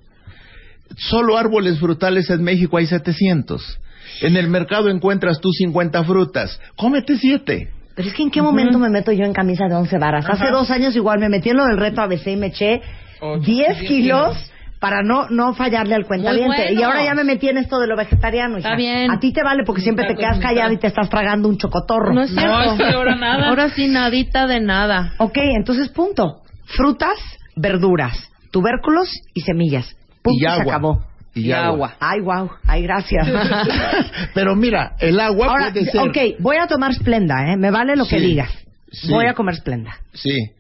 Solo 0.97 1.37
árboles 1.37 1.81
frutales 1.81 2.31
en 2.31 2.43
México 2.45 2.77
hay 2.77 2.87
700. 2.87 3.79
En 4.21 4.37
el 4.37 4.49
mercado 4.49 4.89
encuentras 4.91 5.41
tú 5.41 5.51
50 5.53 6.05
frutas. 6.05 6.61
Cómete 6.77 7.17
siete. 7.17 7.69
Pero 7.95 8.09
es 8.09 8.15
que 8.15 8.23
en 8.23 8.31
qué 8.31 8.41
momento 8.43 8.79
me 8.79 8.89
meto 8.89 9.13
yo 9.13 9.25
en 9.25 9.33
camisa 9.33 9.67
de 9.69 9.75
11 9.75 9.99
varas. 9.99 10.27
Hace 10.29 10.51
dos 10.51 10.71
años 10.71 10.97
igual 10.97 11.19
me 11.19 11.29
metí 11.29 11.51
en 11.51 11.57
lo 11.59 11.65
del 11.67 11.77
reto 11.77 12.01
ABC 12.01 12.29
y 12.29 12.37
me 12.37 12.47
eché 12.47 12.81
Ocho, 13.21 13.41
10 13.43 13.45
diez 13.79 13.89
kilos 13.89 14.53
para 14.81 15.03
no 15.03 15.29
no 15.29 15.55
fallarle 15.55 15.95
al 15.95 16.07
cuentaviente. 16.07 16.57
bueno. 16.65 16.81
Y 16.81 16.83
ahora 16.83 17.05
ya 17.05 17.15
me 17.15 17.23
metí 17.23 17.49
en 17.49 17.59
esto 17.59 17.79
de 17.79 17.87
lo 17.87 17.97
vegetariano. 17.97 18.59
hija. 18.59 18.69
Está 18.71 18.77
bien. 18.77 19.11
A 19.11 19.21
ti 19.21 19.33
te 19.33 19.43
vale 19.45 19.63
porque 19.65 19.81
siempre 19.83 20.07
te 20.07 20.15
quedas 20.17 20.39
callada 20.41 20.73
y 20.73 20.79
te 20.79 20.87
estás 20.89 21.09
tragando 21.09 21.49
un 21.49 21.57
chocotorro. 21.59 22.13
No 22.15 22.23
es 22.23 22.31
cierto. 22.31 22.77
No, 22.77 22.97
ahora 22.97 23.15
nada. 23.15 23.49
Ahora 23.49 23.69
sí, 23.71 23.87
nadita 23.89 24.47
de 24.47 24.61
nada. 24.61 25.13
Ok, 25.19 25.37
entonces 25.57 25.89
punto. 25.91 26.41
Frutas, 26.65 27.19
verduras, 27.57 28.31
tubérculos 28.51 29.09
y 29.35 29.43
semillas. 29.43 29.95
Punto, 30.23 30.37
y 30.37 30.41
se 30.41 30.49
agua. 30.49 30.63
acabó. 30.75 31.05
Y, 31.35 31.49
Y 31.49 31.53
agua. 31.53 31.67
agua. 31.69 31.97
Ay, 32.01 32.21
wow. 32.21 32.51
Ay, 32.67 32.83
gracias. 32.83 33.27
Pero 34.35 34.55
mira, 34.55 34.97
el 35.01 35.19
agua 35.21 35.47
Ahora, 35.49 35.71
puede 35.73 35.87
ser. 35.87 36.01
ok, 36.01 36.41
voy 36.41 36.57
a 36.57 36.67
tomar 36.67 36.93
Splenda, 36.95 37.53
¿eh? 37.53 37.57
Me 37.57 37.71
vale 37.71 37.97
lo 37.97 38.05
que 38.05 38.19
Sí, 38.19 38.27
digas. 38.27 38.51
sí. 38.91 39.11
Voy 39.11 39.27
a 39.27 39.35
comer 39.35 39.55
Splenda. 39.57 39.93
Sí. 40.13 40.51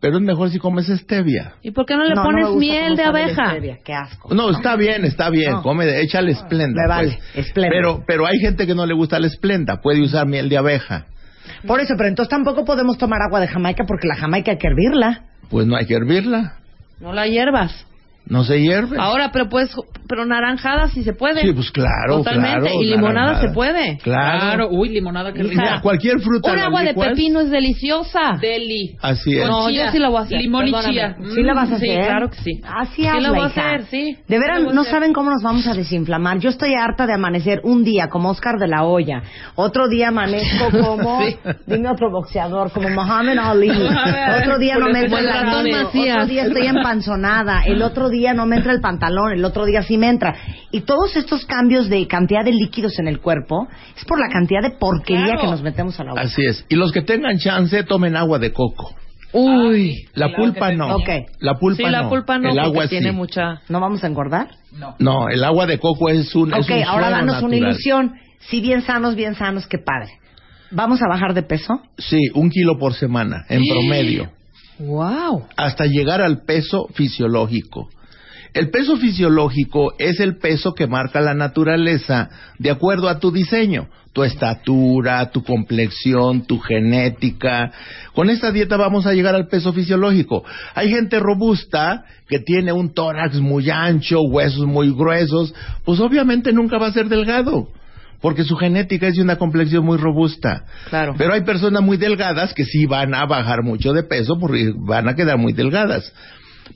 Pero 0.00 0.16
es 0.16 0.22
mejor 0.22 0.50
si 0.50 0.58
comes 0.58 0.86
stevia. 0.86 1.52
¿Y 1.62 1.70
por 1.70 1.86
qué 1.86 1.94
no 1.94 2.02
le 2.02 2.10
No, 2.14 2.16
no 2.16 2.22
pones 2.24 2.46
gusta 2.46 2.58
miel 2.58 2.96
de 2.96 3.04
abeja? 3.04 3.54
Qué 3.84 3.92
asco. 3.94 4.34
No, 4.34 4.50
está 4.50 4.74
bien, 4.74 5.04
está 5.04 5.30
bien. 5.30 5.52
No. 5.52 5.62
Come, 5.62 6.00
échale 6.00 6.32
esplenda. 6.32 6.82
Me 6.82 6.88
vale, 6.88 7.18
pues. 7.34 7.46
esplenda. 7.46 7.76
Pero, 7.76 8.04
pero 8.04 8.26
hay 8.26 8.38
gente 8.40 8.66
que 8.66 8.74
no 8.74 8.84
le 8.84 8.94
gusta 8.94 9.20
la 9.20 9.28
esplenda. 9.28 9.80
Puede 9.80 10.00
usar 10.02 10.26
miel 10.26 10.48
de 10.48 10.56
abeja. 10.58 11.06
Por 11.66 11.78
eso, 11.78 11.94
pero 11.96 12.08
entonces 12.08 12.30
tampoco 12.30 12.64
podemos 12.64 12.98
tomar 12.98 13.20
agua 13.22 13.38
de 13.38 13.46
Jamaica 13.46 13.84
porque 13.86 14.08
la 14.08 14.16
Jamaica 14.16 14.50
hay 14.50 14.58
que 14.58 14.66
hervirla. 14.66 15.22
Pues 15.48 15.66
no 15.68 15.76
hay 15.76 15.86
que 15.86 15.94
hervirla. 15.94 16.54
No 16.98 17.12
la 17.12 17.26
hierbas. 17.28 17.86
No 18.26 18.44
se 18.44 18.60
hierve. 18.60 18.96
Ahora, 18.98 19.30
pero 19.32 19.48
pues, 19.48 19.70
pero 20.08 20.24
naranjada 20.24 20.88
sí 20.88 21.02
se 21.02 21.12
puede. 21.12 21.42
Sí, 21.42 21.52
pues 21.52 21.70
claro, 21.70 22.18
Totalmente. 22.18 22.60
claro, 22.70 22.80
y 22.82 22.86
limonada 22.86 23.26
naranjada. 23.26 23.48
se 23.48 23.54
puede. 23.54 23.98
Claro. 23.98 24.68
Uy, 24.70 24.88
limonada 24.90 25.32
que 25.32 25.42
rica. 25.42 25.62
Mira, 25.62 25.80
cualquier 25.80 26.20
fruta. 26.20 26.52
Un 26.52 26.58
agua 26.58 26.82
de 26.82 26.94
pepino 26.94 27.40
es 27.40 27.50
deliciosa. 27.50 28.38
Deli. 28.40 28.96
Así 29.02 29.36
es. 29.38 29.46
No, 29.46 29.68
chía. 29.68 29.86
yo 29.86 29.92
sí 29.92 29.98
la 29.98 30.08
voy 30.08 30.18
a 30.18 30.20
hacer. 30.22 30.38
Limón 30.40 30.68
y 30.68 30.72
chía. 30.72 31.16
¿Sí 31.34 31.42
la 31.42 31.54
vas 31.54 31.68
a 31.68 31.72
Mm, 31.72 31.74
hacer? 31.74 31.88
Sí, 32.00 32.06
claro 32.06 32.30
que 32.30 32.36
sí. 32.38 32.60
Así 32.64 33.02
Sí 33.02 33.20
la 33.20 33.30
voy 33.30 33.40
a 33.40 33.44
hacer, 33.46 33.84
sí. 33.86 34.16
De 34.28 34.38
veras, 34.38 34.62
no 34.72 34.84
saben 34.84 35.12
cómo 35.12 35.30
nos 35.30 35.42
vamos 35.42 35.66
a 35.66 35.74
desinflamar. 35.74 36.38
Yo 36.38 36.48
estoy 36.50 36.74
harta 36.74 37.06
de 37.06 37.14
amanecer 37.14 37.60
un 37.64 37.82
día 37.84 38.08
como 38.08 38.30
Oscar 38.30 38.58
de 38.58 38.68
la 38.68 38.84
Hoya. 38.84 39.22
Otro 39.56 39.88
día 39.88 40.08
amanezco 40.08 40.70
como, 40.80 41.22
Sí. 41.22 41.36
dime 41.66 41.88
otro 41.90 42.10
boxeador, 42.10 42.70
como 42.72 42.88
Muhammad 42.88 43.36
Ali. 43.38 43.68
Otro 44.42 44.58
día 44.58 44.76
no 44.78 44.88
me. 44.88 45.08
Macías. 45.08 46.16
Otro 46.16 46.26
día 46.26 46.44
estoy 46.44 46.66
empanzonada. 46.66 47.62
El 47.66 47.82
otro 47.82 48.08
día 48.12 48.32
no 48.34 48.46
me 48.46 48.54
entra 48.56 48.72
el 48.72 48.80
pantalón. 48.80 49.32
El 49.32 49.44
otro 49.44 49.64
día 49.64 49.82
sí 49.82 49.98
me 49.98 50.08
entra. 50.08 50.36
Y 50.70 50.82
todos 50.82 51.16
estos 51.16 51.44
cambios 51.46 51.88
de 51.88 52.06
cantidad 52.06 52.44
de 52.44 52.52
líquidos 52.52 52.96
en 53.00 53.08
el 53.08 53.18
cuerpo 53.20 53.66
es 53.96 54.04
por 54.04 54.20
la 54.20 54.28
cantidad 54.28 54.62
de 54.62 54.70
porquería 54.78 55.24
Claro. 55.24 55.40
que 55.40 55.46
nos 55.48 55.62
metemos 55.62 55.98
a 55.98 56.04
la 56.04 56.10
boca. 56.10 56.22
Así 56.22 56.42
es. 56.46 56.64
Y 56.68 56.76
los 56.76 56.92
que 56.92 57.02
tengan 57.02 57.38
chance, 57.38 57.82
tomen 57.82 58.14
agua 58.14 58.38
de 58.38 58.52
coco. 58.52 58.94
Uy. 59.32 60.04
La 60.14 60.28
la 60.28 60.36
pulpa 60.36 60.72
no. 60.72 60.94
Ok. 60.96 61.08
La 61.40 61.54
pulpa 61.58 61.76
Sí, 61.78 61.82
no. 61.84 61.90
la 61.90 62.08
pulpa 62.08 62.38
no, 62.38 62.50
El 62.50 62.54
porque 62.56 62.66
agua 62.68 62.86
tiene 62.88 63.10
sí. 63.10 63.16
mucha... 63.16 63.62
¿No 63.68 63.80
vamos 63.80 64.04
a 64.04 64.06
engordar? 64.06 64.48
No. 64.78 64.94
No, 64.98 65.28
el 65.28 65.42
agua 65.42 65.66
de 65.66 65.78
coco 65.78 66.08
es 66.10 66.34
un, 66.36 66.52
es 66.54 66.64
Ok, 66.64 66.70
un 66.76 66.82
ahora 66.84 67.06
suero 67.08 67.10
danos 67.26 67.42
una 67.42 67.56
ilusión. 67.56 68.12
Si 68.50 68.60
bien 68.60 68.82
sanos, 68.82 69.14
bien 69.16 69.34
sanos, 69.34 69.66
qué 69.66 69.78
padre. 69.78 70.12
¿Vamos 70.70 71.00
a 71.02 71.08
bajar 71.08 71.32
de 71.34 71.42
peso? 71.42 71.80
Sí, 71.98 72.18
un 72.34 72.50
kilo 72.50 72.78
por 72.78 72.94
semana, 72.94 73.44
en 73.48 73.62
promedio. 73.66 74.30
Wow. 74.78 75.44
hasta 75.56 75.84
llegar 75.86 76.20
al 76.22 76.42
peso 76.44 76.88
fisiológico. 76.94 77.88
El 78.54 78.70
peso 78.70 78.98
fisiológico 78.98 79.94
es 79.98 80.20
el 80.20 80.36
peso 80.36 80.74
que 80.74 80.86
marca 80.86 81.20
la 81.20 81.32
naturaleza 81.32 82.28
de 82.58 82.70
acuerdo 82.70 83.08
a 83.08 83.18
tu 83.18 83.30
diseño, 83.32 83.88
tu 84.12 84.24
estatura, 84.24 85.30
tu 85.30 85.42
complexión, 85.42 86.46
tu 86.46 86.58
genética. 86.58 87.72
Con 88.14 88.28
esta 88.28 88.52
dieta 88.52 88.76
vamos 88.76 89.06
a 89.06 89.14
llegar 89.14 89.34
al 89.34 89.48
peso 89.48 89.72
fisiológico. 89.72 90.44
Hay 90.74 90.90
gente 90.90 91.18
robusta 91.18 92.04
que 92.28 92.40
tiene 92.40 92.72
un 92.72 92.92
tórax 92.92 93.40
muy 93.40 93.70
ancho, 93.70 94.20
huesos 94.20 94.66
muy 94.66 94.90
gruesos, 94.92 95.54
pues 95.84 95.98
obviamente 96.00 96.52
nunca 96.52 96.76
va 96.76 96.88
a 96.88 96.92
ser 96.92 97.08
delgado. 97.08 97.68
Porque 98.20 98.44
su 98.44 98.54
genética 98.54 99.08
es 99.08 99.16
de 99.16 99.22
una 99.22 99.36
complexión 99.36 99.84
muy 99.84 99.96
robusta. 99.96 100.64
Claro. 100.90 101.14
Pero 101.18 101.32
hay 101.32 101.40
personas 101.40 101.82
muy 101.82 101.96
delgadas 101.96 102.54
que 102.54 102.64
sí 102.64 102.86
van 102.86 103.14
a 103.14 103.24
bajar 103.26 103.64
mucho 103.64 103.92
de 103.92 104.04
peso 104.04 104.38
porque 104.38 104.72
van 104.76 105.08
a 105.08 105.16
quedar 105.16 105.38
muy 105.38 105.54
delgadas. 105.54 106.12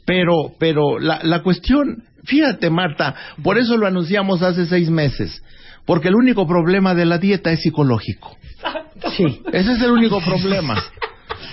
Pero, 0.04 0.52
pero 0.58 0.98
la, 0.98 1.20
la 1.22 1.42
cuestión, 1.42 2.04
fíjate 2.24 2.70
Marta, 2.70 3.14
por 3.42 3.58
eso 3.58 3.76
lo 3.76 3.86
anunciamos 3.86 4.42
hace 4.42 4.66
seis 4.66 4.90
meses, 4.90 5.42
porque 5.84 6.08
el 6.08 6.14
único 6.14 6.46
problema 6.46 6.94
de 6.94 7.06
la 7.06 7.18
dieta 7.18 7.50
es 7.52 7.60
psicológico. 7.62 8.36
Sí. 9.16 9.42
Ese 9.52 9.72
es 9.72 9.82
el 9.82 9.90
único 9.90 10.20
problema. 10.20 10.82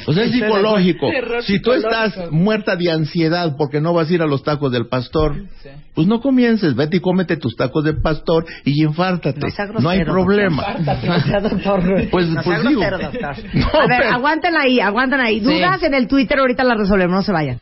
O 0.05 0.13
sea, 0.13 0.23
es 0.25 0.31
psicológico. 0.31 1.07
Si 1.41 1.59
tú 1.61 1.71
estás 1.71 2.31
muerta 2.31 2.75
de 2.75 2.91
ansiedad 2.91 3.55
porque 3.57 3.79
no 3.79 3.93
vas 3.93 4.09
a 4.09 4.13
ir 4.13 4.21
a 4.21 4.25
los 4.25 4.43
tacos 4.43 4.71
del 4.71 4.87
pastor, 4.87 5.45
pues 5.93 6.07
no 6.07 6.19
comiences, 6.19 6.75
vete 6.75 6.97
y 6.97 6.99
cómete 6.99 7.37
tus 7.37 7.55
tacos 7.55 7.83
del 7.83 8.01
pastor 8.01 8.45
y 8.65 8.83
infártate. 8.83 9.39
No 9.79 9.89
hay 9.89 10.03
problema. 10.03 10.75
Doctor. 10.79 12.07
Pues- 12.11 12.27
no 12.29 12.41
pues 12.43 12.67
digo. 12.67 12.81
grosero, 12.81 13.11
doctor. 13.11 13.35
No, 13.53 13.67
a 13.67 13.87
ver, 13.87 13.99
pero- 14.01 14.13
aguanten 14.15 14.55
ahí, 14.57 14.79
aguanten 14.79 15.19
ahí. 15.19 15.39
Sí. 15.39 15.45
Dudas 15.45 15.81
en 15.83 15.93
el 15.93 16.07
Twitter, 16.07 16.39
ahorita 16.39 16.63
las 16.63 16.77
resolvemos, 16.77 17.15
no 17.15 17.23
se 17.23 17.31
vayan. 17.31 17.59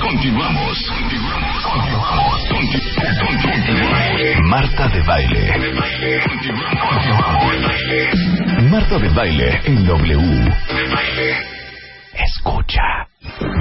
Continuamos. 0.00 0.78
Continuamos. 1.62 2.48
Continuamos. 2.48 4.40
Marta 4.48 4.88
de 4.88 5.02
baile. 5.02 5.52
Marta 8.70 8.98
de 8.98 9.08
baile 9.10 9.60
en 9.64 9.86
W. 9.86 10.54
Escucha. 12.14 12.82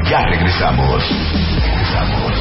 Ya 0.10 0.24
regresamos. 0.26 1.04
Regresamos. 1.64 2.34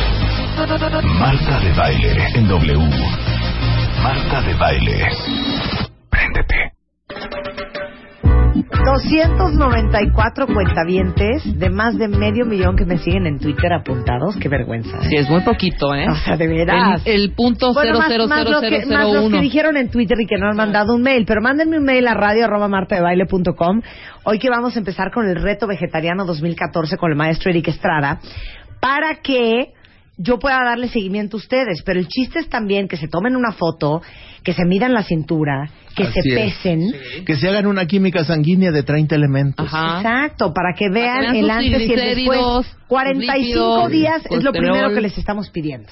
Marta 1.19 1.61
de 1.61 1.73
baile 1.73 2.27
en 2.35 2.49
W. 2.49 2.91
Marta 4.03 4.41
de 4.43 4.55
baile. 4.55 5.07
Préndete. 6.11 6.73
294 8.69 10.47
cuentavientes 10.47 11.59
de 11.59 11.71
más 11.71 11.97
de 11.99 12.09
medio 12.09 12.45
millón 12.45 12.77
que 12.77 12.85
me 12.85 12.99
siguen 12.99 13.27
en 13.27 13.39
Twitter 13.39 13.73
apuntados. 13.73 14.37
Qué 14.37 14.49
vergüenza. 14.49 14.97
¿eh? 14.99 15.09
Sí, 15.09 15.17
es 15.17 15.29
muy 15.29 15.43
poquito, 15.43 15.95
¿eh? 15.95 16.07
O 16.09 16.15
sea, 16.15 16.37
de 16.37 16.47
veras. 16.47 17.03
El, 17.05 17.23
el 17.23 17.33
punto 17.33 17.73
Bueno, 17.73 17.99
más, 17.99 18.09
cero 18.09 18.27
más 18.29 18.49
los 18.49 18.61
que, 18.61 18.87
más 18.87 19.07
los 19.13 19.31
que 19.31 19.41
dijeron 19.41 19.77
en 19.77 19.91
Twitter 19.91 20.19
y 20.21 20.27
que 20.27 20.39
no 20.39 20.49
han 20.49 20.57
mandado 20.57 20.95
un 20.95 21.03
mail. 21.03 21.25
Pero 21.27 21.41
mándenme 21.41 21.79
un 21.79 21.85
mail 21.85 22.07
a 22.09 22.15
radio 22.15 22.45
arroba 22.45 22.69
martadebaile.com. 22.69 23.83
Hoy 24.25 24.39
que 24.39 24.51
vamos 24.51 24.77
a 24.77 24.79
empezar 24.79 25.11
con 25.13 25.29
el 25.29 25.41
reto 25.41 25.67
vegetariano 25.67 26.25
2014 26.25 26.97
con 26.97 27.11
el 27.11 27.17
maestro 27.17 27.51
Eric 27.51 27.69
Estrada. 27.69 28.21
Para 28.81 29.17
que 29.17 29.75
yo 30.17 30.39
pueda 30.39 30.63
darle 30.63 30.89
seguimiento 30.89 31.37
a 31.37 31.41
ustedes. 31.41 31.83
Pero 31.83 31.99
el 31.99 32.09
chiste 32.09 32.41
es 32.41 32.49
también 32.49 32.89
que 32.89 32.97
se 32.97 33.09
tomen 33.09 33.37
una 33.37 33.53
foto, 33.53 34.03
que 34.45 34.53
se 34.53 34.65
midan 34.67 34.93
la 34.93 35.03
cintura, 35.03 35.71
que 35.95 36.07
se 36.07 36.21
es. 36.21 36.35
pesen. 36.35 36.93
Que 37.27 37.37
se 37.37 37.49
hagan 37.49 37.67
una 37.67 37.87
química 37.87 38.25
sanguínea 38.25 38.71
de 38.71 38.83
30 38.83 39.15
elementos. 39.15 39.67
Ajá. 39.67 39.99
Exacto, 39.99 40.53
para 40.53 40.73
que 40.77 40.89
vean 40.91 41.19
Para 41.21 41.33
que 41.33 41.41
el 41.41 41.51
antes 41.51 41.81
y 41.81 41.93
el 41.93 42.15
después. 42.17 42.77
45 42.89 43.39
lípidos, 43.39 43.91
días 43.91 44.23
es 44.31 44.43
lo 44.45 44.53
primero 44.53 44.93
que 44.95 45.01
les 45.01 45.17
estamos 45.19 45.51
pidiendo. 45.51 45.89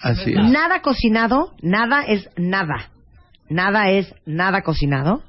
Así 0.00 0.32
es. 0.32 0.50
Nada 0.50 0.80
cocinado, 0.82 1.52
nada 1.62 2.02
es 2.04 2.28
nada. 2.36 2.90
Nada 3.48 3.90
es 3.90 4.14
nada 4.26 4.62
cocinado 4.62 5.22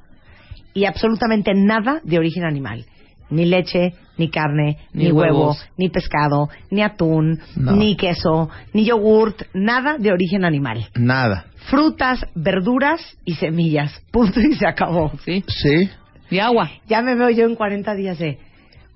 y 0.73 0.85
absolutamente 0.85 1.51
nada 1.53 1.99
de 2.03 2.17
origen 2.17 2.45
animal. 2.45 2.85
Ni 3.29 3.45
leche, 3.45 3.93
ni 4.17 4.29
carne, 4.29 4.77
ni, 4.93 5.05
Ni 5.05 5.11
huevo, 5.11 5.39
huevos. 5.39 5.69
ni 5.77 5.89
pescado, 5.89 6.49
ni 6.69 6.81
atún, 6.83 7.39
No. 7.55 7.71
ni 7.73 7.95
queso, 7.95 8.49
ni 8.73 8.85
yogurt, 8.85 9.43
nada 9.53 9.97
de 9.97 10.11
origen 10.11 10.45
animal. 10.45 10.87
Nada. 10.95 11.45
Frutas, 11.69 12.25
verduras 12.35 13.01
y 13.25 13.35
semillas. 13.35 14.01
Punto 14.11 14.39
y 14.39 14.53
se 14.55 14.67
acabó. 14.67 15.11
Sí. 15.25 15.43
Sí. 15.47 15.89
Y 16.29 16.39
agua. 16.39 16.69
Ya 16.87 17.01
me 17.01 17.15
veo 17.15 17.29
yo 17.29 17.45
en 17.45 17.55
40 17.55 17.93
días 17.95 18.17
de 18.19 18.39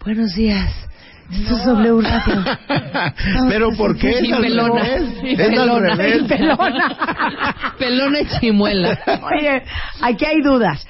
buenos 0.03 0.33
días. 0.35 0.69
Esto 1.29 1.55
es 1.57 1.65
W 1.65 2.01
Radio. 2.01 2.43
Pero 3.49 3.71
¿por 3.73 3.97
qué? 3.97 4.21
Y 4.21 4.27
Es 4.27 4.33
al 4.33 4.41
pelona. 4.41 4.81
revés. 4.81 5.13
Y 5.23 5.35
pelona. 5.35 5.95
revés. 5.95 6.21
Y 6.21 6.27
pelona. 6.27 6.95
Pelona 7.79 8.19
y 8.21 8.25
chimuela. 8.39 8.97
Oye, 9.35 9.61
aquí 10.01 10.25
hay 10.25 10.41
dudas. 10.41 10.87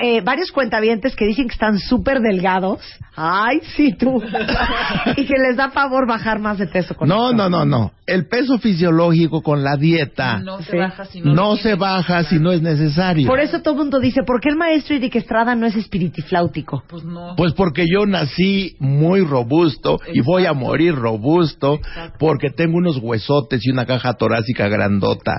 Eh, 0.00 0.20
varios 0.22 0.50
cuentavientes 0.52 1.14
que 1.16 1.26
dicen 1.26 1.46
que 1.48 1.52
están 1.54 1.78
súper 1.78 2.20
delgados. 2.20 2.80
Ay, 3.16 3.60
sí, 3.76 3.92
tú. 3.92 4.20
y 5.16 5.24
que 5.26 5.34
les 5.38 5.56
da 5.56 5.70
favor 5.70 6.06
bajar 6.08 6.38
más 6.40 6.58
de 6.58 6.66
peso 6.66 6.94
con 6.94 7.08
No, 7.08 7.30
esto. 7.30 7.36
no, 7.36 7.48
no, 7.50 7.64
no. 7.64 7.92
El 8.06 8.26
peso 8.26 8.58
fisiológico 8.58 9.40
con 9.42 9.62
la 9.64 9.76
dieta 9.76 10.38
No 10.40 10.58
se 10.62 10.72
Sí. 10.72 10.76
baja 10.76 11.04
si 11.06 11.20
no. 11.20 11.56
se 11.56 11.74
baja 11.76 12.24
si 12.24 12.38
no 12.38 12.52
es 12.52 12.60
necesario. 12.60 13.26
Por 13.28 13.40
eso 13.40 13.60
todo 13.62 13.74
el 13.74 13.78
mundo 13.80 13.98
dice, 14.00 14.22
¿por 14.24 14.40
qué 14.40 14.48
el 14.50 14.56
maestro 14.56 14.96
Eric 14.96 15.14
Estrada 15.16 15.54
no 15.54 15.66
es 15.66 15.74
espiritifláutico? 15.76 16.82
Pues 16.88 17.04
no. 17.04 17.34
Pues 17.36 17.52
porque 17.54 17.84
yo 17.90 18.04
nací 18.06 18.76
muy 18.78 19.20
robusto 19.24 20.00
y 20.12 20.20
voy 20.20 20.46
a 20.46 20.52
morir 20.52 20.94
robusto 20.94 21.78
porque 22.18 22.50
tengo 22.50 22.76
unos 22.78 22.98
huesotes 22.98 23.64
y 23.64 23.70
una 23.70 23.86
caja 23.86 24.14
torácica 24.14 24.68
grandota. 24.68 25.36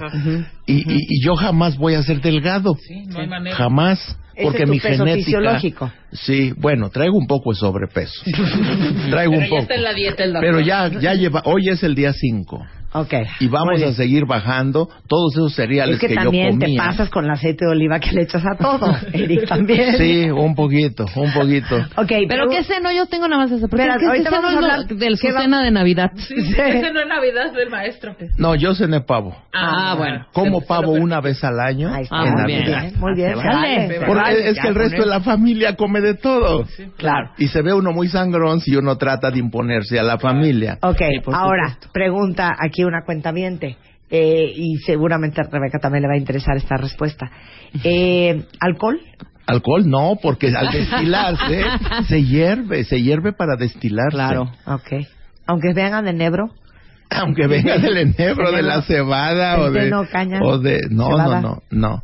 y, 0.65 0.73
y- 0.77 0.83
y 1.07 1.23
yo 1.23 1.35
jamás 1.35 1.77
voy 1.77 1.93
a 1.93 2.03
ser 2.03 2.21
delgado. 2.21 2.75
Sí, 2.87 3.05
no 3.07 3.19
hay 3.19 3.27
manera. 3.27 3.55
Jamás. 3.55 4.17
Porque 4.43 4.63
es 4.63 4.65
tu 4.65 4.71
mi 4.73 4.79
peso 4.79 4.97
genética. 5.05 5.25
fisiológico. 5.25 5.91
Sí, 6.11 6.53
bueno, 6.57 6.89
traigo 6.89 7.17
un 7.17 7.27
poco 7.27 7.51
de 7.51 7.57
sobrepeso. 7.59 8.21
traigo 9.09 9.31
Pero 9.31 9.37
un 9.37 9.43
ya 9.43 9.49
poco. 9.49 9.61
está 9.61 9.75
en 9.75 9.83
la 9.83 9.93
dieta 9.93 10.23
el 10.23 10.33
doctor. 10.33 10.49
Pero 10.51 10.59
ya, 10.61 10.89
ya 10.99 11.13
lleva. 11.13 11.41
Hoy 11.45 11.69
es 11.69 11.83
el 11.83 11.95
día 11.95 12.11
5. 12.13 12.65
Ok. 12.97 13.13
Y 13.41 13.47
vamos 13.47 13.81
a 13.81 13.93
seguir 13.93 14.25
bajando 14.25 14.87
todos 15.07 15.33
esos 15.35 15.53
cereales 15.53 15.95
Es 15.95 16.01
que, 16.01 16.15
yo 16.15 16.21
también 16.23 16.57
te 16.59 16.65
comía. 16.65 16.83
pasas 16.83 17.09
con 17.09 17.25
el 17.25 17.31
aceite 17.31 17.65
de 17.65 17.71
oliva 17.71 17.99
que 17.99 18.11
le 18.11 18.21
echas 18.23 18.43
a 18.45 18.55
todo, 18.57 18.95
Eric, 19.13 19.47
también. 19.47 19.97
Sí, 19.97 20.29
un 20.31 20.55
poquito, 20.55 21.05
un 21.15 21.33
poquito. 21.33 21.75
Ok, 21.97 22.11
Pero 22.29 22.47
qué 22.49 22.63
ceno, 22.63 22.91
yo 22.91 23.05
tengo 23.07 23.27
nada 23.27 23.43
más 23.43 23.51
eso. 23.51 23.67
Porque 23.67 23.83
Espera, 23.83 23.95
es 23.95 23.99
que 24.01 24.07
ahorita 24.07 24.29
vamos 24.31 24.51
ceno 24.53 24.65
a 24.65 24.69
es 24.69 24.73
hablar- 24.79 24.97
del 24.97 25.17
su 25.17 25.27
¿qué 25.27 25.33
va- 25.33 25.41
cena 25.41 25.61
de 25.63 25.71
Navidad. 25.71 26.11
Ese 26.15 26.91
no 26.93 26.99
es 27.01 27.07
Navidad 27.07 27.53
del 27.53 27.69
maestro. 27.69 28.15
No, 28.37 28.55
yo 28.55 28.73
cené 28.75 29.01
pavo. 29.01 29.35
Ah, 29.53 29.95
bueno. 29.97 30.25
Como 30.33 30.61
pavo 30.61 30.91
una 30.93 31.19
vez 31.21 31.43
al 31.43 31.59
año 31.59 31.93
Ahí 31.93 32.03
está, 32.03 32.23
en 32.23 32.31
muy 32.31 32.41
Navidad. 32.41 32.81
bien. 32.81 32.93
Muy 32.99 33.15
bien, 33.15 33.29
Se 33.35 33.41
se 33.41 33.47
vale. 33.47 33.87
se 33.87 33.93
Porque 34.05 34.21
vale, 34.21 34.49
es 34.49 34.59
que 34.59 34.67
el 34.67 34.75
resto 34.75 35.01
de 35.01 35.07
la 35.09 35.19
familia 35.21 35.75
come 35.75 36.01
de 36.01 36.13
todo. 36.15 36.65
Claro. 36.97 37.31
Y 37.37 37.47
se 37.49 37.61
ve 37.61 37.73
uno 37.73 37.91
muy 37.91 38.07
sangrón 38.07 38.61
si 38.61 38.75
uno 38.75 38.97
trata 38.97 39.31
de 39.31 39.39
imponerse 39.39 39.99
a 39.99 40.03
la 40.03 40.17
familia. 40.17 40.77
Ok, 40.81 41.01
ahora, 41.33 41.77
pregunta 41.93 42.51
aquí 42.57 42.83
una 42.85 43.03
cuentaviente. 43.05 43.77
Eh, 44.09 44.53
y 44.55 44.77
seguramente 44.85 45.41
a 45.41 45.45
Rebeca 45.45 45.79
también 45.79 46.03
le 46.03 46.07
va 46.07 46.13
a 46.13 46.17
interesar 46.17 46.57
esta 46.57 46.77
respuesta. 46.77 47.29
Eh, 47.83 48.45
¿Alcohol? 48.61 49.01
Alcohol 49.47 49.89
no, 49.89 50.17
porque 50.21 50.47
al 50.55 50.71
destilarse 50.71 51.63
se 52.07 52.23
hierve, 52.23 52.85
se 52.85 53.01
hierve 53.01 53.33
para 53.33 53.57
destilarse. 53.57 54.15
Claro. 54.15 54.49
Ok. 54.65 55.05
Aunque 55.45 55.73
vengan 55.73 56.05
de 56.05 56.13
Nebro. 56.13 56.51
Aunque 57.09 57.47
venga 57.47 57.77
del 57.77 57.97
enebro, 57.97 58.51
de 58.51 58.63
la 58.63 58.81
cebada 58.83 59.59
o 59.59 59.71
de, 59.71 59.91
caña, 60.11 60.39
o 60.41 60.57
de 60.57 60.79
no, 60.89 61.07
cebada. 61.07 61.41
no, 61.41 61.61
no, 61.69 61.89
no. 61.89 62.03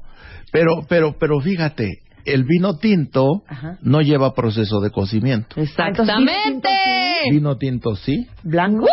Pero, 0.51 0.85
pero, 0.87 1.15
pero 1.17 1.39
fíjate, 1.39 2.01
el 2.25 2.43
vino 2.43 2.77
tinto 2.77 3.43
Ajá. 3.47 3.77
no 3.81 4.01
lleva 4.01 4.33
proceso 4.33 4.79
de 4.79 4.91
cocimiento. 4.91 5.59
Exactamente. 5.59 6.69
Vino 7.31 7.57
tinto 7.57 7.95
sí. 7.95 8.27
¿Blanco? 8.43 8.87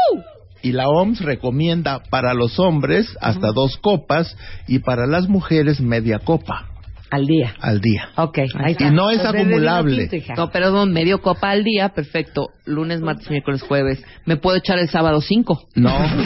Y 0.63 0.73
la 0.73 0.89
OMS 0.89 1.21
recomienda 1.21 2.01
para 2.11 2.35
los 2.35 2.59
hombres 2.59 3.17
hasta 3.21 3.53
dos 3.53 3.77
copas 3.79 4.37
y 4.67 4.81
para 4.81 5.07
las 5.07 5.29
mujeres 5.29 5.81
media 5.81 6.19
copa 6.19 6.67
Al 7.11 7.27
día. 7.27 7.55
al 7.61 7.81
día. 7.81 8.09
Ok, 8.17 8.39
ahí 8.39 8.73
está. 8.73 8.89
Y 8.89 8.91
no 8.91 9.11
es 9.11 9.19
Entonces, 9.19 9.41
acumulable. 9.43 10.11
No, 10.37 10.51
perdón, 10.51 10.93
medio 10.93 11.23
copa 11.23 11.51
al 11.51 11.63
día, 11.65 11.91
perfecto. 11.91 12.49
Lunes, 12.67 13.01
martes, 13.01 13.31
miércoles, 13.31 13.63
jueves. 13.63 14.05
¿Me 14.27 14.37
puedo 14.37 14.57
echar 14.59 14.79
el 14.79 14.89
sábado 14.89 15.21
cinco? 15.21 15.63
No, 15.75 15.97
no, 16.07 16.17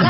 no. 0.00 0.08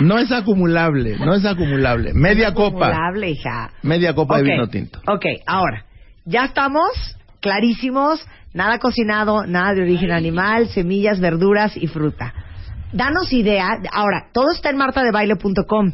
No 0.00 0.18
es 0.18 0.30
acumulable, 0.32 1.16
no 1.18 1.34
es 1.34 1.44
acumulable. 1.44 2.12
Media 2.14 2.52
copa, 2.52 2.88
Acumulable, 2.88 3.30
hija. 3.30 3.70
media 3.82 4.14
copa 4.14 4.34
Ok, 4.34 4.42
de 4.42 4.50
vino 4.50 4.68
tinto. 4.68 4.98
Ok, 5.06 5.24
ahora, 5.46 5.84
ya 6.24 6.44
estamos 6.46 6.90
clarísimos, 7.40 8.20
nada 8.52 8.78
cocinado, 8.78 9.46
nada 9.46 9.74
de 9.74 9.82
origen 9.82 10.12
animal, 10.12 10.68
semillas, 10.68 11.20
verduras 11.20 11.76
y 11.76 11.86
fruta. 11.86 12.34
Danos 12.92 13.32
idea, 13.32 13.68
ahora, 13.92 14.28
todo 14.32 14.50
está 14.52 14.70
en 14.70 14.76
martadebaile.com 14.76 15.92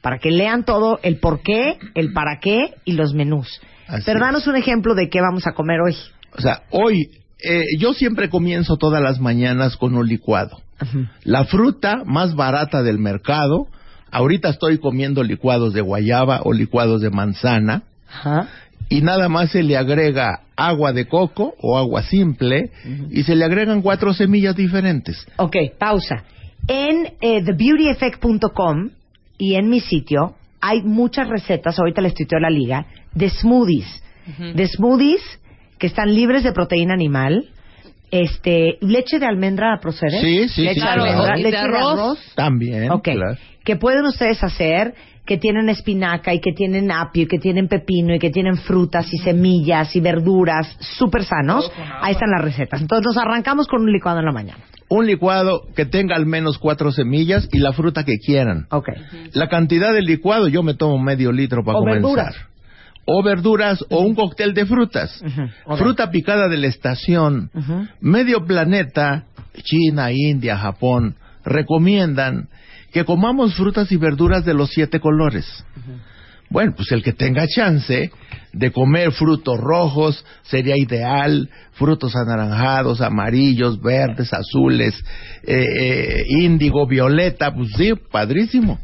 para 0.00 0.18
que 0.18 0.30
lean 0.30 0.64
todo 0.64 1.00
el 1.02 1.18
por 1.18 1.42
qué, 1.42 1.78
el 1.94 2.12
para 2.12 2.38
qué 2.40 2.74
y 2.84 2.92
los 2.92 3.12
menús. 3.14 3.60
Así 3.88 4.04
Pero 4.06 4.18
es. 4.18 4.24
danos 4.24 4.46
un 4.46 4.56
ejemplo 4.56 4.94
de 4.94 5.08
qué 5.08 5.20
vamos 5.20 5.46
a 5.46 5.52
comer 5.52 5.80
hoy. 5.80 5.96
O 6.36 6.40
sea, 6.40 6.62
hoy 6.70 7.10
eh, 7.42 7.64
yo 7.78 7.92
siempre 7.92 8.28
comienzo 8.30 8.76
todas 8.76 9.02
las 9.02 9.20
mañanas 9.20 9.76
con 9.76 9.96
un 9.96 10.06
licuado. 10.06 10.60
La 11.24 11.44
fruta 11.46 12.02
más 12.04 12.34
barata 12.34 12.82
del 12.82 12.98
mercado, 12.98 13.66
ahorita 14.10 14.50
estoy 14.50 14.78
comiendo 14.78 15.22
licuados 15.22 15.72
de 15.72 15.80
guayaba 15.80 16.40
o 16.44 16.52
licuados 16.52 17.00
de 17.00 17.10
manzana 17.10 17.84
Ajá. 18.08 18.48
Y 18.88 19.00
nada 19.02 19.28
más 19.28 19.50
se 19.50 19.62
le 19.62 19.76
agrega 19.76 20.40
agua 20.56 20.92
de 20.92 21.06
coco 21.06 21.54
o 21.60 21.76
agua 21.76 22.02
simple 22.02 22.70
y 23.10 23.22
se 23.24 23.34
le 23.34 23.44
agregan 23.44 23.82
cuatro 23.82 24.12
semillas 24.14 24.54
diferentes. 24.56 25.26
Ok, 25.36 25.56
pausa. 25.78 26.24
En 26.68 27.14
eh, 27.20 27.42
thebeautyeffect.com 27.44 28.90
y 29.38 29.54
en 29.54 29.68
mi 29.68 29.80
sitio 29.80 30.34
hay 30.60 30.82
muchas 30.82 31.28
recetas, 31.28 31.78
ahorita 31.78 32.00
les 32.00 32.14
tuiteo 32.14 32.38
la 32.40 32.50
liga, 32.50 32.86
de 33.14 33.28
smoothies. 33.30 34.02
De 34.54 34.66
smoothies 34.66 35.22
que 35.78 35.86
están 35.86 36.12
libres 36.14 36.42
de 36.42 36.52
proteína 36.52 36.94
animal. 36.94 37.44
Este, 38.10 38.78
leche 38.80 39.18
de 39.18 39.26
almendra 39.26 39.78
procede. 39.80 40.20
Sí, 40.20 40.48
sí, 40.48 40.62
leche 40.62 40.74
sí, 40.74 40.80
de 40.80 40.86
claro. 40.86 41.02
almendra, 41.04 41.38
¿Y 41.38 41.42
leche 41.42 41.56
de 41.56 41.62
arroz? 41.62 41.92
arroz. 41.92 42.32
También, 42.34 42.90
Ok. 42.90 43.02
claro. 43.04 43.36
Que 43.64 43.76
pueden 43.76 44.04
ustedes 44.06 44.42
hacer, 44.42 44.94
que 45.26 45.36
tienen 45.38 45.68
espinaca 45.68 46.32
y 46.32 46.40
que 46.40 46.52
tienen 46.52 46.90
apio 46.90 47.24
y 47.24 47.26
que 47.26 47.38
tienen 47.38 47.68
pepino 47.68 48.14
y 48.14 48.18
que 48.18 48.30
tienen 48.30 48.56
frutas 48.56 49.12
y 49.12 49.18
semillas 49.18 49.94
y 49.96 50.00
verduras 50.00 50.76
súper 50.98 51.24
sanos. 51.24 51.70
Ahí 52.00 52.12
están 52.12 52.30
las 52.30 52.42
recetas. 52.44 52.80
Entonces 52.80 53.04
nos 53.04 53.16
arrancamos 53.16 53.66
con 53.66 53.82
un 53.82 53.92
licuado 53.92 54.20
en 54.20 54.24
la 54.26 54.32
mañana. 54.32 54.58
Un 54.88 55.06
licuado 55.06 55.62
que 55.74 55.84
tenga 55.84 56.14
al 56.14 56.26
menos 56.26 56.58
cuatro 56.58 56.92
semillas 56.92 57.48
y 57.52 57.58
la 57.58 57.72
fruta 57.72 58.04
que 58.04 58.18
quieran. 58.18 58.66
Ok. 58.70 58.88
La 59.32 59.48
cantidad 59.48 59.92
del 59.92 60.04
licuado 60.04 60.46
yo 60.46 60.62
me 60.62 60.74
tomo 60.74 60.96
medio 61.02 61.32
litro 61.32 61.64
para 61.64 61.78
O 61.78 61.80
comenzar. 61.80 62.02
verduras. 62.02 62.36
O 63.04 63.22
verduras 63.22 63.84
o 63.90 64.00
un 64.00 64.14
cóctel 64.14 64.54
de 64.54 64.64
frutas. 64.66 65.22
Fruta 65.76 66.10
picada 66.10 66.48
de 66.48 66.56
la 66.56 66.68
estación. 66.68 67.50
Medio 68.00 68.44
planeta, 68.44 69.24
China, 69.62 70.12
India, 70.12 70.56
Japón, 70.56 71.16
recomiendan 71.44 72.48
que 72.96 73.04
comamos 73.04 73.54
frutas 73.54 73.92
y 73.92 73.98
verduras 73.98 74.46
de 74.46 74.54
los 74.54 74.70
siete 74.70 75.00
colores. 75.00 75.44
Bueno, 76.48 76.72
pues 76.74 76.90
el 76.92 77.02
que 77.02 77.12
tenga 77.12 77.46
chance 77.46 78.10
de 78.54 78.72
comer 78.72 79.12
frutos 79.12 79.58
rojos 79.60 80.24
sería 80.44 80.78
ideal, 80.78 81.50
frutos 81.72 82.16
anaranjados, 82.16 83.02
amarillos, 83.02 83.82
verdes, 83.82 84.32
azules, 84.32 84.94
eh, 85.42 85.62
eh, 85.78 86.24
índigo, 86.26 86.86
violeta, 86.86 87.52
pues 87.54 87.68
sí, 87.76 87.92
padrísimo. 88.10 88.78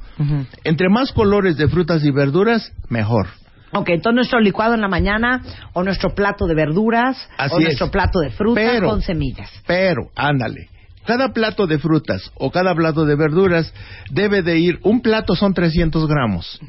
Entre 0.63 0.91
más 0.91 1.11
colores 1.13 1.57
de 1.57 1.69
frutas 1.69 2.05
y 2.05 2.11
verduras, 2.11 2.71
mejor. 2.91 3.29
Ok, 3.73 3.89
entonces 3.89 4.15
nuestro 4.17 4.41
licuado 4.41 4.75
en 4.75 4.83
la 4.83 4.89
mañana 4.89 5.41
o 5.73 5.83
nuestro 5.83 6.15
plato 6.15 6.45
de 6.47 6.55
verduras 6.55 7.17
Así 7.39 7.55
o 7.55 7.59
es. 7.61 7.65
nuestro 7.65 7.91
plato 7.91 8.19
de 8.21 8.29
frutas 8.29 8.63
Pero- 8.63 8.89
con 8.91 9.01
semillas. 9.01 9.51
Pero, 9.67 10.11
ándale, 10.15 10.69
cada 11.07 11.33
plato 11.33 11.67
de 11.67 11.79
frutas 11.79 12.31
o 12.35 12.51
cada 12.51 12.75
plato 12.75 13.05
de 13.05 13.17
verduras 13.17 13.73
debe 14.11 14.43
de 14.43 14.59
ir, 14.59 14.79
un 14.83 15.01
plato 15.03 15.35
son 15.35 15.55
300 15.55 16.07
gramos. 16.09 16.61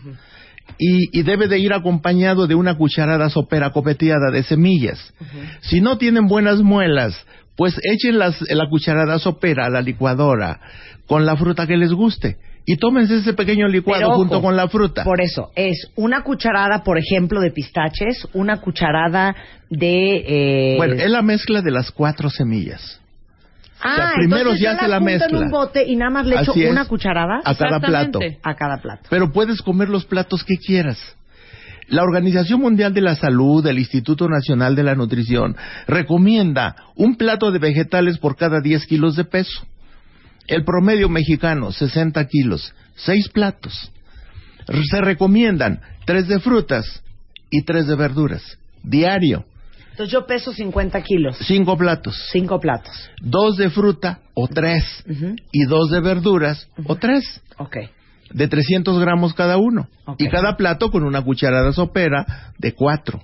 Y, 0.79 1.19
y 1.19 1.23
debe 1.23 1.47
de 1.47 1.59
ir 1.59 1.73
acompañado 1.73 2.47
de 2.47 2.55
una 2.55 2.75
cucharada 2.77 3.29
sopera 3.29 3.71
copeteada 3.71 4.31
de 4.31 4.43
semillas. 4.43 5.13
Si 5.61 5.81
no 5.81 5.97
tienen 5.97 6.27
buenas 6.27 6.59
muelas, 6.61 7.15
pues 7.55 7.79
echen 7.83 8.17
las, 8.17 8.41
la 8.49 8.67
cucharada 8.69 9.19
sopera 9.19 9.65
a 9.65 9.69
la 9.69 9.81
licuadora 9.81 10.59
con 11.05 11.25
la 11.25 11.35
fruta 11.35 11.67
que 11.67 11.77
les 11.77 11.91
guste. 11.91 12.37
Y 12.65 12.77
tómense 12.77 13.17
ese 13.17 13.33
pequeño 13.33 13.67
licuado 13.67 13.99
Pero, 13.99 14.09
ojo, 14.11 14.17
junto 14.19 14.41
con 14.41 14.55
la 14.55 14.69
fruta. 14.69 15.03
Por 15.03 15.19
eso, 15.21 15.51
es 15.55 15.91
una 15.95 16.23
cucharada, 16.23 16.81
por 16.83 16.97
ejemplo, 16.97 17.41
de 17.41 17.51
pistaches, 17.51 18.25
una 18.33 18.61
cucharada 18.61 19.35
de... 19.69 20.23
eh, 20.25 20.75
Bueno, 20.77 20.93
es 20.93 21.09
la 21.11 21.21
mezcla 21.21 21.61
de 21.61 21.71
las 21.71 21.91
cuatro 21.91 22.29
semillas. 22.29 23.01
Ah, 23.83 23.93
o 23.93 23.97
sea, 23.97 24.11
primero 24.15 24.53
se 24.53 24.63
yo 24.63 24.71
hace 24.71 24.87
la 24.87 24.97
en 24.97 25.03
mezcla. 25.03 25.39
un 25.39 25.49
bote 25.51 25.83
y 25.85 25.95
nada 25.95 26.11
más 26.11 26.25
le 26.25 26.35
echo 26.41 26.51
Así 26.51 26.63
es. 26.63 26.71
una 26.71 26.85
cucharada 26.85 27.41
A 27.43 27.55
cada 27.55 27.79
plato. 27.79 28.19
A 28.43 28.55
cada 28.55 28.77
plato. 28.81 29.03
pero 29.09 29.31
puedes 29.31 29.61
comer 29.61 29.89
los 29.89 30.05
platos 30.05 30.43
que 30.43 30.55
quieras. 30.57 30.97
La 31.89 32.01
Organización 32.03 32.61
Mundial 32.61 32.93
de 32.93 33.01
la 33.01 33.15
Salud, 33.15 33.65
el 33.67 33.77
Instituto 33.77 34.29
Nacional 34.29 34.73
de 34.75 34.83
la 34.83 34.95
Nutrición, 34.95 35.55
recomienda 35.85 36.75
un 36.95 37.17
plato 37.17 37.51
de 37.51 37.59
vegetales 37.59 38.17
por 38.17 38.35
cada 38.37 38.61
10 38.61 38.85
kilos 38.87 39.15
de 39.17 39.25
peso. 39.25 39.65
El 40.47 40.63
promedio 40.63 41.09
mexicano, 41.09 41.71
60 41.71 42.25
kilos, 42.27 42.73
6 42.95 43.29
platos. 43.29 43.91
Se 44.89 45.01
recomiendan 45.01 45.81
3 46.05 46.27
de 46.29 46.39
frutas 46.39 47.03
y 47.51 47.63
3 47.63 47.85
de 47.87 47.95
verduras, 47.95 48.57
diario, 48.81 49.45
Entonces 49.93 50.11
yo 50.11 50.25
peso 50.25 50.51
50 50.51 51.01
kilos, 51.01 51.37
5 51.39 51.77
platos. 51.77 52.19
cinco 52.31 52.59
platos. 52.59 52.93
2 53.21 53.57
de 53.57 53.69
fruta 53.69 54.19
o 54.33 54.47
3 54.47 54.83
Ujú. 55.09 55.35
y 55.51 55.63
2 55.65 55.89
de 55.91 56.01
verduras 56.01 56.67
o 56.85 56.95
3. 56.95 57.41
Ok. 57.59 57.77
de 58.31 58.47
300 58.47 58.99
gramos 58.99 59.33
cada 59.35 59.57
uno. 59.57 59.87
Y 60.17 60.27
cada 60.29 60.57
plato 60.57 60.89
con 60.89 61.03
una 61.03 61.21
cucharada 61.21 61.71
sopera 61.73 62.51
de 62.57 62.73
cuatro. 62.73 63.21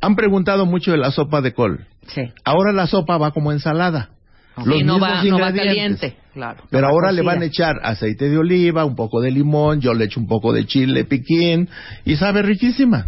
Han 0.00 0.16
preguntado 0.16 0.66
mucho 0.66 0.90
de 0.90 0.98
la 0.98 1.12
sopa 1.12 1.40
de 1.40 1.52
col. 1.54 1.86
Sí. 2.08 2.22
Ahora 2.44 2.72
la 2.72 2.86
sopa 2.88 3.16
va 3.16 3.30
como 3.30 3.52
ensalada. 3.52 4.10
Los 4.56 4.80
y 4.80 4.84
no 4.84 4.94
mismos 4.94 5.00
va, 5.02 5.24
no 5.24 5.38
va 5.38 5.48
ingredientes. 5.50 6.00
caliente. 6.00 6.16
Claro. 6.34 6.64
Pero 6.70 6.88
ahora 6.88 7.12
le 7.12 7.22
van 7.22 7.42
a 7.42 7.44
echar 7.44 7.76
aceite 7.84 8.28
de 8.28 8.36
oliva, 8.38 8.84
un 8.84 8.96
poco 8.96 9.20
de 9.20 9.30
limón, 9.30 9.80
yo 9.80 9.94
le 9.94 10.04
echo 10.06 10.18
un 10.20 10.26
poco 10.26 10.52
de 10.52 10.66
chile 10.66 11.04
piquín 11.04 11.68
y 12.04 12.16
sabe 12.16 12.42
riquísima. 12.42 13.06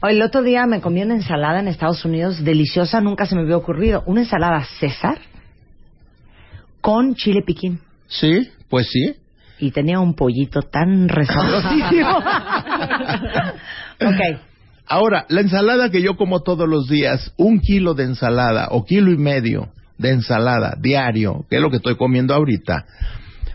Hoy, 0.00 0.12
el 0.12 0.22
otro 0.22 0.42
día 0.42 0.66
me 0.66 0.80
comí 0.80 1.02
una 1.02 1.14
ensalada 1.14 1.60
en 1.60 1.68
Estados 1.68 2.04
Unidos 2.04 2.44
deliciosa, 2.44 3.00
nunca 3.00 3.26
se 3.26 3.34
me 3.34 3.42
había 3.42 3.56
ocurrido. 3.56 4.02
Una 4.06 4.22
ensalada 4.22 4.64
César 4.78 5.18
con 6.80 7.14
chile 7.14 7.42
piquín. 7.46 7.80
Sí, 8.08 8.50
pues 8.68 8.88
sí. 8.90 9.14
Y 9.58 9.70
tenía 9.70 10.00
un 10.00 10.14
pollito 10.14 10.62
tan 10.62 11.08
resabrosísimo. 11.08 12.18
ok. 14.00 14.40
Ahora, 14.86 15.24
la 15.28 15.40
ensalada 15.40 15.90
que 15.90 16.02
yo 16.02 16.16
como 16.16 16.42
todos 16.42 16.68
los 16.68 16.88
días, 16.88 17.32
un 17.38 17.60
kilo 17.60 17.94
de 17.94 18.04
ensalada 18.04 18.68
o 18.70 18.84
kilo 18.84 19.10
y 19.10 19.16
medio 19.16 19.68
de 19.96 20.10
ensalada 20.10 20.76
diario, 20.78 21.46
que 21.48 21.56
es 21.56 21.62
lo 21.62 21.70
que 21.70 21.76
estoy 21.76 21.96
comiendo 21.96 22.34
ahorita, 22.34 22.84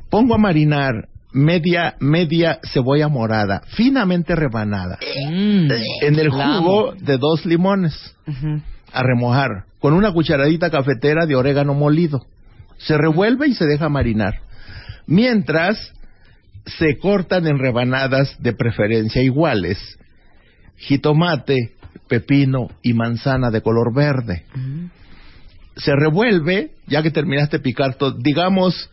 pongo 0.10 0.34
a 0.34 0.40
marinar 0.40 1.08
media 1.32 1.96
media 2.00 2.60
cebolla 2.74 3.08
morada, 3.08 3.62
finamente 3.76 4.36
rebanada, 4.36 4.98
Mm, 5.30 5.72
en 6.02 6.20
el 6.20 6.30
jugo 6.30 6.94
de 7.00 7.18
dos 7.18 7.46
limones, 7.46 8.16
a 8.92 9.04
remojar, 9.04 9.66
con 9.80 9.94
una 9.94 10.12
cucharadita 10.12 10.70
cafetera 10.70 11.26
de 11.26 11.36
orégano 11.36 11.74
molido. 11.74 12.26
Se 12.78 12.98
revuelve 12.98 13.48
y 13.48 13.54
se 13.54 13.66
deja 13.66 13.90
marinar. 13.90 14.36
Mientras 15.06 15.94
se 16.66 16.98
cortan 16.98 17.48
en 17.48 17.60
rebanadas 17.60 18.36
de 18.40 18.54
preferencia 18.54 19.22
iguales, 19.22 19.78
jitomate, 20.78 21.74
pepino 22.08 22.70
y 22.82 22.94
manzana 22.94 23.52
de 23.52 23.62
color 23.62 23.94
verde. 23.94 24.46
Se 25.76 25.92
revuelve, 25.96 26.72
ya 26.88 27.02
que 27.02 27.12
terminaste 27.12 27.58
de 27.58 27.64
picar 27.64 27.96
todo, 27.96 28.12
digamos, 28.12 28.90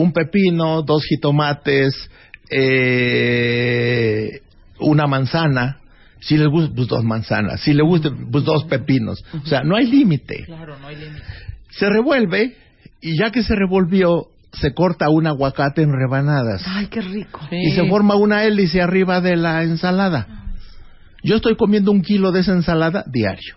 un 0.00 0.12
pepino, 0.12 0.82
dos 0.82 1.04
jitomates, 1.04 2.10
eh, 2.50 4.40
una 4.80 5.06
manzana. 5.06 5.78
Si 6.20 6.36
les 6.36 6.48
gusta, 6.48 6.72
pues 6.74 6.88
dos 6.88 7.04
manzanas. 7.04 7.60
Si 7.60 7.72
le 7.72 7.82
gusta, 7.82 8.10
pues 8.30 8.44
dos 8.44 8.64
pepinos. 8.64 9.22
O 9.42 9.46
sea, 9.46 9.62
no 9.62 9.76
hay 9.76 9.86
límite. 9.86 10.44
Claro, 10.44 10.78
no 10.78 10.88
hay 10.88 10.96
límite. 10.96 11.24
Se 11.70 11.88
revuelve 11.88 12.56
y 13.00 13.18
ya 13.18 13.30
que 13.30 13.42
se 13.42 13.54
revolvió, 13.54 14.26
se 14.52 14.74
corta 14.74 15.08
un 15.08 15.26
aguacate 15.26 15.82
en 15.82 15.92
rebanadas 15.92 16.64
Ay, 16.66 16.88
qué 16.88 17.00
rico. 17.00 17.40
y 17.52 17.70
se 17.70 17.86
forma 17.88 18.16
una 18.16 18.44
hélice 18.44 18.82
arriba 18.82 19.20
de 19.20 19.36
la 19.36 19.62
ensalada. 19.62 20.26
Yo 21.22 21.36
estoy 21.36 21.56
comiendo 21.56 21.92
un 21.92 22.02
kilo 22.02 22.32
de 22.32 22.40
esa 22.40 22.52
ensalada 22.52 23.04
diario. 23.06 23.54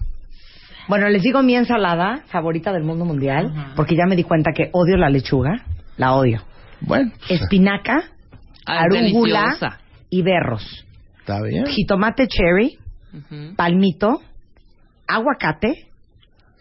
Bueno, 0.88 1.10
les 1.10 1.22
digo 1.24 1.42
mi 1.42 1.56
ensalada 1.56 2.24
favorita 2.28 2.72
del 2.74 2.84
mundo 2.84 3.06
mundial, 3.06 3.72
porque 3.76 3.96
ya 3.96 4.06
me 4.06 4.16
di 4.16 4.24
cuenta 4.24 4.52
que 4.56 4.70
odio 4.74 4.98
la 4.98 5.10
lechuga, 5.10 5.66
la 5.98 6.14
odio. 6.14 6.42
Bueno, 6.82 7.12
pues, 7.28 7.42
Espinaca, 7.42 8.04
Ah, 8.66 8.82
arúgula 8.84 9.42
deliciosa. 9.42 9.80
y 10.10 10.22
berros. 10.22 10.86
está 11.20 11.42
bien. 11.42 11.66
Jitomate 11.68 12.28
cherry, 12.28 12.78
palmito, 13.56 14.22
aguacate 15.08 15.88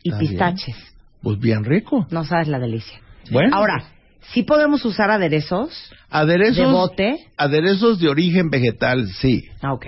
y 0.03 0.09
Está 0.11 0.19
bien. 0.19 0.31
pistaches. 0.31 0.77
Pues 1.23 1.39
bien 1.39 1.65
rico. 1.65 2.07
No 2.11 2.25
sabes 2.25 2.49
la 2.49 2.59
delicia. 2.59 2.99
Bueno, 3.31 3.57
Ahora, 3.57 3.85
sí 4.33 4.43
podemos 4.43 4.85
usar 4.85 5.11
aderezos 5.11 5.93
aderezos, 6.11 6.57
de 6.57 6.65
bote. 6.67 7.27
aderezos 7.37 8.01
de 8.01 8.09
origen 8.09 8.51
vegetal, 8.51 9.07
sí. 9.09 9.45
Ah, 9.61 9.73
ok. 9.73 9.87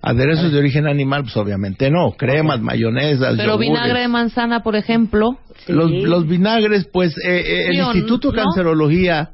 Aderezos 0.00 0.52
de 0.52 0.58
origen 0.58 0.86
animal, 0.86 1.22
pues 1.22 1.36
obviamente 1.36 1.90
no. 1.90 2.12
Cremas, 2.12 2.60
mayonesas, 2.60 3.34
Pero 3.36 3.52
yogures. 3.52 3.68
vinagre 3.68 4.00
de 4.00 4.08
manzana, 4.08 4.62
por 4.62 4.76
ejemplo. 4.76 5.38
Sí. 5.66 5.72
Los, 5.72 5.90
los 5.90 6.26
vinagres, 6.28 6.88
pues 6.92 7.16
eh, 7.18 7.42
eh, 7.44 7.66
el 7.70 7.76
Instituto 7.76 8.30
de 8.30 8.36
no. 8.38 8.44
Cancerología 8.44 9.30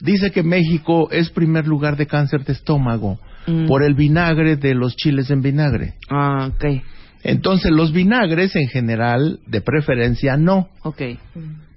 dice 0.00 0.30
que 0.30 0.42
México 0.42 1.08
es 1.10 1.28
primer 1.30 1.66
lugar 1.66 1.96
de 1.96 2.06
cáncer 2.06 2.44
de 2.44 2.52
estómago 2.52 3.18
Mm. 3.46 3.66
por 3.66 3.82
el 3.82 3.94
vinagre 3.94 4.56
de 4.56 4.74
los 4.74 4.94
chiles 4.94 5.30
en 5.30 5.40
vinagre. 5.40 5.94
Ah, 6.10 6.50
ok. 6.54 6.82
Entonces, 7.22 7.70
los 7.70 7.92
vinagres 7.92 8.54
en 8.56 8.68
general, 8.68 9.40
de 9.46 9.62
preferencia, 9.62 10.36
no. 10.36 10.68
Ok. 10.82 11.00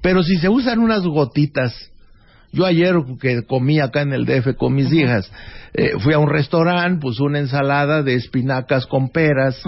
Pero 0.02 0.22
si 0.22 0.36
se 0.36 0.50
usan 0.50 0.80
unas 0.80 1.04
gotitas, 1.04 1.91
yo 2.52 2.66
ayer 2.66 2.96
que 3.20 3.44
comí 3.44 3.80
acá 3.80 4.02
en 4.02 4.14
el 4.14 4.26
DF 4.26 4.56
con 4.58 4.74
mis 4.74 4.92
hijas, 4.92 5.32
eh, 5.74 5.94
fui 6.00 6.14
a 6.14 6.20
un 6.20 6.30
restaurante, 6.30 7.00
puse 7.00 7.24
una 7.24 7.40
ensalada 7.40 8.04
de 8.04 8.16
espinacas 8.16 8.86
con 8.86 9.10
peras 9.10 9.62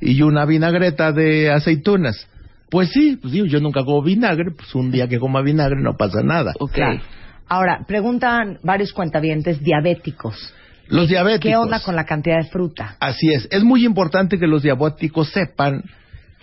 y 0.00 0.22
una 0.22 0.46
vinagreta 0.46 1.12
de 1.12 1.50
aceitunas. 1.50 2.26
Pues 2.70 2.90
sí, 2.90 3.18
pues 3.20 3.32
digo, 3.32 3.46
yo 3.46 3.60
nunca 3.60 3.84
como 3.84 4.02
vinagre, 4.02 4.52
pues 4.56 4.74
un 4.74 4.90
día 4.90 5.08
que 5.08 5.18
coma 5.18 5.42
vinagre 5.42 5.82
no 5.82 5.96
pasa 5.96 6.22
nada. 6.22 6.52
Ok. 6.58 6.72
Claro. 6.72 7.00
Ahora, 7.48 7.84
preguntan 7.86 8.58
varios 8.62 8.92
cuentavientes 8.92 9.60
diabéticos. 9.60 10.54
Los 10.86 11.08
diabéticos. 11.08 11.50
¿Qué 11.50 11.56
onda 11.56 11.80
con 11.80 11.96
la 11.96 12.04
cantidad 12.04 12.38
de 12.38 12.48
fruta? 12.48 12.96
Así 13.00 13.28
es. 13.32 13.48
Es 13.50 13.64
muy 13.64 13.84
importante 13.84 14.38
que 14.38 14.46
los 14.46 14.62
diabéticos 14.62 15.30
sepan 15.30 15.82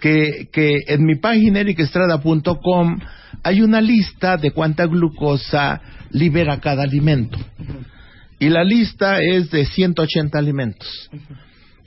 que, 0.01 0.49
que 0.51 0.79
en 0.87 1.05
mi 1.05 1.15
página 1.15 1.61
ericestrada.com 1.61 2.99
hay 3.47 3.61
una 3.61 3.81
lista 3.81 4.37
de 4.37 4.51
cuánta 4.51 4.85
glucosa 4.85 5.81
libera 6.11 6.59
cada 6.59 6.83
alimento. 6.83 7.37
Y 8.39 8.49
la 8.49 8.63
lista 8.63 9.19
es 9.21 9.49
de 9.51 9.65
180 9.65 10.37
alimentos. 10.37 11.09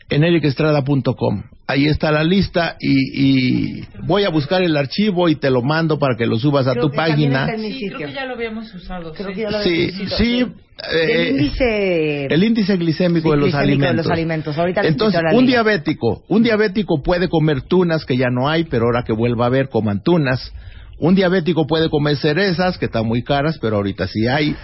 En 0.09 0.25
ericestrada.com. 0.25 1.43
Ahí 1.69 1.87
está 1.87 2.11
la 2.11 2.25
lista 2.25 2.77
y, 2.81 3.79
y 3.79 3.85
voy 4.05 4.25
a 4.25 4.31
buscar 4.31 4.61
el 4.63 4.77
archivo 4.77 5.29
y 5.29 5.37
te 5.37 5.51
lo 5.51 5.63
mando 5.63 6.01
para 6.01 6.17
que 6.17 6.27
lo 6.27 6.37
subas 6.37 6.67
a 6.67 6.73
Creo 6.73 6.87
tu 6.87 6.91
que 6.91 6.97
página. 6.97 7.43
está 7.43 7.55
en 7.55 7.61
mi 7.63 7.73
Sí, 7.73 7.79
sitio. 7.79 7.97
creo 7.99 8.09
que 8.09 8.15
ya 8.15 8.25
lo 8.25 8.35
habíamos 8.35 8.75
usado. 8.75 9.13
Creo 9.13 9.29
sí. 9.29 9.35
que 9.35 9.41
ya 9.43 9.51
lo 9.51 9.63
Sí. 9.63 10.47
El 10.93 11.11
eh, 11.11 11.31
índice... 11.31 12.27
el 12.27 12.43
índice 12.43 12.77
glicémico, 12.77 13.31
de, 13.31 13.37
los 13.37 13.45
glicémico 13.53 13.67
de 13.67 13.73
alimentos. 13.87 14.07
los 14.07 14.13
alimentos. 14.13 14.59
Ahorita 14.59 14.81
Entonces, 14.81 15.21
un 15.35 15.47
diabético, 15.47 16.25
un 16.27 16.43
diabético 16.43 17.03
puede 17.03 17.29
comer 17.29 17.61
tunas 17.63 18.05
que 18.07 18.17
ya 18.17 18.31
no 18.31 18.49
hay, 18.49 18.65
pero 18.65 18.87
ahora 18.87 19.05
que 19.05 19.13
vuelva 19.13 19.45
a 19.45 19.49
haber 19.49 19.69
coman 19.69 20.03
tunas. 20.03 20.53
Un 21.01 21.15
diabético 21.15 21.67
puede 21.67 21.89
comer 21.89 22.17
cerezas 22.19 22.79
que 22.79 22.85
están 22.87 23.07
muy 23.07 23.23
caras, 23.25 23.59
pero 23.61 23.77
ahorita 23.77 24.07
sí 24.07 24.27
hay. 24.29 24.55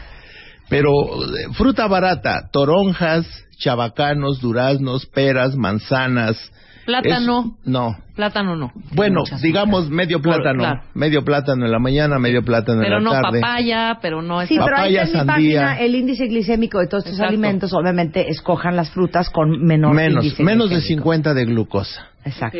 Pero 0.69 0.91
eh, 0.91 1.53
fruta 1.55 1.87
barata, 1.87 2.49
toronjas, 2.53 3.27
chabacanos, 3.59 4.41
duraznos, 4.41 5.07
peras, 5.07 5.57
manzanas. 5.57 6.53
Plátano. 6.85 7.57
Es- 7.63 7.67
no. 7.69 7.97
Plátano 8.15 8.55
no. 8.57 8.73
Bueno, 8.95 9.21
Muchas 9.21 9.43
digamos 9.43 9.91
medio 9.91 10.21
Por- 10.23 10.35
plátano, 10.35 10.59
claro. 10.61 10.83
medio 10.95 11.25
plátano 11.25 11.67
en 11.67 11.73
la 11.73 11.79
mañana, 11.79 12.19
medio 12.19 12.43
plátano 12.43 12.81
Pero 12.81 12.99
en 12.99 13.05
la 13.05 13.11
no 13.11 13.21
tarde. 13.23 13.41
papaya, 13.41 13.99
pero 14.01 14.23
no 14.23 14.41
es 14.41 14.49
Sí, 14.49 14.55
pero 14.55 14.77
ahí 14.77 14.95
Papaya, 14.97 15.03
está 15.03 15.19
en 15.19 15.25
mi 15.25 15.27
página 15.33 15.81
el 15.81 15.95
índice 15.97 16.27
glicémico 16.27 16.79
de 16.79 16.87
todos 16.87 17.05
estos 17.05 17.15
Exacto. 17.19 17.29
alimentos. 17.33 17.73
Obviamente, 17.75 18.29
escojan 18.31 18.77
las 18.77 18.91
frutas 18.91 19.31
con 19.31 19.51
menor 19.65 19.95
menos, 19.95 20.25
índice 20.25 20.43
menos 20.45 20.69
de 20.71 20.77
glicémico. 20.77 21.03
50 21.03 21.35
de 21.35 21.45
glucosa. 21.45 22.07
Exacto. 22.25 22.59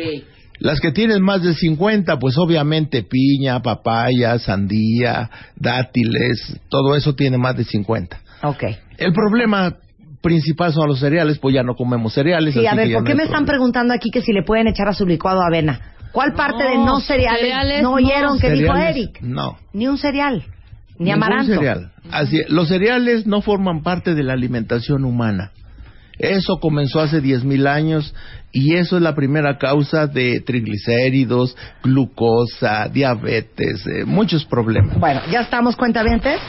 Las 0.59 0.79
que 0.79 0.91
tienen 0.91 1.21
más 1.21 1.43
de 1.43 1.53
50, 1.53 2.17
pues 2.19 2.37
obviamente 2.37 3.03
piña, 3.03 3.61
papaya, 3.61 4.39
sandía, 4.39 5.29
dátiles, 5.55 6.59
todo 6.69 6.95
eso 6.95 7.13
tiene 7.15 7.37
más 7.37 7.55
de 7.55 7.63
50. 7.63 8.19
Ok. 8.43 8.63
El 8.97 9.13
problema 9.13 9.75
principal 10.21 10.73
son 10.73 10.87
los 10.87 10.99
cereales, 10.99 11.37
pues 11.39 11.53
ya 11.53 11.63
no 11.63 11.75
comemos 11.75 12.13
cereales. 12.13 12.53
Sí, 12.53 12.65
a 12.65 12.73
ver, 12.75 12.87
que 12.87 12.93
¿por 12.95 13.03
no 13.03 13.07
qué 13.07 13.15
me 13.15 13.23
están 13.23 13.45
preguntando 13.45 13.93
aquí 13.93 14.09
que 14.11 14.21
si 14.21 14.33
le 14.33 14.43
pueden 14.43 14.67
echar 14.67 14.87
a 14.87 14.93
su 14.93 15.05
licuado 15.05 15.41
avena? 15.41 15.79
¿Cuál 16.11 16.33
parte 16.33 16.63
de 16.63 16.77
no 16.77 16.99
cereales, 16.99 17.41
cereales 17.41 17.83
no 17.83 17.89
no. 17.91 17.95
oyeron 17.95 18.39
que 18.39 18.49
dijo 18.51 18.75
Eric? 18.75 19.21
No. 19.21 19.57
Ni 19.73 19.87
un 19.87 19.97
cereal, 19.97 20.43
ni 20.97 21.05
Ningún 21.11 21.23
amaranto. 21.23 21.53
cereal. 21.53 21.91
Así, 22.11 22.41
los 22.49 22.69
cereales 22.69 23.27
no 23.27 23.41
forman 23.41 23.83
parte 23.83 24.15
de 24.15 24.23
la 24.23 24.33
alimentación 24.33 25.05
humana. 25.05 25.51
Eso 26.19 26.59
comenzó 26.59 26.99
hace 26.99 27.21
10.000 27.21 27.67
años 27.67 28.15
y 28.51 28.75
eso 28.75 28.97
es 28.97 29.03
la 29.03 29.13
primera 29.13 29.57
causa 29.57 30.07
de 30.07 30.41
triglicéridos, 30.41 31.55
glucosa, 31.83 32.87
diabetes, 32.89 33.85
eh, 33.85 34.05
muchos 34.05 34.45
problemas. 34.45 34.99
Bueno, 34.99 35.21
¿ya 35.29 35.41
estamos 35.41 35.75
cuentavientes? 35.75 36.39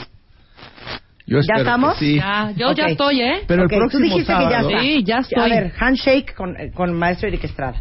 Yo 1.27 1.39
¿Ya 1.41 1.57
estamos? 1.57 1.97
sí. 1.97 2.15
Ya, 2.15 2.51
yo 2.55 2.73
ya 2.73 2.87
estoy, 2.87 3.21
¿eh? 3.21 3.43
Pero 3.47 3.63
el 3.63 3.69
tú 3.69 3.75
próximo 3.75 4.03
dijiste 4.03 4.33
que 4.33 4.49
ya 4.49 4.59
está. 4.61 4.79
Sí, 4.81 5.03
ya 5.03 5.17
estoy. 5.19 5.51
A 5.51 5.55
ver, 5.55 5.73
handshake 5.77 6.33
con, 6.33 6.59
eh, 6.59 6.71
con 6.73 6.91
maestro 6.93 7.27
Eric 7.27 7.43
Estrada. 7.43 7.79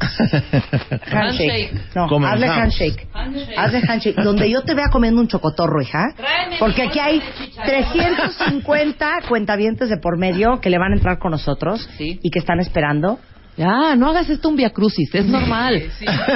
Handshake. 1.10 1.72
No, 1.94 2.06
Comenzamos. 2.08 2.30
hazle 2.30 2.46
handshake. 2.48 3.08
Handshake. 3.12 3.56
Hazle 3.58 3.80
handshake. 3.88 4.16
Donde 4.16 4.50
yo 4.50 4.62
te 4.62 4.74
vea 4.74 4.88
comiendo 4.90 5.20
un 5.20 5.28
chocotorro, 5.28 5.80
hija. 5.82 6.12
Tráeme 6.16 6.56
Porque 6.58 6.82
aquí 6.82 6.98
hay 6.98 7.18
de 7.20 7.24
chicharrón. 7.46 8.16
350 8.16 9.10
cuentavientes 9.28 9.88
de 9.88 9.96
por 9.98 10.18
medio 10.18 10.60
que 10.60 10.70
le 10.70 10.78
van 10.78 10.92
a 10.92 10.96
entrar 10.96 11.18
con 11.18 11.30
nosotros 11.32 11.88
Sí. 11.96 12.18
y 12.22 12.30
que 12.30 12.38
están 12.38 12.60
esperando. 12.60 13.18
Ya, 13.56 13.94
no 13.94 14.08
hagas 14.08 14.28
esto 14.30 14.48
un 14.48 14.56
via 14.56 14.70
crucis, 14.70 15.14
es 15.14 15.26
normal. 15.26 15.80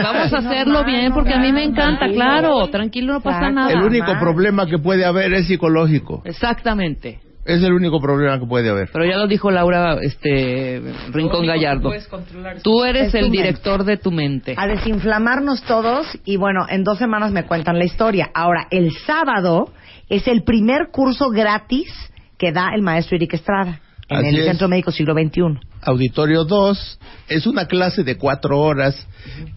Vamos 0.05 0.33
a 0.33 0.39
hacerlo 0.39 0.75
normal, 0.75 0.85
bien 0.85 1.13
porque 1.13 1.35
a 1.35 1.39
mí 1.41 1.51
me 1.53 1.65
encanta, 1.65 1.99
tranquilo. 2.07 2.15
claro. 2.25 2.69
Tranquilo, 2.69 3.13
no 3.15 3.21
pasa 3.21 3.39
Exacto. 3.39 3.55
nada. 3.57 3.73
El 3.73 3.83
único 3.83 4.13
problema 4.21 4.67
que 4.67 4.79
puede 4.79 5.05
haber 5.05 5.33
es 5.35 5.49
psicológico. 5.49 6.23
Exactamente. 6.25 7.19
Es 7.49 7.63
el 7.63 7.73
único 7.73 7.99
problema 7.99 8.39
que 8.39 8.45
puede 8.47 8.69
haber. 8.69 8.91
Pero 8.93 9.07
ya 9.07 9.17
lo 9.17 9.27
dijo 9.27 9.51
Laura 9.51 9.97
este 10.03 10.83
Rincón 11.13 11.47
Gallardo. 11.47 11.89
Puedes 11.89 12.07
controlar 12.07 12.61
Tú 12.61 12.85
eres 12.85 13.15
el 13.15 13.23
mente. 13.31 13.37
director 13.39 13.85
de 13.85 13.97
tu 13.97 14.11
mente. 14.11 14.55
A 14.57 14.67
desinflamarnos 14.67 15.63
todos 15.63 16.07
y 16.27 16.37
bueno, 16.37 16.67
en 16.69 16.85
dos 16.85 16.99
semanas 16.99 17.33
me 17.33 17.45
cuentan 17.45 17.79
la 17.79 17.87
historia. 17.87 18.31
Ahora, 18.35 18.67
el 18.71 18.93
sábado 19.07 19.73
es 20.11 20.29
el 20.29 20.43
primer 20.45 20.89
curso 20.93 21.31
gratis 21.31 21.91
que 22.37 22.53
da 22.53 22.71
el 22.75 22.83
maestro 22.83 23.17
Eric 23.17 23.33
Estrada 23.35 23.81
en 24.11 24.19
Así 24.19 24.29
el 24.29 24.39
es. 24.41 24.47
Centro 24.47 24.69
Médico 24.69 24.91
Siglo 24.93 25.15
XXI. 25.15 25.59
Auditorio 25.81 26.45
2 26.45 26.99
es 27.29 27.47
una 27.47 27.67
clase 27.67 28.05
de 28.05 28.17
cuatro 28.19 28.59
horas 28.61 29.07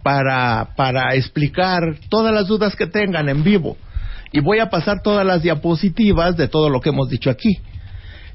para, 0.01 0.69
para 0.77 1.13
explicar 1.15 1.81
todas 2.09 2.33
las 2.33 2.47
dudas 2.47 2.73
que 2.77 2.87
tengan 2.87 3.27
en 3.27 3.43
vivo. 3.43 3.75
Y 4.31 4.39
voy 4.39 4.59
a 4.59 4.69
pasar 4.69 5.01
todas 5.01 5.25
las 5.25 5.41
diapositivas 5.41 6.37
de 6.37 6.47
todo 6.47 6.69
lo 6.69 6.79
que 6.79 6.89
hemos 6.89 7.09
dicho 7.09 7.29
aquí. 7.29 7.57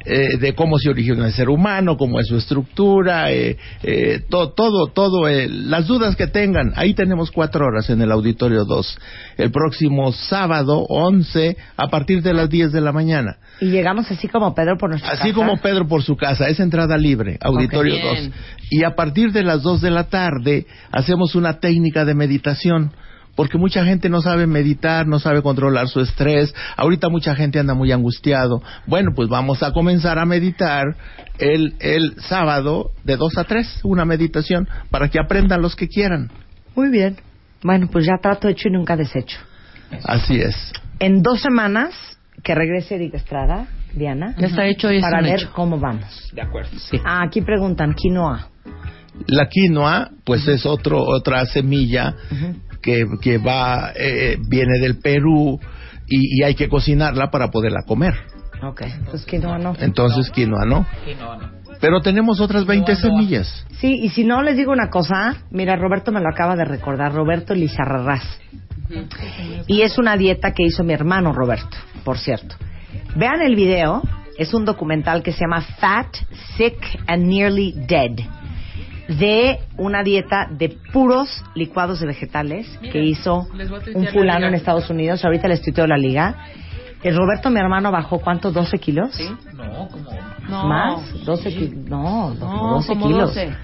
Eh, 0.06 0.38
de 0.38 0.54
cómo 0.54 0.78
se 0.78 0.88
origina 0.90 1.26
el 1.26 1.32
ser 1.32 1.48
humano, 1.48 1.96
cómo 1.96 2.20
es 2.20 2.26
su 2.28 2.36
estructura, 2.36 3.32
eh, 3.32 3.56
eh, 3.82 4.20
to- 4.28 4.50
todo, 4.50 4.86
todo, 4.88 5.28
eh, 5.28 5.48
las 5.48 5.86
dudas 5.86 6.16
que 6.16 6.26
tengan. 6.28 6.72
Ahí 6.76 6.94
tenemos 6.94 7.30
cuatro 7.30 7.66
horas 7.66 7.90
en 7.90 8.00
el 8.00 8.12
Auditorio 8.12 8.64
2. 8.64 8.98
El 9.36 9.50
próximo 9.50 10.12
sábado 10.12 10.86
11 10.88 11.56
a 11.76 11.88
partir 11.88 12.22
de 12.22 12.32
las 12.34 12.48
10 12.48 12.72
de 12.72 12.80
la 12.80 12.92
mañana. 12.92 13.36
Y 13.60 13.66
llegamos 13.66 14.10
así 14.10 14.28
como 14.28 14.54
Pedro 14.54 14.76
por 14.78 14.90
nuestra 14.90 15.10
Así 15.12 15.22
casa. 15.30 15.34
como 15.34 15.56
Pedro 15.58 15.86
por 15.88 16.02
su 16.02 16.16
casa, 16.16 16.48
es 16.48 16.60
entrada 16.60 16.96
libre, 16.96 17.38
Auditorio 17.40 17.96
Ok, 17.96 18.02
2. 18.02 18.12
bien. 18.20 18.32
Y 18.70 18.84
a 18.84 18.94
partir 18.94 19.32
de 19.32 19.42
las 19.42 19.62
2 19.62 19.80
de 19.80 19.90
la 19.90 20.04
tarde 20.04 20.66
hacemos 20.92 21.34
una 21.34 21.58
técnica 21.58 22.04
de 22.04 22.14
meditación. 22.14 22.92
Porque 23.36 23.58
mucha 23.58 23.84
gente 23.84 24.08
no 24.08 24.22
sabe 24.22 24.46
meditar, 24.46 25.06
no 25.06 25.20
sabe 25.20 25.42
controlar 25.42 25.88
su 25.88 26.00
estrés. 26.00 26.52
Ahorita 26.76 27.08
mucha 27.10 27.36
gente 27.36 27.58
anda 27.60 27.74
muy 27.74 27.92
angustiado. 27.92 28.62
Bueno, 28.86 29.12
pues 29.14 29.28
vamos 29.28 29.62
a 29.62 29.72
comenzar 29.72 30.18
a 30.18 30.24
meditar 30.24 30.96
el, 31.38 31.74
el 31.80 32.14
sábado 32.22 32.90
de 33.04 33.16
2 33.16 33.38
a 33.38 33.44
3, 33.44 33.80
una 33.84 34.04
meditación, 34.04 34.66
para 34.90 35.08
que 35.08 35.20
aprendan 35.20 35.60
los 35.62 35.76
que 35.76 35.86
quieran. 35.86 36.30
Muy 36.74 36.90
bien. 36.90 37.16
Bueno, 37.62 37.88
pues 37.92 38.06
ya 38.06 38.14
trato 38.20 38.48
hecho 38.48 38.68
y 38.68 38.72
nunca 38.72 38.96
deshecho. 38.96 39.38
Así 40.04 40.40
es. 40.40 40.72
En 40.98 41.22
dos 41.22 41.40
semanas 41.40 41.94
que 42.42 42.54
regrese 42.54 42.94
Erika 42.96 43.18
Estrada, 43.18 43.66
Diana. 43.94 44.34
Ya 44.38 44.46
está 44.46 44.66
hecho 44.66 44.90
y 44.90 44.96
está 44.96 45.10
Para 45.10 45.22
ver 45.22 45.40
hecho. 45.40 45.52
cómo 45.52 45.78
vamos. 45.78 46.30
De 46.32 46.42
acuerdo. 46.42 46.70
Sí. 46.78 46.98
Ah, 47.04 47.22
aquí 47.26 47.40
preguntan, 47.42 47.94
quinoa. 47.94 48.48
La 49.26 49.48
quinoa, 49.48 50.10
pues 50.24 50.46
es 50.46 50.66
otro, 50.66 51.02
otra 51.02 51.46
semilla 51.46 52.14
que, 52.86 53.04
que 53.20 53.38
va, 53.38 53.92
eh, 53.96 54.38
viene 54.48 54.78
del 54.78 54.98
Perú 54.98 55.58
y, 56.06 56.40
y 56.40 56.44
hay 56.44 56.54
que 56.54 56.68
cocinarla 56.68 57.30
para 57.30 57.50
poderla 57.50 57.82
comer. 57.86 58.14
Ok, 58.62 58.82
pues 59.10 59.26
quinoa 59.26 59.58
no. 59.58 59.74
Entonces 59.80 60.30
quinoa 60.30 60.64
no. 60.64 60.86
Pero 61.80 62.00
tenemos 62.00 62.40
otras 62.40 62.64
20 62.64 62.96
semillas. 62.96 63.66
Sí, 63.80 63.98
y 64.02 64.08
si 64.10 64.24
no, 64.24 64.42
les 64.42 64.56
digo 64.56 64.72
una 64.72 64.88
cosa. 64.88 65.36
Mira, 65.50 65.76
Roberto 65.76 66.10
me 66.10 66.20
lo 66.20 66.28
acaba 66.30 66.56
de 66.56 66.64
recordar. 66.64 67.12
Roberto 67.12 67.54
Lizarrarás. 67.54 68.24
Y 69.66 69.82
es 69.82 69.98
una 69.98 70.16
dieta 70.16 70.52
que 70.52 70.62
hizo 70.62 70.84
mi 70.84 70.94
hermano 70.94 71.32
Roberto, 71.32 71.76
por 72.04 72.18
cierto. 72.18 72.54
Vean 73.16 73.42
el 73.42 73.56
video. 73.56 74.02
Es 74.38 74.54
un 74.54 74.64
documental 74.64 75.22
que 75.22 75.32
se 75.32 75.40
llama 75.40 75.62
Fat, 75.62 76.14
Sick 76.56 76.76
and 77.06 77.24
Nearly 77.24 77.72
Dead. 77.72 78.12
De 79.08 79.60
una 79.76 80.02
dieta 80.02 80.48
de 80.50 80.76
puros 80.92 81.44
licuados 81.54 82.00
de 82.00 82.06
vegetales 82.06 82.66
que 82.92 83.04
hizo 83.04 83.46
un 83.94 84.04
la 84.04 84.10
fulano 84.10 84.46
en 84.46 84.54
Estados 84.54 84.90
Unidos. 84.90 85.24
Ahorita 85.24 85.48
les 85.48 85.62
tuiteo 85.62 85.86
la 85.86 85.96
liga. 85.96 86.34
El 87.02 87.16
Roberto, 87.16 87.50
mi 87.50 87.60
hermano, 87.60 87.92
bajó 87.92 88.18
¿cuánto? 88.18 88.52
¿12 88.52 88.80
kilos? 88.80 89.16
No, 89.54 89.88
como... 89.88 90.10
No. 90.48 90.64
¿Más? 90.66 91.24
12 91.24 91.54
kilos. 91.54 91.84
No, 91.88 92.30
No, 92.30 92.40
como 92.40 92.74
12 92.74 92.88
como 92.88 93.06
kilos. 93.06 93.34
12. 93.34 93.54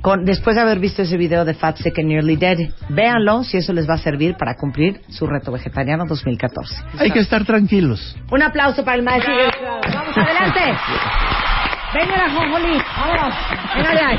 Con, 0.00 0.24
después 0.24 0.54
de 0.56 0.62
haber 0.62 0.78
visto 0.78 1.02
ese 1.02 1.16
video 1.16 1.44
de 1.44 1.54
Fat, 1.54 1.78
Sick 1.78 1.98
and 1.98 2.08
Nearly 2.08 2.36
Dead, 2.36 2.58
véanlo 2.90 3.42
si 3.42 3.56
eso 3.56 3.72
les 3.72 3.88
va 3.88 3.94
a 3.94 3.98
servir 3.98 4.36
para 4.36 4.54
cumplir 4.54 5.00
su 5.08 5.26
reto 5.26 5.50
vegetariano 5.50 6.04
2014. 6.06 6.74
Hay 6.98 7.10
que 7.10 7.18
estar 7.18 7.44
tranquilos. 7.44 8.16
Un 8.30 8.42
aplauso 8.42 8.84
para 8.84 8.96
el 8.98 9.02
maestro. 9.02 9.34
Vamos 9.92 10.16
adelante. 10.16 10.60
Venga 11.96 12.14
la 12.14 12.28
jonjolí, 12.28 12.78
vámonos. 12.98 13.34
Venga 13.74 13.90
de. 13.90 14.18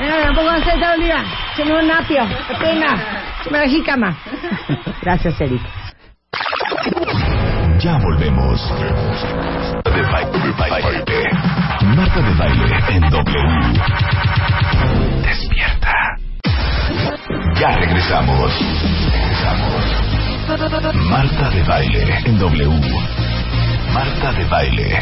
Venga 0.00 0.16
de 0.16 0.22
ahí, 0.22 0.28
un 0.30 0.34
poco 0.34 0.50
de 0.50 0.56
aceite 0.56 0.86
oliva. 0.96 1.22
Échame 1.54 1.72
un 1.80 1.90
apio, 1.92 2.26
pepina, 2.48 2.96
échame 3.40 3.58
la 3.58 3.68
jícama. 3.68 4.16
Gracias, 5.00 5.40
Eric. 5.40 5.62
Ya 7.78 7.98
volvemos. 7.98 8.60
De 9.84 10.02
baile, 10.02 10.38
de 10.40 10.52
baile. 10.58 11.30
Marta 11.94 12.20
de 12.20 12.34
baile 12.34 12.78
en 12.88 13.00
W. 13.08 13.80
Despierta. 15.22 15.92
Ya. 17.60 17.76
Regresamos. 17.76 18.52
Marta 21.10 21.50
de 21.50 21.62
baile 21.62 22.18
en 22.24 22.38
W. 22.40 22.80
Marta 23.92 24.32
de 24.32 24.44
baile. 24.46 25.00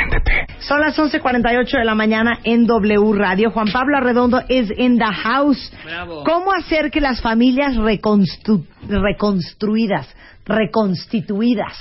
Préndete. 0.00 0.46
Son 0.60 0.80
las 0.80 0.98
11.48 0.98 1.78
de 1.78 1.84
la 1.84 1.94
mañana 1.94 2.38
en 2.44 2.66
W 2.66 3.12
Radio. 3.14 3.50
Juan 3.50 3.68
Pablo 3.72 3.96
Arredondo 3.98 4.40
is 4.48 4.70
in 4.76 4.98
the 4.98 5.04
house. 5.04 5.72
Bravo. 5.84 6.24
¿Cómo 6.24 6.52
hacer 6.52 6.90
que 6.90 7.00
las 7.00 7.20
familias 7.20 7.76
reconstru- 7.76 8.64
reconstruidas, 8.88 10.08
reconstituidas, 10.46 11.74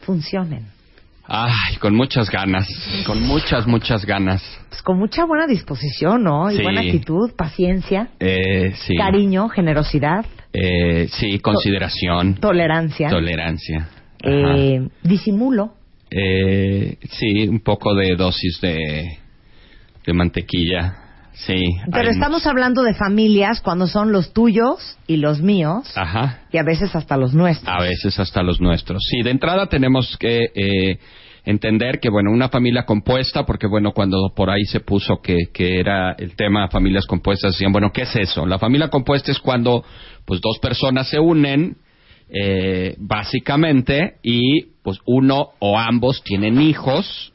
funcionen? 0.00 0.66
Ay, 1.32 1.76
con 1.78 1.94
muchas 1.94 2.28
ganas, 2.28 2.66
con 3.06 3.22
muchas, 3.22 3.64
muchas 3.66 4.04
ganas. 4.04 4.42
Pues 4.68 4.82
con 4.82 4.98
mucha 4.98 5.24
buena 5.24 5.46
disposición, 5.46 6.24
¿no? 6.24 6.50
Y 6.50 6.56
Sí. 6.56 6.62
buena 6.62 6.80
actitud, 6.80 7.30
paciencia, 7.36 8.08
Eh, 8.18 8.72
sí. 8.74 8.96
cariño, 8.96 9.48
generosidad, 9.48 10.24
Eh, 10.52 11.06
sí, 11.12 11.38
consideración, 11.38 12.34
tolerancia, 12.34 13.08
tolerancia. 13.10 13.88
Ajá. 14.24 14.56
eh, 14.56 14.88
disimulo. 15.04 15.74
Eh, 16.10 16.98
sí, 17.10 17.48
un 17.48 17.60
poco 17.60 17.94
de 17.94 18.16
dosis 18.16 18.60
de, 18.60 19.18
de 20.04 20.12
mantequilla. 20.12 20.96
Sí. 21.32 21.62
Pero 21.90 22.10
estamos 22.10 22.46
hablando 22.46 22.82
de 22.82 22.92
familias 22.92 23.60
cuando 23.60 23.86
son 23.86 24.12
los 24.12 24.32
tuyos 24.32 24.98
y 25.06 25.16
los 25.16 25.40
míos 25.40 25.90
Ajá. 25.96 26.40
y 26.52 26.58
a 26.58 26.62
veces 26.62 26.94
hasta 26.94 27.16
los 27.16 27.32
nuestros. 27.32 27.74
A 27.74 27.80
veces 27.80 28.18
hasta 28.18 28.42
los 28.42 28.60
nuestros. 28.60 29.02
Sí, 29.08 29.22
de 29.22 29.30
entrada 29.30 29.66
tenemos 29.66 30.18
que 30.18 30.50
eh, 30.54 30.98
entender 31.44 31.98
que, 32.00 32.10
bueno, 32.10 32.30
una 32.30 32.48
familia 32.48 32.84
compuesta, 32.84 33.46
porque, 33.46 33.66
bueno, 33.66 33.92
cuando 33.92 34.32
por 34.34 34.50
ahí 34.50 34.64
se 34.64 34.80
puso 34.80 35.20
que, 35.22 35.36
que 35.52 35.80
era 35.80 36.12
el 36.18 36.34
tema 36.36 36.68
familias 36.68 37.06
compuestas, 37.06 37.52
decían, 37.52 37.72
bueno, 37.72 37.90
¿qué 37.92 38.02
es 38.02 38.16
eso? 38.16 38.44
La 38.44 38.58
familia 38.58 38.88
compuesta 38.88 39.30
es 39.30 39.38
cuando, 39.38 39.84
pues, 40.26 40.40
dos 40.40 40.58
personas 40.58 41.08
se 41.08 41.18
unen, 41.18 41.76
eh, 42.32 42.94
básicamente, 42.98 44.16
y, 44.22 44.62
pues, 44.82 44.98
uno 45.06 45.50
o 45.58 45.78
ambos 45.78 46.22
tienen 46.22 46.60
hijos, 46.60 47.32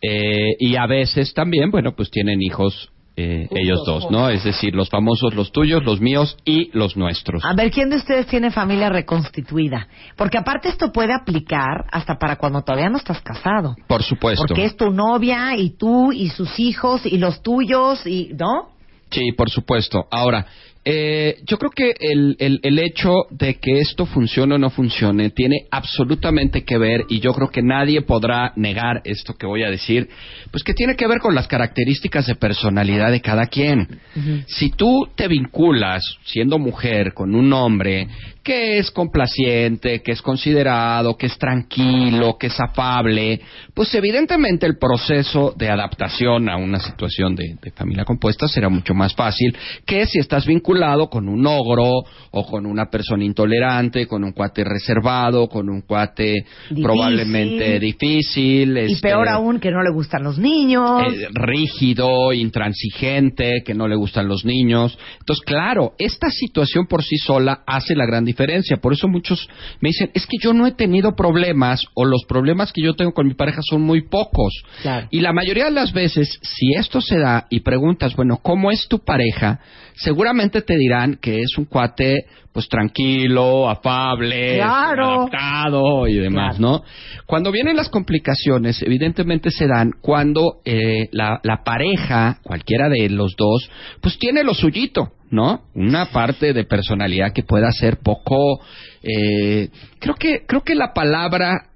eh, 0.00 0.54
y 0.58 0.76
a 0.76 0.86
veces 0.86 1.34
también, 1.34 1.70
bueno, 1.70 1.92
pues 1.96 2.10
tienen 2.10 2.40
hijos 2.40 2.90
eh, 3.20 3.48
ellos 3.50 3.82
dos, 3.84 4.08
¿no? 4.12 4.30
Es 4.30 4.44
decir, 4.44 4.76
los 4.76 4.90
famosos, 4.90 5.34
los 5.34 5.50
tuyos, 5.50 5.82
los 5.82 6.00
míos 6.00 6.36
y 6.44 6.70
los 6.72 6.96
nuestros. 6.96 7.44
A 7.44 7.52
ver, 7.52 7.72
¿quién 7.72 7.90
de 7.90 7.96
ustedes 7.96 8.28
tiene 8.28 8.52
familia 8.52 8.90
reconstituida? 8.90 9.88
Porque 10.14 10.38
aparte 10.38 10.68
esto 10.68 10.92
puede 10.92 11.12
aplicar 11.12 11.86
hasta 11.90 12.16
para 12.16 12.36
cuando 12.36 12.62
todavía 12.62 12.88
no 12.88 12.98
estás 12.98 13.20
casado. 13.20 13.74
Por 13.88 14.04
supuesto. 14.04 14.44
Porque 14.46 14.66
es 14.66 14.76
tu 14.76 14.92
novia 14.92 15.56
y 15.56 15.70
tú 15.70 16.12
y 16.12 16.28
sus 16.28 16.60
hijos 16.60 17.04
y 17.06 17.18
los 17.18 17.42
tuyos 17.42 18.06
y, 18.06 18.30
¿no? 18.38 18.68
Sí, 19.10 19.32
por 19.32 19.50
supuesto. 19.50 20.06
Ahora, 20.12 20.46
eh, 20.90 21.40
yo 21.44 21.58
creo 21.58 21.70
que 21.70 21.94
el, 22.00 22.34
el, 22.38 22.60
el 22.62 22.78
hecho 22.78 23.12
de 23.28 23.56
que 23.56 23.78
esto 23.78 24.06
funcione 24.06 24.54
o 24.54 24.58
no 24.58 24.70
funcione 24.70 25.28
tiene 25.28 25.66
absolutamente 25.70 26.64
que 26.64 26.78
ver, 26.78 27.04
y 27.10 27.20
yo 27.20 27.34
creo 27.34 27.50
que 27.50 27.60
nadie 27.60 28.00
podrá 28.00 28.54
negar 28.56 29.02
esto 29.04 29.34
que 29.34 29.46
voy 29.46 29.64
a 29.64 29.70
decir, 29.70 30.08
pues 30.50 30.64
que 30.64 30.72
tiene 30.72 30.96
que 30.96 31.06
ver 31.06 31.18
con 31.18 31.34
las 31.34 31.46
características 31.46 32.26
de 32.26 32.36
personalidad 32.36 33.10
de 33.10 33.20
cada 33.20 33.48
quien. 33.48 34.00
Si 34.46 34.70
tú 34.70 35.06
te 35.14 35.28
vinculas, 35.28 36.02
siendo 36.24 36.58
mujer, 36.58 37.12
con 37.12 37.34
un 37.34 37.52
hombre 37.52 38.08
que 38.48 38.78
es 38.78 38.90
complaciente, 38.90 40.00
que 40.00 40.12
es 40.12 40.22
considerado, 40.22 41.18
que 41.18 41.26
es 41.26 41.36
tranquilo, 41.36 42.38
que 42.38 42.46
es 42.46 42.58
afable, 42.58 43.42
pues 43.74 43.94
evidentemente 43.94 44.64
el 44.64 44.78
proceso 44.78 45.52
de 45.54 45.68
adaptación 45.68 46.48
a 46.48 46.56
una 46.56 46.80
situación 46.80 47.34
de, 47.36 47.56
de 47.60 47.70
familia 47.72 48.06
compuesta 48.06 48.48
será 48.48 48.70
mucho 48.70 48.94
más 48.94 49.14
fácil 49.14 49.54
que 49.84 50.06
si 50.06 50.18
estás 50.18 50.46
vinculado 50.46 51.10
con 51.10 51.28
un 51.28 51.46
ogro 51.46 51.90
o 52.30 52.46
con 52.46 52.64
una 52.64 52.86
persona 52.86 53.22
intolerante, 53.22 54.06
con 54.06 54.24
un 54.24 54.32
cuate 54.32 54.64
reservado, 54.64 55.46
con 55.48 55.68
un 55.68 55.82
cuate 55.82 56.32
Difícil. 56.70 56.82
probablemente 56.84 57.78
difícil. 57.78 58.78
Y 58.78 58.92
este, 58.92 59.08
peor 59.08 59.28
aún, 59.28 59.60
que 59.60 59.70
no 59.70 59.82
le 59.82 59.90
gustan 59.92 60.22
los 60.24 60.38
niños. 60.38 61.02
eh, 61.12 61.28
rígido, 61.34 62.32
intransigente, 62.32 63.62
que 63.62 63.74
no 63.74 63.86
le 63.88 63.96
gustan 63.96 64.26
los 64.26 64.46
niños. 64.46 64.98
Entonces, 65.20 65.44
claro, 65.44 65.92
esta 65.98 66.30
situación 66.30 66.86
por 66.86 67.04
sí 67.04 67.18
sola 67.18 67.62
hace 67.66 67.94
la 67.94 68.06
gran 68.06 68.24
diferencia. 68.24 68.37
Por 68.78 68.92
eso 68.92 69.08
muchos 69.08 69.48
me 69.80 69.88
dicen, 69.88 70.10
es 70.14 70.26
que 70.26 70.36
yo 70.40 70.52
no 70.52 70.66
he 70.66 70.72
tenido 70.72 71.14
problemas 71.16 71.82
o 71.94 72.04
los 72.04 72.24
problemas 72.28 72.72
que 72.72 72.82
yo 72.82 72.94
tengo 72.94 73.12
con 73.12 73.26
mi 73.26 73.34
pareja 73.34 73.60
son 73.68 73.82
muy 73.82 74.02
pocos. 74.08 74.52
Claro. 74.82 75.08
Y 75.10 75.20
la 75.20 75.32
mayoría 75.32 75.64
de 75.66 75.70
las 75.72 75.92
veces, 75.92 76.38
si 76.42 76.74
esto 76.74 77.00
se 77.00 77.18
da 77.18 77.46
y 77.50 77.60
preguntas, 77.60 78.14
bueno, 78.16 78.38
¿cómo 78.42 78.70
es 78.70 78.86
tu 78.88 79.00
pareja? 79.00 79.60
Seguramente 79.94 80.62
te 80.62 80.76
dirán 80.76 81.18
que 81.20 81.40
es 81.40 81.58
un 81.58 81.64
cuate, 81.64 82.26
pues 82.52 82.68
tranquilo, 82.68 83.68
afable, 83.68 84.56
Claro. 84.56 85.20
adaptado 85.22 86.06
y 86.06 86.14
demás, 86.14 86.56
Claro. 86.56 86.78
¿no? 86.78 86.82
Cuando 87.26 87.52
vienen 87.52 87.76
las 87.76 87.88
complicaciones, 87.88 88.82
evidentemente 88.82 89.50
se 89.50 89.66
dan 89.66 89.90
cuando 90.00 90.60
eh, 90.64 91.08
la, 91.12 91.40
la 91.42 91.62
pareja, 91.64 92.38
cualquiera 92.42 92.88
de 92.88 93.08
los 93.10 93.34
dos, 93.36 93.70
pues 94.00 94.18
tiene 94.18 94.42
lo 94.44 94.54
suyito, 94.54 95.12
¿no? 95.30 95.62
Una 95.74 96.06
parte 96.06 96.52
de 96.52 96.64
personalidad 96.64 97.32
que 97.32 97.42
pueda 97.42 97.70
ser 97.72 97.98
poco, 97.98 98.60
eh, 99.02 99.68
creo 99.98 100.14
que 100.14 100.44
creo 100.46 100.62
que 100.62 100.74
la 100.74 100.92
palabra 100.92 101.68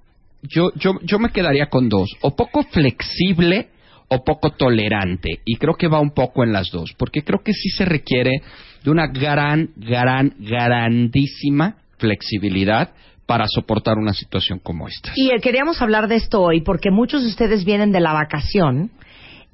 yo, 0.43 0.71
yo, 0.75 0.99
yo 1.03 1.19
me 1.19 1.29
quedaría 1.29 1.67
con 1.67 1.89
dos. 1.89 2.09
O 2.21 2.35
poco 2.35 2.63
flexible 2.63 3.69
o 4.09 4.23
poco 4.23 4.51
tolerante. 4.51 5.39
Y 5.45 5.55
creo 5.55 5.75
que 5.75 5.87
va 5.87 5.99
un 5.99 6.11
poco 6.11 6.43
en 6.43 6.53
las 6.53 6.69
dos. 6.69 6.93
Porque 6.97 7.23
creo 7.23 7.41
que 7.43 7.53
sí 7.53 7.69
se 7.69 7.85
requiere 7.85 8.41
de 8.83 8.91
una 8.91 9.07
gran, 9.07 9.69
gran, 9.77 10.35
grandísima 10.39 11.77
flexibilidad 11.97 12.91
para 13.25 13.45
soportar 13.47 13.97
una 13.97 14.13
situación 14.13 14.59
como 14.59 14.87
esta. 14.87 15.13
Y 15.15 15.29
eh, 15.29 15.39
queríamos 15.41 15.81
hablar 15.81 16.09
de 16.09 16.15
esto 16.15 16.41
hoy 16.41 16.61
porque 16.61 16.91
muchos 16.91 17.23
de 17.23 17.29
ustedes 17.29 17.63
vienen 17.63 17.93
de 17.93 18.01
la 18.01 18.11
vacación, 18.11 18.91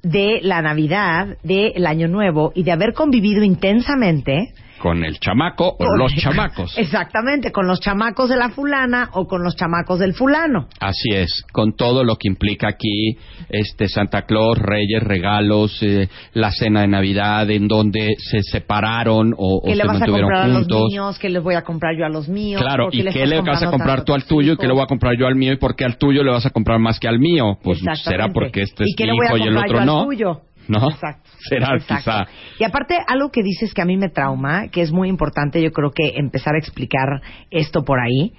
de 0.02 0.40
la 0.42 0.62
Navidad, 0.62 1.38
del 1.42 1.86
Año 1.86 2.08
Nuevo 2.08 2.52
y 2.54 2.62
de 2.62 2.72
haber 2.72 2.94
convivido 2.94 3.42
intensamente 3.42 4.54
Con 4.80 5.04
el 5.04 5.20
chamaco 5.20 5.68
o 5.68 5.76
Con- 5.76 5.98
los 5.98 6.14
chamacos. 6.14 6.72
Exactamente, 6.78 7.52
con 7.52 7.66
los 7.66 7.80
chamacos 7.80 8.30
de 8.30 8.36
la 8.36 8.48
fulana 8.48 9.10
o 9.12 9.26
con 9.26 9.42
los 9.44 9.54
chamacos 9.54 9.98
del 9.98 10.14
fulano. 10.14 10.68
Así 10.80 11.10
es, 11.12 11.44
con 11.52 11.76
todo 11.76 12.02
lo 12.02 12.16
que 12.16 12.28
implica 12.28 12.68
aquí 12.68 13.18
este 13.50 13.88
Santa 13.88 14.22
Claus, 14.22 14.58
Reyes, 14.58 15.02
regalos, 15.02 15.82
eh, 15.82 16.08
la 16.32 16.50
cena 16.50 16.80
de 16.80 16.88
Navidad, 16.88 17.50
en 17.50 17.68
donde 17.68 18.14
se 18.18 18.42
separaron 18.42 19.34
o, 19.36 19.58
o 19.58 19.62
¿Qué 19.62 19.74
le 19.76 19.82
se 19.82 19.86
vas 19.86 20.02
a 20.02 20.06
comprar 20.06 20.42
a 20.42 20.48
los 20.48 20.66
niños? 20.66 21.18
¿Qué 21.18 21.28
les 21.28 21.42
voy 21.42 21.54
a 21.54 21.62
comprar 21.62 21.94
yo 21.96 22.06
a 22.06 22.08
los 22.08 22.28
míos? 22.28 22.60
Claro, 22.60 22.86
¿Por 22.86 22.94
¿y 22.94 23.04
qué 23.04 23.26
le 23.26 23.40
vas 23.42 23.62
a 23.62 23.70
comprar 23.70 24.04
tú 24.04 24.14
al 24.14 24.24
tuyo 24.24 24.54
y 24.54 24.56
qué 24.56 24.66
le 24.66 24.72
voy 24.72 24.82
a 24.82 24.86
comprar 24.86 25.14
yo 25.18 25.26
al 25.26 25.36
mío 25.36 25.52
y 25.52 25.56
por 25.56 25.76
qué 25.76 25.84
al 25.84 25.98
tuyo 25.98 26.22
le 26.22 26.30
vas 26.30 26.46
a 26.46 26.50
comprar 26.50 26.78
más 26.78 26.98
que 26.98 27.08
al 27.08 27.18
mío? 27.18 27.58
Pues 27.62 27.80
será 28.02 28.28
porque 28.32 28.62
este 28.62 28.84
es 28.84 28.90
¿Y 28.90 28.94
qué 28.96 29.04
mi 29.04 29.16
hijo 29.16 29.36
y 29.36 29.42
el 29.42 29.54
comprar 29.54 29.82
otro 29.82 29.84
no. 29.84 30.04
tuyo? 30.06 30.40
¿No? 30.70 30.88
Exacto. 30.88 31.28
Será 31.48 31.74
Exacto. 31.74 31.96
quizá. 31.96 32.26
Y 32.58 32.64
aparte, 32.64 32.96
algo 33.08 33.30
que 33.30 33.42
dices 33.42 33.74
que 33.74 33.82
a 33.82 33.84
mí 33.84 33.96
me 33.96 34.08
trauma, 34.08 34.68
que 34.68 34.82
es 34.82 34.92
muy 34.92 35.08
importante, 35.08 35.60
yo 35.60 35.72
creo 35.72 35.90
que 35.90 36.16
empezar 36.16 36.54
a 36.54 36.58
explicar 36.58 37.20
esto 37.50 37.84
por 37.84 37.98
ahí, 37.98 38.32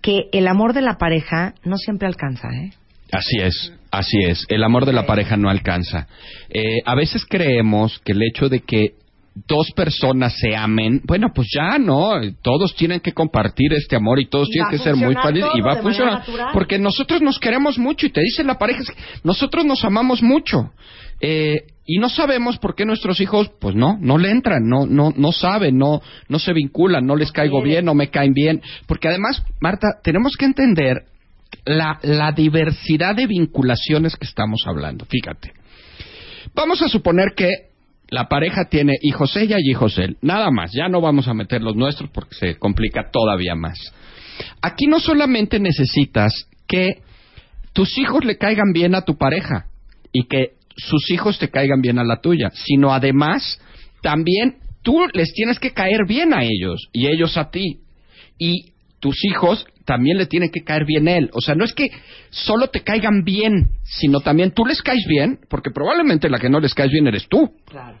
que 0.00 0.28
el 0.32 0.46
amor 0.46 0.72
de 0.72 0.82
la 0.82 0.96
pareja 0.98 1.54
no 1.64 1.76
siempre 1.76 2.06
alcanza, 2.06 2.48
¿eh? 2.48 2.70
Así 3.10 3.38
es, 3.40 3.72
así 3.90 4.18
es. 4.18 4.44
El 4.48 4.62
amor 4.62 4.84
de 4.84 4.92
la 4.92 5.06
pareja 5.06 5.36
no 5.36 5.48
alcanza. 5.48 6.06
Eh, 6.48 6.82
a 6.84 6.94
veces 6.94 7.24
creemos 7.28 8.00
que 8.04 8.12
el 8.12 8.22
hecho 8.22 8.48
de 8.48 8.60
que 8.60 8.94
dos 9.46 9.70
personas 9.72 10.34
se 10.38 10.56
amen, 10.56 11.02
bueno, 11.04 11.28
pues 11.34 11.48
ya 11.54 11.78
no, 11.78 12.14
todos 12.42 12.74
tienen 12.74 13.00
que 13.00 13.12
compartir 13.12 13.74
este 13.74 13.94
amor 13.94 14.18
y 14.18 14.28
todos 14.28 14.48
Y 14.48 14.52
tienen 14.52 14.70
que 14.70 14.78
ser 14.78 14.96
muy 14.96 15.14
felices 15.14 15.50
y 15.54 15.60
va 15.60 15.72
a 15.72 15.82
funcionar. 15.82 16.22
Porque 16.52 16.78
nosotros 16.78 17.20
nos 17.20 17.38
queremos 17.38 17.78
mucho 17.78 18.06
y 18.06 18.10
te 18.10 18.22
dice 18.22 18.42
la 18.44 18.58
pareja, 18.58 18.80
nosotros 19.22 19.64
nos 19.64 19.84
amamos 19.84 20.22
mucho. 20.22 20.72
Eh, 21.20 21.66
y 21.84 21.98
no 21.98 22.08
sabemos 22.08 22.58
por 22.58 22.74
qué 22.74 22.84
nuestros 22.84 23.20
hijos, 23.20 23.50
pues 23.60 23.76
no, 23.76 23.96
no 24.00 24.18
le 24.18 24.30
entran, 24.30 24.68
no, 24.68 24.86
no, 24.86 25.12
no 25.16 25.32
saben, 25.32 25.78
no, 25.78 26.02
no 26.28 26.38
se 26.38 26.52
vinculan, 26.52 27.06
no 27.06 27.14
les 27.14 27.30
caigo 27.30 27.62
bien, 27.62 27.84
no 27.84 27.94
me 27.94 28.10
caen 28.10 28.32
bien. 28.32 28.60
Porque 28.86 29.08
además, 29.08 29.44
Marta, 29.60 30.00
tenemos 30.02 30.36
que 30.36 30.46
entender 30.46 31.04
la, 31.64 31.98
la 32.02 32.32
diversidad 32.32 33.14
de 33.14 33.26
vinculaciones 33.26 34.16
que 34.16 34.26
estamos 34.26 34.62
hablando. 34.66 35.06
Fíjate. 35.06 35.52
Vamos 36.54 36.82
a 36.82 36.88
suponer 36.88 37.34
que 37.36 37.48
la 38.08 38.28
pareja 38.28 38.64
tiene 38.68 38.94
hijos 39.02 39.36
ella 39.36 39.56
y 39.58 39.70
hijos 39.70 39.98
él. 39.98 40.16
Nada 40.22 40.50
más. 40.50 40.72
Ya 40.72 40.88
no 40.88 41.00
vamos 41.00 41.28
a 41.28 41.34
meter 41.34 41.62
los 41.62 41.76
nuestros 41.76 42.10
porque 42.10 42.34
se 42.34 42.56
complica 42.56 43.10
todavía 43.12 43.54
más. 43.54 43.78
Aquí 44.60 44.86
no 44.86 44.98
solamente 45.00 45.60
necesitas 45.60 46.32
que 46.66 47.02
tus 47.72 47.96
hijos 47.98 48.24
le 48.24 48.38
caigan 48.38 48.72
bien 48.72 48.94
a 48.94 49.02
tu 49.02 49.16
pareja 49.16 49.66
y 50.12 50.26
que 50.26 50.55
sus 50.76 51.10
hijos 51.10 51.38
te 51.38 51.50
caigan 51.50 51.80
bien 51.80 51.98
a 51.98 52.04
la 52.04 52.20
tuya, 52.20 52.50
sino 52.52 52.92
además 52.92 53.60
también 54.02 54.56
tú 54.82 55.00
les 55.12 55.32
tienes 55.32 55.58
que 55.58 55.72
caer 55.72 56.06
bien 56.06 56.32
a 56.32 56.44
ellos 56.44 56.88
y 56.92 57.06
ellos 57.08 57.36
a 57.36 57.50
ti. 57.50 57.80
Y 58.38 58.72
tus 59.00 59.24
hijos 59.24 59.66
también 59.84 60.18
le 60.18 60.26
tienen 60.26 60.50
que 60.50 60.62
caer 60.62 60.84
bien 60.84 61.08
a 61.08 61.16
él. 61.16 61.30
O 61.32 61.40
sea, 61.40 61.54
no 61.54 61.64
es 61.64 61.72
que 61.72 61.88
solo 62.30 62.68
te 62.68 62.80
caigan 62.82 63.24
bien, 63.24 63.70
sino 63.84 64.20
también 64.20 64.50
tú 64.50 64.66
les 64.66 64.82
caes 64.82 65.06
bien, 65.08 65.38
porque 65.48 65.70
probablemente 65.70 66.28
la 66.28 66.38
que 66.38 66.50
no 66.50 66.60
les 66.60 66.74
caes 66.74 66.90
bien 66.90 67.06
eres 67.06 67.26
tú. 67.28 67.50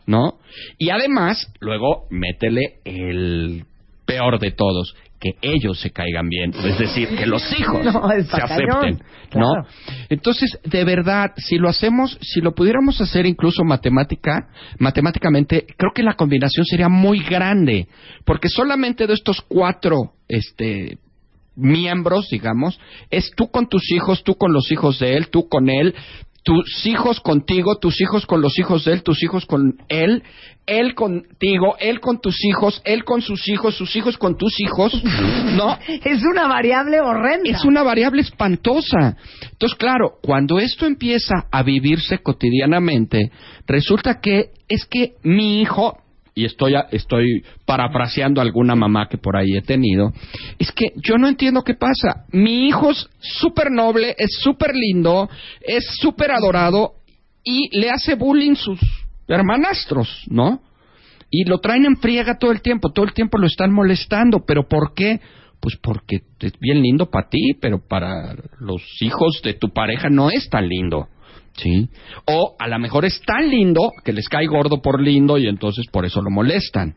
¿No? 0.06 0.38
Y 0.78 0.90
además, 0.90 1.50
luego 1.60 2.06
métele 2.10 2.80
el 2.84 3.64
peor 4.04 4.38
de 4.38 4.52
todos, 4.52 4.94
que 5.18 5.30
ellos 5.40 5.80
se 5.80 5.90
caigan 5.90 6.28
bien, 6.28 6.52
es 6.54 6.78
decir, 6.78 7.08
que 7.16 7.26
los 7.26 7.42
hijos 7.58 7.84
No, 7.84 8.08
se 8.08 8.36
acepten, 8.36 8.98
¿no? 9.34 9.52
claro. 9.52 9.66
Entonces, 10.08 10.58
de 10.64 10.84
verdad, 10.84 11.32
si 11.36 11.56
lo 11.56 11.68
hacemos, 11.68 12.18
si 12.20 12.40
lo 12.40 12.54
pudiéramos 12.54 13.00
hacer 13.00 13.26
incluso 13.26 13.64
matemática, 13.64 14.48
matemáticamente, 14.78 15.66
creo 15.76 15.92
que 15.94 16.02
la 16.02 16.14
combinación 16.14 16.66
sería 16.66 16.88
muy 16.88 17.20
grande, 17.22 17.88
porque 18.24 18.48
solamente 18.48 19.06
de 19.06 19.14
estos 19.14 19.40
cuatro, 19.40 20.12
este 20.28 20.98
miembros, 21.56 22.28
digamos, 22.30 22.78
es 23.10 23.30
tú 23.34 23.50
con 23.50 23.68
tus 23.68 23.90
hijos, 23.90 24.22
tú 24.22 24.36
con 24.36 24.52
los 24.52 24.70
hijos 24.70 24.98
de 24.98 25.16
él, 25.16 25.28
tú 25.28 25.48
con 25.48 25.70
él, 25.70 25.94
tus 26.46 26.86
hijos 26.86 27.18
contigo, 27.18 27.76
tus 27.80 28.00
hijos 28.00 28.24
con 28.24 28.40
los 28.40 28.56
hijos 28.56 28.84
de 28.84 28.92
él, 28.92 29.02
tus 29.02 29.20
hijos 29.20 29.46
con 29.46 29.78
él, 29.88 30.22
él 30.64 30.94
contigo, 30.94 31.74
él 31.80 31.98
con 31.98 32.20
tus 32.20 32.36
hijos, 32.44 32.80
él 32.84 33.02
con 33.02 33.20
sus 33.20 33.48
hijos, 33.48 33.74
sus 33.74 33.96
hijos 33.96 34.16
con 34.16 34.36
tus 34.36 34.54
hijos, 34.60 34.94
¿no? 35.56 35.76
Es 36.04 36.22
una 36.22 36.46
variable 36.46 37.00
horrenda. 37.00 37.50
Es 37.50 37.64
una 37.64 37.82
variable 37.82 38.22
espantosa. 38.22 39.16
Entonces, 39.42 39.76
claro, 39.76 40.18
cuando 40.22 40.60
esto 40.60 40.86
empieza 40.86 41.34
a 41.50 41.64
vivirse 41.64 42.18
cotidianamente, 42.18 43.32
resulta 43.66 44.20
que 44.20 44.50
es 44.68 44.86
que 44.86 45.14
mi 45.24 45.60
hijo, 45.60 45.98
y 46.38 46.44
estoy, 46.44 46.74
estoy 46.92 47.42
parafraseando 47.64 48.40
a 48.40 48.44
alguna 48.44 48.76
mamá 48.76 49.08
que 49.08 49.16
por 49.16 49.38
ahí 49.38 49.56
he 49.56 49.62
tenido, 49.62 50.12
es 50.58 50.70
que 50.70 50.92
yo 50.96 51.16
no 51.16 51.28
entiendo 51.28 51.64
qué 51.64 51.72
pasa. 51.72 52.26
Mi 52.30 52.66
hijo 52.68 52.90
es 52.90 53.08
súper 53.20 53.70
noble, 53.70 54.14
es 54.18 54.38
súper 54.42 54.76
lindo, 54.76 55.30
es 55.62 55.86
súper 55.98 56.30
adorado 56.32 56.96
y 57.42 57.74
le 57.76 57.90
hace 57.90 58.16
bullying 58.16 58.54
sus 58.54 58.78
hermanastros, 59.26 60.24
¿no? 60.28 60.60
Y 61.30 61.44
lo 61.44 61.58
traen 61.58 61.86
en 61.86 61.96
friega 61.96 62.38
todo 62.38 62.52
el 62.52 62.60
tiempo, 62.60 62.92
todo 62.92 63.06
el 63.06 63.14
tiempo 63.14 63.38
lo 63.38 63.46
están 63.46 63.72
molestando, 63.72 64.44
pero 64.46 64.68
¿por 64.68 64.92
qué? 64.92 65.20
Pues 65.58 65.78
porque 65.82 66.20
es 66.40 66.52
bien 66.60 66.82
lindo 66.82 67.08
para 67.10 67.30
ti, 67.30 67.54
pero 67.58 67.80
para 67.80 68.34
los 68.60 68.82
hijos 69.00 69.40
de 69.42 69.54
tu 69.54 69.70
pareja 69.70 70.10
no 70.10 70.28
es 70.30 70.50
tan 70.50 70.68
lindo. 70.68 71.08
¿Sí? 71.56 71.88
O 72.26 72.54
a 72.58 72.68
lo 72.68 72.78
mejor 72.78 73.04
es 73.06 73.20
tan 73.26 73.48
lindo 73.48 73.90
que 74.04 74.12
les 74.12 74.28
cae 74.28 74.46
gordo 74.46 74.82
por 74.82 75.00
lindo 75.00 75.38
y 75.38 75.46
entonces 75.48 75.86
por 75.90 76.04
eso 76.04 76.20
lo 76.22 76.30
molestan. 76.30 76.94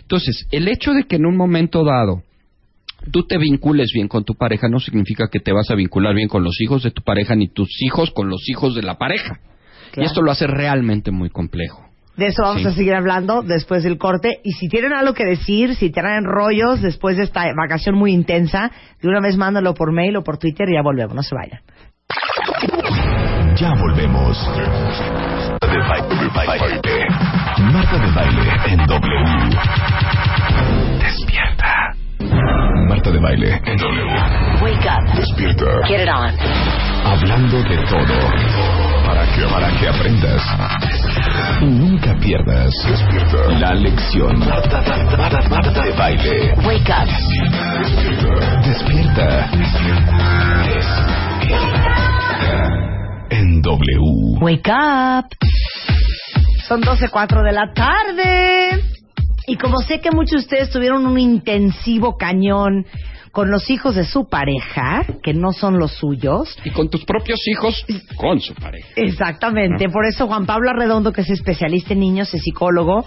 Entonces, 0.00 0.46
el 0.50 0.68
hecho 0.68 0.92
de 0.92 1.04
que 1.04 1.16
en 1.16 1.26
un 1.26 1.36
momento 1.36 1.84
dado 1.84 2.22
tú 3.12 3.26
te 3.26 3.38
vincules 3.38 3.90
bien 3.94 4.08
con 4.08 4.24
tu 4.24 4.34
pareja 4.34 4.68
no 4.68 4.78
significa 4.78 5.28
que 5.30 5.40
te 5.40 5.52
vas 5.52 5.70
a 5.70 5.74
vincular 5.74 6.14
bien 6.14 6.28
con 6.28 6.44
los 6.44 6.60
hijos 6.60 6.82
de 6.82 6.90
tu 6.90 7.02
pareja 7.02 7.34
ni 7.34 7.48
tus 7.48 7.68
hijos 7.82 8.10
con 8.10 8.28
los 8.28 8.48
hijos 8.48 8.74
de 8.74 8.82
la 8.82 8.96
pareja. 8.98 9.40
Y 9.96 10.04
esto 10.04 10.22
lo 10.22 10.30
hace 10.30 10.46
realmente 10.46 11.10
muy 11.10 11.30
complejo. 11.30 11.84
De 12.16 12.26
eso 12.26 12.42
vamos 12.42 12.62
Sí. 12.62 12.68
a 12.68 12.72
seguir 12.72 12.94
hablando 12.94 13.42
después 13.42 13.82
del 13.82 13.96
corte. 13.96 14.40
Y 14.44 14.52
si 14.52 14.68
tienen 14.68 14.92
algo 14.92 15.14
que 15.14 15.24
decir, 15.24 15.74
si 15.74 15.90
tienen 15.90 16.24
rollos 16.24 16.82
después 16.82 17.16
de 17.16 17.22
esta 17.24 17.44
vacación 17.56 17.94
muy 17.96 18.12
intensa, 18.12 18.70
de 19.00 19.08
una 19.08 19.20
vez 19.20 19.36
mándalo 19.36 19.72
por 19.74 19.92
mail 19.92 20.16
o 20.16 20.22
por 20.22 20.36
Twitter 20.38 20.68
y 20.68 20.74
ya 20.74 20.82
volvemos. 20.82 21.14
No 21.14 21.22
se 21.22 21.34
vayan. 21.34 21.60
Ya 23.60 23.74
volvemos. 23.74 24.38
Marta 27.60 27.98
de 27.98 28.10
baile 28.14 28.52
en 28.68 28.86
W. 28.86 29.50
Despierta. 30.98 31.94
Marta 32.88 33.10
de 33.10 33.18
baile 33.18 33.60
en 33.66 33.76
W. 33.76 34.62
Wake 34.62 34.88
up. 34.88 35.14
Despierta. 35.14 35.86
Get 35.86 36.00
it 36.00 36.08
on. 36.08 36.34
Hablando 37.04 37.62
de 37.64 37.76
todo. 37.84 38.16
Para 39.04 39.26
que, 39.26 39.42
para 39.42 39.70
que 39.78 39.88
aprendas. 39.88 40.42
Y 41.60 41.66
nunca 41.66 42.14
pierdas. 42.14 42.72
Despierta. 42.88 43.36
La 43.58 43.74
lección. 43.74 44.38
Marta, 44.38 44.80
Marta, 44.80 45.16
Marta, 45.18 45.48
Marta 45.50 45.82
de 45.82 45.92
baile. 45.92 46.54
Wake 46.64 46.90
up. 46.90 47.06
Despierta. 48.64 49.50
En 53.60 53.62
W. 53.62 54.38
Wake 54.40 54.70
up. 54.70 55.26
Son 56.66 56.80
12.04 56.80 57.44
de 57.44 57.52
la 57.52 57.72
tarde. 57.74 58.82
Y 59.46 59.56
como 59.56 59.78
sé 59.80 60.00
que 60.00 60.10
muchos 60.10 60.30
de 60.30 60.38
ustedes 60.38 60.70
tuvieron 60.70 61.04
un 61.04 61.18
intensivo 61.18 62.16
cañón 62.16 62.86
con 63.32 63.50
los 63.50 63.68
hijos 63.68 63.94
de 63.96 64.04
su 64.04 64.28
pareja, 64.28 65.04
que 65.22 65.34
no 65.34 65.52
son 65.52 65.78
los 65.78 65.92
suyos. 65.92 66.56
Y 66.64 66.70
con 66.70 66.88
tus 66.88 67.04
propios 67.04 67.40
hijos, 67.48 67.84
con 68.16 68.40
su 68.40 68.54
pareja. 68.54 68.88
Exactamente. 68.96 69.88
Por 69.90 70.06
eso 70.06 70.26
Juan 70.26 70.46
Pablo 70.46 70.70
Arredondo, 70.70 71.12
que 71.12 71.20
es 71.20 71.30
especialista 71.30 71.92
en 71.92 72.00
niños, 72.00 72.32
es 72.32 72.42
psicólogo, 72.42 73.04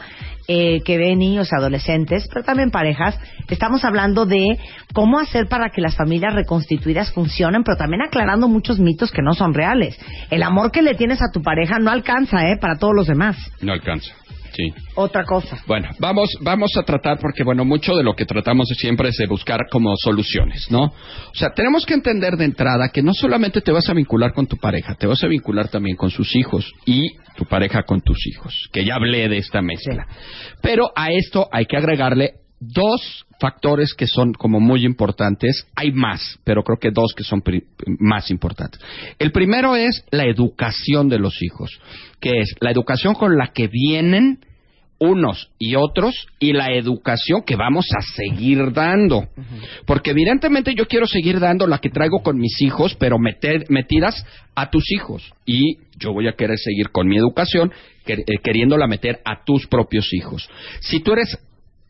eh, 0.48 0.82
que 0.82 0.98
ve 0.98 1.16
niños 1.16 1.54
adolescentes, 1.54 2.28
pero 2.32 2.44
también 2.44 2.70
parejas, 2.72 3.18
estamos 3.50 3.86
hablando 3.86 4.26
de 4.26 4.60
cómo 4.94 5.20
hacer 5.20 5.48
para 5.48 5.70
que 5.70 5.82
las 5.82 5.96
familias 5.96 6.34
reconstituidas 6.34 7.12
funcionen, 7.14 7.64
pero 7.64 7.78
también 7.78 8.02
aclarando 8.02 8.48
muchos 8.48 8.80
mitos 8.80 9.12
que 9.12 9.22
no 9.22 9.34
son 9.34 9.54
reales. 9.54 9.98
El 10.30 10.44
amor 10.44 10.72
que 10.72 10.82
le 10.82 10.96
tienes 10.96 11.22
a 11.22 11.32
tu 11.32 11.42
pareja 11.42 11.80
no 11.80 11.92
alcanza, 11.92 12.50
¿eh? 12.50 12.58
Para 12.60 12.78
todos 12.78 12.94
los 12.94 13.08
demás. 13.08 13.38
No 13.62 13.74
alcanza. 13.74 14.14
Sí. 14.56 14.72
otra 14.96 15.26
cosa. 15.26 15.62
Bueno, 15.66 15.90
vamos, 16.00 16.30
vamos 16.42 16.72
a 16.78 16.84
tratar, 16.84 17.18
porque 17.20 17.44
bueno, 17.44 17.66
mucho 17.66 17.96
de 17.96 18.04
lo 18.04 18.16
que 18.16 18.26
tratamos 18.26 18.68
siempre 18.78 19.10
es 19.10 19.18
de 19.18 19.26
buscar 19.26 19.62
como 19.72 19.96
soluciones, 19.98 20.70
¿no? 20.70 20.84
O 20.84 21.36
sea, 21.36 21.50
tenemos 21.56 21.86
que 21.86 21.96
entender 21.96 22.38
de 22.38 22.46
entrada 22.46 22.90
que 22.94 23.02
no 23.02 23.14
solamente 23.14 23.62
te 23.62 23.72
vas 23.72 23.90
a 23.90 23.94
vincular 23.94 24.34
con 24.34 24.48
tu 24.48 24.58
pareja, 24.58 24.96
te 24.96 25.08
vas 25.08 25.24
a 25.24 25.28
vincular 25.28 25.70
también 25.70 25.96
con 25.96 26.12
sus 26.12 26.36
hijos 26.36 26.72
y 26.86 27.16
tu 27.36 27.46
pareja 27.46 27.84
con 27.84 28.02
tus 28.02 28.28
hijos, 28.28 28.70
que 28.72 28.86
ya 28.86 28.96
hablé 28.96 29.28
de 29.28 29.38
esta 29.38 29.62
mezcla. 29.62 30.06
Pero 30.62 30.92
a 30.96 31.12
esto 31.12 31.48
hay 31.52 31.66
que 31.66 31.78
agregarle 31.78 32.43
dos 32.68 33.26
factores 33.40 33.94
que 33.94 34.08
son 34.08 34.34
como 34.34 34.60
muy 34.60 34.86
importantes. 34.86 35.68
Hay 35.76 35.92
más, 35.92 36.40
pero 36.44 36.64
creo 36.64 36.78
que 36.80 36.92
dos 36.92 37.14
que 37.16 37.24
son 37.24 37.42
pri- 37.42 37.64
más 38.00 38.32
importantes. 38.32 38.80
El 39.20 39.32
primero 39.32 39.76
es 39.76 40.06
la 40.12 40.26
educación 40.26 41.10
de 41.10 41.20
los 41.20 41.42
hijos, 41.42 41.70
que 42.20 42.40
es 42.40 42.56
la 42.60 42.72
educación 42.72 43.14
con 43.16 43.38
la 43.38 43.48
que 43.54 43.68
vienen 43.68 44.40
unos 45.00 45.50
y 45.60 45.76
otros 45.76 46.28
y 46.40 46.54
la 46.54 46.72
educación 46.72 47.42
que 47.46 47.58
vamos 47.58 47.88
a 47.98 48.02
seguir 48.02 48.72
dando. 48.72 49.28
Porque 49.86 50.12
evidentemente 50.12 50.74
yo 50.76 50.88
quiero 50.88 51.06
seguir 51.08 51.42
dando 51.42 51.68
la 51.68 51.80
que 51.80 51.90
traigo 51.90 52.24
con 52.24 52.38
mis 52.38 52.62
hijos, 52.62 52.96
pero 52.96 53.20
meter, 53.20 53.66
metidas 53.70 54.26
a 54.56 54.70
tus 54.70 54.90
hijos. 54.94 55.34
Y 55.46 55.80
yo 56.00 56.14
voy 56.14 56.30
a 56.30 56.34
querer 56.38 56.58
seguir 56.58 56.92
con 56.92 57.10
mi 57.10 57.18
educación, 57.18 57.74
eh, 58.06 58.24
queriéndola 58.42 58.88
meter 58.88 59.20
a 59.26 59.44
tus 59.44 59.68
propios 59.68 60.08
hijos. 60.14 60.48
Si 60.80 61.02
tú 61.02 61.12
eres 61.12 61.38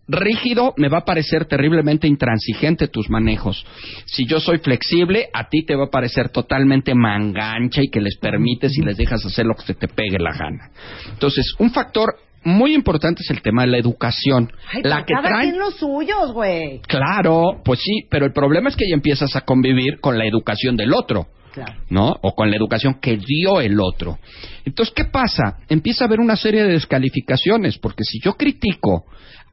rígido, 0.08 0.74
me 0.78 0.90
va 0.90 1.00
a 1.00 1.06
parecer 1.06 1.46
terriblemente 1.46 2.08
intransigente 2.08 2.88
tus 2.88 3.10
manejos. 3.10 3.66
Si 4.06 4.26
yo 4.26 4.40
soy 4.40 4.60
flexible, 4.60 5.30
a 5.34 5.48
ti 5.48 5.66
te 5.66 5.76
va 5.76 5.86
a 5.86 5.90
parecer 5.90 6.30
totalmente 6.30 6.94
mangancha 6.94 7.82
y 7.82 7.90
que 7.90 8.02
les 8.02 8.18
permites 8.18 8.78
y 8.78 8.82
les 8.82 8.98
dejas 8.98 9.26
hacer 9.26 9.46
lo 9.46 9.56
que 9.56 9.64
se 9.64 9.76
te 9.76 9.88
pegue 9.88 10.20
la 10.20 10.34
gana. 10.34 10.72
Entonces, 11.10 11.54
un 11.60 11.72
factor 11.72 12.16
muy 12.44 12.74
importante 12.74 13.22
es 13.24 13.30
el 13.30 13.42
tema 13.42 13.64
de 13.64 13.70
la 13.70 13.78
educación. 13.78 14.52
Ay, 14.72 14.82
la 14.84 15.06
que 15.06 15.14
cada 15.14 15.30
traen 15.30 15.52
quien 15.52 15.60
los 15.60 15.76
suyos, 15.76 16.34
güey. 16.34 16.82
Claro, 16.82 17.62
pues 17.64 17.80
sí, 17.80 18.06
pero 18.10 18.26
el 18.26 18.34
problema 18.34 18.70
es 18.70 18.76
que 18.76 18.88
ya 18.88 18.96
empiezas 18.96 19.36
a 19.36 19.42
convivir 19.42 20.00
con 20.02 20.18
la 20.18 20.26
educación 20.26 20.76
del 20.76 20.94
otro. 20.94 21.28
Claro. 21.54 21.74
¿no? 21.90 22.16
O 22.24 22.34
con 22.34 22.50
la 22.50 22.58
educación 22.58 22.96
que 22.96 23.16
dio 23.16 23.62
el 23.62 23.80
otro. 23.80 24.18
Entonces, 24.66 24.92
¿qué 24.96 25.06
pasa? 25.06 25.60
Empieza 25.70 26.04
a 26.04 26.08
haber 26.08 26.20
una 26.20 26.36
serie 26.36 26.64
de 26.64 26.72
descalificaciones, 26.72 27.78
porque 27.78 28.04
si 28.04 28.20
yo 28.20 28.34
critico 28.34 29.06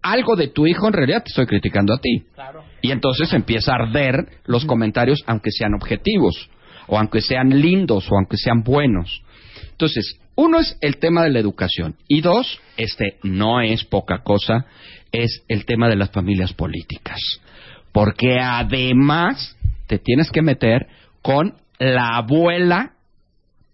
algo 0.02 0.36
de 0.36 0.48
tu 0.48 0.66
hijo, 0.66 0.86
en 0.86 0.92
realidad 0.92 1.22
te 1.22 1.28
estoy 1.28 1.46
criticando 1.46 1.94
a 1.94 1.98
ti. 1.98 2.24
Y 2.82 2.90
entonces 2.90 3.32
empieza 3.32 3.72
a 3.72 3.82
arder 3.82 4.26
los 4.46 4.64
comentarios, 4.64 5.22
aunque 5.26 5.50
sean 5.50 5.74
objetivos, 5.74 6.48
o 6.86 6.98
aunque 6.98 7.20
sean 7.20 7.60
lindos, 7.60 8.10
o 8.10 8.16
aunque 8.16 8.36
sean 8.36 8.62
buenos. 8.62 9.22
Entonces, 9.70 10.18
uno 10.34 10.58
es 10.58 10.76
el 10.80 10.98
tema 10.98 11.22
de 11.22 11.30
la 11.30 11.38
educación, 11.38 11.96
y 12.08 12.20
dos, 12.20 12.60
este 12.76 13.18
no 13.22 13.60
es 13.60 13.84
poca 13.84 14.22
cosa, 14.22 14.66
es 15.12 15.42
el 15.48 15.64
tema 15.66 15.88
de 15.88 15.96
las 15.96 16.10
familias 16.10 16.52
políticas. 16.52 17.20
Porque 17.92 18.38
además 18.40 19.56
te 19.86 19.98
tienes 19.98 20.30
que 20.30 20.42
meter 20.42 20.86
con 21.22 21.54
la 21.78 22.16
abuela, 22.16 22.92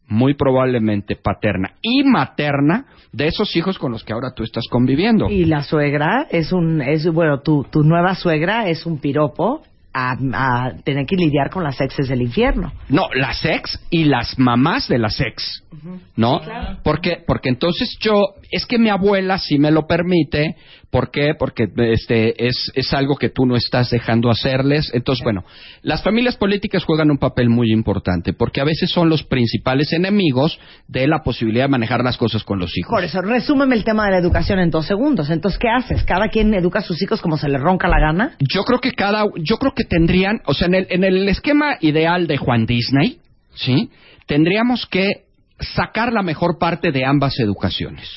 muy 0.09 0.35
probablemente 0.35 1.17
paterna 1.17 1.75
y 1.83 2.05
materna, 2.05 2.87
de 3.13 3.27
esos 3.29 3.55
hijos 3.57 3.79
con 3.79 3.93
los 3.93 4.05
que 4.05 4.13
ahora 4.13 4.33
tú 4.35 4.43
estás 4.43 4.65
conviviendo. 4.71 5.31
Y 5.31 5.45
la 5.47 5.63
suegra 5.63 6.27
es 6.31 6.53
un, 6.53 6.81
es 6.81 7.07
bueno, 7.11 7.41
tu, 7.41 7.65
tu 7.65 7.83
nueva 7.83 8.15
suegra 8.15 8.69
es 8.69 8.87
un 8.87 8.99
piropo 8.99 9.63
a, 9.93 10.17
a 10.35 10.73
tener 10.85 11.07
que 11.07 11.17
lidiar 11.17 11.49
con 11.49 11.65
las 11.65 11.81
exes 11.81 12.09
del 12.09 12.21
infierno. 12.21 12.73
No, 12.91 13.09
las 13.15 13.45
ex 13.45 13.81
y 13.89 14.05
las 14.05 14.39
mamás 14.39 14.89
de 14.89 14.99
las 14.99 15.19
ex, 15.21 15.65
¿no? 16.17 16.43
Porque, 16.83 17.25
porque 17.27 17.49
entonces 17.49 17.97
yo, 18.01 18.21
es 18.51 18.67
que 18.67 18.79
mi 18.79 18.89
abuela 18.89 19.39
sí 19.39 19.59
me 19.59 19.71
lo 19.71 19.87
permite, 19.87 20.57
¿por 20.91 21.11
qué? 21.11 21.35
Porque 21.39 21.69
este 21.93 22.47
es, 22.47 22.71
es 22.75 22.93
algo 22.95 23.17
que 23.17 23.29
tú 23.29 23.47
no 23.47 23.57
estás 23.57 23.91
dejando 23.91 24.31
hacerles. 24.31 24.91
Entonces, 24.95 25.23
bueno, 25.23 25.45
las 25.83 26.03
familias 26.03 26.37
políticas 26.37 26.85
juegan 26.85 27.11
un 27.11 27.19
papel 27.19 27.49
muy 27.49 27.73
importante, 27.73 28.33
porque 28.33 28.61
a 28.61 28.65
veces 28.65 28.91
son 28.91 29.09
los 29.09 29.23
principales 29.23 29.93
enemigos 29.93 30.59
de 30.89 31.07
la 31.07 31.23
posibilidad 31.23 31.65
de 31.65 31.71
manejar 31.71 32.03
las 32.03 32.17
cosas 32.17 32.45
con 32.45 32.59
los 32.59 32.77
hijos. 32.77 32.91
Por 32.91 33.05
eso, 33.05 33.21
resúmeme 33.21 33.75
el 33.75 33.85
tema 33.85 34.07
de 34.07 34.13
la 34.13 34.19
educación 34.19 34.59
en 34.59 34.71
dos 34.71 34.87
segundos. 34.87 35.31
Entonces, 35.31 35.59
¿qué 35.59 35.69
haces? 35.69 36.05
¿Cada 36.05 36.29
quien 36.29 36.55
educa 36.55 36.79
a 36.79 36.83
sus 36.83 37.01
hijos 37.03 37.21
como 37.21 37.37
se 37.37 37.49
le 37.49 37.59
ronca 37.59 37.89
la 37.89 38.01
gana? 38.01 38.37
Yo 38.39 38.65
creo 38.65 38.81
que 38.81 38.93
cada, 38.93 39.25
yo 39.37 39.59
creo 39.59 39.73
que 39.75 39.85
tendrían, 39.85 40.41
o 40.47 40.55
sea, 40.55 40.67
en 40.67 40.75
el, 40.75 40.87
en 40.91 41.05
el 41.05 41.29
esquema 41.29 41.77
ideal 41.81 42.27
de 42.27 42.37
Juan 42.37 42.67
Disney, 42.67 43.19
¿sí? 43.55 43.91
Tendríamos 44.27 44.87
que 44.87 45.26
sacar 45.59 46.13
la 46.13 46.23
mejor 46.23 46.59
parte 46.59 46.93
de 46.93 47.05
ambas 47.05 47.39
educaciones. 47.39 48.09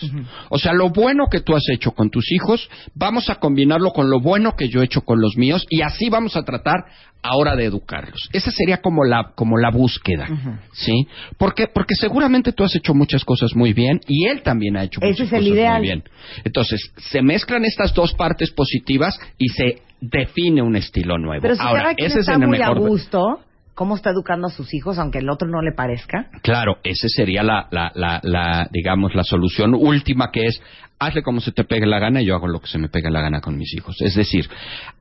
O 0.50 0.60
sea, 0.60 0.74
lo 0.74 0.90
bueno 0.90 1.28
que 1.32 1.40
tú 1.40 1.56
has 1.56 1.64
hecho 1.70 1.92
con 1.92 2.10
tus 2.10 2.32
hijos, 2.32 2.70
vamos 2.96 3.30
a 3.30 3.36
combinarlo 3.36 3.92
con 3.92 4.10
lo 4.10 4.20
bueno 4.20 4.56
que 4.56 4.68
yo 4.68 4.82
he 4.82 4.86
hecho 4.86 5.02
con 5.02 5.22
los 5.22 5.38
míos 5.38 5.66
y 5.70 5.82
así 5.82 6.10
vamos 6.10 6.36
a 6.36 6.44
tratar 6.44 6.86
ahora 7.22 7.56
de 7.56 7.66
educarlos. 7.66 8.30
Esa 8.34 8.52
sería 8.52 8.78
como 8.82 9.04
la 9.06 9.32
como 9.36 9.58
la 9.58 9.72
búsqueda, 9.72 10.28
¿sí? 10.74 11.08
Porque 11.38 11.68
porque 11.68 11.96
seguramente 11.96 12.52
tú 12.52 12.64
has 12.64 12.76
hecho 12.76 12.94
muchas 12.94 13.24
cosas 13.24 13.56
muy 13.56 13.74
bien 13.74 14.00
y 14.08 14.28
él 14.28 14.42
también 14.42 14.78
ha 14.78 14.84
hecho 14.84 15.00
muchas 15.02 15.20
es 15.20 15.34
el 15.34 15.40
cosas 15.40 15.54
ideal. 15.54 15.78
muy 15.80 15.88
bien. 15.88 16.04
Entonces, 16.44 16.92
se 16.98 17.22
mezclan 17.22 17.66
estas 17.66 17.94
dos 17.94 18.14
partes 18.14 18.52
positivas 18.52 19.18
y 19.38 19.50
se 19.50 19.82
define 20.02 20.62
un 20.62 20.76
estilo 20.76 21.18
nuevo. 21.18 21.42
Pero 21.42 21.56
si 21.56 21.62
Ahora, 21.62 21.92
ese 21.92 22.20
está 22.20 22.34
es 22.34 22.42
el 22.42 22.48
muy 22.48 22.62
a 22.62 22.72
mejor 22.72 22.80
gusto, 22.90 23.40
¿cómo 23.80 23.96
está 23.96 24.10
educando 24.10 24.48
a 24.48 24.50
sus 24.50 24.74
hijos 24.74 25.00
aunque 25.00 25.20
el 25.20 25.30
otro 25.30 25.48
no 25.48 25.62
le 25.62 25.72
parezca? 25.72 26.30
Claro, 26.42 26.80
esa 26.84 27.08
sería 27.08 27.44
la, 27.44 27.70
la, 27.72 27.90
la, 27.96 28.20
la, 28.24 28.68
digamos, 28.74 29.16
la 29.16 29.24
solución 29.24 29.74
última 29.74 30.32
que 30.34 30.48
es, 30.48 30.62
hazle 31.00 31.24
como 31.24 31.40
se 31.40 31.54
te 31.54 31.64
pegue 31.64 31.86
la 31.86 31.98
gana 31.98 32.22
y 32.22 32.26
yo 32.26 32.36
hago 32.36 32.50
lo 32.50 32.60
que 32.60 32.68
se 32.68 32.78
me 32.78 32.90
pegue 32.90 33.10
la 33.10 33.22
gana 33.22 33.40
con 33.40 33.58
mis 33.58 33.74
hijos. 33.74 33.96
Es 34.02 34.16
decir, 34.16 34.50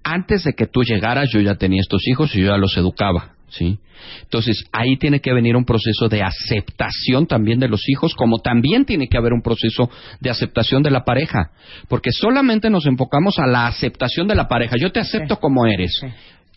antes 0.04 0.44
de 0.44 0.52
que 0.52 0.66
tú 0.66 0.84
llegaras 0.84 1.28
yo 1.32 1.40
ya 1.40 1.56
tenía 1.56 1.80
estos 1.80 2.06
hijos 2.06 2.32
y 2.36 2.42
yo 2.42 2.52
ya 2.52 2.56
los 2.56 2.76
educaba, 2.76 3.32
¿sí? 3.48 3.80
Entonces, 4.22 4.64
ahí 4.70 4.96
tiene 4.96 5.18
que 5.18 5.32
venir 5.32 5.56
un 5.56 5.64
proceso 5.64 6.08
de 6.08 6.22
aceptación 6.22 7.26
también 7.26 7.58
de 7.58 7.66
los 7.66 7.88
hijos, 7.88 8.14
como 8.14 8.38
también 8.38 8.84
tiene 8.84 9.08
que 9.08 9.18
haber 9.18 9.32
un 9.32 9.42
proceso 9.42 9.90
de 10.20 10.30
aceptación 10.30 10.84
de 10.84 10.92
la 10.92 11.04
pareja, 11.04 11.50
porque 11.88 12.12
solamente 12.12 12.70
nos 12.70 12.86
enfocamos 12.86 13.40
a 13.40 13.46
la 13.48 13.66
aceptación 13.66 14.28
de 14.28 14.36
la 14.36 14.46
pareja. 14.46 14.76
Yo 14.78 14.92
te 14.92 15.00
acepto 15.00 15.40
como 15.40 15.66
eres. 15.66 16.00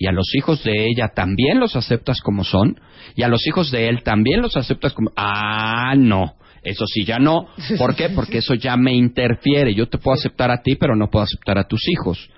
Y 0.02 0.08
a 0.08 0.12
los 0.12 0.34
hijos 0.34 0.64
de 0.64 0.88
ella 0.88 1.10
también 1.14 1.60
los 1.60 1.76
aceptas 1.76 2.22
como 2.22 2.44
son. 2.44 2.80
Y 3.16 3.22
a 3.22 3.28
los 3.28 3.46
hijos 3.46 3.70
de 3.70 3.88
él 3.88 4.02
también 4.02 4.42
los 4.42 4.58
aceptas 4.58 4.94
como... 4.94 5.12
Ah, 5.16 5.94
no. 5.96 6.38
Eso 6.64 6.86
sí, 6.86 7.04
ya 7.06 7.18
no. 7.18 7.48
¿Por 7.78 7.96
qué? 7.96 8.10
Porque 8.10 8.38
eso 8.38 8.54
ya 8.54 8.78
me 8.78 8.94
interfiere. 8.94 9.74
Yo 9.74 9.88
te 9.90 9.98
puedo 9.98 10.14
aceptar 10.16 10.52
a 10.52 10.62
ti, 10.62 10.76
pero 10.76 10.96
no 10.96 11.10
puedo 11.10 11.24
aceptar 11.24 11.58
a 11.58 11.64
tus 11.68 11.82
hijos. 11.90 12.30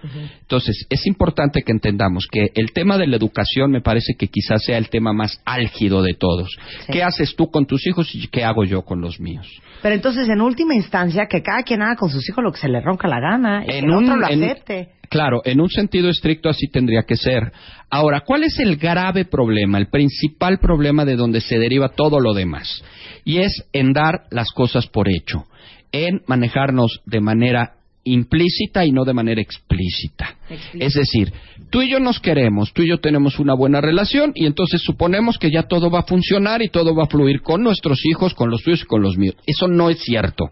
Entonces, 0.41 0.85
es 0.89 1.05
importante 1.07 1.61
que 1.61 1.71
entendamos 1.73 2.27
que 2.31 2.47
el 2.55 2.71
tema 2.71 2.97
de 2.97 3.07
la 3.07 3.17
educación 3.17 3.71
me 3.71 3.81
parece 3.81 4.13
que 4.17 4.27
quizás 4.29 4.63
sea 4.63 4.77
el 4.77 4.89
tema 4.89 5.11
más 5.11 5.41
álgido 5.45 6.01
de 6.01 6.13
todos. 6.13 6.49
¿Qué 6.89 7.03
haces 7.03 7.35
tú 7.35 7.51
con 7.51 7.65
tus 7.65 7.85
hijos 7.85 8.13
y 8.15 8.27
qué 8.27 8.43
hago 8.45 8.63
yo 8.63 8.83
con 8.83 9.01
los 9.01 9.19
míos? 9.19 9.47
Pero 9.81 9.95
entonces, 9.95 10.29
en 10.29 10.39
última 10.39 10.73
instancia, 10.73 11.25
que 11.27 11.41
cada 11.41 11.63
quien 11.63 11.81
haga 11.81 11.97
con 11.97 12.09
sus 12.09 12.27
hijos 12.29 12.41
lo 12.43 12.51
que 12.53 12.59
se 12.59 12.69
le 12.69 12.79
ronca 12.79 13.07
la 13.09 13.19
gana 13.19 13.63
y 13.65 13.67
que 13.67 13.79
el 13.79 13.91
otro 13.91 14.15
lo 14.15 14.29
en- 14.29 14.43
acepte. 14.43 14.89
claro, 15.09 15.41
en 15.43 15.59
un 15.59 15.69
sentido 15.69 16.09
estricto 16.09 16.47
así 16.47 16.67
tendría 16.69 17.03
que 17.03 17.17
ser. 17.17 17.51
Ahora, 17.89 18.21
¿cuál 18.21 18.43
es 18.45 18.57
el 18.59 18.77
grave 18.77 19.25
problema, 19.25 19.77
el 19.77 19.87
principal 19.87 20.59
problema 20.59 21.03
de 21.03 21.17
donde 21.17 21.41
se 21.41 21.59
deriva 21.59 21.89
todo 21.89 22.19
lo 22.21 22.33
demás? 22.33 22.81
Y 23.23 23.39
es 23.39 23.65
en 23.73 23.93
dar 23.93 24.23
las 24.31 24.51
cosas 24.51 24.87
por 24.87 25.07
hecho, 25.09 25.45
en 25.91 26.21
manejarnos 26.27 27.01
de 27.05 27.21
manera 27.21 27.73
implícita 28.05 28.85
y 28.85 28.91
no 28.91 29.05
de 29.05 29.13
manera 29.13 29.41
explícita. 29.41 30.35
Es 30.73 30.93
decir, 30.93 31.31
tú 31.69 31.81
y 31.81 31.89
yo 31.89 31.99
nos 31.99 32.19
queremos, 32.19 32.73
tú 32.73 32.81
y 32.81 32.89
yo 32.89 32.99
tenemos 32.99 33.39
una 33.39 33.53
buena 33.53 33.79
relación 33.79 34.33
y 34.35 34.45
entonces 34.45 34.81
suponemos 34.81 35.37
que 35.37 35.51
ya 35.51 35.63
todo 35.63 35.89
va 35.89 35.99
a 35.99 36.03
funcionar 36.03 36.61
y 36.61 36.69
todo 36.69 36.93
va 36.93 37.05
a 37.05 37.07
fluir 37.07 37.41
con 37.41 37.63
nuestros 37.63 38.05
hijos, 38.05 38.33
con 38.33 38.49
los 38.49 38.61
tuyos 38.61 38.81
y 38.83 38.85
con 38.85 39.01
los 39.01 39.17
míos. 39.17 39.35
Eso 39.45 39.67
no 39.67 39.89
es 39.89 39.99
cierto 39.99 40.51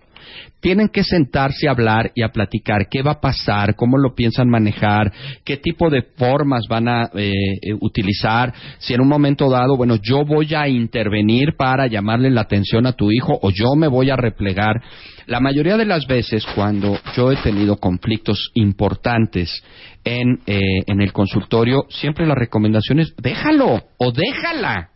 tienen 0.60 0.90
que 0.90 1.04
sentarse 1.04 1.68
a 1.68 1.72
hablar 1.72 2.12
y 2.16 2.24
a 2.24 2.30
platicar 2.30 2.88
qué 2.90 3.02
va 3.02 3.14
a 3.14 3.22
pasar, 3.22 3.76
cómo 3.76 3.98
lo 3.98 4.14
piensan 4.14 4.50
manejar, 4.50 5.12
qué 5.44 5.58
tipo 5.58 5.90
de 5.90 6.04
formas 6.16 6.68
van 6.70 6.88
a 6.88 7.10
eh, 7.16 7.32
eh, 7.62 7.74
utilizar, 7.82 8.54
si 8.80 8.94
en 8.94 9.02
un 9.02 9.08
momento 9.08 9.50
dado, 9.50 9.76
bueno, 9.76 9.96
yo 10.02 10.24
voy 10.24 10.54
a 10.54 10.68
intervenir 10.68 11.56
para 11.58 11.88
llamarle 11.88 12.30
la 12.30 12.42
atención 12.42 12.86
a 12.86 12.94
tu 12.94 13.12
hijo 13.12 13.38
o 13.42 13.50
yo 13.50 13.76
me 13.76 13.88
voy 13.88 14.10
a 14.10 14.16
replegar. 14.16 14.82
La 15.26 15.40
mayoría 15.40 15.78
de 15.78 15.86
las 15.86 16.08
veces 16.08 16.46
cuando 16.56 17.00
yo 17.16 17.32
he 17.32 17.38
tenido 17.38 17.78
conflictos 17.78 18.52
importantes 18.54 19.64
en, 20.04 20.40
eh, 20.46 20.60
en 20.86 21.02
el 21.02 21.14
consultorio, 21.14 21.86
siempre 21.90 22.26
la 22.26 22.36
recomendación 22.36 23.00
es 23.00 23.16
déjalo 23.18 23.82
o 23.98 24.12
déjala. 24.12 24.91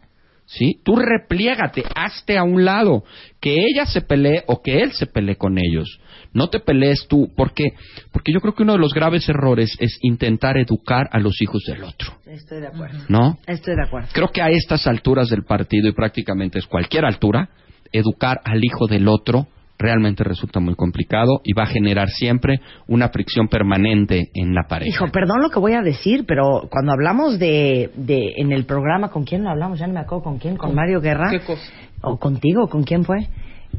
¿Sí? 0.45 0.79
Tú 0.83 0.95
repliégate, 0.95 1.83
hazte 1.95 2.37
a 2.37 2.43
un 2.43 2.65
lado, 2.65 3.03
que 3.39 3.55
ella 3.55 3.85
se 3.85 4.01
pelee 4.01 4.43
o 4.47 4.61
que 4.61 4.81
él 4.81 4.91
se 4.93 5.07
pelee 5.07 5.35
con 5.35 5.57
ellos. 5.57 5.99
No 6.33 6.49
te 6.49 6.59
pelees 6.59 7.07
tú, 7.07 7.31
porque 7.35 7.73
porque 8.11 8.33
yo 8.33 8.41
creo 8.41 8.53
que 8.53 8.63
uno 8.63 8.73
de 8.73 8.79
los 8.79 8.93
graves 8.93 9.27
errores 9.29 9.75
es 9.79 9.97
intentar 10.01 10.57
educar 10.57 11.07
a 11.11 11.19
los 11.19 11.41
hijos 11.41 11.63
del 11.67 11.83
otro, 11.83 12.13
Estoy 12.25 12.61
de 12.61 12.67
acuerdo. 12.67 12.99
¿no? 13.07 13.37
Estoy 13.47 13.75
de 13.75 13.83
acuerdo. 13.83 14.09
Creo 14.13 14.29
que 14.29 14.41
a 14.41 14.49
estas 14.49 14.87
alturas 14.87 15.29
del 15.29 15.43
partido 15.43 15.87
y 15.87 15.93
prácticamente 15.93 16.59
es 16.59 16.65
cualquier 16.65 17.05
altura, 17.05 17.49
educar 17.91 18.41
al 18.43 18.63
hijo 18.63 18.87
del 18.87 19.07
otro 19.07 19.47
realmente 19.77 20.23
resulta 20.23 20.59
muy 20.59 20.75
complicado 20.75 21.41
y 21.43 21.53
va 21.53 21.63
a 21.63 21.67
generar 21.67 22.09
siempre 22.09 22.59
una 22.87 23.09
fricción 23.09 23.47
permanente 23.47 24.29
en 24.33 24.53
la 24.53 24.63
pareja. 24.67 24.89
Hijo, 24.89 25.11
perdón 25.11 25.41
lo 25.41 25.49
que 25.49 25.59
voy 25.59 25.73
a 25.73 25.81
decir, 25.81 26.25
pero 26.27 26.67
cuando 26.69 26.93
hablamos 26.93 27.39
de, 27.39 27.91
de 27.95 28.33
en 28.37 28.51
el 28.51 28.65
programa, 28.65 29.09
¿con 29.09 29.25
quién 29.25 29.43
lo 29.43 29.49
hablamos? 29.49 29.79
Ya 29.79 29.87
no 29.87 29.93
me 29.93 29.99
acuerdo 29.99 30.23
con 30.23 30.37
quién, 30.37 30.57
con 30.57 30.73
Mario 30.73 31.01
Guerra. 31.01 31.29
¿Qué 31.29 31.41
cosa? 31.41 31.61
¿O 32.01 32.17
contigo? 32.17 32.67
¿Con 32.67 32.83
quién 32.83 33.03
fue? 33.03 33.27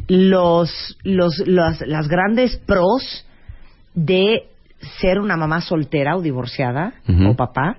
Los, 0.08 0.98
los, 1.02 1.42
las, 1.46 1.80
las 1.86 2.08
grandes 2.08 2.58
pros 2.66 3.26
de 3.94 4.42
ser 5.00 5.18
una 5.18 5.36
mamá 5.36 5.62
soltera 5.62 6.16
o 6.16 6.22
divorciada 6.22 6.92
o 7.26 7.34
papá, 7.34 7.78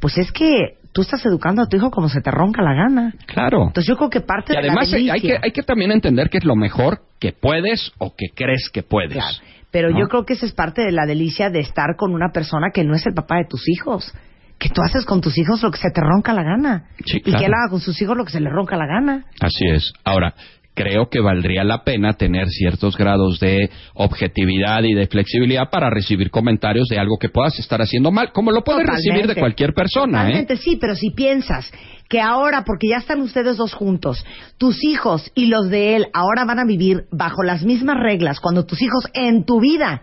pues 0.00 0.18
es 0.18 0.32
que 0.32 0.76
tú 0.92 1.02
estás 1.02 1.24
educando 1.26 1.62
a 1.62 1.66
tu 1.66 1.76
hijo 1.76 1.90
como 1.90 2.08
se 2.08 2.20
te 2.20 2.30
ronca 2.30 2.62
la 2.62 2.74
gana. 2.74 3.14
Claro. 3.26 3.66
Entonces 3.68 3.86
yo 3.86 3.96
creo 3.96 4.10
que 4.10 4.20
parte 4.20 4.52
Y 4.52 4.56
de 4.56 4.60
además 4.68 4.90
la 4.90 4.96
hay 4.96 5.06
delicia, 5.06 5.38
que, 5.38 5.46
hay 5.46 5.52
que 5.52 5.62
también 5.62 5.90
entender 5.92 6.30
que 6.30 6.38
es 6.38 6.44
lo 6.44 6.56
mejor 6.56 7.00
que 7.18 7.32
puedes 7.32 7.92
o 7.98 8.14
que 8.16 8.26
crees 8.34 8.70
que 8.72 8.82
puedes. 8.82 9.14
Claro. 9.14 9.38
Pero 9.70 9.90
¿no? 9.90 9.98
yo 9.98 10.08
creo 10.08 10.24
que 10.24 10.34
esa 10.34 10.46
es 10.46 10.52
parte 10.52 10.82
de 10.82 10.92
la 10.92 11.06
delicia 11.06 11.48
de 11.48 11.60
estar 11.60 11.96
con 11.96 12.12
una 12.14 12.30
persona 12.32 12.70
que 12.72 12.84
no 12.84 12.94
es 12.94 13.06
el 13.06 13.14
papá 13.14 13.36
de 13.36 13.46
tus 13.48 13.68
hijos. 13.68 14.12
Que 14.58 14.68
tú 14.68 14.80
haces 14.82 15.04
con 15.04 15.20
tus 15.20 15.36
hijos 15.38 15.60
lo 15.62 15.70
que 15.70 15.78
se 15.78 15.90
te 15.90 16.00
ronca 16.00 16.32
la 16.32 16.44
gana. 16.44 16.84
Sí, 17.04 17.16
Y 17.16 17.22
claro. 17.22 17.38
que 17.38 17.44
él 17.46 17.52
haga 17.54 17.70
con 17.70 17.80
sus 17.80 18.00
hijos 18.00 18.16
lo 18.16 18.24
que 18.24 18.30
se 18.30 18.40
le 18.40 18.48
ronca 18.50 18.76
la 18.76 18.86
gana. 18.86 19.24
Así 19.40 19.66
es. 19.66 19.92
Ahora, 20.04 20.34
creo 20.74 21.08
que 21.10 21.20
valdría 21.20 21.64
la 21.64 21.84
pena 21.84 22.14
tener 22.14 22.48
ciertos 22.48 22.96
grados 22.96 23.38
de 23.40 23.70
objetividad 23.94 24.82
y 24.84 24.94
de 24.94 25.06
flexibilidad 25.06 25.70
para 25.70 25.90
recibir 25.90 26.30
comentarios 26.30 26.88
de 26.88 26.98
algo 26.98 27.18
que 27.18 27.28
puedas 27.28 27.58
estar 27.58 27.82
haciendo 27.82 28.10
mal, 28.10 28.32
como 28.32 28.50
lo 28.50 28.64
puedes 28.64 28.82
Totalmente. 28.82 29.10
recibir 29.10 29.34
de 29.34 29.40
cualquier 29.40 29.74
persona, 29.74 30.22
¿eh? 30.22 30.24
Totalmente, 30.24 30.56
sí, 30.56 30.78
pero 30.80 30.94
si 30.94 31.10
piensas 31.10 31.70
que 32.08 32.20
ahora, 32.20 32.64
porque 32.64 32.88
ya 32.88 32.96
están 32.96 33.20
ustedes 33.20 33.56
dos 33.56 33.74
juntos, 33.74 34.24
tus 34.58 34.82
hijos 34.84 35.30
y 35.34 35.46
los 35.46 35.68
de 35.68 35.96
él 35.96 36.06
ahora 36.12 36.44
van 36.44 36.58
a 36.58 36.64
vivir 36.64 37.04
bajo 37.10 37.42
las 37.42 37.64
mismas 37.64 37.98
reglas 37.98 38.40
cuando 38.40 38.64
tus 38.64 38.80
hijos 38.82 39.06
en 39.14 39.44
tu 39.44 39.60
vida, 39.60 40.02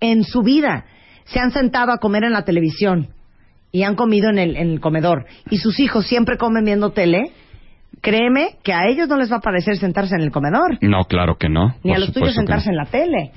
en 0.00 0.24
su 0.24 0.42
vida, 0.42 0.86
se 1.24 1.40
han 1.40 1.52
sentado 1.52 1.92
a 1.92 1.98
comer 1.98 2.24
en 2.24 2.32
la 2.32 2.44
televisión 2.44 3.08
y 3.72 3.82
han 3.82 3.94
comido 3.94 4.30
en 4.30 4.38
el, 4.38 4.56
en 4.56 4.70
el 4.70 4.80
comedor 4.80 5.26
y 5.50 5.58
sus 5.58 5.80
hijos 5.80 6.06
siempre 6.06 6.36
comen 6.38 6.64
viendo 6.64 6.90
tele, 6.90 7.32
créeme 8.04 8.58
que 8.62 8.72
a 8.74 8.86
ellos 8.86 9.08
no 9.08 9.16
les 9.16 9.32
va 9.32 9.36
a 9.36 9.40
parecer 9.40 9.78
sentarse 9.78 10.14
en 10.14 10.20
el 10.20 10.30
comedor, 10.30 10.78
No, 10.82 11.04
claro 11.04 11.36
que 11.38 11.48
no. 11.48 11.74
ni 11.82 11.92
a 11.94 11.98
los 11.98 12.12
tuyos 12.12 12.34
sentarse 12.34 12.68
en 12.68 12.76
la 12.76 12.84
tele. 12.84 13.32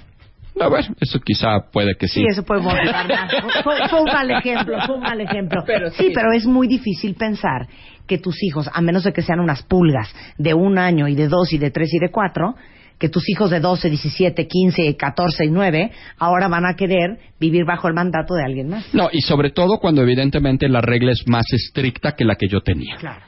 no. 0.56 0.66
A 0.66 0.70
ver, 0.70 0.86
eso 1.00 1.20
quizá 1.20 1.62
puede 1.72 1.96
que 1.96 2.08
sí. 2.08 2.20
Sí, 2.20 2.26
eso 2.30 2.44
puede 2.44 2.62
motivar 2.62 3.08
más. 3.08 3.32
Fue, 3.64 3.76
fue 3.90 4.02
un 4.02 4.12
mal 4.12 4.30
ejemplo, 4.32 4.78
fue 4.86 4.96
un 4.96 5.02
mal 5.02 5.22
ejemplo. 5.22 5.64
Pero 5.66 5.90
sí. 5.92 5.96
sí. 6.08 6.12
pero 6.14 6.32
es 6.34 6.46
muy 6.46 6.68
difícil 6.68 7.16
pensar 7.16 7.68
que 8.08 8.18
tus 8.18 8.44
hijos, 8.44 8.70
a 8.74 8.82
menos 8.82 9.04
de 9.04 9.14
que 9.14 9.22
sean 9.22 9.40
unas 9.40 9.64
pulgas 9.64 10.14
de 10.38 10.54
un 10.54 10.78
año 10.78 11.08
y 11.08 11.16
de 11.16 11.28
dos 11.28 11.54
y 11.54 11.58
de 11.58 11.72
tres 11.72 11.94
y 11.94 12.00
de 12.00 12.10
cuatro, 12.12 12.56
que 13.00 13.10
tus 13.10 13.30
hijos 13.30 13.52
de 13.52 13.60
12, 13.60 13.90
17, 13.90 14.48
15, 14.48 14.98
14 14.98 15.46
y 15.46 15.50
9 15.52 15.92
ahora 16.18 16.48
van 16.48 16.66
a 16.66 16.74
querer 16.76 17.20
vivir 17.40 17.64
bajo 17.64 17.88
el 17.88 17.94
mandato 17.94 18.34
de 18.34 18.44
alguien 18.44 18.70
más. 18.70 18.92
No, 18.94 19.10
y 19.12 19.22
sobre 19.22 19.52
todo 19.52 19.78
cuando 19.78 20.02
evidentemente 20.02 20.68
la 20.68 20.82
regla 20.82 21.12
es 21.12 21.24
más 21.28 21.46
estricta 21.54 22.14
que 22.14 22.26
la 22.26 22.36
que 22.36 22.48
yo 22.48 22.62
tenía. 22.62 22.96
Claro. 22.98 23.22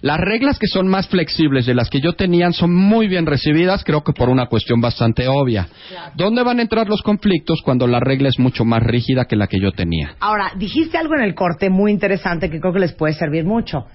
Las 0.00 0.18
reglas 0.18 0.58
que 0.58 0.66
son 0.66 0.88
más 0.88 1.08
flexibles 1.08 1.66
de 1.66 1.74
las 1.74 1.90
que 1.90 2.00
yo 2.00 2.14
tenía 2.14 2.50
son 2.52 2.74
muy 2.74 3.08
bien 3.08 3.26
recibidas, 3.26 3.84
creo 3.84 4.02
que 4.02 4.12
por 4.12 4.28
una 4.28 4.46
cuestión 4.46 4.80
bastante 4.80 5.28
obvia. 5.28 5.68
¿Dónde 6.14 6.42
van 6.42 6.58
a 6.58 6.62
entrar 6.62 6.88
los 6.88 7.02
conflictos 7.02 7.60
cuando 7.62 7.86
la 7.86 8.00
regla 8.00 8.28
es 8.28 8.38
mucho 8.38 8.64
más 8.64 8.82
rígida 8.82 9.24
que 9.24 9.36
la 9.36 9.46
que 9.46 9.60
yo 9.60 9.72
tenía? 9.72 10.16
Ahora, 10.20 10.52
dijiste 10.56 10.98
algo 10.98 11.14
en 11.14 11.22
el 11.22 11.34
corte 11.34 11.70
muy 11.70 11.92
interesante 11.92 12.50
que 12.50 12.60
creo 12.60 12.72
que 12.72 12.80
les 12.80 12.92
puede 12.92 13.14
servir 13.14 13.44
mucho. 13.44 13.86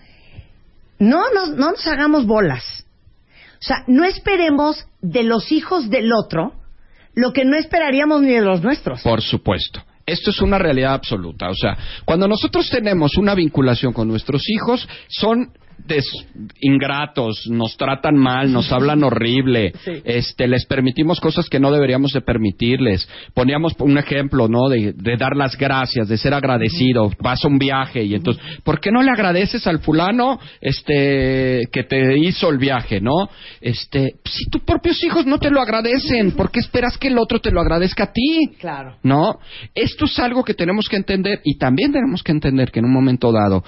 No 0.99 1.23
nos, 1.34 1.49
no 1.57 1.72
nos 1.72 1.88
hagamos 1.88 2.26
bolas. 2.26 2.86
O 3.53 3.64
sea, 3.64 3.84
no 3.88 4.06
esperemos 4.06 4.88
de 5.02 5.23
los 5.23 5.52
hijos 5.52 5.90
del 5.90 6.11
otro 6.14 6.53
lo 7.14 7.34
que 7.34 7.45
no 7.45 7.57
esperaríamos 7.57 8.22
ni 8.22 8.32
de 8.32 8.41
los 8.41 8.64
nuestros. 8.64 9.02
Por 9.02 9.22
supuesto. 9.22 9.84
Esto 10.06 10.32
es 10.32 10.41
una 10.41 10.57
realidad 10.57 10.94
absoluta. 10.94 11.49
O 11.49 11.56
sea, 11.56 11.78
cuando 12.06 12.28
nosotros 12.28 12.69
tenemos 12.69 13.18
una 13.18 13.36
vinculación 13.36 13.94
con 13.94 14.07
nuestros 14.07 14.41
hijos, 14.49 14.88
son 15.07 15.52
des- 15.88 16.28
ingratos, 16.62 17.48
nos 17.49 17.76
tratan 17.78 18.16
mal, 18.16 18.52
nos 18.52 18.72
hablan 18.72 19.03
horrible, 19.03 19.74
este, 20.06 20.48
les 20.48 20.66
permitimos 20.66 21.20
cosas 21.20 21.49
que 21.49 21.60
no 21.60 21.72
deberíamos 21.72 22.12
de 22.14 22.22
permitirles. 22.22 23.08
Poníamos 23.34 23.74
un 23.80 23.98
ejemplo, 23.98 24.48
¿no? 24.48 24.70
De, 24.70 24.94
de 24.94 25.18
dar 25.18 25.36
las 25.36 25.58
gracias, 25.58 26.08
de 26.08 26.18
ser 26.18 26.34
agradecido. 26.34 27.12
Vas 27.20 27.44
a 27.44 27.48
un 27.48 27.58
viaje 27.58 28.03
y 28.03 28.16
entonces, 28.16 28.44
¿por 28.64 28.80
qué 28.80 28.91
no 28.91 29.02
le 29.02 29.12
agradeces 29.12 29.66
al 29.68 29.80
fulano, 29.80 30.40
este, 30.62 31.68
que 31.72 31.84
te 31.84 32.18
hizo 32.18 32.49
el 32.49 32.58
viaje, 32.58 33.02
no? 33.02 33.30
Este, 33.60 34.16
si 34.26 34.49
tus 34.49 34.62
propios 34.64 35.03
hijos 35.03 35.26
no 35.26 35.38
te 35.40 35.49
lo 35.49 35.62
agradecen, 35.62 36.32
¿por 36.32 36.52
qué 36.52 36.60
esperas 36.60 36.98
que 36.98 37.08
el 37.08 37.18
otro 37.18 37.40
te 37.40 37.52
lo 37.52 37.62
agradezca 37.62 38.06
a 38.06 38.12
ti? 38.14 38.56
Claro. 38.60 38.98
¿no? 39.03 39.40
Esto 39.76 40.06
es 40.06 40.20
algo 40.20 40.44
que 40.44 40.53
tenemos 40.53 40.88
que 40.88 40.95
entender 40.98 41.40
y 41.44 41.58
también 41.58 41.91
tenemos 41.91 42.24
que 42.24 42.32
entender 42.32 42.72
que 42.72 42.80
en 42.80 42.86
un 42.86 42.94
momento 42.94 43.32
dado, 43.32 43.64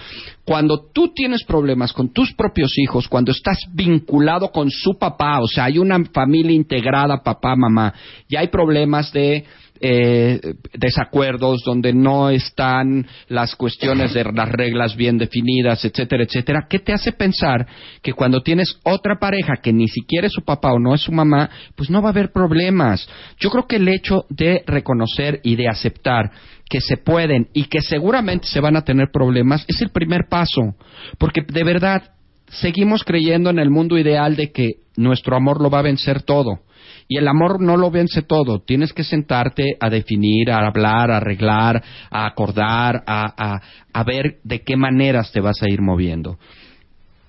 cuando 0.45 0.89
tú 0.93 1.13
tienes 1.13 1.43
problemas 1.45 1.93
con 1.93 2.11
tus 2.11 2.33
propios 2.33 2.77
hijos, 2.77 3.07
cuando 3.07 3.31
estás 3.31 3.59
vinculado 3.71 4.51
con 4.51 4.69
su 4.69 4.97
papá, 4.97 5.39
o 5.39 5.47
sea, 5.47 5.65
hay 5.65 5.77
una 5.77 6.03
familia 6.13 6.51
integrada, 6.51 7.23
papá, 7.23 7.55
mamá, 7.55 7.93
y 8.27 8.35
hay 8.35 8.47
problemas 8.47 9.11
de 9.13 9.45
eh, 9.85 10.39
desacuerdos 10.73 11.61
donde 11.65 11.91
no 11.91 12.29
están 12.29 13.05
las 13.27 13.55
cuestiones 13.55 14.13
de 14.13 14.23
las 14.23 14.49
reglas 14.49 14.95
bien 14.95 15.17
definidas, 15.17 15.83
etcétera, 15.83 16.23
etcétera, 16.23 16.67
¿qué 16.69 16.79
te 16.79 16.93
hace 16.93 17.11
pensar 17.11 17.67
que 18.01 18.13
cuando 18.13 18.41
tienes 18.41 18.77
otra 18.83 19.19
pareja 19.19 19.55
que 19.61 19.73
ni 19.73 19.87
siquiera 19.87 20.27
es 20.27 20.33
su 20.33 20.43
papá 20.43 20.71
o 20.71 20.79
no 20.79 20.93
es 20.93 21.01
su 21.01 21.11
mamá, 21.11 21.49
pues 21.75 21.89
no 21.89 22.01
va 22.01 22.09
a 22.09 22.11
haber 22.11 22.31
problemas? 22.31 23.07
Yo 23.39 23.49
creo 23.49 23.67
que 23.67 23.75
el 23.75 23.89
hecho 23.89 24.25
de 24.29 24.63
reconocer 24.67 25.41
y 25.43 25.57
de 25.57 25.67
aceptar 25.67 26.31
que 26.73 26.81
se 26.81 26.97
pueden 26.97 27.49
y 27.53 27.65
que 27.65 27.81
seguramente 27.81 28.47
se 28.47 28.59
van 28.59 28.75
a 28.75 28.81
tener 28.81 29.11
problemas 29.13 29.63
es 29.67 29.79
el 29.83 29.91
primer 29.91 30.21
paso, 30.27 30.73
porque 31.19 31.41
de 31.47 31.63
verdad 31.63 32.15
seguimos 32.47 33.03
creyendo 33.03 33.51
en 33.51 33.59
el 33.59 33.69
mundo 33.69 33.95
ideal 33.95 34.35
de 34.35 34.51
que 34.51 34.77
nuestro 34.97 35.35
amor 35.35 35.61
lo 35.61 35.69
va 35.69 35.79
a 35.79 35.83
vencer 35.83 36.23
todo. 36.23 36.61
Y 37.07 37.19
el 37.19 37.27
amor 37.27 37.61
no 37.61 37.77
lo 37.77 37.91
vence 37.91 38.23
todo. 38.23 38.63
Tienes 38.63 38.91
que 38.91 39.03
sentarte 39.03 39.77
a 39.79 39.91
definir, 39.91 40.49
a 40.49 40.65
hablar, 40.65 41.11
a 41.11 41.17
arreglar, 41.17 41.83
a 42.09 42.25
acordar, 42.25 43.03
a, 43.05 43.33
a, 43.37 43.61
a 43.93 44.03
ver 44.03 44.39
de 44.43 44.63
qué 44.63 44.75
maneras 44.75 45.31
te 45.31 45.41
vas 45.41 45.61
a 45.61 45.69
ir 45.69 45.79
moviendo. 45.79 46.39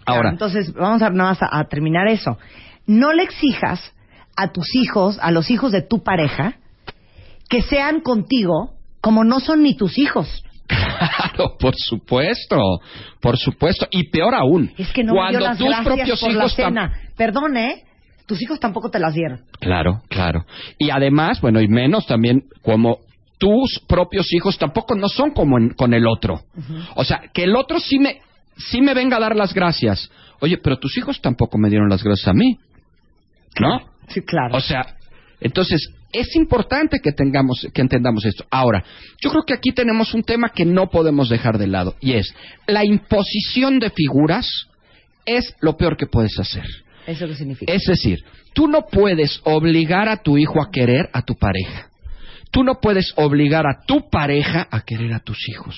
Ahora, 0.07 0.31
entonces, 0.31 0.73
vamos 0.73 1.03
a, 1.03 1.11
nada 1.11 1.31
más 1.31 1.43
a, 1.43 1.59
a 1.59 1.65
terminar 1.65 2.09
eso. 2.09 2.39
No 2.87 3.13
le 3.13 3.25
exijas 3.25 3.93
a 4.39 4.53
tus 4.53 4.75
hijos, 4.75 5.19
a 5.21 5.31
los 5.33 5.51
hijos 5.51 5.71
de 5.71 5.83
tu 5.83 6.03
pareja, 6.03 6.55
que 7.51 7.61
sean 7.61 8.01
contigo 8.01 8.74
como 9.05 9.23
no 9.23 9.39
son 9.39 9.63
ni 9.63 9.77
tus 9.77 9.99
hijos. 9.99 10.43
claro, 10.67 11.57
por 11.59 11.75
supuesto, 11.77 12.57
por 13.21 13.37
supuesto. 13.37 13.87
Y 13.91 14.09
peor 14.09 14.35
aún, 14.35 14.73
Es 14.79 14.91
que 14.93 15.05
no 15.05 15.13
me 15.13 15.19
cuando 15.19 15.39
dio 15.39 15.47
las 15.49 15.59
tus 15.59 15.77
propios 15.85 16.21
por 16.21 16.33
la 16.33 16.39
hijos 16.39 16.53
tam- 16.59 16.65
cena. 16.69 16.93
Perdón, 17.17 17.57
¿eh? 17.59 17.85
Tus 18.27 18.41
hijos 18.41 18.59
tampoco 18.59 18.91
te 18.91 18.99
las 18.99 19.13
dieron. 19.13 19.43
Claro, 19.61 20.01
claro. 20.09 20.47
Y 20.79 20.89
además, 20.89 21.43
bueno, 21.43 21.61
y 21.61 21.69
menos 21.69 22.07
también 22.07 22.45
como 22.63 23.01
tus 23.39 23.79
propios 23.87 24.33
hijos 24.33 24.57
tampoco 24.57 24.95
no 24.95 25.09
son 25.11 25.33
como 25.33 25.59
en- 25.59 25.75
con 25.75 25.93
el 25.93 26.07
otro. 26.07 26.41
O 26.95 27.05
sea, 27.05 27.21
que 27.35 27.45
el 27.45 27.55
otro 27.57 27.79
sí 27.81 27.99
me, 27.99 28.23
sí 28.57 28.81
me 28.81 28.95
venga 28.95 29.19
a 29.19 29.21
dar 29.21 29.37
las 29.37 29.53
gracias. 29.53 30.11
Oye, 30.41 30.57
pero 30.57 30.79
tus 30.79 30.97
hijos 30.97 31.21
tampoco 31.21 31.59
me 31.59 31.69
dieron 31.69 31.91
las 31.91 32.03
gracias 32.03 32.29
a 32.29 32.33
mí. 32.33 32.59
¿No? 33.61 33.83
Sí, 34.09 34.23
claro. 34.23 34.57
O 34.57 34.61
sea, 34.61 34.97
entonces 35.41 35.87
es 36.15 36.35
importante 36.37 37.01
que 37.01 37.13
tengamos, 37.13 37.67
que 37.75 37.83
entendamos 37.83 38.25
esto. 38.25 38.47
Ahora, 38.51 38.85
yo 39.21 39.31
creo 39.31 39.43
que 39.43 39.55
aquí 39.55 39.73
tenemos 39.73 40.15
un 40.15 40.23
tema 40.23 40.51
que 40.51 40.65
no 40.65 40.89
podemos 40.89 41.29
dejar 41.29 41.59
de 41.59 41.67
lado 41.67 41.97
y 42.01 42.13
es 42.13 42.33
la 42.67 42.85
imposición 42.85 43.79
de 43.81 43.91
figuras 43.91 44.69
es 45.27 45.55
lo 45.61 45.77
peor 45.77 45.97
que 45.97 46.07
puedes 46.07 46.39
hacer. 46.39 46.65
¿Eso 47.07 47.27
qué 47.27 47.35
significa? 47.35 47.73
Es 47.73 47.83
decir, 47.85 48.21
tú 48.55 48.69
no 48.69 48.87
puedes 48.91 49.41
obligar 49.45 50.09
a 50.09 50.19
tu 50.19 50.39
hijo 50.39 50.63
a 50.63 50.71
querer 50.71 51.11
a 51.13 51.23
tu 51.23 51.35
pareja. 51.35 51.91
Tú 52.51 52.63
no 52.63 52.81
puedes 52.81 53.13
obligar 53.17 53.67
a 53.67 53.85
tu 53.85 54.09
pareja 54.09 54.69
a 54.71 54.83
querer 54.83 55.13
a 55.13 55.19
tus 55.19 55.49
hijos. 55.49 55.77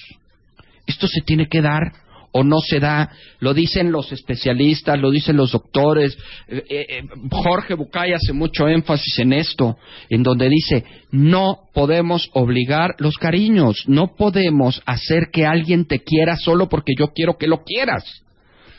Esto 0.87 1.09
se 1.09 1.23
tiene 1.23 1.49
que 1.49 1.63
dar 1.63 1.93
o 2.37 2.45
no 2.45 2.61
se 2.61 2.81
da. 2.81 3.11
Lo 3.41 3.55
dicen 3.55 3.91
los 3.91 4.13
especialistas, 4.13 5.01
lo 5.01 5.11
dicen 5.11 5.37
los 5.37 5.53
doctores. 5.53 6.17
Eh, 6.49 6.65
eh, 6.69 7.03
Jorge 7.31 7.75
Bucay 7.75 8.13
hace 8.13 8.35
mucho 8.35 8.69
énfasis 8.69 9.19
en 9.21 9.33
esto, 9.33 9.79
en 10.11 10.23
donde 10.23 10.49
dice, 10.51 10.85
no 11.11 11.61
podemos 11.73 12.29
obligar 12.35 12.95
los 12.99 13.17
cariños, 13.17 13.85
no 13.87 14.15
podemos 14.17 14.83
hacer 14.85 15.31
que 15.33 15.47
alguien 15.47 15.87
te 15.87 16.01
quiera 16.01 16.37
solo 16.37 16.69
porque 16.69 16.93
yo 16.99 17.09
quiero 17.15 17.39
que 17.39 17.49
lo 17.49 17.65
quieras. 17.65 18.05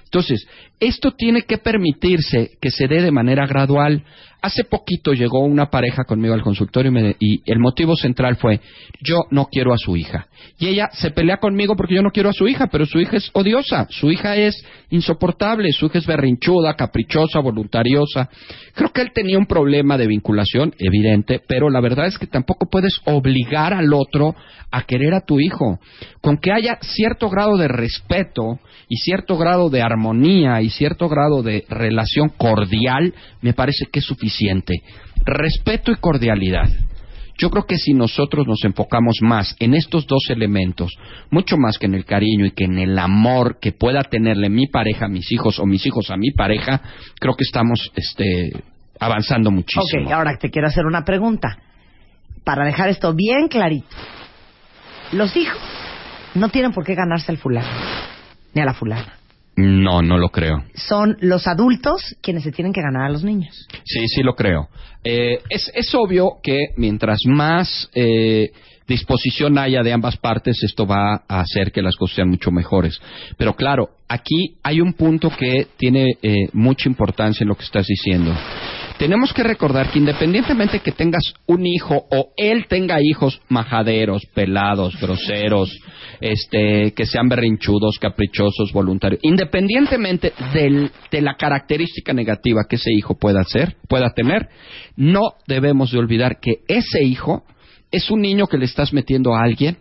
Entonces, 0.04 0.48
esto 0.80 1.12
tiene 1.12 1.42
que 1.42 1.58
permitirse 1.58 2.52
que 2.62 2.70
se 2.70 2.88
dé 2.88 3.02
de 3.02 3.12
manera 3.12 3.48
gradual. 3.48 4.04
Hace 4.42 4.64
poquito 4.66 5.14
llegó 5.14 5.40
una 5.44 5.70
pareja 5.72 6.04
conmigo 6.04 6.34
al 6.34 6.44
consultorio 6.44 6.92
y, 6.92 6.94
me- 6.94 7.16
y 7.20 7.42
el 7.52 7.60
motivo 7.60 7.96
central 7.96 8.36
fue, 8.36 8.62
yo 9.02 9.22
no 9.32 9.46
quiero 9.52 9.74
a 9.74 9.78
su 9.78 9.98
hija. 9.98 10.28
Y 10.60 10.68
ella 10.68 10.90
se 10.94 11.10
pelea 11.12 11.38
conmigo 11.38 11.76
porque 11.76 11.96
yo 11.96 12.04
no 12.04 12.12
quiero 12.12 12.30
a 12.30 12.34
su 12.34 12.48
hija, 12.48 12.68
pero 12.68 12.86
su 12.86 13.00
hija 13.00 13.18
es 13.18 13.30
odiosa, 13.34 13.88
su 13.90 14.12
hija 14.12 14.36
es 14.36 14.56
insoportable, 14.92 15.72
su 15.72 15.88
hija 15.88 15.98
es 15.98 16.06
berrinchuda, 16.06 16.76
caprichosa, 16.76 17.40
voluntariosa. 17.40 18.30
Creo 18.76 18.92
que 18.94 19.02
él 19.02 19.12
tenía 19.14 19.38
un 19.40 19.48
problema 19.48 19.98
de 19.98 20.08
vinculación, 20.08 20.74
evidente, 20.78 21.42
pero 21.48 21.70
la 21.70 21.82
verdad 21.82 22.06
es 22.06 22.18
que 22.18 22.28
tampoco 22.28 22.68
puedes 22.70 22.94
obligar 23.06 23.74
al 23.74 23.92
otro 23.94 24.36
a 24.72 24.84
querer 24.84 25.14
a 25.16 25.22
tu 25.26 25.40
hijo. 25.40 25.80
Con 26.22 26.38
que 26.38 26.52
haya 26.52 26.78
cierto 26.82 27.30
grado 27.30 27.58
de 27.58 27.68
respeto 27.68 28.60
y 28.88 28.98
cierto 28.98 29.38
grado 29.38 29.70
de 29.70 29.82
armonía 29.82 30.62
y 30.62 30.70
cierto 30.70 31.10
grado 31.10 31.42
de 31.42 31.66
relación 31.70 32.30
cordial, 32.30 33.14
me 33.42 33.54
parece 33.54 33.86
que 33.92 34.00
es 34.00 34.06
suficiente. 34.06 34.28
Respeto 35.26 35.92
y 35.92 35.96
cordialidad. 35.96 36.70
Yo 37.38 37.52
creo 37.52 37.66
que 37.66 37.78
si 37.78 37.94
nosotros 37.94 38.48
nos 38.48 38.64
enfocamos 38.64 39.18
más 39.22 39.56
en 39.60 39.76
estos 39.76 40.08
dos 40.08 40.30
elementos, 40.30 40.92
mucho 41.30 41.56
más 41.58 41.78
que 41.78 41.86
en 41.86 41.94
el 41.94 42.04
cariño 42.04 42.46
y 42.46 42.52
que 42.52 42.64
en 42.64 42.80
el 42.80 42.98
amor 42.98 43.60
que 43.62 43.74
pueda 43.74 44.02
tenerle 44.04 44.50
mi 44.50 44.68
pareja 44.68 45.06
a 45.06 45.10
mis 45.10 45.32
hijos 45.32 45.60
o 45.60 45.66
mis 45.66 45.86
hijos 45.86 46.10
a 46.10 46.18
mi 46.18 46.32
pareja, 46.32 46.82
creo 47.20 47.36
que 47.36 47.44
estamos 47.44 47.92
este, 47.96 48.52
avanzando 49.00 49.52
muchísimo. 49.52 50.06
Ok, 50.06 50.12
ahora 50.12 50.38
te 50.38 50.50
quiero 50.50 50.68
hacer 50.68 50.86
una 50.86 51.04
pregunta. 51.06 51.60
Para 52.44 52.66
dejar 52.66 52.90
esto 52.90 53.14
bien 53.14 53.50
clarito. 53.50 53.96
Los 55.12 55.36
hijos 55.38 55.60
no 56.34 56.50
tienen 56.50 56.72
por 56.72 56.86
qué 56.86 56.96
ganarse 56.96 57.32
al 57.32 57.38
fulano, 57.38 57.68
ni 58.54 58.62
a 58.62 58.66
la 58.66 58.74
fulana. 58.74 59.17
No, 59.58 60.04
no 60.04 60.20
lo 60.20 60.30
creo. 60.30 60.64
Son 60.76 61.18
los 61.20 61.48
adultos 61.48 62.16
quienes 62.22 62.44
se 62.44 62.52
tienen 62.52 62.72
que 62.72 62.82
ganar 62.82 63.06
a 63.06 63.10
los 63.10 63.24
niños. 63.24 63.68
Sí, 63.84 64.08
sí 64.08 64.22
lo 64.22 64.36
creo. 64.36 64.70
Eh, 65.04 65.40
es, 65.50 65.72
es 65.74 65.96
obvio 65.96 66.38
que 66.44 66.68
mientras 66.78 67.18
más 67.26 67.90
eh, 67.96 68.52
disposición 68.88 69.58
haya 69.58 69.82
de 69.82 69.94
ambas 69.94 70.16
partes, 70.18 70.64
esto 70.64 70.86
va 70.86 71.24
a 71.28 71.40
hacer 71.40 71.72
que 71.72 71.82
las 71.82 71.96
cosas 71.96 72.18
sean 72.18 72.30
mucho 72.30 72.52
mejores. 72.52 73.02
Pero 73.36 73.56
claro, 73.56 73.90
aquí 74.08 74.58
hay 74.62 74.80
un 74.80 74.94
punto 74.94 75.32
que 75.32 75.68
tiene 75.76 76.18
eh, 76.22 76.50
mucha 76.54 76.88
importancia 76.88 77.44
en 77.44 77.50
lo 77.50 77.56
que 77.56 77.66
estás 77.66 77.88
diciendo. 77.88 78.36
Tenemos 78.98 79.32
que 79.32 79.44
recordar 79.44 79.92
que 79.92 80.00
independientemente 80.00 80.80
que 80.80 80.92
tengas 80.92 81.22
un 81.46 81.66
hijo 81.68 82.08
o 82.10 82.32
él 82.36 82.66
tenga 82.68 82.98
hijos 83.02 83.40
majaderos, 83.48 84.24
pelados, 84.34 85.00
groseros, 85.00 85.70
este, 86.20 86.94
que 86.94 87.06
sean 87.06 87.30
berrinchudos, 87.30 88.00
caprichosos, 88.00 88.72
voluntarios, 88.74 89.20
independientemente 89.24 90.34
del- 90.52 90.92
de 91.12 91.22
la 91.22 91.36
característica 91.36 92.12
negativa 92.12 92.64
que 92.68 92.78
ese 92.78 92.92
hijo 92.92 93.16
pueda 93.20 93.44
ser, 93.44 93.76
pueda 93.88 94.10
tener, 94.16 94.50
no 94.96 95.34
debemos 95.48 95.92
de 95.92 96.00
olvidar 96.00 96.40
que 96.42 96.62
ese 96.68 97.04
hijo 97.04 97.44
es 97.92 98.10
un 98.10 98.22
niño 98.22 98.48
que 98.48 98.58
le 98.58 98.66
estás 98.66 98.94
metiendo 98.94 99.36
a 99.36 99.44
alguien 99.44 99.78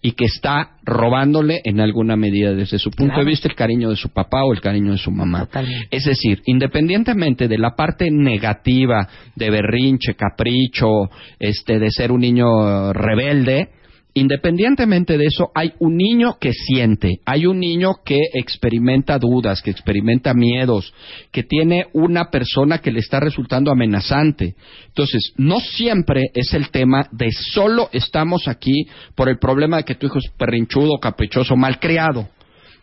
y 0.00 0.12
que 0.12 0.26
está 0.26 0.76
robándole 0.84 1.60
en 1.64 1.80
alguna 1.80 2.16
medida 2.16 2.54
desde 2.54 2.78
su 2.78 2.90
punto 2.90 3.14
Claro. 3.14 3.24
de 3.24 3.30
vista 3.30 3.48
el 3.48 3.54
cariño 3.56 3.90
de 3.90 3.96
su 3.96 4.10
papá 4.10 4.44
o 4.44 4.52
el 4.52 4.60
cariño 4.60 4.92
de 4.92 4.98
su 4.98 5.10
mamá. 5.10 5.48
Es 5.90 6.04
decir, 6.04 6.40
independientemente 6.46 7.48
de 7.48 7.58
la 7.58 7.74
parte 7.74 8.10
negativa 8.10 9.08
de 9.34 9.50
berrinche, 9.50 10.14
capricho, 10.14 11.10
este, 11.40 11.78
de 11.80 11.90
ser 11.90 12.12
un 12.12 12.20
niño 12.20 12.92
rebelde, 12.92 13.70
independientemente 14.18 15.18
de 15.18 15.24
eso, 15.24 15.50
hay 15.54 15.72
un 15.78 15.96
niño 15.96 16.38
que 16.40 16.52
siente, 16.52 17.20
hay 17.24 17.46
un 17.46 17.58
niño 17.58 17.96
que 18.04 18.18
experimenta 18.34 19.18
dudas, 19.18 19.62
que 19.62 19.70
experimenta 19.70 20.34
miedos, 20.34 20.92
que 21.30 21.42
tiene 21.42 21.86
una 21.92 22.30
persona 22.30 22.78
que 22.78 22.90
le 22.90 23.00
está 23.00 23.20
resultando 23.20 23.70
amenazante. 23.70 24.54
Entonces, 24.86 25.32
no 25.36 25.60
siempre 25.60 26.30
es 26.34 26.54
el 26.54 26.70
tema 26.70 27.08
de 27.12 27.30
solo 27.30 27.88
estamos 27.92 28.48
aquí 28.48 28.86
por 29.14 29.28
el 29.28 29.38
problema 29.38 29.78
de 29.78 29.84
que 29.84 29.94
tu 29.94 30.06
hijo 30.06 30.18
es 30.18 30.30
perrinchudo, 30.36 30.98
caprichoso, 30.98 31.56
malcriado. 31.56 32.28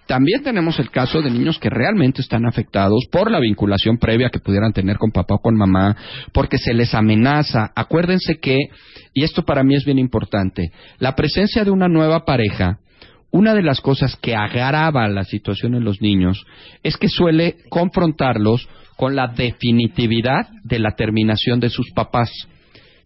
También 0.07 0.43
tenemos 0.43 0.79
el 0.79 0.91
caso 0.91 1.21
de 1.21 1.31
niños 1.31 1.57
que 1.57 1.69
realmente 1.69 2.21
están 2.21 2.45
afectados 2.45 3.05
por 3.11 3.31
la 3.31 3.39
vinculación 3.39 3.97
previa 3.97 4.29
que 4.29 4.39
pudieran 4.39 4.71
tener 4.71 4.97
con 4.97 5.11
papá 5.11 5.35
o 5.35 5.39
con 5.39 5.55
mamá, 5.55 5.95
porque 6.31 6.57
se 6.57 6.73
les 6.73 6.93
amenaza. 6.93 7.71
Acuérdense 7.75 8.37
que, 8.39 8.55
y 9.13 9.23
esto 9.23 9.43
para 9.43 9.63
mí 9.63 9.75
es 9.75 9.83
bien 9.83 9.97
importante, 9.97 10.71
la 10.99 11.15
presencia 11.15 11.63
de 11.63 11.71
una 11.71 11.87
nueva 11.87 12.23
pareja, 12.23 12.79
una 13.31 13.53
de 13.53 13.63
las 13.63 13.81
cosas 13.81 14.15
que 14.15 14.35
agrava 14.35 15.07
la 15.09 15.23
situación 15.23 15.75
en 15.75 15.83
los 15.83 16.01
niños 16.01 16.45
es 16.83 16.95
que 16.97 17.09
suele 17.09 17.57
confrontarlos 17.69 18.69
con 18.95 19.15
la 19.15 19.27
definitividad 19.27 20.47
de 20.63 20.79
la 20.79 20.91
terminación 20.91 21.59
de 21.59 21.69
sus 21.69 21.91
papás. 21.93 22.31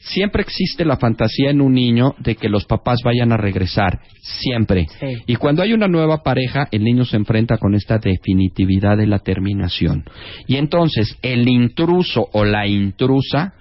Siempre 0.01 0.41
existe 0.41 0.85
la 0.85 0.95
fantasía 0.95 1.51
en 1.51 1.59
un 1.59 1.73
niño 1.73 2.15
de 2.19 2.35
que 2.35 2.47
los 2.47 2.65
papás 2.65 2.99
vayan 3.03 3.33
a 3.33 3.37
regresar, 3.37 3.99
siempre. 4.21 4.87
Y 5.27 5.35
cuando 5.35 5.61
hay 5.61 5.73
una 5.73 5.89
nueva 5.89 6.23
pareja, 6.23 6.69
el 6.71 6.85
niño 6.85 7.03
se 7.03 7.17
enfrenta 7.17 7.57
con 7.57 7.75
esta 7.75 7.97
definitividad 7.97 8.95
de 8.95 9.07
la 9.07 9.19
terminación. 9.19 10.05
Y 10.47 10.55
entonces 10.55 11.17
el 11.21 11.49
intruso 11.49 12.29
o 12.31 12.45
la 12.45 12.65
intrusa 12.65 13.53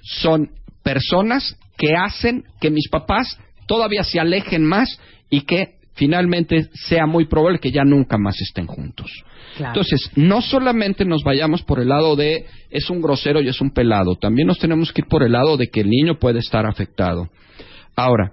son 0.00 0.50
personas 0.82 1.58
que 1.76 1.94
hacen 1.94 2.44
que 2.58 2.70
mis 2.70 2.88
papás 2.88 3.38
todavía 3.66 4.02
se 4.02 4.18
alejen 4.18 4.64
más 4.64 4.98
y 5.28 5.42
que 5.42 5.74
finalmente 5.94 6.68
sea 6.72 7.06
muy 7.06 7.26
probable 7.26 7.58
que 7.58 7.70
ya 7.70 7.84
nunca 7.84 8.16
más 8.16 8.40
estén 8.40 8.66
juntos. 8.66 9.10
Entonces, 9.58 10.10
no 10.16 10.40
solamente 10.40 11.04
nos 11.04 11.22
vayamos 11.22 11.62
por 11.62 11.80
el 11.80 11.88
lado 11.88 12.16
de 12.16 12.46
es 12.70 12.88
un 12.90 13.00
grosero 13.02 13.40
y 13.40 13.48
es 13.48 13.60
un 13.60 13.70
pelado, 13.70 14.16
también 14.16 14.48
nos 14.48 14.58
tenemos 14.58 14.92
que 14.92 15.02
ir 15.02 15.08
por 15.08 15.22
el 15.22 15.32
lado 15.32 15.56
de 15.56 15.68
que 15.68 15.80
el 15.80 15.88
niño 15.88 16.18
puede 16.18 16.38
estar 16.38 16.66
afectado. 16.66 17.28
Ahora, 17.94 18.32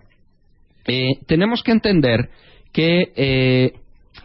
eh, 0.87 1.19
tenemos 1.27 1.61
que 1.61 1.71
entender 1.71 2.29
que 2.71 3.11
eh, 3.15 3.73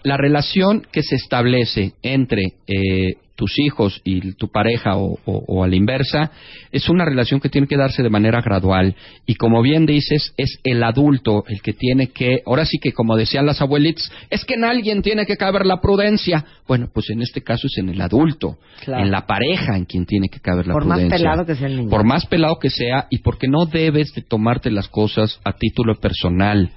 la 0.02 0.16
relación 0.16 0.86
que 0.92 1.02
se 1.02 1.16
establece 1.16 1.94
entre 2.02 2.54
eh, 2.66 3.14
tus 3.36 3.58
hijos 3.58 4.00
y 4.04 4.32
tu 4.34 4.48
pareja 4.48 4.96
o, 4.96 5.18
o- 5.24 5.44
o 5.48 5.64
a 5.64 5.68
la 5.68 5.74
inversa 5.74 6.30
es 6.70 6.88
una 6.88 7.04
relación 7.04 7.40
que 7.40 7.48
tiene 7.48 7.66
que 7.66 7.76
darse 7.76 8.02
de 8.02 8.08
manera 8.10 8.40
gradual 8.40 8.94
y 9.26 9.34
como 9.34 9.60
bien 9.60 9.86
dices 9.86 10.32
es 10.36 10.60
el 10.62 10.82
adulto 10.84 11.42
el 11.48 11.60
que 11.60 11.72
tiene 11.72 12.08
que 12.10 12.42
ahora 12.46 12.64
sí 12.64 12.78
que 12.80 12.92
como 12.92 13.16
decían 13.16 13.44
las 13.46 13.60
abuelitas 13.60 14.10
es 14.30 14.44
que 14.44 14.54
en 14.54 14.64
alguien 14.64 15.02
tiene 15.02 15.26
que 15.26 15.36
caber 15.36 15.66
la 15.66 15.80
prudencia 15.80 16.44
bueno 16.68 16.88
pues 16.94 17.10
en 17.10 17.22
este 17.22 17.42
caso 17.42 17.66
es 17.66 17.76
en 17.78 17.88
el 17.88 18.00
adulto 18.00 18.58
Claro. 18.84 19.02
en 19.04 19.10
la 19.10 19.26
pareja 19.26 19.76
en 19.76 19.84
quien 19.84 20.06
tiene 20.06 20.28
que 20.28 20.38
caber 20.40 20.66
la 20.68 20.74
Por 20.74 20.84
más 20.84 20.98
prudencia 20.98 21.18
pelado 21.18 21.44
que 21.46 21.54
sea 21.56 21.66
el 21.66 21.76
niño. 21.76 21.90
por 21.90 22.04
más 22.04 22.26
pelado 22.26 22.58
que 22.60 22.70
sea 22.70 23.06
y 23.10 23.18
porque 23.18 23.48
no 23.48 23.66
debes 23.66 24.12
de 24.14 24.22
tomarte 24.22 24.70
las 24.70 24.88
cosas 24.88 25.40
a 25.44 25.52
título 25.54 25.94
personal. 25.96 26.70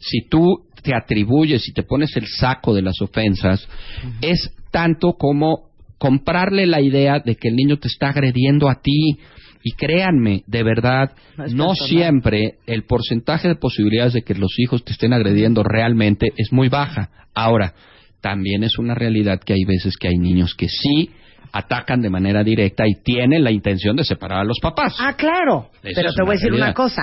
Si 0.00 0.28
tú 0.28 0.66
te 0.82 0.94
atribuyes 0.94 1.66
y 1.68 1.72
te 1.72 1.82
pones 1.82 2.16
el 2.16 2.26
saco 2.28 2.74
de 2.74 2.82
las 2.82 3.00
ofensas, 3.00 3.66
es 4.20 4.52
tanto 4.70 5.14
como 5.14 5.70
comprarle 5.98 6.66
la 6.66 6.80
idea 6.80 7.20
de 7.20 7.36
que 7.36 7.48
el 7.48 7.56
niño 7.56 7.78
te 7.78 7.88
está 7.88 8.08
agrediendo 8.08 8.68
a 8.68 8.80
ti. 8.80 9.18
Y 9.62 9.72
créanme, 9.72 10.44
de 10.46 10.62
verdad, 10.62 11.10
No 11.52 11.74
siempre 11.74 12.58
el 12.66 12.84
porcentaje 12.84 13.48
de 13.48 13.56
posibilidades 13.56 14.12
de 14.12 14.22
que 14.22 14.34
los 14.34 14.56
hijos 14.58 14.84
te 14.84 14.92
estén 14.92 15.12
agrediendo 15.12 15.64
realmente 15.64 16.28
es 16.36 16.52
muy 16.52 16.68
baja. 16.68 17.10
Ahora, 17.34 17.74
también 18.20 18.62
es 18.62 18.78
una 18.78 18.94
realidad 18.94 19.40
que 19.44 19.54
hay 19.54 19.64
veces 19.64 19.96
que 19.96 20.08
hay 20.08 20.18
niños 20.18 20.54
que 20.54 20.68
sí 20.68 21.10
atacan 21.52 22.00
de 22.00 22.10
manera 22.10 22.44
directa 22.44 22.84
y 22.86 23.02
tienen 23.02 23.42
la 23.42 23.50
intención 23.50 23.96
de 23.96 24.04
separar 24.04 24.40
a 24.40 24.44
los 24.44 24.58
papás. 24.60 24.94
Ah, 25.00 25.14
claro. 25.16 25.70
Eso 25.82 25.92
Pero 25.94 26.12
te 26.12 26.22
voy 26.22 26.30
a 26.30 26.32
decir 26.34 26.48
realidad. 26.50 26.68
una 26.68 26.74
cosa. 26.74 27.02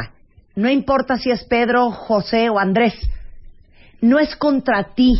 No 0.56 0.70
importa 0.70 1.18
si 1.18 1.32
es 1.32 1.44
Pedro, 1.46 1.92
José 1.92 2.50
o 2.50 2.60
Andrés. 2.60 2.94
No 4.04 4.20
es 4.20 4.36
contra 4.36 4.94
ti, 4.96 5.16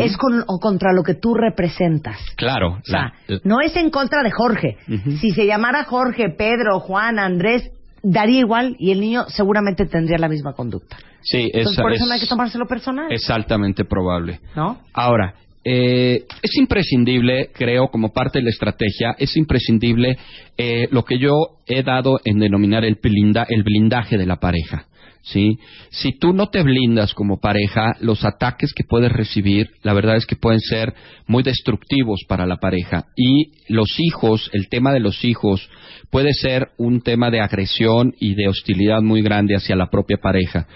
es 0.00 0.16
con, 0.16 0.42
o 0.46 0.58
contra 0.58 0.92
lo 0.92 1.02
que 1.02 1.14
tú 1.14 1.34
representas. 1.34 2.18
Claro. 2.36 2.78
O 2.78 2.84
sea, 2.84 3.12
la- 3.26 3.40
no 3.44 3.60
es 3.60 3.76
en 3.76 3.90
contra 3.90 4.22
de 4.22 4.30
Jorge. 4.30 4.76
Si 5.20 5.30
se 5.32 5.46
llamara 5.46 5.84
Jorge, 5.84 6.30
Pedro, 6.30 6.80
Juan, 6.80 7.18
Andrés, 7.18 7.70
daría 8.02 8.40
igual 8.40 8.76
y 8.78 8.90
el 8.92 9.00
niño 9.00 9.24
seguramente 9.28 9.86
tendría 9.86 10.18
la 10.18 10.28
misma 10.28 10.52
conducta. 10.54 10.96
sí, 11.22 11.50
Entonces, 11.52 11.72
esa 11.72 11.82
por 11.82 11.92
eso 11.92 12.04
es, 12.04 12.08
no 12.08 12.14
hay 12.14 12.20
que 12.20 12.26
tomárselo 12.26 12.66
personal. 12.66 13.06
es 13.12 13.28
altamente 13.30 13.84
probable. 13.84 14.40
¿No? 14.56 14.78
Ahora, 14.92 15.34
eh, 15.66 16.24
es 16.42 16.56
imprescindible, 16.58 17.50
creo, 17.54 17.88
como 17.88 18.12
parte 18.12 18.38
de 18.38 18.44
la 18.44 18.50
estrategia, 18.50 19.14
es 19.18 19.34
imprescindible 19.36 20.18
eh, 20.58 20.88
lo 20.90 21.04
que 21.04 21.18
yo 21.18 21.32
he 21.66 21.82
dado 21.82 22.20
en 22.24 22.38
denominar 22.38 22.84
el, 22.84 22.96
blinda- 23.00 23.46
el 23.48 23.62
blindaje 23.62 24.18
de 24.18 24.26
la 24.26 24.36
pareja. 24.36 24.84
¿Sí? 25.24 25.58
Si 25.90 26.12
tú 26.18 26.32
no 26.32 26.48
te 26.48 26.62
blindas 26.62 27.14
como 27.14 27.40
pareja, 27.40 27.96
los 28.00 28.24
ataques 28.24 28.72
que 28.74 28.84
puedes 28.84 29.10
recibir, 29.10 29.70
la 29.82 29.94
verdad 29.94 30.16
es 30.16 30.26
que 30.26 30.36
pueden 30.36 30.60
ser 30.60 30.94
muy 31.26 31.42
destructivos 31.42 32.20
para 32.28 32.46
la 32.46 32.56
pareja. 32.56 33.06
Y 33.16 33.52
los 33.68 33.98
hijos, 33.98 34.50
el 34.52 34.68
tema 34.68 34.92
de 34.92 35.00
los 35.00 35.24
hijos, 35.24 35.68
puede 36.10 36.32
ser 36.32 36.68
un 36.76 37.00
tema 37.00 37.30
de 37.30 37.40
agresión 37.40 38.14
y 38.20 38.34
de 38.34 38.48
hostilidad 38.48 39.02
muy 39.02 39.22
grande 39.22 39.56
hacia 39.56 39.76
la 39.76 39.90
propia 39.90 40.18
pareja. 40.18 40.66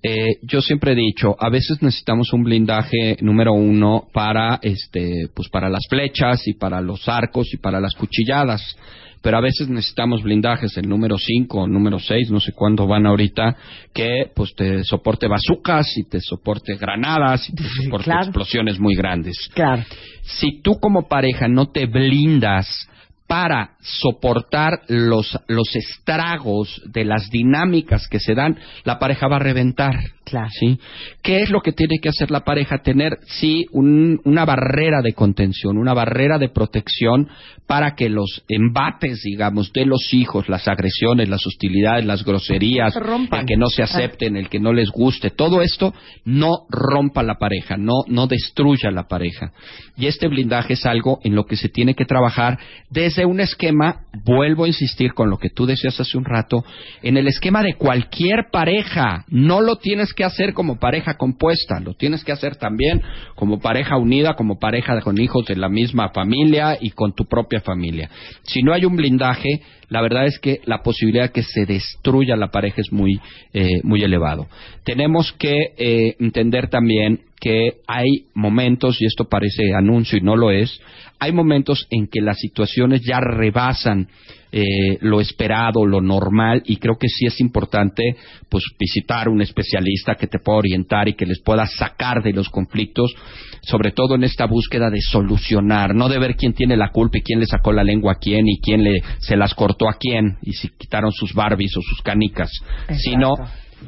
Eh, 0.00 0.36
yo 0.42 0.60
siempre 0.60 0.92
he 0.92 0.94
dicho, 0.94 1.34
a 1.40 1.50
veces 1.50 1.82
necesitamos 1.82 2.32
un 2.32 2.44
blindaje 2.44 3.16
número 3.20 3.52
uno 3.52 4.06
para, 4.12 4.60
este, 4.62 5.28
pues 5.34 5.48
para 5.48 5.68
las 5.68 5.82
flechas 5.88 6.46
y 6.46 6.54
para 6.54 6.80
los 6.80 7.08
arcos 7.08 7.52
y 7.52 7.56
para 7.56 7.80
las 7.80 7.94
cuchilladas, 7.94 8.76
pero 9.22 9.38
a 9.38 9.40
veces 9.40 9.68
necesitamos 9.68 10.22
blindajes, 10.22 10.76
el 10.76 10.88
número 10.88 11.16
5, 11.18 11.66
número 11.66 11.98
6, 11.98 12.30
no 12.30 12.40
sé 12.40 12.52
cuándo 12.52 12.86
van 12.86 13.06
ahorita, 13.06 13.56
que 13.92 14.30
pues 14.34 14.54
te 14.54 14.84
soporte 14.84 15.26
bazucas 15.26 15.86
y 15.96 16.04
te 16.08 16.20
soporte 16.20 16.76
granadas 16.76 17.48
y 17.48 17.54
te 17.54 17.64
soporte 17.64 18.04
claro. 18.04 18.22
explosiones 18.24 18.78
muy 18.78 18.94
grandes. 18.94 19.36
Claro. 19.54 19.84
Si 20.22 20.60
tú 20.62 20.78
como 20.80 21.08
pareja 21.08 21.48
no 21.48 21.70
te 21.70 21.86
blindas 21.86 22.88
para 23.28 23.76
soportar 23.82 24.80
los, 24.88 25.38
los 25.48 25.76
estragos 25.76 26.80
de 26.86 27.04
las 27.04 27.28
dinámicas 27.30 28.08
que 28.08 28.18
se 28.18 28.34
dan, 28.34 28.58
la 28.84 28.98
pareja 28.98 29.28
va 29.28 29.36
a 29.36 29.40
reventar. 29.40 29.94
Claro. 30.24 30.48
¿sí? 30.50 30.78
¿Qué 31.22 31.40
es 31.42 31.50
lo 31.50 31.60
que 31.60 31.72
tiene 31.72 31.98
que 32.02 32.08
hacer 32.08 32.30
la 32.30 32.40
pareja? 32.44 32.78
Tener, 32.82 33.18
sí, 33.26 33.66
un- 33.72 34.20
una 34.24 34.44
barrera 34.44 35.00
de 35.02 35.12
contención, 35.12 35.78
una 35.78 35.94
barrera 35.94 36.38
de 36.38 36.48
protección 36.48 37.28
para 37.66 37.94
que 37.94 38.08
los 38.08 38.44
embates, 38.48 39.20
digamos, 39.22 39.72
de 39.72 39.84
los 39.86 40.12
hijos, 40.12 40.48
las 40.48 40.66
agresiones, 40.68 41.28
las 41.28 41.46
hostilidades, 41.46 42.04
las 42.06 42.24
groserías, 42.24 42.94
el 43.40 43.46
que 43.46 43.56
no 43.56 43.66
se 43.68 43.82
acepten, 43.82 44.36
el 44.36 44.48
que 44.48 44.58
no 44.60 44.72
les 44.72 44.90
guste, 44.90 45.30
todo 45.30 45.60
esto 45.62 45.94
no 46.24 46.66
rompa 46.70 47.22
la 47.22 47.34
pareja, 47.38 47.76
no, 47.76 48.04
no 48.06 48.26
destruya 48.26 48.90
la 48.90 49.06
pareja. 49.06 49.52
Y 49.96 50.06
este 50.06 50.28
blindaje 50.28 50.74
es 50.74 50.86
algo 50.86 51.20
en 51.24 51.34
lo 51.34 51.44
que 51.44 51.56
se 51.56 51.68
tiene 51.68 51.94
que 51.94 52.04
trabajar 52.06 52.58
desde 52.90 53.17
un 53.24 53.40
esquema, 53.40 54.02
vuelvo 54.24 54.64
a 54.64 54.68
insistir 54.68 55.14
con 55.14 55.30
lo 55.30 55.38
que 55.38 55.50
tú 55.50 55.66
decías 55.66 55.98
hace 56.00 56.18
un 56.18 56.24
rato, 56.24 56.64
en 57.02 57.16
el 57.16 57.26
esquema 57.28 57.62
de 57.62 57.74
cualquier 57.74 58.46
pareja. 58.50 59.24
No 59.28 59.60
lo 59.60 59.76
tienes 59.76 60.12
que 60.12 60.24
hacer 60.24 60.52
como 60.52 60.78
pareja 60.78 61.14
compuesta, 61.14 61.80
lo 61.80 61.94
tienes 61.94 62.24
que 62.24 62.32
hacer 62.32 62.56
también 62.56 63.02
como 63.34 63.60
pareja 63.60 63.96
unida, 63.96 64.34
como 64.34 64.58
pareja 64.58 65.00
con 65.00 65.20
hijos 65.20 65.46
de 65.46 65.56
la 65.56 65.68
misma 65.68 66.10
familia 66.10 66.78
y 66.80 66.90
con 66.90 67.14
tu 67.14 67.26
propia 67.26 67.60
familia. 67.60 68.10
Si 68.42 68.62
no 68.62 68.72
hay 68.72 68.84
un 68.84 68.96
blindaje, 68.96 69.62
la 69.88 70.02
verdad 70.02 70.26
es 70.26 70.38
que 70.38 70.60
la 70.64 70.82
posibilidad 70.82 71.24
de 71.24 71.32
que 71.32 71.42
se 71.42 71.64
destruya 71.64 72.36
la 72.36 72.48
pareja 72.48 72.80
es 72.80 72.92
muy, 72.92 73.20
eh, 73.52 73.80
muy 73.82 74.02
elevado. 74.02 74.48
Tenemos 74.84 75.32
que 75.38 75.72
eh, 75.76 76.16
entender 76.18 76.68
también 76.68 77.20
que 77.40 77.80
hay 77.86 78.26
momentos, 78.34 79.00
y 79.00 79.06
esto 79.06 79.28
parece 79.28 79.72
anuncio 79.74 80.18
y 80.18 80.22
no 80.22 80.36
lo 80.36 80.50
es, 80.50 80.80
hay 81.20 81.32
momentos 81.32 81.86
en 81.90 82.08
que 82.08 82.20
las 82.20 82.38
situaciones 82.38 83.02
ya 83.02 83.20
rebasan 83.20 84.08
eh, 84.50 84.96
lo 85.02 85.20
esperado, 85.20 85.84
lo 85.84 86.00
normal, 86.00 86.62
y 86.64 86.76
creo 86.76 86.96
que 86.98 87.08
sí 87.08 87.26
es 87.26 87.38
importante 87.40 88.16
pues 88.48 88.64
visitar 88.78 89.28
un 89.28 89.42
especialista 89.42 90.14
que 90.14 90.26
te 90.26 90.38
pueda 90.38 90.58
orientar 90.58 91.06
y 91.06 91.14
que 91.14 91.26
les 91.26 91.40
pueda 91.42 91.66
sacar 91.66 92.22
de 92.22 92.32
los 92.32 92.48
conflictos, 92.48 93.14
sobre 93.62 93.92
todo 93.92 94.14
en 94.14 94.24
esta 94.24 94.46
búsqueda 94.46 94.88
de 94.88 95.02
solucionar, 95.02 95.94
no 95.94 96.08
de 96.08 96.18
ver 96.18 96.34
quién 96.34 96.54
tiene 96.54 96.76
la 96.76 96.92
culpa 96.92 97.18
y 97.18 97.22
quién 97.22 97.40
le 97.40 97.46
sacó 97.46 97.72
la 97.72 97.84
lengua 97.84 98.12
a 98.12 98.18
quién 98.18 98.48
y 98.48 98.58
quién 98.60 98.84
le, 98.84 99.02
se 99.18 99.36
las 99.36 99.54
cortó 99.54 99.88
a 99.88 99.98
quién 99.98 100.38
y 100.42 100.52
si 100.52 100.70
quitaron 100.70 101.12
sus 101.12 101.34
Barbies 101.34 101.76
o 101.76 101.82
sus 101.82 102.00
canicas, 102.00 102.50
sino 102.96 103.34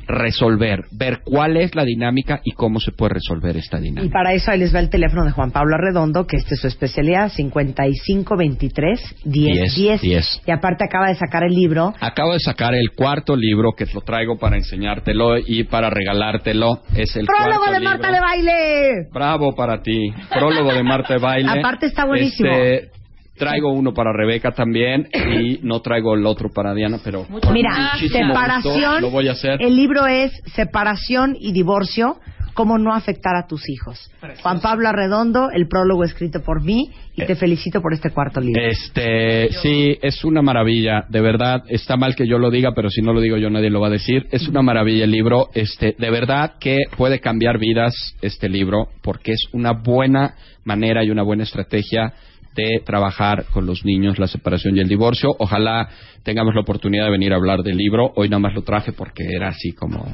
resolver, 0.06 0.84
ver 0.92 1.20
cuál 1.24 1.56
es 1.56 1.74
la 1.74 1.84
dinámica 1.84 2.40
y 2.44 2.52
cómo 2.52 2.80
se 2.80 2.92
puede 2.92 3.14
resolver 3.14 3.56
esta 3.56 3.78
dinámica. 3.78 4.06
Y 4.06 4.10
para 4.10 4.32
eso 4.32 4.50
ahí 4.50 4.58
les 4.58 4.74
va 4.74 4.80
el 4.80 4.90
teléfono 4.90 5.24
de 5.24 5.32
Juan 5.32 5.50
Pablo 5.50 5.76
Arredondo, 5.76 6.26
que 6.26 6.36
esta 6.36 6.54
es 6.54 6.60
su 6.60 6.66
especialidad, 6.66 7.30
5523 7.30 9.16
10 9.24 9.74
10. 9.74 10.00
10. 10.00 10.42
Y 10.46 10.50
aparte 10.50 10.84
acaba 10.84 11.08
de 11.08 11.14
sacar 11.14 11.44
el 11.44 11.54
libro. 11.54 11.94
Acabo 12.00 12.32
de 12.32 12.40
sacar 12.40 12.74
el 12.74 12.90
cuarto 12.96 13.36
libro 13.36 13.72
que 13.72 13.86
lo 13.92 14.00
traigo 14.00 14.38
para 14.38 14.56
enseñártelo 14.56 15.38
y 15.38 15.64
para 15.64 15.90
regalártelo. 15.90 16.80
Es 16.96 17.16
el 17.16 17.26
¡Prólogo 17.26 17.70
de 17.70 17.80
Marta 17.80 18.10
de 18.10 18.20
Baile! 18.20 19.08
Bravo 19.12 19.54
para 19.54 19.82
ti. 19.82 20.12
Prólogo 20.30 20.72
de 20.72 20.82
Marta 20.82 21.14
de 21.14 21.20
Baile. 21.20 21.60
Aparte 21.60 21.86
está 21.86 22.04
buenísimo. 22.04 22.50
Este, 22.50 22.99
traigo 23.40 23.72
uno 23.72 23.92
para 23.92 24.12
Rebeca 24.12 24.52
también 24.52 25.08
y 25.12 25.58
no 25.62 25.80
traigo 25.80 26.14
el 26.14 26.26
otro 26.26 26.50
para 26.50 26.74
Diana, 26.74 26.98
pero 27.02 27.26
Mira, 27.52 27.92
separación. 27.98 28.62
gusto, 28.62 29.00
lo 29.00 29.10
voy 29.10 29.28
a 29.28 29.32
hacer. 29.32 29.60
El 29.60 29.74
libro 29.74 30.06
es 30.06 30.30
Separación 30.54 31.36
y 31.40 31.52
divorcio, 31.52 32.18
cómo 32.54 32.78
no 32.78 32.92
afectar 32.92 33.34
a 33.36 33.46
tus 33.46 33.68
hijos. 33.68 34.10
Juan 34.42 34.60
Pablo 34.60 34.88
Arredondo, 34.88 35.50
el 35.50 35.66
prólogo 35.66 36.04
escrito 36.04 36.42
por 36.42 36.62
mí, 36.62 36.90
y 37.16 37.24
te 37.24 37.34
felicito 37.34 37.80
por 37.80 37.92
este 37.92 38.10
cuarto 38.10 38.40
libro. 38.40 38.62
Este, 38.62 39.50
sí, 39.62 39.98
es 40.00 40.24
una 40.24 40.42
maravilla, 40.42 41.04
de 41.08 41.20
verdad. 41.20 41.62
Está 41.68 41.96
mal 41.96 42.14
que 42.14 42.26
yo 42.26 42.38
lo 42.38 42.50
diga, 42.50 42.72
pero 42.74 42.90
si 42.90 43.02
no 43.02 43.12
lo 43.12 43.20
digo 43.20 43.36
yo 43.36 43.50
nadie 43.50 43.70
lo 43.70 43.80
va 43.80 43.88
a 43.88 43.90
decir. 43.90 44.26
Es 44.30 44.48
una 44.48 44.62
maravilla 44.62 45.04
el 45.04 45.10
libro, 45.10 45.48
este, 45.54 45.94
de 45.98 46.10
verdad 46.10 46.54
que 46.60 46.78
puede 46.96 47.20
cambiar 47.20 47.58
vidas 47.58 47.94
este 48.20 48.48
libro 48.48 48.88
porque 49.02 49.32
es 49.32 49.48
una 49.52 49.72
buena 49.72 50.34
manera 50.64 51.02
y 51.04 51.10
una 51.10 51.22
buena 51.22 51.42
estrategia 51.44 52.12
de 52.54 52.82
trabajar 52.84 53.46
con 53.52 53.66
los 53.66 53.84
niños 53.84 54.18
la 54.18 54.26
separación 54.26 54.76
y 54.76 54.80
el 54.80 54.88
divorcio. 54.88 55.30
Ojalá 55.38 55.88
tengamos 56.22 56.54
la 56.54 56.62
oportunidad 56.62 57.04
de 57.04 57.10
venir 57.12 57.32
a 57.32 57.36
hablar 57.36 57.62
del 57.62 57.76
libro. 57.76 58.12
Hoy 58.16 58.28
nada 58.28 58.40
más 58.40 58.54
lo 58.54 58.62
traje 58.62 58.92
porque 58.92 59.24
era 59.24 59.48
así 59.48 59.72
como 59.72 60.04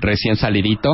recién 0.00 0.36
salidito. 0.36 0.90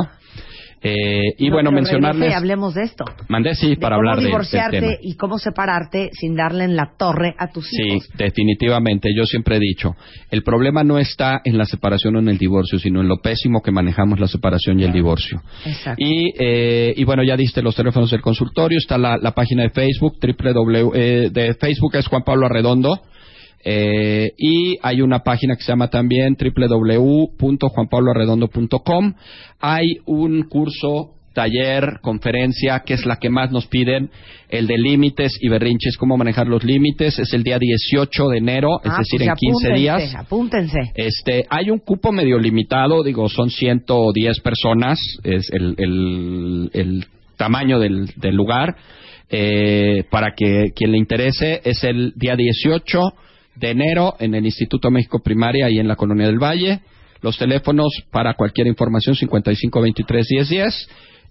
Eh, 0.81 1.21
y 1.39 1.47
No, 1.47 1.53
bueno, 1.55 1.71
mencionarles. 1.71 2.35
hablemos 2.35 2.75
de 2.75 2.83
esto. 2.83 3.03
Mandé 3.29 3.55
sí 3.55 3.69
De 3.71 3.77
para 3.77 3.95
cómo 3.95 4.09
hablar 4.09 4.15
de- 4.17 4.21
del 4.21 4.31
divorciarte 4.31 4.79
tema. 4.79 4.93
y 5.01 5.15
cómo 5.15 5.37
separarte 5.39 6.09
sin 6.13 6.35
darle 6.35 6.65
en 6.65 6.75
la 6.75 6.91
torre 6.97 7.33
a 7.39 7.47
tus 7.47 7.67
Sí, 7.67 7.81
hijos. 7.81 8.07
definitivamente. 8.15 9.09
Yo 9.15 9.25
siempre 9.25 9.57
he 9.57 9.59
dicho, 9.59 9.95
el 10.29 10.43
problema 10.43 10.83
no 10.83 10.99
está 10.99 11.41
en 11.43 11.57
la 11.57 11.65
separación 11.65 12.15
o 12.15 12.19
en 12.19 12.29
el 12.29 12.37
divorcio, 12.37 12.77
sino 12.79 13.01
en 13.01 13.07
lo 13.07 13.17
pésimo 13.17 13.61
que 13.61 13.71
manejamos 13.71 14.19
la 14.19 14.27
separación 14.27 14.79
y 14.79 14.83
el 14.83 14.91
divorcio. 14.93 15.41
Exacto. 15.65 16.03
Y, 16.03 16.31
eh, 16.37 16.93
y 16.95 17.03
bueno, 17.05 17.23
ya 17.23 17.35
diste 17.35 17.61
los 17.63 17.75
teléfonos 17.75 18.11
del 18.11 18.21
consultorio, 18.21 18.77
está 18.77 18.97
la, 18.97 19.17
la 19.17 19.31
página 19.31 19.63
de 19.63 19.69
Facebook, 19.71 20.17
www, 20.21 20.91
eh, 20.93 21.29
de 21.31 21.53
Facebook 21.55 21.95
es 21.95 22.07
Juan 22.07 22.23
Pablo 22.23 22.45
Arredondo. 22.45 23.01
Eh, 23.69 24.31
y 24.37 24.77
hay 24.81 25.01
una 25.01 25.23
página 25.23 25.57
que 25.57 25.63
se 25.63 25.73
llama 25.73 25.89
también 25.89 26.37
www.juanpabloarredondo.com. 26.39 29.13
Hay 29.59 29.97
un 30.05 30.43
curso, 30.43 31.15
taller, 31.33 31.99
conferencia, 32.01 32.83
que 32.85 32.93
es 32.93 33.05
la 33.05 33.17
que 33.17 33.29
más 33.29 33.51
nos 33.51 33.67
piden, 33.67 34.09
el 34.47 34.67
de 34.67 34.77
límites 34.77 35.37
y 35.41 35.49
berrinches, 35.49 35.97
cómo 35.97 36.15
manejar 36.15 36.47
los 36.47 36.63
límites. 36.63 37.19
Es 37.19 37.33
el 37.33 37.43
día 37.43 37.59
18 37.59 38.29
de 38.29 38.37
enero, 38.37 38.79
es 38.85 38.89
Ah, 38.89 38.99
decir, 38.99 39.19
pues 39.19 39.27
en 39.27 39.35
15 39.35 39.67
apúntense, 39.67 39.81
días. 39.81 40.15
Apúntense. 40.15 40.79
Este, 40.95 41.45
hay 41.49 41.69
un 41.69 41.79
cupo 41.79 42.13
medio 42.13 42.39
limitado, 42.39 43.03
digo, 43.03 43.27
son 43.27 43.49
110 43.49 44.39
personas, 44.39 44.97
es 45.25 45.49
el, 45.51 45.75
el, 45.77 46.69
el 46.71 47.05
tamaño 47.35 47.79
del, 47.79 48.13
del 48.15 48.33
lugar. 48.33 48.77
Eh, 49.29 50.05
para 50.09 50.35
que 50.37 50.71
quien 50.73 50.93
le 50.93 50.97
interese, 50.99 51.59
es 51.65 51.83
el 51.83 52.13
día 52.15 52.37
18 52.37 53.11
de 53.59 53.71
enero 53.71 54.15
en 54.19 54.35
el 54.35 54.45
Instituto 54.45 54.91
México 54.91 55.19
Primaria 55.19 55.69
y 55.69 55.79
en 55.79 55.87
la 55.87 55.95
Colonia 55.95 56.27
del 56.27 56.41
Valle. 56.41 56.81
Los 57.21 57.37
teléfonos 57.37 58.03
para 58.11 58.35
cualquier 58.35 58.67
información 58.67 59.15
55231010. 59.15 60.87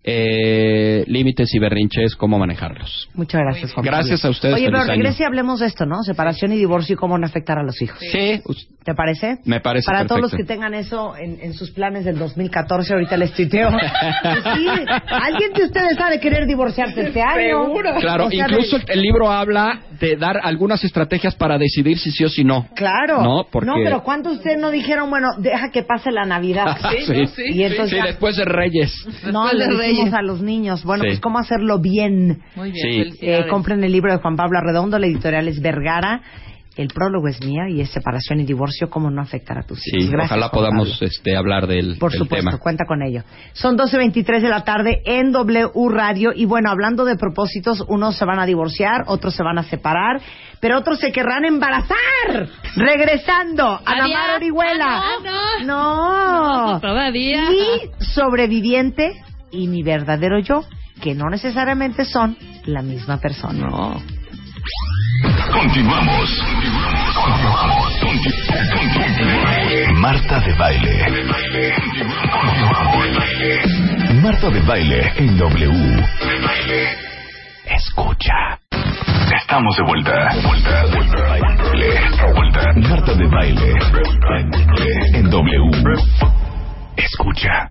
Eh, 0.09 1.03
límites 1.09 1.53
y 1.53 1.59
berrinches, 1.59 2.15
cómo 2.15 2.39
manejarlos. 2.39 3.09
Muchas 3.15 3.41
gracias, 3.41 3.73
Juan 3.73 3.85
Gracias 3.85 4.25
a 4.25 4.31
ustedes, 4.31 4.55
Oye, 4.55 4.67
pero 4.67 4.85
regrese 4.85 5.25
y 5.25 5.27
hablemos 5.27 5.59
de 5.59 5.67
esto, 5.67 5.85
¿no? 5.85 6.05
Separación 6.05 6.53
y 6.53 6.57
divorcio 6.57 6.95
y 6.95 6.97
cómo 6.97 7.19
no 7.19 7.27
afectar 7.27 7.59
a 7.59 7.65
los 7.65 7.83
hijos. 7.83 7.99
Sí, 8.13 8.41
¿Te 8.85 8.95
parece? 8.95 9.39
me 9.45 9.59
parece 9.61 9.85
Para 9.87 10.07
todos 10.07 10.21
los 10.21 10.33
que 10.33 10.45
tengan 10.45 10.73
eso 10.75 11.17
en, 11.17 11.41
en 11.41 11.55
sus 11.55 11.73
planes 11.73 12.05
del 12.05 12.19
2014, 12.21 12.93
ahorita 12.95 13.17
les 13.17 13.33
tuiteo. 13.33 13.69
Pues 14.23 14.43
sí, 14.55 14.67
alguien 15.09 15.53
de 15.55 15.65
ustedes 15.65 15.99
ha 16.01 16.09
de 16.11 16.21
querer 16.21 16.47
divorciarse 16.47 17.09
este 17.09 17.21
año. 17.21 17.73
Claro, 18.01 18.27
O 18.27 18.31
sea, 18.31 18.47
incluso 18.47 18.79
de- 18.79 18.85
el 18.93 19.01
libro 19.03 19.29
habla 19.31 19.81
de 19.99 20.15
dar 20.17 20.37
algunas 20.43 20.85
estrategias 20.85 21.35
para 21.35 21.59
decidir 21.59 21.99
si 21.99 22.13
sí 22.13 22.25
o 22.25 22.29
si 22.29 22.45
no. 22.45 22.69
Claro. 22.77 23.23
No, 23.23 23.47
porque- 23.51 23.71
pero 23.83 24.03
¿cuántos 24.05 24.35
de 24.35 24.39
ustedes 24.39 24.59
no 24.61 24.71
dijeron, 24.71 25.11
bueno, 25.11 25.29
deja 25.39 25.71
que 25.73 25.83
pase 25.83 26.13
la 26.13 26.25
Navidad? 26.25 26.77
Sí, 27.07 27.43
Y 27.55 27.63
entonces 27.65 27.91
Sí, 27.91 27.97
ya- 27.97 28.05
después 28.07 28.37
de 28.37 28.45
Reyes. 28.45 28.93
No, 29.33 29.45
Después 29.49 29.59
de 29.59 29.77
decimos 29.77 29.96
A 30.13 30.23
los 30.23 30.41
niños, 30.43 30.85
bueno, 30.85 31.03
Sí. 31.05 31.09
pues 31.11 31.21
cómo 31.21 31.39
hacerlo 31.39 31.79
bien. 31.79 32.43
Muy 32.55 32.73
bien, 32.73 33.13
Sí. 33.13 33.19
Eh, 33.23 33.47
compren 33.49 33.83
el 33.85 33.93
libro 33.93 34.13
de 34.13 34.19
Juan 34.19 34.37
Pablo 34.37 34.59
Arredondo, 34.59 34.99
la 34.99 35.07
editorial 35.07 35.49
es 35.49 35.61
Vergara. 35.61 36.21
El 36.77 36.89
prólogo 36.89 37.27
es 37.27 37.43
mía 37.43 37.71
y 37.71 37.81
es 37.81 37.89
separación 37.89 38.39
y 38.41 38.45
divorcio, 38.45 38.91
cómo 38.91 39.11
no 39.11 39.23
afectar 39.23 39.57
a 39.57 39.63
tus 39.63 39.79
hijos. 39.89 40.05
Sí, 40.05 40.11
Gracias, 40.11 40.31
ojalá 40.31 40.51
podamos 40.51 41.01
este, 41.01 41.35
hablar 41.35 41.67
del, 41.67 41.97
Por 41.99 42.11
del 42.11 42.19
supuesto, 42.19 42.49
tema. 42.51 42.59
cuenta 42.59 42.85
con 42.87 43.03
ello. 43.03 43.23
Son 43.55 43.79
12.23 43.79 44.43
de 44.43 44.49
la 44.51 44.63
tarde 44.63 45.01
en 45.07 45.33
W 45.33 45.71
Radio. 45.89 46.33
Y 46.37 46.45
bueno, 46.45 46.69
hablando 46.71 47.07
de 47.07 47.17
propósitos, 47.17 47.83
unos 47.89 48.17
se 48.19 48.27
van 48.27 48.41
a 48.41 48.45
divorciar, 48.45 49.05
otros 49.07 49.35
se 49.35 49.43
van 49.43 49.57
a 49.57 49.63
separar, 49.63 50.21
pero 50.61 50.77
otros 50.77 50.99
se 50.99 51.13
querrán 51.13 51.47
embarazar. 51.47 51.97
Regresando, 52.77 53.81
Ana 53.87 54.05
Adiós. 54.05 54.19
Mar 54.19 54.37
Orihuela. 54.37 55.01
Ah, 55.03 55.65
no. 55.65 56.73
No, 56.75 56.81
todavía. 56.81 57.45
Y 57.51 58.05
sobreviviente 58.05 59.15
y 59.51 59.69
mi 59.69 59.83
verdadero 59.83 60.39
yo, 60.39 60.65
que 61.01 61.15
no 61.15 61.29
necesariamente 61.31 62.05
son 62.05 62.37
la 62.65 62.83
misma 62.83 63.19
persona. 63.19 63.69
Continuamos. 65.53 66.31
Conti- 68.01 68.31
conti- 68.49 69.93
Marta 69.95 70.41
de 70.41 70.53
baile. 70.55 71.07
Marta 74.23 74.51
de 74.51 74.61
baile 74.61 75.13
en 75.17 75.39
W. 75.39 76.05
Escucha. 77.67 78.59
Estamos 79.43 79.77
de 79.77 79.83
vuelta. 79.85 80.31
Vuelta, 80.43 80.85
vuelta. 80.93 81.29
baile. 81.29 82.89
Marta 82.89 83.15
de 83.15 83.27
baile. 83.27 83.75
En 85.15 85.31
W. 85.31 85.71
Escucha. 86.97 87.71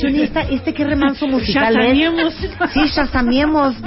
Qué 0.00 0.12
buena 0.12 0.12
canción. 0.12 0.14
¿Y 0.16 0.22
esta, 0.22 0.40
este 0.42 0.74
qué 0.74 0.84
remanso 0.84 1.26
musical 1.26 1.74
es? 1.80 1.96
Sí. 2.72 2.80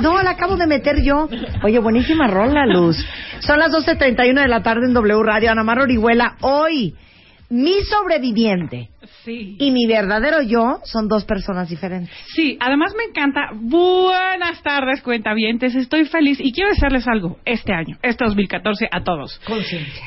No, 0.02 0.22
la 0.22 0.32
acabo 0.32 0.56
de 0.58 0.68
meter 0.68 1.02
yo. 1.04 1.30
Oye, 1.64 1.80
buenísima 1.80 2.28
rola, 2.28 2.66
Luz. 2.66 2.98
Son 3.40 3.60
las 3.60 3.72
12.31 3.72 4.42
de 4.42 4.48
la 4.48 4.62
tarde 4.64 4.86
en 4.88 4.94
W 4.94 5.24
Radio. 5.24 5.52
Ana 5.52 5.64
Mar 5.64 5.80
Orihuela. 5.80 6.36
Hoy, 6.42 6.94
mi 7.50 7.82
sobreviviente 7.82 8.90
Sí. 9.24 9.56
y 9.60 9.72
mi 9.72 9.86
verdadero 9.86 10.42
yo 10.42 10.80
son 10.84 11.08
dos 11.08 11.24
personas 11.26 11.70
diferentes. 11.70 12.14
Sí, 12.36 12.58
además 12.60 12.94
me 12.98 13.04
encanta. 13.06 13.52
Buenas 13.54 14.62
tardes, 14.64 15.02
cuentavientes. 15.02 15.76
Estoy 15.76 16.06
feliz 16.06 16.40
y 16.42 16.52
quiero 16.52 16.70
desearles 16.72 17.08
algo 17.08 17.38
este 17.46 17.74
año, 17.74 17.98
este 18.02 18.26
2014, 18.26 18.90
a 18.92 19.04
todos. 19.04 19.40
Conciencia. 19.46 20.04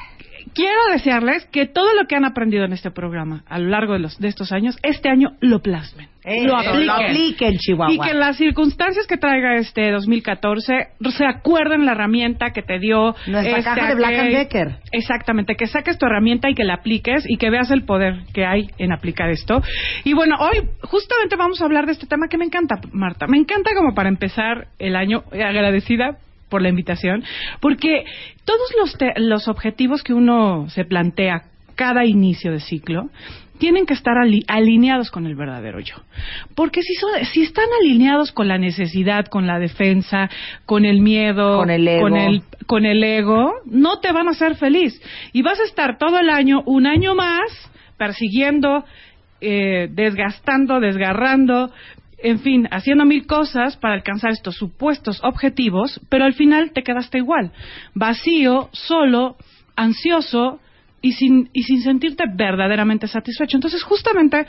Quiero 0.57 0.81
desearles 0.91 1.45
que 1.53 1.67
todo 1.67 1.93
lo 1.93 2.07
que 2.07 2.17
han 2.17 2.25
aprendido 2.25 2.65
en 2.65 2.73
este 2.73 2.91
programa 2.91 3.45
a 3.47 3.59
lo 3.59 3.69
largo 3.69 3.93
de, 3.93 3.99
los, 3.99 4.19
de 4.19 4.29
estos 4.29 4.53
años, 4.53 4.75
este 4.83 5.11
año 5.11 5.33
lo 5.41 5.61
plasmen. 5.61 6.09
Eso, 6.25 6.47
lo 6.47 6.57
apliquen. 6.57 6.87
lo 6.87 6.93
apliquen, 6.95 7.57
Chihuahua. 7.59 7.93
Y 7.93 7.99
que 7.99 8.15
las 8.15 8.39
circunstancias 8.39 9.07
que 9.07 9.19
traiga 9.19 9.57
este 9.57 9.91
2014 9.91 10.89
se 11.15 11.27
acuerden 11.27 11.85
la 11.85 11.93
herramienta 11.93 12.53
que 12.53 12.63
te 12.63 12.79
dio 12.79 13.15
Nuestra 13.27 13.59
este 13.59 13.63
caja 13.63 13.89
de 13.89 13.95
Black 13.97 14.19
and 14.19 14.31
Decker. 14.31 14.79
Exactamente, 14.93 15.57
que 15.57 15.67
saques 15.67 15.99
tu 15.99 16.07
herramienta 16.07 16.49
y 16.49 16.55
que 16.55 16.65
la 16.65 16.75
apliques 16.77 17.25
y 17.29 17.37
que 17.37 17.51
veas 17.51 17.71
el 17.71 17.85
poder 17.85 18.25
que 18.33 18.47
hay 18.47 18.71
en 18.79 18.93
aplicar 18.93 19.29
esto. 19.29 19.63
Y 20.05 20.15
bueno, 20.15 20.37
hoy 20.41 20.67
justamente 20.81 21.37
vamos 21.37 21.61
a 21.61 21.67
hablar 21.67 21.85
de 21.85 21.93
este 21.93 22.07
tema 22.07 22.29
que 22.29 22.39
me 22.39 22.47
encanta, 22.47 22.77
Marta. 22.93 23.27
Me 23.27 23.37
encanta 23.37 23.73
como 23.77 23.95
para 23.95 24.09
empezar 24.09 24.69
el 24.79 24.97
año 24.97 25.23
eh, 25.33 25.45
agradecida 25.45 26.17
por 26.49 26.63
la 26.63 26.69
invitación, 26.69 27.25
porque 27.61 28.05
todos 28.45 28.69
los, 28.79 28.97
te- 28.99 29.15
los 29.17 29.49
objetivos 29.49 30.03
que 30.03 30.15
uno 30.15 30.69
se 30.71 30.85
plantea 30.85 31.43
cada 31.75 32.05
inicio 32.05 32.53
de 32.53 32.61
ciclo 32.61 33.11
tienen 33.59 33.87
que 33.87 33.95
estar 33.95 34.19
ali- 34.19 34.45
alineados 34.49 35.11
con 35.11 35.27
el 35.27 35.35
verdadero 35.35 35.81
yo. 35.81 35.95
Porque 36.55 36.83
si, 36.83 36.95
son, 36.95 37.11
si 37.33 37.43
están 37.43 37.65
alineados 37.81 38.31
con 38.33 38.49
la 38.49 38.59
necesidad, 38.59 39.27
con 39.27 39.47
la 39.47 39.59
defensa, 39.59 40.29
con 40.67 40.85
el 40.85 41.01
miedo, 41.01 41.57
Con 41.59 41.71
el 41.71 41.89
ego. 41.89 42.03
con 42.03 42.17
el 42.17 42.43
con 42.67 42.85
el 42.85 43.03
ego, 43.05 43.53
no 43.65 44.01
te 44.01 44.13
van 44.13 44.27
a 44.29 44.33
hacer 44.33 44.57
feliz. 44.57 45.01
Y 45.33 45.43
vas 45.43 45.59
a 45.61 45.65
estar 45.65 45.99
todo 45.99 46.19
el 46.19 46.29
año, 46.31 46.63
un 46.67 46.87
año 46.87 47.15
más, 47.15 47.71
persiguiendo, 47.97 48.85
eh, 49.41 49.89
desgastando, 49.91 50.81
desgarrando, 50.81 51.71
en 52.27 52.41
fin, 52.41 52.69
haciendo 52.71 53.05
mil 53.05 53.27
cosas 53.27 53.77
para 53.77 53.95
alcanzar 53.95 54.33
estos 54.33 54.57
supuestos 54.57 55.21
objetivos, 55.23 56.01
pero 56.09 56.25
al 56.25 56.35
final 56.35 56.73
te 56.73 56.83
quedaste 56.83 57.19
igual, 57.19 57.53
vacío, 57.95 58.69
solo, 58.73 59.37
ansioso 59.77 60.61
y 61.01 61.13
sin, 61.13 61.51
y 61.53 61.63
sin 61.63 61.83
sentirte 61.83 62.25
verdaderamente 62.35 63.07
satisfecho. 63.07 63.57
Entonces, 63.57 63.83
justamente 63.85 64.45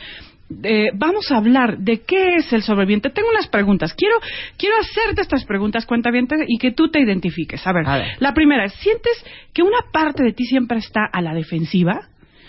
eh, 0.63 0.89
vamos 0.95 1.31
a 1.31 1.37
hablar 1.37 1.77
de 1.77 2.01
qué 2.01 2.37
es 2.37 2.51
el 2.51 2.63
sobreviviente. 2.63 3.11
Tengo 3.11 3.29
unas 3.29 3.47
preguntas. 3.47 3.93
Quiero, 3.93 4.15
quiero 4.57 4.75
hacerte 4.79 5.21
estas 5.21 5.45
preguntas, 5.45 5.85
cuenta 5.85 6.09
y 6.47 6.57
que 6.57 6.71
tú 6.71 6.89
te 6.89 6.99
identifiques. 6.99 7.65
A 7.67 7.73
ver, 7.73 7.87
A 7.87 7.97
ver. 7.97 8.07
la 8.19 8.33
primera 8.33 8.65
es, 8.65 8.73
¿sientes 8.73 9.23
que 9.53 9.61
una 9.61 9.79
parte 9.91 10.23
de 10.23 10.33
ti 10.33 10.45
siempre 10.45 10.79
está 10.79 11.01
a 11.11 11.21
la 11.21 11.33
defensiva? 11.33 12.07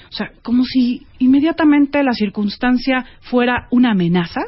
O 0.09 0.13
sea, 0.13 0.31
como 0.43 0.65
si 0.65 1.07
inmediatamente 1.19 2.03
la 2.03 2.13
circunstancia 2.13 3.05
fuera 3.21 3.67
una 3.71 3.91
amenaza. 3.91 4.41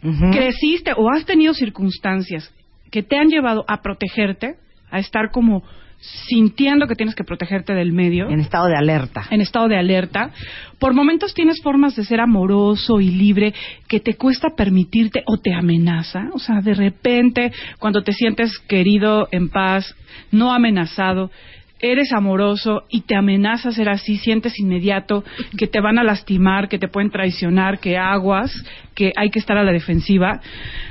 Creciste 0.00 0.92
o 0.96 1.10
has 1.10 1.24
tenido 1.24 1.54
circunstancias 1.54 2.52
que 2.90 3.02
te 3.02 3.16
han 3.16 3.28
llevado 3.28 3.64
a 3.68 3.82
protegerte, 3.82 4.56
a 4.90 4.98
estar 4.98 5.30
como 5.30 5.62
sintiendo 6.00 6.86
que 6.86 6.94
tienes 6.94 7.16
que 7.16 7.24
protegerte 7.24 7.74
del 7.74 7.92
medio 7.92 8.28
En 8.28 8.38
estado 8.38 8.66
de 8.68 8.76
alerta. 8.76 9.26
en 9.30 9.40
estado 9.40 9.66
de 9.66 9.76
alerta. 9.76 10.30
Por 10.78 10.94
momentos 10.94 11.34
tienes 11.34 11.60
formas 11.60 11.96
de 11.96 12.04
ser 12.04 12.20
amoroso 12.20 13.00
y 13.00 13.10
libre 13.10 13.52
que 13.88 13.98
te 13.98 14.14
cuesta 14.14 14.50
permitirte 14.56 15.24
o 15.26 15.38
te 15.38 15.52
amenaza. 15.52 16.28
O 16.32 16.38
sea, 16.38 16.60
de 16.60 16.74
repente, 16.74 17.52
cuando 17.80 18.02
te 18.02 18.12
sientes 18.12 18.56
querido, 18.68 19.28
en 19.32 19.48
paz, 19.48 19.92
no 20.30 20.52
amenazado, 20.52 21.32
eres 21.80 22.12
amoroso 22.12 22.84
y 22.90 23.02
te 23.02 23.16
amenaza 23.16 23.70
ser 23.72 23.88
así, 23.88 24.16
sientes 24.16 24.58
inmediato 24.58 25.24
que 25.56 25.66
te 25.66 25.80
van 25.80 25.98
a 25.98 26.04
lastimar, 26.04 26.68
que 26.68 26.78
te 26.78 26.88
pueden 26.88 27.10
traicionar, 27.10 27.78
que 27.78 27.96
aguas, 27.96 28.52
que 28.94 29.12
hay 29.16 29.30
que 29.30 29.38
estar 29.38 29.56
a 29.56 29.62
la 29.62 29.72
defensiva. 29.72 30.40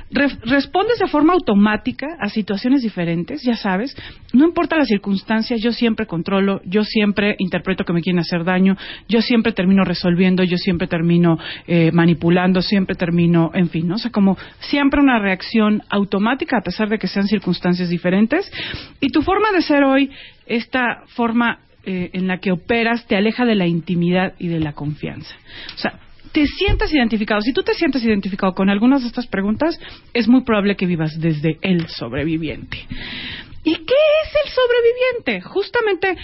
Re- 0.09 0.37
respondes 0.45 0.99
de 0.99 1.07
forma 1.07 1.33
automática 1.33 2.07
a 2.21 2.29
situaciones 2.29 2.81
diferentes, 2.81 3.41
ya 3.43 3.57
sabes. 3.57 3.93
No 4.31 4.45
importa 4.45 4.77
las 4.77 4.87
circunstancias, 4.87 5.59
yo 5.61 5.73
siempre 5.73 6.05
controlo, 6.05 6.61
yo 6.63 6.85
siempre 6.85 7.35
interpreto 7.39 7.83
que 7.83 7.91
me 7.91 8.01
quieren 8.01 8.19
hacer 8.19 8.45
daño, 8.45 8.77
yo 9.09 9.21
siempre 9.21 9.51
termino 9.51 9.83
resolviendo, 9.83 10.43
yo 10.43 10.55
siempre 10.57 10.87
termino 10.87 11.37
eh, 11.67 11.91
manipulando, 11.91 12.61
siempre 12.61 12.95
termino, 12.95 13.51
en 13.53 13.69
fin, 13.69 13.89
¿no? 13.89 13.95
O 13.95 13.97
sea, 13.97 14.11
como 14.11 14.37
siempre 14.59 15.01
una 15.01 15.19
reacción 15.19 15.83
automática 15.89 16.57
a 16.59 16.63
pesar 16.63 16.87
de 16.87 16.97
que 16.97 17.07
sean 17.07 17.27
circunstancias 17.27 17.89
diferentes. 17.89 18.49
Y 19.01 19.09
tu 19.09 19.21
forma 19.21 19.51
de 19.51 19.61
ser 19.61 19.83
hoy, 19.83 20.09
esta 20.47 21.03
forma 21.15 21.59
eh, 21.83 22.09
en 22.13 22.27
la 22.27 22.39
que 22.39 22.51
operas, 22.51 23.05
te 23.07 23.15
aleja 23.15 23.45
de 23.45 23.55
la 23.55 23.65
intimidad 23.65 24.33
y 24.39 24.49
de 24.49 24.59
la 24.59 24.73
confianza. 24.73 25.33
O 25.73 25.77
sea, 25.77 25.99
te 26.33 26.45
sientas 26.45 26.93
identificado. 26.93 27.39
Si 27.41 27.53
tú 27.53 27.63
te 27.63 27.73
sientes 27.73 28.03
identificado 28.03 28.53
con 28.53 28.69
algunas 28.69 29.01
de 29.01 29.07
estas 29.07 29.27
preguntas, 29.27 29.79
es 30.13 30.27
muy 30.27 30.43
probable 30.43 30.75
que 30.75 30.85
vivas 30.85 31.19
desde 31.19 31.57
el 31.61 31.87
sobreviviente. 31.87 32.77
¿Y 33.63 33.73
qué 33.73 33.95
es 34.23 34.45
el 34.45 34.51
sobreviviente? 34.51 35.41
Justamente, 35.41 36.17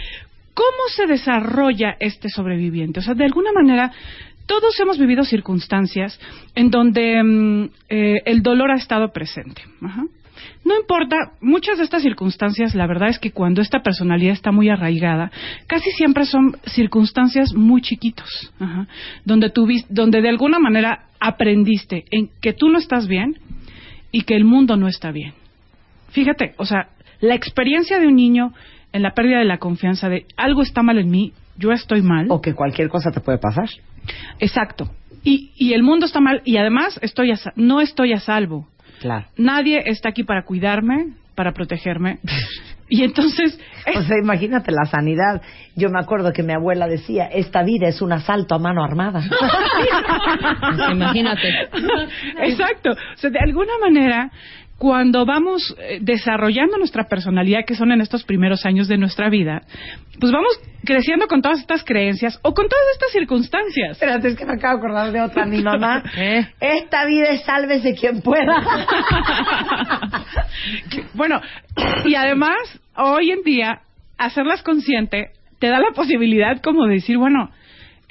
¿cómo 0.54 0.90
se 0.95 1.08
desarrolla 1.08 1.95
este 2.00 2.30
sobreviviente? 2.30 3.00
O 3.00 3.04
sea, 3.04 3.14
de 3.14 3.26
alguna 3.26 3.52
manera, 3.54 3.91
todos 4.45 4.80
hemos 4.80 5.00
vivido 5.00 5.24
circunstancias 5.24 6.20
en 6.56 6.70
donde 6.70 7.24
mm, 7.24 7.70
eh, 7.90 8.22
el 8.26 8.44
dolor 8.44 8.72
ha 8.72 8.76
estado 8.76 9.12
presente. 9.12 9.62
Ajá. 9.82 10.04
No 10.65 10.80
importa, 10.80 11.18
muchas 11.41 11.77
de 11.77 11.84
estas 11.84 12.02
circunstancias, 12.03 12.73
la 12.73 12.88
verdad 12.88 13.10
es 13.10 13.19
que 13.19 13.31
cuando 13.31 13.61
esta 13.61 13.81
personalidad 13.81 14.34
está 14.34 14.52
muy 14.52 14.69
arraigada, 14.69 15.30
casi 15.68 15.90
siempre 15.91 16.26
son 16.26 16.56
circunstancias 16.65 17.53
muy 17.53 17.81
chiquitos, 17.81 18.53
ajá, 18.60 18.88
donde, 19.26 19.53
tuvis- 19.53 19.85
donde 19.90 20.22
de 20.22 20.30
alguna 20.30 20.60
manera 20.60 21.06
aprendiste 21.19 22.06
en 22.11 22.30
que 22.41 22.53
tú 22.53 22.69
no 22.69 22.77
estás 22.77 23.07
bien 23.07 23.35
y 24.11 24.22
que 24.22 24.35
el 24.35 24.45
mundo 24.45 24.77
no 24.77 24.88
está 24.88 25.11
bien. 25.11 25.34
Fíjate, 26.11 26.53
o 26.57 26.65
sea, 26.65 26.90
la 27.19 27.35
experiencia 27.35 27.99
de 27.99 28.07
un 28.07 28.15
niño 28.15 28.53
en 28.94 29.02
la 29.02 29.14
pérdida 29.14 29.40
de 29.40 29.45
la 29.45 29.57
confianza 29.57 30.07
de 30.07 30.26
algo 30.38 30.61
está 30.61 30.81
mal 30.84 30.98
en 30.99 31.10
mí, 31.10 31.34
yo 31.57 31.72
estoy 31.72 32.02
mal. 32.02 32.27
O 32.30 32.41
que 32.41 32.53
cualquier 32.53 32.90
cosa 32.90 33.11
te 33.11 33.19
puede 33.19 33.38
pasar. 33.38 33.69
Exacto. 34.40 34.91
Y, 35.23 35.52
y 35.56 35.73
el 35.73 35.84
mundo 35.84 36.06
está 36.06 36.19
mal 36.19 36.41
y 36.45 36.57
además 36.57 36.99
estoy 37.02 37.31
a 37.31 37.35
no 37.56 37.81
estoy 37.81 38.14
a 38.14 38.19
salvo. 38.19 38.68
Claro. 39.03 39.25
Nadie 39.35 39.84
está 39.85 40.09
aquí 40.09 40.23
para 40.23 40.43
cuidarme, 40.43 41.09
para 41.35 41.51
protegerme. 41.51 42.19
Y 42.88 43.03
entonces, 43.03 43.59
O 43.95 44.01
sea, 44.01 44.17
imagínate 44.17 44.71
la 44.71 44.85
sanidad. 44.85 45.41
Yo 45.75 45.89
me 45.89 45.99
acuerdo 45.99 46.31
que 46.31 46.43
mi 46.43 46.53
abuela 46.53 46.88
decía, 46.88 47.25
esta 47.25 47.63
vida 47.63 47.88
es 47.88 48.01
un 48.01 48.13
asalto 48.13 48.55
a 48.55 48.59
mano 48.59 48.84
armada. 48.84 49.21
Imagínate. 50.91 51.49
Exacto. 52.43 52.91
O 52.91 53.17
sea, 53.17 53.30
de 53.30 53.39
alguna 53.39 53.73
manera, 53.81 54.31
cuando 54.84 55.26
vamos 55.26 55.73
eh, 55.80 55.99
desarrollando 56.01 56.77
nuestra 56.77 57.05
personalidad, 57.05 57.61
que 57.65 57.73
son 57.73 57.93
en 57.93 58.01
estos 58.01 58.26
primeros 58.26 58.65
años 58.65 58.89
de 58.89 58.97
nuestra 58.97 59.30
vida, 59.30 59.61
pues 60.19 60.30
vamos 60.30 60.60
creciendo 60.84 61.27
con 61.30 61.41
todas 61.41 61.60
estas 61.60 61.85
creencias 61.85 62.38
o 62.43 62.53
con 62.53 62.68
todas 62.68 62.84
estas 62.91 63.14
circunstancias. 63.14 63.91
Espérate, 63.91 64.27
es 64.27 64.35
que 64.35 64.45
me 64.45 64.55
acabo 64.55 64.73
de 64.73 64.80
acordar 64.80 65.11
de 65.14 65.22
otra. 65.22 65.45
Mi 65.45 65.61
mamá, 65.61 66.03
esta 66.60 67.05
vida 67.05 67.30
es 67.30 67.45
sálvese 67.45 67.95
quien 67.95 68.22
pueda. 68.22 68.57
Bueno, 71.14 71.41
y 72.05 72.15
además, 72.15 72.57
hoy 72.95 73.31
en 73.31 73.41
día, 73.43 73.81
hacerlas 74.18 74.64
consciente 74.64 75.31
te 75.60 75.68
da 75.68 75.80
la 75.80 75.91
posibilidad 75.95 76.61
como 76.61 76.85
de 76.88 76.95
decir, 76.95 77.18
bueno, 77.18 77.51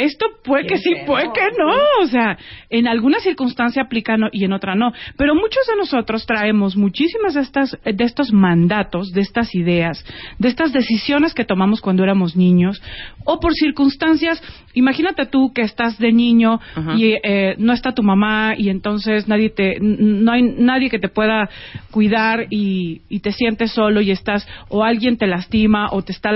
Esto 0.02 0.26
puede 0.44 0.66
que 0.66 0.78
sí, 0.78 0.90
puede 1.06 1.24
que 1.32 1.40
no. 1.58 1.72
O 2.02 2.06
sea, 2.06 2.36
en 2.70 2.86
alguna 2.88 3.20
circunstancia 3.20 3.82
aplica 3.82 4.16
no- 4.16 4.28
y 4.32 4.44
en 4.44 4.52
otra 4.52 4.74
no. 4.74 4.92
Pero 5.16 5.34
muchos 5.34 5.64
de 5.68 5.76
nosotros 5.76 6.26
traemos 6.26 6.76
muchísimas 6.76 7.34
de, 7.34 7.40
estas, 7.40 7.78
de 7.84 8.04
estos 8.04 8.32
mandatos, 8.32 9.10
de 9.12 9.20
estas 9.20 9.54
ideas, 9.54 10.04
de 10.38 10.48
estas 10.48 10.72
decisiones 10.72 11.34
que 11.34 11.44
tomamos 11.44 11.80
cuando 11.80 12.02
éramos 12.02 12.34
niños, 12.36 12.82
o 13.24 13.38
por 13.38 13.52
circunstancias. 13.54 14.42
Imagínate 14.74 15.26
tú 15.26 15.52
que 15.54 15.62
estás 15.62 15.98
de 15.98 16.12
niño 16.12 16.58
y 16.98 17.14
eh, 17.22 17.54
no 17.58 17.72
está 17.72 17.92
tu 17.92 18.02
mamá 18.02 18.54
y 18.56 18.70
entonces 18.70 19.28
nadie 19.28 19.50
te, 19.50 19.78
no 19.80 20.32
hay 20.32 20.42
nadie 20.42 20.90
que 20.90 20.98
te 20.98 21.08
pueda 21.08 21.48
cuidar 21.90 22.46
y, 22.50 23.02
y 23.08 23.20
te 23.20 23.32
sientes 23.32 23.72
solo 23.72 24.00
y 24.00 24.10
estás 24.10 24.46
o 24.68 24.82
alguien 24.82 25.16
te 25.16 25.26
lastima 25.26 25.88
o 25.92 26.02
te 26.02 26.12
está 26.12 26.30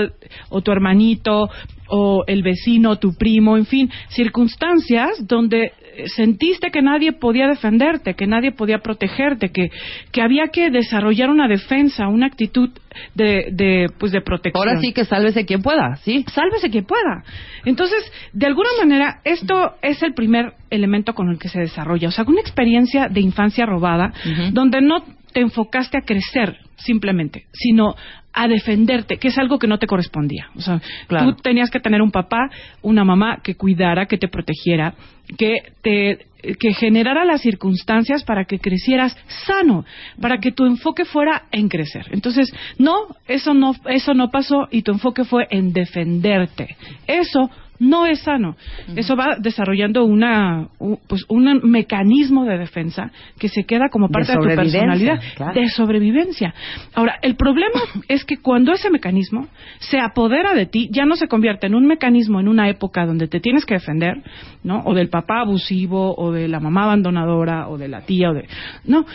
o 0.49 0.61
tu 0.61 0.71
hermanito 0.71 1.49
o 1.89 2.23
el 2.27 2.43
vecino, 2.43 2.97
tu 2.97 3.13
primo, 3.15 3.57
en 3.57 3.65
fin, 3.65 3.89
circunstancias 4.09 5.25
donde 5.27 5.71
eh, 5.97 6.07
sentiste 6.15 6.69
que 6.71 6.81
nadie 6.81 7.13
podía 7.13 7.47
defenderte, 7.47 8.13
que 8.13 8.27
nadie 8.27 8.51
podía 8.51 8.79
protegerte, 8.79 9.49
que, 9.49 9.69
que 10.11 10.21
había 10.21 10.47
que 10.47 10.69
desarrollar 10.69 11.29
una 11.29 11.47
defensa, 11.47 12.07
una 12.07 12.27
actitud 12.27 12.69
de, 13.15 13.47
de, 13.51 13.87
pues 13.97 14.11
de 14.11 14.21
protección. 14.21 14.67
Ahora 14.67 14.79
sí 14.79 14.93
que 14.93 15.05
sálvese 15.05 15.45
quien 15.45 15.61
pueda, 15.61 15.95
¿sí? 15.97 16.25
Sálvese 16.33 16.69
quien 16.69 16.85
pueda. 16.85 17.23
Entonces, 17.65 17.99
de 18.33 18.45
alguna 18.45 18.69
manera, 18.79 19.21
esto 19.23 19.75
es 19.81 20.01
el 20.03 20.13
primer 20.13 20.53
elemento 20.69 21.13
con 21.13 21.29
el 21.29 21.39
que 21.39 21.49
se 21.49 21.59
desarrolla. 21.59 22.07
O 22.07 22.11
sea, 22.11 22.25
una 22.27 22.41
experiencia 22.41 23.07
de 23.07 23.21
infancia 23.21 23.65
robada, 23.65 24.13
donde 24.51 24.81
no 24.81 25.03
te 25.31 25.41
enfocaste 25.41 25.97
a 25.97 26.01
crecer 26.01 26.57
simplemente, 26.77 27.45
sino 27.53 27.95
a 28.39 28.47
defenderte, 28.47 29.17
que 29.17 29.29
es 29.29 29.37
algo 29.39 29.57
que 29.57 29.67
no 29.67 29.79
te 29.79 29.87
correspondía. 29.87 30.47
O 30.55 30.61
sea, 30.61 30.79
Claro. 31.07 31.33
tú 31.33 31.41
tenías 31.41 31.71
que 31.71 31.79
tener 31.79 32.03
un 32.03 32.11
papá, 32.11 32.49
una 32.83 33.03
mamá 33.03 33.39
que 33.43 33.55
cuidara, 33.55 34.05
que 34.05 34.17
te 34.19 34.27
protegiera, 34.27 34.93
que 35.37 35.73
te 35.81 36.27
que 36.59 36.73
generara 36.73 37.25
las 37.25 37.41
circunstancias 37.41 38.23
para 38.23 38.45
que 38.45 38.59
crecieras 38.59 39.17
sano, 39.47 39.85
para 40.21 40.37
que 40.37 40.51
tu 40.51 40.65
enfoque 40.65 41.03
fuera 41.03 41.45
en 41.51 41.67
crecer. 41.67 42.05
Entonces, 42.11 42.53
no, 42.77 43.07
eso 43.27 43.55
no 43.55 43.73
eso 43.89 44.13
no 44.13 44.29
pasó 44.29 44.67
y 44.71 44.83
tu 44.83 44.91
enfoque 44.91 45.23
fue 45.23 45.47
en 45.49 45.73
defenderte. 45.73 46.77
Eso 47.07 47.49
no 47.79 48.05
es 48.05 48.21
sano. 48.21 48.55
Eso 48.95 49.15
va 49.15 49.37
desarrollando 49.39 50.03
una 50.03 50.67
pues 51.07 51.25
un 51.29 51.61
mecanismo 51.63 52.45
de 52.45 52.57
defensa 52.57 53.11
que 53.39 53.49
se 53.49 53.65
queda 53.65 53.89
como 53.89 54.09
parte 54.09 54.31
de, 54.31 54.37
tu 54.37 54.55
personalidad 54.55 55.19
claro. 55.35 55.59
de 55.59 55.69
sobrevivencia. 55.69 56.53
Ahora, 56.93 57.19
el 57.21 57.35
problema 57.35 57.79
es 58.07 58.25
que 58.25 58.37
cuando 58.37 58.73
ese 58.73 58.89
mecanismo 58.89 59.47
se 59.79 59.99
apodera 59.99 60.53
de 60.53 60.65
ti, 60.65 60.89
ya 60.91 61.05
no 61.05 61.15
se 61.15 61.27
convierte 61.27 61.67
en 61.67 61.75
un 61.75 61.85
mecanismo 61.85 62.39
en 62.39 62.47
una 62.47 62.69
época 62.69 63.05
donde 63.05 63.27
te 63.27 63.39
tienes 63.39 63.65
que 63.65 63.75
defender, 63.75 64.23
¿no? 64.63 64.81
O 64.85 64.93
del 64.93 65.09
papá 65.09 65.41
abusivo, 65.41 66.15
o 66.15 66.31
de 66.31 66.47
la 66.47 66.59
mamá 66.59 66.83
abandonadora, 66.83 67.67
o 67.67 67.77
de 67.77 67.87
la 67.87 68.01
tía, 68.01 68.31
o 68.31 68.33
de... 68.33 68.47
No, 68.85 69.05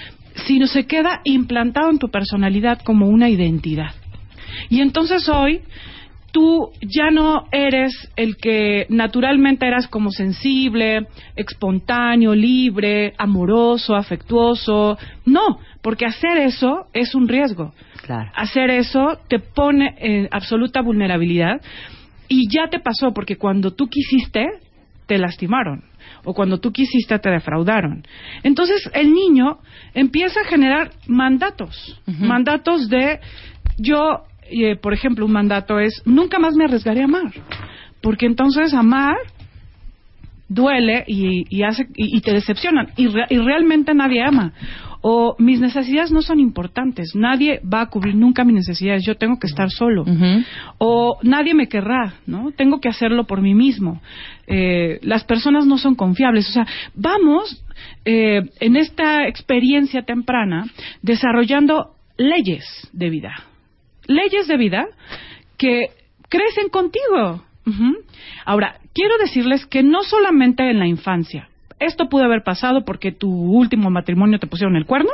sino 0.47 0.67
se 0.67 0.87
queda 0.87 1.21
implantado 1.25 1.91
en 1.91 1.99
tu 1.99 2.09
personalidad 2.09 2.81
como 2.83 3.09
una 3.09 3.29
identidad. 3.29 3.95
Y 4.69 4.81
entonces 4.81 5.29
hoy 5.29 5.61
tú 6.33 6.73
ya 6.81 7.11
no 7.11 7.47
eres 7.53 7.93
el 8.17 8.37
que 8.37 8.87
naturalmente 8.89 9.67
eras 9.67 9.87
como 9.87 10.11
sensible, 10.11 11.07
espontáneo, 11.37 12.35
libre, 12.35 13.15
amoroso, 13.19 13.95
afectuoso. 13.95 14.99
No, 15.25 15.61
porque 15.83 16.07
hacer 16.07 16.39
eso 16.39 16.87
es 16.93 17.15
un 17.15 17.29
riesgo. 17.29 17.73
Claro. 18.05 18.31
Hacer 18.35 18.71
eso 18.71 19.19
te 19.29 19.39
pone 19.39 19.95
en 19.99 20.29
absoluta 20.33 20.81
vulnerabilidad 20.81 21.61
y 22.29 22.49
ya 22.51 22.69
te 22.69 22.81
pasó 22.81 23.13
porque 23.13 23.37
cuando 23.37 23.73
tú 23.73 23.89
quisiste 23.89 24.47
te 25.07 25.19
lastimaron 25.19 25.85
o 26.25 26.35
cuando 26.35 26.59
tú 26.59 26.73
quisiste 26.73 27.19
te 27.19 27.31
defraudaron. 27.31 28.03
Entonces 28.43 28.91
el 28.95 29.13
niño 29.13 29.59
empieza 29.95 30.41
a 30.41 30.45
generar 30.45 30.93
mandatos, 31.07 32.01
mandatos 32.07 32.89
de 32.89 33.21
yo, 33.79 34.25
eh, 34.53 34.77
por 34.77 34.93
ejemplo, 34.95 35.25
un 35.27 35.33
mandato 35.33 35.79
es 35.79 36.03
nunca 36.05 36.39
más 36.39 36.55
me 36.55 36.65
arriesgaré 36.65 37.01
a 37.03 37.05
amar, 37.05 37.33
porque 38.01 38.27
entonces 38.27 38.75
amar 38.75 39.17
duele 40.49 41.05
y, 41.07 41.45
y 41.49 41.63
hace 41.63 41.85
y, 41.95 42.17
y 42.17 42.21
te 42.21 42.33
decepcionan 42.33 42.89
y, 42.97 43.07
re- 43.09 43.27
y 43.31 43.39
realmente 43.39 43.95
nadie 43.95 44.23
ama. 44.23 44.53
O 45.05 45.35
mis 45.41 45.59
necesidades 45.59 46.13
no 46.13 46.23
son 46.23 46.39
importantes 46.39 47.17
nadie 47.17 47.61
va 47.65 47.81
a 47.81 47.87
cubrir 47.87 48.15
nunca 48.15 48.45
mis 48.45 48.55
necesidades 48.55 49.05
yo 49.05 49.17
tengo 49.17 49.37
que 49.41 49.49
estar 49.49 49.69
solo 49.69 50.05
o 50.79 51.19
nadie 51.25 51.55
me 51.55 51.67
querrá 51.67 52.15
no 52.25 52.53
tengo 52.53 52.81
que 52.81 52.89
hacerlo 52.89 53.25
por 53.25 53.41
mí 53.43 53.53
mismo 53.55 54.01
Eh, 54.47 54.99
las 55.03 55.25
personas 55.25 55.67
no 55.67 55.77
son 55.79 55.95
confiables. 55.97 56.49
O 56.51 56.53
sea 56.53 56.67
vamos 56.95 57.65
eh, 58.05 58.43
en 58.61 58.77
esta 58.77 59.27
experiencia 59.27 60.03
temprana 60.03 60.67
desarrollando 61.03 61.95
leyes 62.17 62.65
de 62.93 63.11
vida 63.11 63.33
leyes 64.07 64.47
de 64.49 64.57
vida 64.57 64.87
que 65.59 65.87
crecen 66.29 66.69
contigo. 66.69 67.45
Ujú. 67.67 67.97
Ahora, 68.45 68.77
quiero 68.95 69.17
decirles 69.19 69.67
que 69.67 69.83
no 69.83 70.03
solamente 70.03 70.69
en 70.71 70.79
la 70.79 70.87
infancia. 70.87 71.49
Esto 71.79 72.09
pudo 72.09 72.25
haber 72.25 72.43
pasado 72.43 72.85
porque 72.85 73.13
tu 73.13 73.29
último 73.31 73.91
matrimonio 73.91 74.39
te 74.39 74.47
pusieron 74.47 74.77
el 74.77 74.87
cuerno 74.87 75.11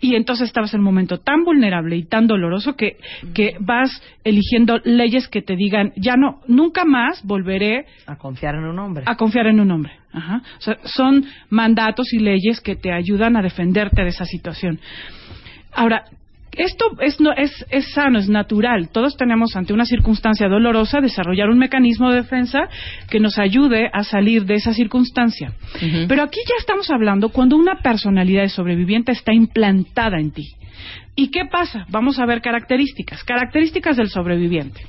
y 0.00 0.14
entonces 0.14 0.46
estabas 0.48 0.72
en 0.72 0.80
un 0.80 0.86
momento 0.86 1.18
tan 1.18 1.44
vulnerable 1.44 1.94
y 1.96 2.04
tan 2.04 2.26
doloroso 2.26 2.74
que, 2.74 2.96
que 3.34 3.56
vas 3.60 4.02
eligiendo 4.24 4.78
leyes 4.84 5.28
que 5.28 5.42
te 5.42 5.56
digan, 5.56 5.92
ya 5.96 6.16
no, 6.16 6.40
nunca 6.46 6.84
más 6.84 7.22
volveré 7.24 7.84
A 8.06 8.16
confiar 8.16 8.54
en 8.54 8.64
un 8.64 8.78
hombre. 8.78 9.04
a 9.06 9.16
confiar 9.16 9.46
en 9.48 9.60
un 9.60 9.70
hombre. 9.70 9.92
Ajá. 10.12 10.42
O 10.58 10.60
sea, 10.60 10.78
son 10.84 11.26
mandatos 11.50 12.12
y 12.14 12.18
leyes 12.18 12.60
que 12.60 12.76
te 12.76 12.92
ayudan 12.92 13.36
a 13.36 13.42
defenderte 13.42 14.02
de 14.02 14.08
esa 14.08 14.24
situación. 14.24 14.80
Ahora, 15.72 16.04
esto 16.52 16.84
es, 17.00 17.20
no, 17.20 17.32
es, 17.32 17.64
es 17.70 17.92
sano, 17.92 18.18
es 18.18 18.28
natural. 18.28 18.88
Todos 18.90 19.16
tenemos 19.16 19.54
ante 19.56 19.72
una 19.72 19.84
circunstancia 19.84 20.48
dolorosa 20.48 21.00
desarrollar 21.00 21.48
un 21.48 21.58
mecanismo 21.58 22.10
de 22.10 22.16
defensa 22.16 22.68
que 23.08 23.20
nos 23.20 23.38
ayude 23.38 23.88
a 23.92 24.02
salir 24.02 24.44
de 24.44 24.54
esa 24.54 24.72
circunstancia. 24.74 25.52
Pero 26.08 26.22
aquí 26.22 26.40
ya 26.48 26.54
estamos 26.58 26.90
hablando 26.90 27.28
cuando 27.28 27.56
una 27.56 27.76
personalidad 27.76 28.42
de 28.42 28.48
sobreviviente 28.48 29.12
está 29.12 29.32
implantada 29.32 30.18
en 30.18 30.32
ti. 30.32 30.48
¿Y 31.14 31.30
qué 31.30 31.44
pasa? 31.50 31.86
Vamos 31.88 32.18
a 32.18 32.26
ver 32.26 32.40
características. 32.40 33.22
Características 33.24 33.96
del 33.96 34.08
sobreviviente. 34.08 34.80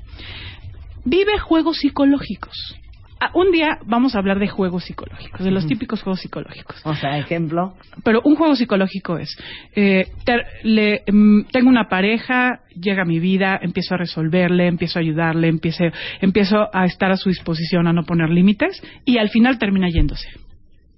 Vive 1.05 1.37
juegos 1.39 1.77
psicológicos. 1.77 2.75
Ah, 3.23 3.29
un 3.35 3.51
día 3.51 3.77
vamos 3.85 4.15
a 4.15 4.17
hablar 4.17 4.39
de 4.39 4.47
juegos 4.47 4.85
psicológicos, 4.85 5.45
de 5.45 5.51
los 5.51 5.67
típicos 5.67 6.01
juegos 6.01 6.21
psicológicos. 6.21 6.81
O 6.83 6.95
sea, 6.95 7.19
ejemplo. 7.19 7.75
Pero 8.03 8.19
un 8.23 8.35
juego 8.35 8.55
psicológico 8.55 9.19
es, 9.19 9.37
eh, 9.75 10.07
ter- 10.25 10.43
le- 10.63 11.03
mm, 11.07 11.43
tengo 11.51 11.69
una 11.69 11.87
pareja, 11.87 12.61
llega 12.73 13.03
a 13.03 13.05
mi 13.05 13.19
vida, 13.19 13.59
empiezo 13.61 13.93
a 13.93 13.97
resolverle, 13.97 14.65
empiezo 14.65 14.97
a 14.97 15.03
ayudarle, 15.03 15.49
empiezo, 15.49 15.83
empiezo 16.19 16.67
a 16.73 16.85
estar 16.85 17.11
a 17.11 17.15
su 17.15 17.29
disposición, 17.29 17.85
a 17.85 17.93
no 17.93 18.05
poner 18.05 18.29
límites, 18.31 18.81
y 19.05 19.19
al 19.19 19.29
final 19.29 19.59
termina 19.59 19.87
yéndose. 19.87 20.27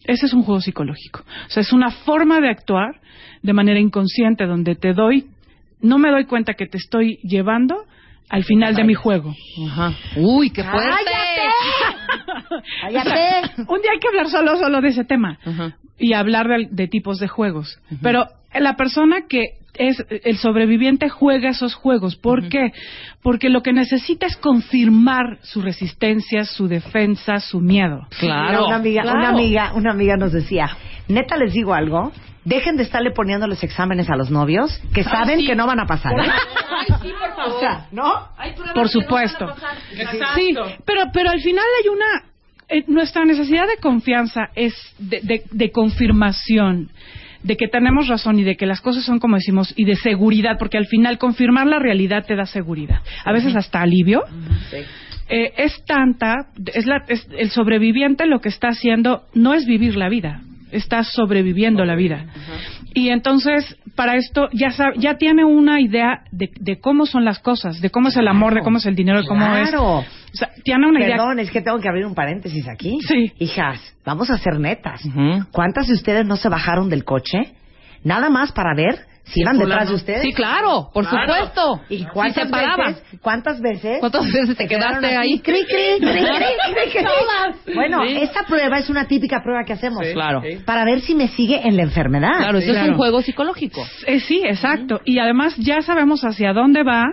Ese 0.06 0.26
es 0.26 0.34
un 0.34 0.44
juego 0.44 0.62
psicológico. 0.62 1.26
O 1.48 1.50
sea, 1.50 1.60
es 1.60 1.74
una 1.74 1.92
forma 1.92 2.40
de 2.40 2.48
actuar 2.50 3.02
de 3.42 3.52
manera 3.52 3.82
inconsciente 3.82 4.46
donde 4.46 4.76
te 4.76 4.94
doy, 4.94 5.26
no 5.82 5.98
me 5.98 6.10
doy 6.10 6.24
cuenta 6.24 6.54
que 6.54 6.68
te 6.68 6.78
estoy 6.78 7.18
llevando 7.24 7.84
al 8.30 8.44
final 8.44 8.76
de 8.76 8.84
mi 8.84 8.94
juego. 8.94 9.36
Uy, 10.16 10.50
qué 10.50 10.64
fuerte. 10.64 10.90
O 12.88 12.92
sea, 12.92 13.04
un 13.68 13.82
día 13.82 13.92
hay 13.92 14.00
que 14.00 14.08
hablar 14.08 14.30
solo, 14.30 14.58
solo 14.58 14.80
de 14.80 14.90
ese 14.90 15.04
tema 15.04 15.40
y 15.98 16.14
hablar 16.14 16.48
de, 16.48 16.68
de 16.70 16.88
tipos 16.88 17.20
de 17.20 17.28
juegos. 17.28 17.80
Pero 18.02 18.28
la 18.54 18.76
persona 18.76 19.26
que 19.28 19.58
es 19.76 20.04
el 20.10 20.38
sobreviviente 20.38 21.10
juega 21.10 21.50
esos 21.50 21.74
juegos. 21.74 22.16
¿Por 22.16 22.48
qué? 22.50 22.72
Porque 23.22 23.50
lo 23.50 23.64
que 23.64 23.74
necesita 23.74 24.28
es 24.28 24.38
confirmar 24.38 25.40
su 25.42 25.62
resistencia, 25.62 26.46
su 26.46 26.68
defensa, 26.68 27.40
su 27.40 27.60
miedo. 27.60 28.08
Mira, 28.22 28.64
una 28.66 28.76
amiga, 28.76 29.04
una 29.04 29.30
amiga, 29.30 29.74
una 29.74 29.92
amiga 29.92 30.18
nos 30.18 30.32
decía, 30.32 30.78
neta 31.08 31.38
les 31.38 31.54
digo 31.54 31.74
algo, 31.74 32.12
dejen 32.46 32.76
de 32.78 32.84
estarle 32.84 33.12
poniendo 33.12 33.48
los 33.48 33.64
exámenes 33.64 34.10
a 34.10 34.16
los 34.16 34.30
novios 34.32 34.80
que 34.94 35.04
saben 35.04 35.40
sí. 35.40 35.46
que 35.48 35.56
no 35.56 35.66
van 35.68 35.80
a 35.80 35.86
pasar. 35.86 36.14
¿eh? 36.20 36.24
Ay, 36.24 36.88
sí, 37.02 37.10
por 37.20 37.36
favor. 37.36 37.54
O 37.56 37.60
sea, 37.60 37.88
¿no? 37.92 38.30
Por 38.74 38.90
supuesto. 38.90 39.54
Sí, 40.36 40.56
pero, 40.86 41.02
pero 41.14 41.30
al 41.30 41.42
final 41.42 41.64
hay 41.82 41.90
una... 41.90 42.24
eh, 42.70 42.84
nuestra 42.88 43.26
necesidad 43.26 43.68
de 43.68 43.78
confianza 43.78 44.50
es 44.56 44.74
de, 44.98 45.20
de- 45.22 45.44
de 45.52 45.72
confirmación 45.72 46.90
de 47.44 47.58
que 47.58 47.68
tenemos 47.68 48.08
razón 48.08 48.40
y 48.40 48.44
de 48.44 48.56
que 48.56 48.66
las 48.66 48.80
cosas 48.80 49.04
son 49.04 49.20
como 49.20 49.36
decimos 49.36 49.74
y 49.76 49.84
de 49.84 49.96
seguridad, 49.96 50.56
porque 50.58 50.78
al 50.78 50.86
final 50.88 51.18
confirmar 51.18 51.68
la 51.68 51.78
realidad 51.80 52.26
te 52.26 52.38
da 52.38 52.46
seguridad. 52.46 53.02
A 53.26 53.34
veces 53.34 53.54
hasta 53.58 53.82
alivio. 53.82 54.24
Eh, 55.28 55.52
es 55.58 55.84
tanta, 55.86 56.48
es, 56.74 56.86
la, 56.86 57.04
es 57.10 57.28
el 57.38 57.50
sobreviviente 57.52 58.26
lo 58.28 58.40
que 58.40 58.48
está 58.50 58.70
haciendo 58.70 59.24
no 59.34 59.54
es 59.54 59.66
vivir 59.66 59.96
la 59.98 60.08
vida, 60.10 60.42
está 60.74 61.04
sobreviviendo 61.04 61.86
la 61.86 61.96
vida. 61.96 62.26
Y 62.94 63.10
entonces 63.10 63.78
para 63.96 64.16
esto 64.16 64.50
ya 64.54 64.72
sabe, 64.72 64.96
ya 64.98 65.18
tiene 65.18 65.46
una 65.46 65.80
idea 65.80 66.24
de, 66.32 66.50
de 66.60 66.80
cómo 66.80 67.06
son 67.06 67.26
las 67.26 67.40
cosas, 67.40 67.80
de 67.80 67.90
cómo 67.90 68.10
es 68.10 68.18
el 68.18 68.28
amor, 68.28 68.56
de 68.56 68.62
cómo 68.62 68.78
es 68.78 68.86
el 68.86 68.96
dinero, 68.96 69.22
de 69.22 69.28
cómo 69.28 69.46
es. 69.56 69.70
Claro. 69.70 70.00
O 70.00 70.06
sea, 70.34 70.50
tiene 70.64 70.88
una 70.88 71.00
idea. 71.00 71.18
Perdón, 71.18 71.40
es 71.40 71.52
que 71.52 71.62
tengo 71.62 71.80
que 71.80 71.88
abrir 71.88 72.06
un 72.06 72.16
paréntesis 72.16 72.68
aquí. 72.68 73.00
Sí. 73.08 73.32
Hijas, 73.40 73.80
vamos 74.04 74.30
a 74.30 74.38
ser 74.38 74.60
netas. 74.60 75.02
¿Cuántas 75.52 75.88
de 75.88 75.94
ustedes 75.94 76.26
no 76.26 76.38
se 76.38 76.50
bajaron 76.50 76.90
del 76.90 77.04
coche? 77.04 77.54
Nada 78.04 78.30
más 78.30 78.52
para 78.52 78.76
ver 78.76 79.13
si 79.26 79.42
iban 79.42 79.58
detrás 79.58 79.88
de 79.90 79.96
ustedes. 79.96 80.22
Sí, 80.22 80.34
claro, 80.34 80.90
por 80.94 81.08
Claro. 81.08 81.34
supuesto. 81.34 81.82
¿Y 81.90 82.04
cuántas 82.06 82.52
veces? 82.52 83.04
¿Cuántas 83.22 83.62
veces? 83.62 84.00
¿Cuántas 84.00 84.26
veces 84.26 84.58
te 84.58 84.68
quedaron 84.68 85.00
quedaste 85.00 85.18
ahí? 85.18 85.40
Cri, 85.40 85.64
cri, 85.66 85.98
cri, 86.00 86.08
cri, 86.08 86.26
cri, 86.26 86.92
cri. 86.92 87.04
Todas. 87.04 87.76
Bueno, 87.76 88.04
Sí. 88.06 88.18
esta 88.22 88.44
prueba 88.44 88.78
es 88.80 88.90
una 88.90 89.06
típica 89.08 89.42
prueba 89.42 89.64
que 89.66 89.74
hacemos. 89.74 90.06
Sí. 90.06 90.14
Claro. 90.14 90.42
Para 90.66 90.84
ver 90.86 91.02
si 91.02 91.16
me 91.16 91.28
sigue 91.30 91.66
en 91.68 91.78
la 91.78 91.84
enfermedad. 91.84 92.38
Claro, 92.38 92.58
eso 92.58 92.72
es 92.74 92.90
un 92.90 92.96
juego 92.96 93.22
psicológico. 93.22 93.82
Eh, 94.06 94.20
sí, 94.20 94.42
exacto. 94.46 95.00
Y 95.06 95.20
además 95.20 95.56
ya 95.58 95.82
sabemos 95.82 96.22
hacia 96.24 96.54
dónde 96.54 96.84
va. 96.84 97.06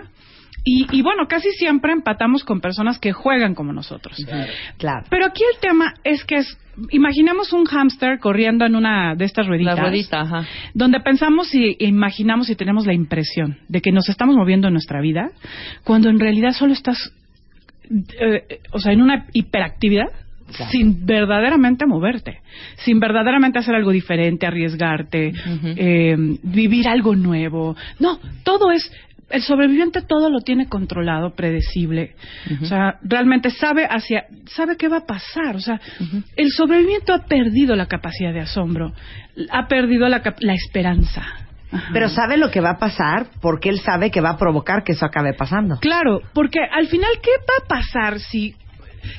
Y, 0.63 0.85
y 0.95 1.01
bueno, 1.01 1.23
casi 1.27 1.49
siempre 1.53 1.91
empatamos 1.91 2.43
con 2.43 2.61
personas 2.61 2.99
que 2.99 3.13
juegan 3.13 3.55
como 3.55 3.73
nosotros. 3.73 4.15
Claro. 4.77 5.05
Pero 5.09 5.25
aquí 5.25 5.41
el 5.55 5.59
tema 5.59 5.95
es 6.03 6.23
que 6.23 6.35
es, 6.35 6.57
imaginemos 6.89 7.53
un 7.53 7.65
hámster 7.65 8.19
corriendo 8.19 8.65
en 8.65 8.75
una 8.75 9.15
de 9.15 9.25
estas 9.25 9.47
rueditas. 9.47 9.75
La 9.75 9.83
ruedita, 9.83 10.21
ajá. 10.21 10.45
Donde 10.73 10.99
pensamos 10.99 11.53
y 11.53 11.75
imaginamos 11.79 12.49
y 12.49 12.55
tenemos 12.55 12.85
la 12.85 12.93
impresión 12.93 13.57
de 13.67 13.81
que 13.81 13.91
nos 13.91 14.09
estamos 14.09 14.35
moviendo 14.35 14.67
en 14.67 14.73
nuestra 14.73 15.01
vida, 15.01 15.31
cuando 15.83 16.09
en 16.09 16.19
realidad 16.19 16.51
solo 16.51 16.73
estás, 16.73 17.13
eh, 18.19 18.59
o 18.71 18.79
sea, 18.79 18.93
en 18.93 19.01
una 19.01 19.25
hiperactividad 19.33 20.09
sin 20.69 21.05
verdaderamente 21.05 21.85
moverte, 21.85 22.41
sin 22.77 22.99
verdaderamente 22.99 23.59
hacer 23.59 23.75
algo 23.75 23.91
diferente, 23.91 24.45
arriesgarte, 24.45 25.33
eh, 25.63 26.15
vivir 26.43 26.87
algo 26.87 27.15
nuevo. 27.15 27.75
No, 27.99 28.19
todo 28.43 28.71
es 28.71 28.91
el 29.31 29.41
sobreviviente 29.41 30.01
todo 30.01 30.29
lo 30.29 30.41
tiene 30.41 30.67
controlado, 30.67 31.35
predecible. 31.35 32.15
O 32.61 32.65
sea, 32.65 32.99
realmente 33.03 33.49
sabe 33.49 33.85
hacia 33.89 34.25
sabe 34.47 34.77
qué 34.77 34.87
va 34.87 34.97
a 34.97 35.05
pasar, 35.05 35.55
o 35.55 35.59
sea, 35.59 35.79
el 36.35 36.51
sobreviviente 36.51 37.11
ha 37.11 37.25
perdido 37.25 37.75
la 37.75 37.87
capacidad 37.87 38.33
de 38.33 38.41
asombro, 38.41 38.93
ha 39.49 39.67
perdido 39.67 40.07
la, 40.09 40.21
la 40.39 40.53
esperanza. 40.53 41.23
Pero 41.93 42.09
sabe 42.09 42.37
lo 42.37 42.51
que 42.51 42.59
va 42.59 42.71
a 42.71 42.77
pasar 42.77 43.27
porque 43.41 43.69
él 43.69 43.79
sabe 43.79 44.11
que 44.11 44.19
va 44.19 44.31
a 44.31 44.37
provocar 44.37 44.83
que 44.83 44.91
eso 44.91 45.05
acabe 45.05 45.33
pasando. 45.33 45.77
Claro, 45.79 46.21
porque 46.33 46.59
al 46.59 46.87
final, 46.87 47.11
¿qué 47.21 47.31
va 47.39 47.63
a 47.63 47.67
pasar 47.67 48.19
si, 48.19 48.55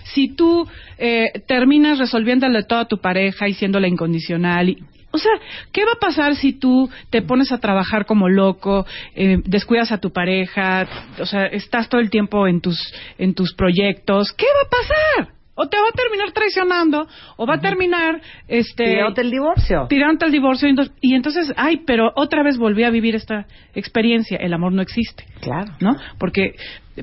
si 0.05 0.35
tú 0.35 0.69
eh, 0.99 1.33
terminas 1.47 1.99
resolviéndole 1.99 2.65
todo 2.65 2.81
a 2.81 2.89
tu 2.89 2.99
pareja 3.01 3.49
y 3.49 3.55
siéndola 3.55 3.89
incondicional? 3.89 4.69
Y, 4.69 4.85
o 5.13 5.19
sea, 5.19 5.33
¿qué 5.73 5.85
va 5.85 5.93
a 5.93 6.01
pasar 6.01 6.37
si 6.37 6.53
tú 6.53 6.91
te 7.11 7.23
pones 7.23 7.53
a 7.53 7.59
trabajar 7.59 8.07
como 8.07 8.29
loco, 8.29 8.87
eh, 9.15 9.39
descuidas 9.45 9.93
a 9.93 9.99
tu 9.99 10.13
pareja, 10.13 10.87
o 11.19 11.27
sea, 11.27 11.47
estás 11.47 11.89
todo 11.89 12.01
el 12.01 12.11
tiempo 12.11 12.47
en 12.47 12.61
tus, 12.61 12.79
en 13.19 13.35
tus 13.35 13.55
proyectos? 13.55 14.33
¿Qué 14.33 14.47
va 14.47 14.67
a 14.67 15.25
pasar? 15.25 15.42
O 15.55 15.69
te 15.69 15.77
va 15.77 15.89
a 15.89 15.93
terminar 15.93 16.33
traicionando, 16.33 17.07
o 17.37 17.47
va 17.47 17.57
a 17.57 17.61
terminar, 17.61 18.23
este... 18.49 18.85
Tirándote 18.85 19.21
el 19.21 19.31
divorcio. 19.31 19.87
Tirándote 19.87 20.25
el 20.27 20.33
divorcio, 20.33 20.67
y 20.67 20.71
entonces, 20.71 20.95
y 21.03 21.15
entonces, 21.15 21.53
ay, 21.57 21.83
pero 21.87 22.11
otra 22.17 22.43
vez 22.43 22.57
volví 22.57 22.85
a 22.85 22.91
vivir 22.91 23.15
esta 23.15 23.47
experiencia. 23.75 24.39
El 24.39 24.55
amor 24.55 24.73
no 24.73 24.81
existe. 24.81 25.27
Claro. 25.43 25.73
¿No? 25.81 25.95
Porque, 26.19 26.55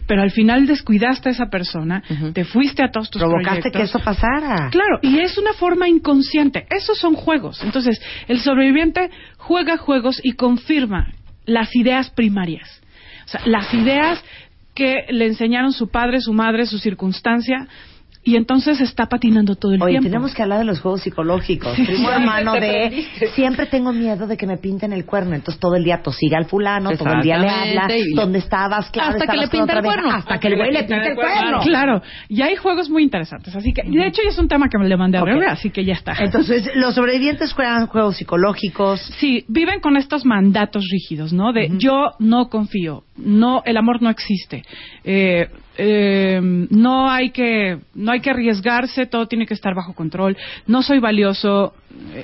pero 0.07 0.23
al 0.23 0.31
final 0.31 0.65
descuidaste 0.65 1.29
a 1.29 1.31
esa 1.31 1.45
persona, 1.51 2.01
te 2.33 2.43
fuiste 2.43 2.81
a 2.81 2.89
todos 2.89 3.11
tus 3.11 3.21
Provocaste 3.21 3.69
proyectos. 3.69 3.81
que 3.81 3.83
eso 3.83 3.99
pasara. 3.99 4.69
Claro, 4.71 4.97
y 5.03 5.19
es 5.19 5.37
una 5.37 5.53
forma 5.53 5.87
inconsciente. 5.87 6.65
Esos 6.71 6.97
son 6.97 7.13
juegos. 7.13 7.63
Entonces, 7.63 8.01
el 8.27 8.39
sobreviviente 8.39 9.11
juega 9.37 9.77
juegos 9.77 10.19
y 10.23 10.31
confirma 10.31 11.13
las 11.45 11.75
ideas 11.75 12.09
primarias. 12.09 12.81
O 13.25 13.27
sea, 13.27 13.41
las 13.45 13.71
ideas 13.75 14.23
que 14.73 15.05
le 15.09 15.27
enseñaron 15.27 15.71
su 15.71 15.89
padre, 15.89 16.19
su 16.19 16.33
madre, 16.33 16.65
su 16.65 16.79
circunstancia, 16.79 17.67
y 18.23 18.35
entonces 18.35 18.81
está 18.81 19.05
patinando 19.07 19.55
todo 19.55 19.73
el 19.73 19.81
Oye, 19.81 19.91
tiempo. 19.93 20.09
tenemos 20.09 20.33
que 20.33 20.41
hablar 20.43 20.59
de 20.59 20.65
los 20.65 20.81
juegos 20.81 21.01
psicológicos. 21.01 21.73
Sí. 21.75 21.85
Primo 21.85 22.11
hermano 22.11 22.53
de 22.53 22.59
perdiste. 22.59 23.27
siempre 23.29 23.65
tengo 23.65 23.93
miedo 23.93 24.27
de 24.27 24.35
que 24.37 24.45
me 24.45 24.57
pinten 24.57 24.91
el 24.93 25.05
cuerno, 25.05 25.35
entonces 25.35 25.59
todo 25.59 25.75
el 25.75 25.83
día 25.83 26.01
tosiga 26.03 26.37
al 26.37 26.45
fulano, 26.45 26.91
todo 26.97 27.13
el 27.13 27.21
día 27.21 27.37
le 27.37 27.49
habla, 27.49 27.87
¿dónde 28.15 28.39
estabas? 28.39 28.89
Claro, 28.91 29.11
Hasta 29.13 29.25
que 29.31 29.37
le 29.37 29.47
pinta 29.47 29.73
el 29.77 29.83
cuerno. 29.83 30.11
Hasta 30.11 30.37
que 30.39 30.47
el 30.49 30.55
güey 30.57 30.71
le 30.71 30.79
pinta 30.83 31.07
el 31.07 31.15
cuerno. 31.15 31.59
Claro, 31.61 32.01
y 32.27 32.41
hay 32.41 32.55
juegos 32.57 32.89
muy 32.89 33.03
interesantes. 33.03 33.55
Así 33.55 33.71
que, 33.73 33.83
de 33.83 34.07
hecho, 34.07 34.21
ya 34.23 34.29
es 34.29 34.37
un 34.37 34.47
tema 34.47 34.67
que 34.69 34.77
me 34.77 34.87
le 34.87 34.97
mandé 34.97 35.17
a 35.17 35.21
Ok. 35.21 35.27
Bebe, 35.29 35.45
así 35.47 35.69
que 35.69 35.85
ya 35.85 35.93
está. 35.93 36.13
Entonces, 36.19 36.69
los 36.75 36.95
sobrevivientes 36.95 37.53
juegan 37.53 37.87
juegos 37.87 38.17
psicológicos. 38.17 38.99
Sí, 39.19 39.45
viven 39.47 39.79
con 39.79 39.95
estos 39.97 40.25
mandatos 40.25 40.83
rígidos, 40.91 41.31
¿no? 41.33 41.53
De 41.53 41.69
yo 41.77 42.11
no 42.19 42.49
confío, 42.49 43.03
no, 43.17 43.61
el 43.65 43.77
amor 43.77 44.01
no 44.01 44.09
existe, 44.09 44.63
eh, 45.03 45.47
eh, 45.81 46.41
no 46.41 47.09
hay 47.09 47.31
que, 47.31 47.79
no 47.95 48.11
hay 48.11 48.19
que 48.19 48.31
arriesgarse, 48.31 49.05
todo 49.05 49.27
tiene 49.27 49.45
que 49.45 49.53
estar 49.53 49.73
bajo 49.73 49.93
control, 49.93 50.35
no 50.67 50.83
soy 50.83 50.99
valioso. 50.99 51.73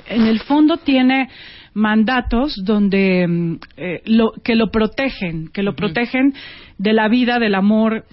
En 0.08 0.26
el 0.26 0.40
fondo 0.40 0.76
tiene 0.76 1.28
mandatos 1.72 2.54
donde 2.62 3.26
mm, 3.26 3.54
eh, 3.76 4.02
lo, 4.04 4.32
que 4.44 4.54
lo 4.54 4.70
protegen, 4.70 5.48
que 5.48 5.62
lo 5.62 5.74
protegen 5.74 6.34
de 6.76 6.92
la 6.92 7.08
vida, 7.08 7.38
del 7.38 7.54
amor, 7.54 8.04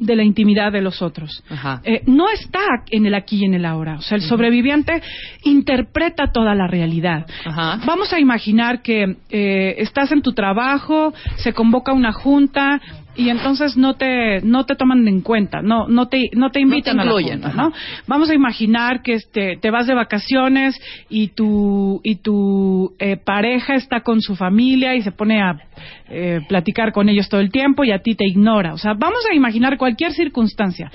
de 0.00 0.16
la 0.16 0.24
intimidad 0.24 0.72
de 0.72 0.80
los 0.80 1.02
otros. 1.02 1.44
Eh, 1.84 2.02
no 2.06 2.30
está 2.30 2.64
en 2.90 3.04
el 3.04 3.14
aquí 3.14 3.36
y 3.36 3.44
en 3.44 3.54
el 3.54 3.66
ahora. 3.66 3.96
O 3.96 4.00
sea, 4.00 4.16
el 4.16 4.22
sobreviviente 4.22 5.02
interpreta 5.44 6.32
toda 6.32 6.54
la 6.54 6.66
realidad. 6.66 7.26
Ajá. 7.44 7.78
Vamos 7.84 8.12
a 8.12 8.18
imaginar 8.18 8.80
que 8.80 9.16
eh, 9.28 9.74
estás 9.78 10.10
en 10.10 10.22
tu 10.22 10.32
trabajo, 10.32 11.12
se 11.36 11.52
convoca 11.52 11.92
una 11.92 12.12
junta 12.12 12.80
y 13.16 13.28
entonces 13.28 13.76
no 13.76 13.94
te 13.94 14.40
no 14.42 14.64
te 14.66 14.76
toman 14.76 15.06
en 15.08 15.20
cuenta, 15.20 15.62
no 15.62 15.88
no 15.88 16.08
te 16.08 16.30
no 16.32 16.50
te 16.50 16.60
invitan 16.60 17.00
a 17.00 17.04
la 17.04 17.10
incluyen, 17.10 17.42
junta, 17.42 17.48
ajá. 17.48 17.56
¿no? 17.56 17.72
Vamos 18.06 18.30
a 18.30 18.34
imaginar 18.34 19.02
que 19.02 19.14
este 19.14 19.58
te 19.60 19.70
vas 19.70 19.86
de 19.86 19.94
vacaciones 19.94 20.80
y 21.08 21.28
tu 21.28 22.00
y 22.04 22.16
tu 22.16 22.94
eh, 22.98 23.16
pareja 23.16 23.74
está 23.74 24.00
con 24.00 24.20
su 24.20 24.36
familia 24.36 24.94
y 24.94 25.02
se 25.02 25.12
pone 25.12 25.42
a 25.42 25.56
eh, 26.08 26.40
platicar 26.48 26.92
con 26.92 27.08
ellos 27.08 27.28
todo 27.28 27.40
el 27.40 27.50
tiempo 27.50 27.84
y 27.84 27.92
a 27.92 27.98
ti 27.98 28.14
te 28.14 28.26
ignora. 28.26 28.74
O 28.74 28.78
sea, 28.78 28.94
vamos 28.94 29.20
a 29.30 29.34
imaginar 29.34 29.76
cualquier 29.76 30.12
circunstancia. 30.12 30.90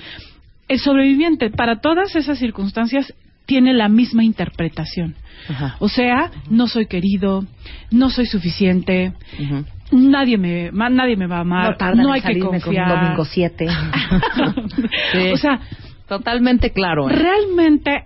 El 0.68 0.80
sobreviviente 0.80 1.50
para 1.50 1.80
todas 1.80 2.16
esas 2.16 2.38
circunstancias 2.38 3.12
tiene 3.46 3.72
la 3.72 3.88
misma 3.88 4.24
interpretación. 4.24 5.14
Ajá. 5.48 5.76
O 5.78 5.88
sea, 5.88 6.30
no 6.50 6.66
soy 6.66 6.86
querido, 6.86 7.44
no 7.90 8.10
soy 8.10 8.26
suficiente, 8.26 9.12
Ujú. 9.38 9.64
Nadie 9.92 10.36
me 10.38 10.70
ma- 10.72 10.90
nadie 10.90 11.16
me 11.16 11.26
va 11.26 11.38
a 11.38 11.40
amar, 11.40 11.70
No 11.70 11.76
tardan 11.76 12.02
no 12.02 12.08
en 12.08 12.14
hay 12.14 12.20
que 12.20 12.26
salirme 12.28 12.46
con 12.48 12.54
un 12.56 12.60
confiar. 12.62 12.88
domingo 12.88 13.24
7. 13.24 13.66
Sí. 15.12 15.30
O 15.32 15.36
sea, 15.36 15.60
Totalmente 16.08 16.70
claro. 16.70 17.10
¿eh? 17.10 17.12
realmente 17.14 18.04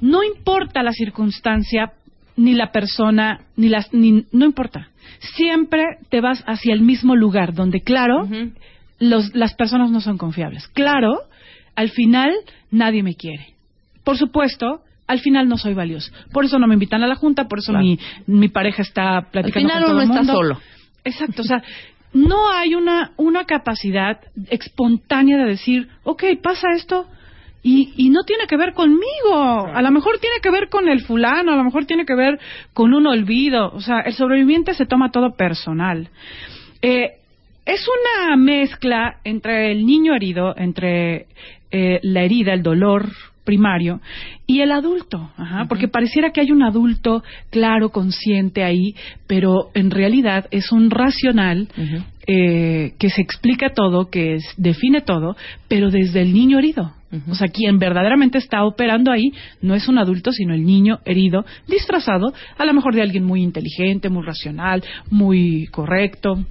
no 0.00 0.22
importa 0.22 0.82
la 0.82 0.92
circunstancia 0.92 1.92
ni 2.36 2.54
la 2.54 2.70
persona 2.70 3.40
ni 3.56 3.68
las 3.68 3.92
ni 3.92 4.24
no 4.32 4.44
importa. 4.44 4.88
Siempre 5.36 5.84
te 6.08 6.20
vas 6.20 6.44
hacia 6.46 6.72
el 6.72 6.80
mismo 6.82 7.16
lugar 7.16 7.52
donde 7.52 7.80
claro, 7.80 8.28
los, 9.00 9.34
las 9.34 9.54
personas 9.54 9.90
no 9.90 10.00
son 10.00 10.18
confiables. 10.18 10.68
Claro, 10.68 11.14
al 11.74 11.90
final 11.90 12.32
nadie 12.70 13.02
me 13.02 13.14
quiere. 13.16 13.54
Por 14.04 14.16
supuesto, 14.16 14.80
al 15.08 15.18
final 15.20 15.48
no 15.48 15.58
soy 15.58 15.74
valioso. 15.74 16.12
Por 16.32 16.44
eso 16.44 16.58
no 16.60 16.66
me 16.68 16.74
invitan 16.74 17.02
a 17.02 17.06
la 17.08 17.16
junta, 17.16 17.48
por 17.48 17.58
eso 17.58 17.72
Claro. 17.72 17.84
mi, 17.84 17.98
mi 18.26 18.48
pareja 18.48 18.82
está 18.82 19.18
Al 19.18 19.26
platicando 19.30 19.68
final 19.68 19.82
con 19.82 19.82
todo 19.82 19.92
uno 19.94 20.02
el 20.02 20.08
está 20.10 20.18
mundo. 20.22 20.32
solo. 20.34 20.60
Exacto, 21.04 21.42
o 21.42 21.44
sea, 21.44 21.62
no 22.12 22.50
hay 22.50 22.74
una, 22.74 23.12
una 23.16 23.44
capacidad 23.44 24.20
espontánea 24.50 25.38
de 25.38 25.50
decir, 25.50 25.88
ok, 26.04 26.24
pasa 26.42 26.68
esto 26.76 27.06
y, 27.62 27.92
y 27.96 28.10
no 28.10 28.24
tiene 28.24 28.46
que 28.46 28.56
ver 28.56 28.74
conmigo, 28.74 29.66
a 29.66 29.80
lo 29.82 29.90
mejor 29.90 30.18
tiene 30.18 30.36
que 30.42 30.50
ver 30.50 30.68
con 30.68 30.88
el 30.88 31.02
fulano, 31.02 31.52
a 31.52 31.56
lo 31.56 31.64
mejor 31.64 31.86
tiene 31.86 32.04
que 32.04 32.14
ver 32.14 32.38
con 32.74 32.92
un 32.92 33.06
olvido, 33.06 33.72
o 33.72 33.80
sea, 33.80 34.00
el 34.00 34.14
sobreviviente 34.14 34.74
se 34.74 34.86
toma 34.86 35.10
todo 35.10 35.36
personal. 35.36 36.08
Eh, 36.82 37.12
es 37.64 37.86
una 37.88 38.36
mezcla 38.36 39.20
entre 39.24 39.70
el 39.70 39.86
niño 39.86 40.14
herido, 40.14 40.54
entre 40.56 41.26
eh, 41.70 42.00
la 42.02 42.22
herida, 42.22 42.52
el 42.52 42.62
dolor 42.62 43.08
primario, 43.44 44.00
y 44.46 44.60
el 44.60 44.70
adulto, 44.72 45.30
ajá, 45.36 45.66
porque 45.68 45.88
pareciera 45.88 46.30
que 46.30 46.40
hay 46.40 46.52
un 46.52 46.62
adulto 46.62 47.22
claro, 47.50 47.90
consciente 47.90 48.62
ahí, 48.64 48.94
pero 49.26 49.70
en 49.74 49.90
realidad 49.90 50.46
es 50.50 50.70
un 50.72 50.90
racional 50.90 51.68
eh, 52.26 52.92
que 52.98 53.10
se 53.10 53.20
explica 53.20 53.70
todo, 53.70 54.08
que 54.10 54.34
es- 54.34 54.54
define 54.56 55.00
todo, 55.00 55.34
pero 55.68 55.90
desde 55.90 56.22
el 56.22 56.32
niño 56.32 56.58
herido. 56.58 56.92
O 57.28 57.34
sea, 57.34 57.48
quien 57.48 57.78
verdaderamente 57.78 58.38
está 58.38 58.64
operando 58.64 59.12
ahí 59.12 59.32
no 59.60 59.74
es 59.74 59.86
un 59.86 59.98
adulto, 59.98 60.32
sino 60.32 60.54
el 60.54 60.64
niño 60.64 61.00
herido, 61.04 61.44
disfrazado 61.68 62.32
a 62.56 62.64
lo 62.64 62.72
mejor 62.72 62.94
de 62.94 63.02
alguien 63.02 63.24
muy 63.24 63.42
inteligente, 63.42 64.08
muy 64.08 64.24
racional, 64.24 64.82
muy 65.10 65.66
correcto. 65.66 66.42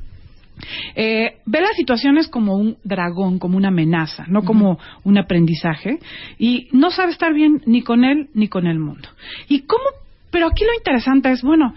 Eh, 0.95 1.37
ve 1.45 1.61
las 1.61 1.75
situaciones 1.75 2.27
como 2.27 2.55
un 2.55 2.77
dragón, 2.83 3.39
como 3.39 3.57
una 3.57 3.69
amenaza, 3.69 4.25
no 4.27 4.43
como 4.43 4.79
un 5.03 5.17
aprendizaje, 5.17 5.99
y 6.37 6.67
no 6.71 6.91
sabe 6.91 7.11
estar 7.11 7.33
bien 7.33 7.61
ni 7.65 7.81
con 7.81 8.03
él 8.03 8.29
ni 8.33 8.47
con 8.47 8.67
el 8.67 8.79
mundo. 8.79 9.09
¿Y 9.47 9.61
cómo? 9.61 9.83
Pero 10.31 10.47
aquí 10.47 10.63
lo 10.63 10.73
interesante 10.73 11.31
es, 11.31 11.41
bueno, 11.41 11.73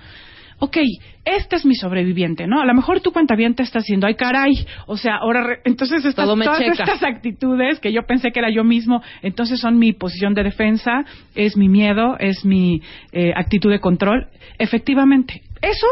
ok, 0.61 0.77
este 1.25 1.57
es 1.57 1.65
mi 1.65 1.75
sobreviviente, 1.75 2.47
¿no? 2.47 2.61
A 2.61 2.65
lo 2.67 2.75
mejor 2.75 3.01
tu 3.01 3.11
cuenta 3.13 3.35
bien 3.35 3.55
te 3.55 3.63
está 3.63 3.81
haciendo, 3.81 4.07
ay 4.07 4.15
caray, 4.15 4.53
o 4.87 4.97
sea, 4.97 5.17
ahora, 5.17 5.43
re- 5.43 5.61
entonces 5.65 6.05
estas, 6.05 6.27
todas 6.27 6.59
checa. 6.59 6.85
estas 6.85 7.03
actitudes 7.03 7.81
que 7.81 7.93
yo 7.93 8.03
pensé 8.03 8.31
que 8.31 8.39
era 8.39 8.51
yo 8.51 8.63
mismo, 8.63 9.03
entonces 9.23 9.59
son 9.59 9.79
mi 9.79 9.93
posición 9.93 10.35
de 10.35 10.45
defensa, 10.45 11.05
es 11.35 11.57
mi 11.57 11.69
miedo, 11.69 12.17
es 12.19 12.45
mi 12.45 12.81
eh, 13.13 13.33
actitud 13.35 13.71
de 13.71 13.81
control. 13.81 14.29
Efectivamente, 14.59 15.43
eso 15.61 15.87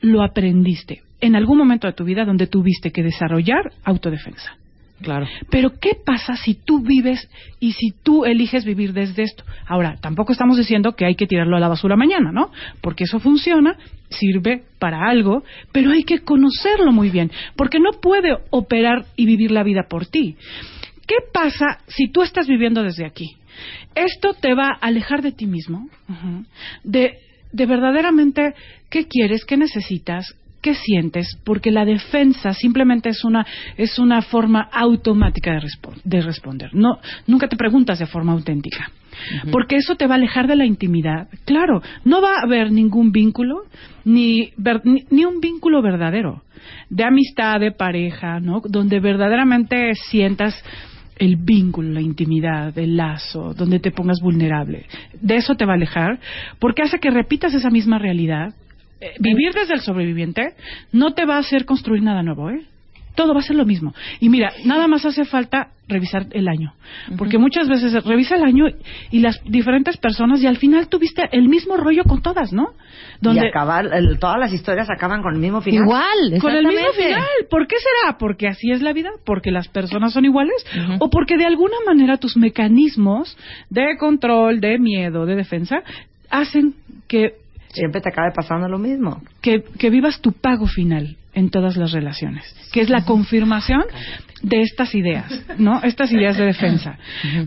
lo 0.00 0.22
aprendiste 0.22 1.02
en 1.20 1.36
algún 1.36 1.58
momento 1.58 1.86
de 1.86 1.92
tu 1.92 2.04
vida 2.04 2.24
donde 2.24 2.46
tuviste 2.46 2.90
que 2.90 3.02
desarrollar 3.02 3.72
autodefensa. 3.84 4.56
Claro. 5.00 5.28
Pero 5.48 5.78
¿qué 5.78 5.92
pasa 6.04 6.34
si 6.36 6.54
tú 6.54 6.80
vives 6.80 7.28
y 7.60 7.72
si 7.72 7.92
tú 8.02 8.24
eliges 8.24 8.64
vivir 8.64 8.92
desde 8.92 9.22
esto? 9.22 9.44
Ahora, 9.66 9.96
tampoco 10.00 10.32
estamos 10.32 10.56
diciendo 10.56 10.96
que 10.96 11.04
hay 11.04 11.14
que 11.14 11.26
tirarlo 11.26 11.56
a 11.56 11.60
la 11.60 11.68
basura 11.68 11.96
mañana, 11.96 12.32
¿no? 12.32 12.50
Porque 12.80 13.04
eso 13.04 13.20
funciona, 13.20 13.76
sirve 14.10 14.64
para 14.80 15.08
algo, 15.08 15.44
pero 15.70 15.92
hay 15.92 16.02
que 16.02 16.20
conocerlo 16.20 16.90
muy 16.90 17.10
bien, 17.10 17.30
porque 17.54 17.78
no 17.78 17.92
puede 18.00 18.36
operar 18.50 19.04
y 19.14 19.26
vivir 19.26 19.52
la 19.52 19.62
vida 19.62 19.84
por 19.88 20.06
ti. 20.06 20.36
¿Qué 21.06 21.16
pasa 21.32 21.78
si 21.86 22.08
tú 22.08 22.22
estás 22.22 22.48
viviendo 22.48 22.82
desde 22.82 23.06
aquí? 23.06 23.36
Esto 23.94 24.34
te 24.34 24.54
va 24.54 24.68
a 24.68 24.86
alejar 24.86 25.22
de 25.22 25.32
ti 25.32 25.46
mismo, 25.46 25.88
de, 26.82 27.18
de 27.52 27.66
verdaderamente 27.66 28.54
qué 28.90 29.06
quieres, 29.06 29.44
qué 29.44 29.56
necesitas, 29.56 30.34
qué 30.60 30.74
sientes, 30.74 31.38
porque 31.44 31.70
la 31.70 31.84
defensa 31.84 32.52
simplemente 32.52 33.08
es 33.10 33.24
una 33.24 33.46
es 33.76 33.98
una 33.98 34.22
forma 34.22 34.60
automática 34.72 35.52
de, 35.52 35.60
respo- 35.60 35.94
de 36.04 36.20
responder. 36.20 36.74
No, 36.74 36.98
nunca 37.26 37.48
te 37.48 37.56
preguntas 37.56 37.98
de 37.98 38.06
forma 38.06 38.32
auténtica. 38.32 38.90
Porque 39.50 39.76
eso 39.76 39.96
te 39.96 40.06
va 40.06 40.14
a 40.14 40.18
alejar 40.18 40.46
de 40.46 40.54
la 40.54 40.64
intimidad. 40.64 41.28
Claro, 41.44 41.82
no 42.04 42.20
va 42.22 42.34
a 42.36 42.44
haber 42.44 42.70
ningún 42.70 43.10
vínculo, 43.10 43.62
ni, 44.04 44.52
ver- 44.56 44.82
ni, 44.84 45.04
ni 45.10 45.24
un 45.24 45.40
vínculo 45.40 45.82
verdadero, 45.82 46.42
de 46.88 47.04
amistad, 47.04 47.58
de 47.58 47.72
pareja, 47.72 48.38
¿no? 48.38 48.60
Donde 48.64 49.00
verdaderamente 49.00 49.92
sientas 49.94 50.54
el 51.18 51.34
vínculo, 51.36 51.90
la 51.90 52.00
intimidad, 52.00 52.78
el 52.78 52.96
lazo, 52.96 53.54
donde 53.54 53.80
te 53.80 53.90
pongas 53.90 54.20
vulnerable. 54.20 54.86
De 55.20 55.34
eso 55.36 55.56
te 55.56 55.64
va 55.64 55.72
a 55.72 55.76
alejar, 55.76 56.20
porque 56.60 56.82
hace 56.82 57.00
que 57.00 57.10
repitas 57.10 57.54
esa 57.54 57.70
misma 57.70 57.98
realidad. 57.98 58.54
Eh, 59.00 59.12
vivir 59.20 59.52
desde 59.54 59.74
el 59.74 59.80
sobreviviente 59.80 60.54
no 60.92 61.14
te 61.14 61.24
va 61.24 61.36
a 61.36 61.38
hacer 61.40 61.64
construir 61.64 62.02
nada 62.02 62.22
nuevo, 62.22 62.50
¿eh? 62.50 62.62
Todo 63.14 63.34
va 63.34 63.40
a 63.40 63.42
ser 63.42 63.56
lo 63.56 63.64
mismo. 63.66 63.94
Y 64.20 64.28
mira, 64.28 64.52
nada 64.64 64.86
más 64.86 65.04
hace 65.04 65.24
falta 65.24 65.70
revisar 65.88 66.26
el 66.30 66.46
año. 66.46 66.74
Porque 67.16 67.36
muchas 67.38 67.68
veces 67.68 68.04
revisa 68.04 68.36
el 68.36 68.44
año 68.44 68.66
y 69.10 69.18
las 69.18 69.40
diferentes 69.44 69.96
personas 69.96 70.40
y 70.40 70.46
al 70.46 70.56
final 70.56 70.88
tuviste 70.88 71.28
el 71.32 71.48
mismo 71.48 71.76
rollo 71.76 72.04
con 72.04 72.22
todas, 72.22 72.52
¿no? 72.52 72.74
Y 73.44 73.48
acabar, 73.48 73.88
el- 73.92 74.20
todas 74.20 74.38
las 74.38 74.52
historias 74.52 74.88
acaban 74.88 75.20
con 75.22 75.34
el 75.34 75.40
mismo 75.40 75.60
final. 75.62 75.82
Igual, 75.82 76.40
Con 76.40 76.52
el 76.54 76.64
mismo 76.66 76.92
final. 77.08 77.28
¿Por 77.50 77.66
qué 77.66 77.76
será? 77.78 78.18
¿Porque 78.18 78.46
así 78.46 78.70
es 78.70 78.82
la 78.82 78.92
vida? 78.92 79.10
¿Porque 79.24 79.50
las 79.50 79.66
personas 79.66 80.12
son 80.12 80.24
iguales? 80.24 80.64
¿O 81.00 81.10
porque 81.10 81.36
de 81.36 81.46
alguna 81.46 81.76
manera 81.86 82.18
tus 82.18 82.36
mecanismos 82.36 83.36
de 83.70 83.96
control, 83.98 84.60
de 84.60 84.78
miedo, 84.78 85.26
de 85.26 85.34
defensa, 85.34 85.82
hacen 86.30 86.74
que, 87.08 87.32
Siempre 87.72 88.00
te 88.00 88.08
acabe 88.08 88.32
pasando 88.34 88.68
lo 88.68 88.78
mismo. 88.78 89.22
que, 89.40 89.62
que 89.78 89.90
vivas 89.90 90.20
tu 90.20 90.32
pago 90.32 90.66
final 90.66 91.16
en 91.34 91.50
todas 91.50 91.76
las 91.76 91.92
relaciones? 91.92 92.44
Que 92.72 92.80
es 92.80 92.90
la 92.90 93.04
confirmación 93.04 93.84
de 94.42 94.62
estas 94.62 94.94
ideas, 94.94 95.44
¿no? 95.58 95.82
Estas 95.82 96.12
ideas 96.12 96.36
de 96.36 96.46
defensa. 96.46 96.98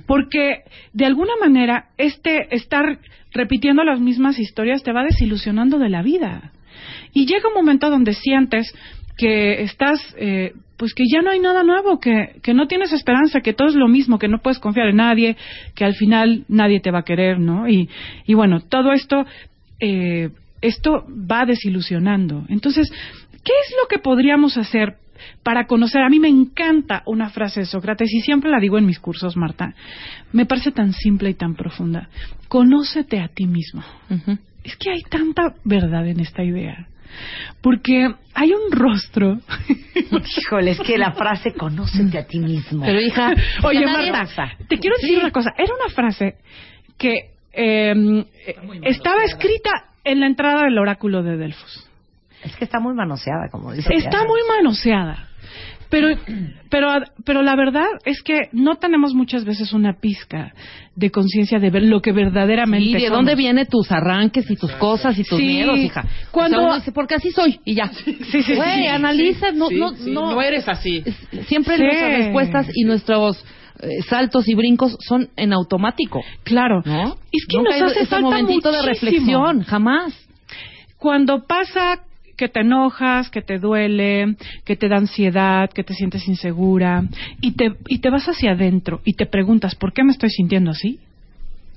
Porque 0.06 0.64
de 0.94 1.06
alguna 1.06 1.34
manera 1.42 1.90
este 1.98 2.54
estar 2.56 3.00
repitiendo 3.34 3.84
las 3.84 4.00
mismas 4.00 4.40
historias 4.40 4.84
te 4.84 4.92
va 4.92 5.04
desilusionando 5.04 5.80
de 5.80 5.90
la 5.90 6.02
vida. 6.02 6.52
Y 7.14 7.26
llega 7.26 7.48
un 7.50 7.54
momento 7.54 7.90
donde 7.90 8.14
sientes 8.14 8.74
que 9.18 9.62
estás, 9.62 10.00
eh, 10.18 10.54
pues 10.78 10.94
que 10.94 11.04
ya 11.12 11.22
no 11.22 11.30
hay 11.30 11.40
nada 11.40 11.64
nuevo, 11.64 12.00
que, 12.00 12.40
que 12.42 12.54
no 12.54 12.68
tienes 12.68 12.92
esperanza, 12.92 13.42
que 13.42 13.54
todo 13.54 13.68
es 13.68 13.76
lo 13.76 13.88
mismo, 13.88 14.18
que 14.18 14.28
no 14.28 14.40
puedes 14.40 14.60
confiar 14.60 14.88
en 14.88 14.98
nadie, 14.98 15.38
que 15.76 15.86
al 15.86 15.94
final 15.94 16.46
nadie 16.48 16.80
te 16.80 16.92
va 16.92 17.00
a 17.00 17.04
querer, 17.04 17.40
¿no? 17.40 17.68
Y, 17.68 17.90
y 18.26 18.34
bueno, 18.34 18.62
todo 18.62 18.92
esto, 18.94 19.26
eh, 19.82 20.30
esto 20.62 21.06
va 21.10 21.46
desilusionando. 21.46 22.46
Entonces, 22.48 22.90
¿qué 22.90 23.54
es 23.66 23.76
lo 23.82 23.88
que 23.90 23.98
podríamos 24.00 24.58
hacer 24.58 24.96
para 25.44 25.66
conocer? 25.66 26.04
A 26.04 26.10
mí 26.10 26.20
me 26.20 26.30
encanta 26.30 27.02
una 27.08 27.30
frase 27.30 27.62
de 27.62 27.66
Sócrates 27.66 28.14
y 28.14 28.22
siempre 28.22 28.52
la 28.52 28.60
digo 28.60 28.78
en 28.78 28.86
mis 28.86 29.00
cursos, 29.00 29.36
Marta. 29.36 29.74
Me 30.32 30.46
parece 30.46 30.72
tan 30.72 30.94
simple 30.94 31.32
y 31.32 31.34
tan 31.34 31.56
profunda. 31.56 32.10
Conócete 32.48 33.20
a 33.20 33.28
ti 33.28 33.48
mismo. 33.48 33.84
Es 34.64 34.76
que 34.78 34.92
hay 34.92 35.02
tanta 35.02 35.56
verdad 35.64 36.08
en 36.08 36.20
esta 36.20 36.44
idea. 36.44 36.88
Porque 37.62 38.08
hay 38.34 38.54
un 38.54 38.72
rostro. 38.72 39.40
Híjole, 40.38 40.72
es 40.72 40.80
que 40.80 40.98
la 40.98 41.12
frase 41.12 41.54
conócete 41.54 42.20
a 42.20 42.26
ti 42.26 42.40
mismo. 42.40 42.86
Pero 42.86 43.02
hija, 43.02 43.34
Oye, 43.64 43.86
Marta, 43.86 44.12
pasa. 44.12 44.52
te 44.70 44.78
quiero 44.78 44.96
decir 45.02 45.18
una 45.20 45.32
cosa. 45.32 45.52
Era 45.58 45.74
una 45.74 45.94
frase 45.94 46.36
que 46.98 47.31
eh, 47.54 48.26
estaba 48.84 49.24
escrita 49.24 49.72
en 50.04 50.20
la 50.20 50.28
entrada 50.28 50.64
del 50.64 50.78
oráculo 50.78 51.24
de 51.24 51.38
Delfos. 51.38 51.88
Es 52.44 52.56
que 52.56 52.64
está 52.66 52.80
muy 52.80 52.94
manoseada, 52.96 53.50
como 53.52 53.72
dice. 53.72 53.94
Está 53.94 54.24
muy 54.26 54.40
manoseada. 54.48 55.28
Pero, 55.90 56.08
pero, 56.70 56.88
pero 57.26 57.42
la 57.42 57.54
verdad 57.58 57.86
es 58.06 58.24
que 58.24 58.44
no 58.54 58.76
tenemos 58.78 59.14
muchas 59.14 59.44
veces 59.44 59.74
una 59.74 60.00
pizca 60.00 60.54
de 60.96 61.12
conciencia 61.12 61.60
de 61.60 61.70
ver 61.70 61.84
lo 61.84 62.02
que 62.02 62.14
verdaderamente 62.14 62.88
¿Y 62.90 62.94
de 62.94 63.00
somos. 63.02 63.18
dónde 63.18 63.36
vienen 63.36 63.68
tus 63.68 63.92
arranques 63.92 64.50
y 64.50 64.56
tus 64.56 64.72
cosas 64.78 65.20
y 65.20 65.26
tus 65.26 65.38
Sí. 65.38 65.46
miedos, 65.46 65.78
hija? 65.78 66.06
Cuando- 66.32 66.58
O 66.58 66.62
sea, 66.62 66.68
uno 66.70 66.76
dice, 66.80 66.94
porque 66.94 67.16
así 67.16 67.32
soy 67.32 67.60
y 67.66 67.76
ya. 67.76 67.88
sí, 68.06 68.18
sí, 68.42 68.56
Güey, 68.56 68.84
sí. 68.84 68.88
analiza, 68.88 69.52
no, 69.52 69.68
Sí, 69.68 69.76
no, 69.76 69.90
sí, 69.96 70.12
no, 70.12 70.32
no 70.32 70.42
eres 70.42 70.66
así. 70.70 71.04
Siempre 71.48 71.76
Sí. 71.76 71.84
nuestras 71.84 72.18
respuestas 72.20 72.68
y 72.74 72.86
nuestros 72.86 73.46
eh, 73.80 74.02
saltos 74.08 74.48
y 74.48 74.56
brincos 74.56 74.98
son 75.00 75.30
en 75.36 75.54
automático. 75.54 76.22
Claro. 76.44 76.82
¿No? 76.86 77.18
Es 77.32 77.46
que 77.48 77.58
Nunca 77.58 77.78
nos 77.78 77.92
hace 77.92 78.06
falta 78.06 78.30
momentito 78.30 78.72
de 78.72 78.82
reflexión, 78.82 79.64
jamás. 79.64 80.14
Cuando 80.98 81.46
pasa 81.46 82.04
que 82.38 82.50
te 82.50 82.62
enojas, 82.62 83.30
que 83.30 83.42
te 83.42 83.60
duele, 83.60 84.36
que 84.66 84.76
te 84.76 84.88
da 84.88 84.98
ansiedad, 84.98 85.70
que 85.70 85.84
te 85.84 85.94
sientes 85.94 86.28
insegura 86.28 87.04
y 87.40 87.52
te, 87.52 87.76
y 87.88 88.00
te 88.00 88.10
vas 88.10 88.28
hacia 88.28 88.54
adentro 88.54 89.02
y 89.06 89.14
te 89.14 89.28
preguntas, 89.28 89.76
¿por 89.76 89.94
qué 89.94 90.04
me 90.04 90.12
estoy 90.12 90.32
sintiendo 90.32 90.72
así? 90.72 91.00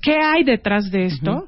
¿Qué 0.01 0.17
hay 0.17 0.43
detrás 0.43 0.89
de 0.91 1.05
esto? 1.05 1.47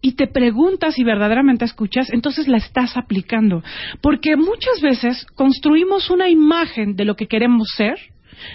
Y 0.00 0.12
te 0.12 0.26
preguntas 0.26 0.98
y 0.98 1.04
verdaderamente 1.04 1.64
escuchas, 1.64 2.10
entonces 2.10 2.48
la 2.48 2.58
estás 2.58 2.96
aplicando. 2.96 3.62
Porque 4.02 4.36
muchas 4.36 4.80
veces 4.82 5.26
construimos 5.34 6.10
una 6.10 6.28
imagen 6.28 6.96
de 6.96 7.04
lo 7.04 7.16
que 7.16 7.26
queremos 7.26 7.68
ser 7.76 7.98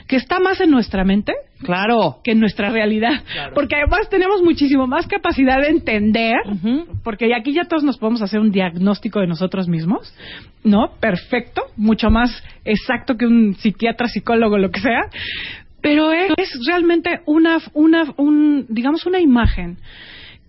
que 0.08 0.16
está 0.16 0.40
más 0.40 0.60
en 0.62 0.72
nuestra 0.72 1.04
mente 1.04 1.34
Claro. 1.62 2.20
que 2.24 2.32
en 2.32 2.40
nuestra 2.40 2.70
realidad. 2.70 3.24
Porque 3.54 3.76
además 3.76 4.10
tenemos 4.10 4.42
muchísimo 4.42 4.88
más 4.88 5.08
capacidad 5.08 5.62
de 5.62 5.70
entender, 5.70 6.38
porque 7.04 7.34
aquí 7.36 7.54
ya 7.54 7.66
todos 7.66 7.84
nos 7.84 7.98
podemos 7.98 8.22
hacer 8.22 8.40
un 8.40 8.52
diagnóstico 8.52 9.20
de 9.20 9.28
nosotros 9.28 9.68
mismos, 9.68 10.14
¿no? 10.64 10.92
Perfecto, 11.00 11.64
mucho 11.76 12.10
más 12.10 12.32
exacto 12.66 13.16
que 13.18 13.26
un 13.26 13.56
psiquiatra, 13.56 14.08
psicólogo, 14.08 14.58
lo 14.58 14.72
que 14.72 14.80
sea. 14.80 15.10
Pero 15.82 16.12
es, 16.12 16.32
es 16.38 16.60
realmente 16.68 17.22
una, 17.26 17.58
una, 17.74 18.04
un, 18.18 18.66
digamos, 18.70 19.06
una 19.06 19.20
imagen 19.20 19.78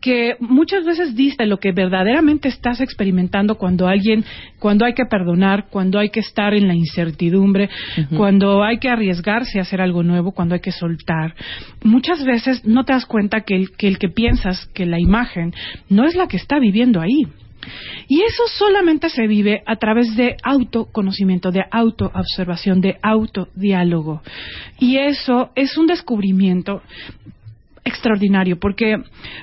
que 0.01 0.37
muchas 0.41 0.85
veces 0.85 1.15
dista 1.15 1.45
lo 1.45 1.59
que 1.59 1.73
verdaderamente 1.73 2.49
estás 2.49 2.81
experimentando 2.81 3.57
cuando 3.57 3.87
alguien, 3.87 4.25
cuando 4.59 4.85
hay 4.85 4.95
que 4.95 5.05
perdonar, 5.05 5.67
cuando 5.69 5.99
hay 5.99 6.11
que 6.11 6.21
estar 6.21 6.55
en 6.55 6.69
la 6.69 6.75
incertidumbre, 6.75 7.69
cuando 8.17 8.63
hay 8.63 8.79
que 8.79 8.89
arriesgarse 8.89 9.59
a 9.59 9.63
hacer 9.63 9.81
algo 9.81 10.03
nuevo, 10.03 10.33
cuando 10.33 10.55
hay 10.55 10.61
que 10.61 10.73
soltar. 10.73 11.35
Muchas 11.83 12.25
veces 12.25 12.65
no 12.65 12.85
te 12.85 12.93
das 12.93 13.07
cuenta 13.07 13.43
que 13.43 13.57
el 13.57 13.71
que, 13.77 13.89
el 13.89 13.99
que 13.99 14.09
piensas 14.09 14.67
que 14.75 14.87
la 14.87 14.99
imagen 14.99 15.53
no 15.89 16.05
es 16.05 16.15
la 16.15 16.29
que 16.29 16.37
está 16.37 16.59
viviendo 16.59 17.01
ahí. 17.01 17.27
Y 18.09 18.23
eso 18.23 18.43
solamente 18.59 19.11
se 19.11 19.27
vive 19.27 19.63
a 19.67 19.77
través 19.77 20.17
de 20.17 20.37
autoconocimiento, 20.43 21.51
de 21.51 21.65
autoobservación, 21.71 22.81
de 22.81 22.99
autodiálogo. 23.03 24.23
Y 24.79 24.97
eso 24.97 25.51
es 25.55 25.77
un 25.77 25.87
descubrimiento 25.87 26.83
extraordinario, 27.85 28.59
porque 28.59 28.97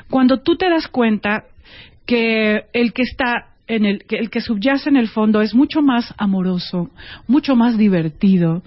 cuando 0.09 0.41
tú 0.41 0.55
te 0.55 0.69
das 0.69 0.87
cuenta 0.87 1.45
que 2.05 2.63
el 2.73 2.93
que 2.93 3.03
está 3.03 3.47
en 3.67 3.85
el 3.85 4.05
que 4.05 4.17
el 4.17 4.29
que 4.29 4.39
subyace 4.39 4.89
en 4.89 4.95
el 4.95 5.09
fondo 5.09 5.41
es 5.41 5.53
mucho 5.53 5.81
más 5.81 6.13
amoroso, 6.17 6.89
mucho 7.27 7.55
más 7.55 7.77
divertido. 7.77 8.63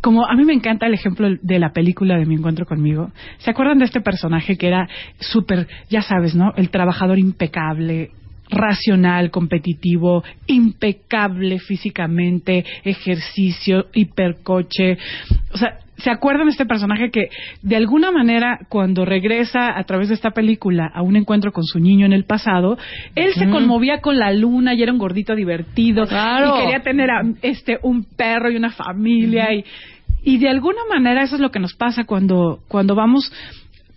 Como 0.00 0.26
a 0.26 0.34
mí 0.34 0.44
me 0.44 0.52
encanta 0.52 0.86
el 0.86 0.94
ejemplo 0.94 1.28
de 1.40 1.58
la 1.58 1.72
película 1.72 2.18
de 2.18 2.26
Mi 2.26 2.34
encuentro 2.34 2.66
conmigo. 2.66 3.10
¿Se 3.38 3.50
acuerdan 3.50 3.78
de 3.78 3.86
este 3.86 4.02
personaje 4.02 4.56
que 4.56 4.68
era 4.68 4.88
súper, 5.20 5.68
ya 5.88 6.02
sabes, 6.02 6.34
¿no? 6.34 6.52
El 6.56 6.70
trabajador 6.70 7.18
impecable, 7.18 8.10
racional, 8.50 9.30
competitivo, 9.30 10.22
impecable 10.46 11.58
físicamente, 11.58 12.64
ejercicio, 12.84 13.86
hipercoche. 13.94 14.98
O 15.52 15.56
sea, 15.56 15.78
¿Se 16.02 16.10
acuerdan 16.10 16.46
de 16.46 16.52
este 16.52 16.66
personaje 16.66 17.10
que 17.10 17.28
de 17.62 17.76
alguna 17.76 18.10
manera 18.10 18.58
cuando 18.68 19.04
regresa 19.04 19.78
a 19.78 19.84
través 19.84 20.08
de 20.08 20.14
esta 20.14 20.30
película 20.30 20.90
a 20.92 21.02
un 21.02 21.16
encuentro 21.16 21.52
con 21.52 21.64
su 21.64 21.78
niño 21.78 22.06
en 22.06 22.12
el 22.12 22.24
pasado, 22.24 22.76
él 23.14 23.32
se 23.34 23.48
conmovía 23.48 24.00
con 24.00 24.18
la 24.18 24.32
luna 24.32 24.74
y 24.74 24.82
era 24.82 24.92
un 24.92 24.98
gordito 24.98 25.34
divertido 25.34 26.06
Claro. 26.06 26.56
y 26.56 26.60
quería 26.60 26.80
tener 26.80 27.10
a- 27.10 27.22
este 27.42 27.78
un 27.82 28.04
perro 28.04 28.50
y 28.50 28.56
una 28.56 28.70
familia 28.70 29.52
y 29.54 29.64
y 30.24 30.38
de 30.38 30.48
alguna 30.48 30.82
manera 30.88 31.22
eso 31.24 31.34
es 31.34 31.40
lo 31.40 31.50
que 31.50 31.58
nos 31.58 31.74
pasa 31.74 32.04
cuando 32.04 32.60
cuando 32.68 32.94
vamos 32.94 33.32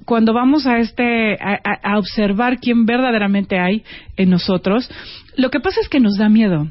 cuando 0.06 0.34
vamos 0.34 0.66
a 0.68 0.78
este 0.80 1.34
a, 1.36 1.60
a- 1.64 1.94
a 1.94 1.98
observar 2.00 2.58
quién 2.60 2.86
verdaderamente 2.86 3.58
hay 3.60 3.84
en 4.18 4.30
nosotros, 4.30 4.90
lo 5.38 5.50
que 5.50 5.60
pasa 5.60 5.82
es 5.82 5.90
que 5.90 6.00
nos 6.00 6.18
da 6.18 6.30
miedo. 6.30 6.68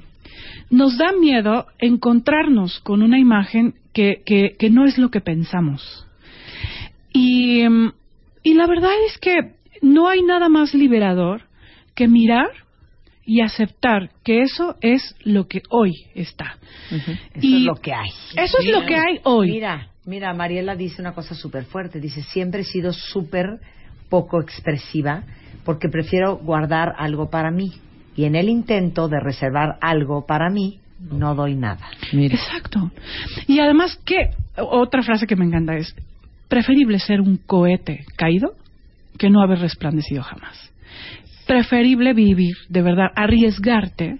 Nos 0.71 0.97
da 0.97 1.13
miedo 1.21 1.67
encontrarnos 1.79 2.81
con 2.81 3.03
una 3.03 3.19
imagen 3.19 3.75
que, 3.95 4.23
que, 4.27 4.57
que 4.59 4.69
no 4.69 4.85
es 4.85 4.99
lo 4.99 5.11
que 5.11 5.21
pensamos. 5.21 6.07
Y, 7.13 7.67
mm, 7.67 7.93
y 8.43 8.55
la 8.55 8.67
verdad 8.67 8.93
es 9.07 9.19
que 9.19 9.55
no 9.81 10.09
hay 10.09 10.23
nada 10.23 10.49
más 10.49 10.75
liberador 10.75 11.43
que 11.95 12.09
mirar 12.09 12.51
y 13.25 13.41
aceptar 13.41 14.11
que 14.23 14.43
eso 14.43 14.77
es 14.81 15.15
lo 15.25 15.49
que 15.49 15.63
hoy 15.71 15.93
está. 16.15 16.59
Eso 16.91 17.13
Y 17.41 17.57
es 17.57 17.63
lo 17.63 17.75
que 17.77 17.95
hay. 17.95 18.11
Eso 18.37 18.59
es 18.59 18.67
lo 18.67 18.85
que 18.85 18.97
hay 18.97 19.21
hoy. 19.25 19.53
Mira, 19.53 19.89
mira, 20.05 20.35
Mariela 20.35 20.77
dice 20.77 21.01
una 21.01 21.15
cosa 21.15 21.35
súper 21.35 21.65
fuerte. 21.65 22.01
Dice, 22.01 22.23
siempre 22.23 22.61
he 22.61 22.65
sido 22.65 22.93
súper 22.93 23.61
poco 24.11 24.41
expresiva 24.41 25.23
porque 25.65 25.89
prefiero 25.89 26.37
guardar 26.37 26.95
algo 26.99 27.31
para 27.31 27.51
mí. 27.51 27.73
Y 28.17 28.25
en 28.25 28.37
el 28.37 28.49
intento 28.49 29.09
de 29.09 29.21
reservar 29.21 29.79
algo 29.81 30.27
para 30.27 30.51
mí, 30.51 30.81
no 31.01 31.35
doy 31.35 31.55
nada. 31.55 31.87
Exacto. 32.13 32.91
Y 33.47 33.61
además, 33.61 33.99
¿qué? 34.05 34.31
Otra 34.57 35.03
frase 35.03 35.27
que 35.27 35.37
me 35.37 35.45
encanta 35.45 35.77
es, 35.77 35.95
preferible 36.49 36.99
ser 36.99 37.21
un 37.21 37.37
cohete 37.39 38.05
caído 38.17 38.53
que 39.19 39.31
no 39.31 39.43
haber 39.43 39.59
resplandecido 39.61 40.23
jamás. 40.23 40.71
Preferible 41.47 42.15
vivir, 42.15 42.55
de 42.71 42.81
verdad, 42.81 43.09
arriesgarte, 43.15 44.17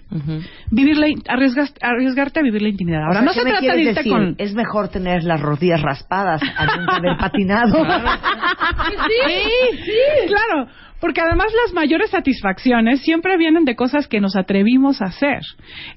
vivir 0.71 0.99
la, 0.99 1.07
arriesgas- 1.07 1.73
arriesgarte 1.81 2.41
a 2.41 2.43
vivir 2.43 2.61
la 2.61 2.69
intimidad. 2.69 3.03
Ahora, 3.03 3.21
O 3.21 3.23
sea, 3.23 3.23
no 3.23 3.33
¿qué 3.33 3.39
se 3.39 3.45
me 3.45 3.51
trata 3.53 3.61
de 3.67 3.73
quieres 3.73 3.87
irte 3.89 4.01
decir? 4.01 4.13
con... 4.13 4.35
Es 4.37 4.55
mejor 4.55 4.89
tener 4.89 5.25
las 5.25 5.41
rodillas 5.41 5.81
raspadas 5.81 6.43
a 6.43 6.77
nunca 6.77 6.97
haber 6.97 7.17
patinado. 7.17 7.83
Sí, 9.07 9.77
sí, 9.85 10.27
claro. 10.29 10.69
Porque 11.05 11.21
además 11.21 11.49
las 11.67 11.75
mayores 11.75 12.09
satisfacciones 12.09 13.03
siempre 13.03 13.37
vienen 13.37 13.67
de 13.67 13.77
cosas 13.77 14.09
que 14.09 14.23
nos 14.23 14.37
atrevimos 14.37 15.03
a 15.03 15.09
hacer. 15.09 15.41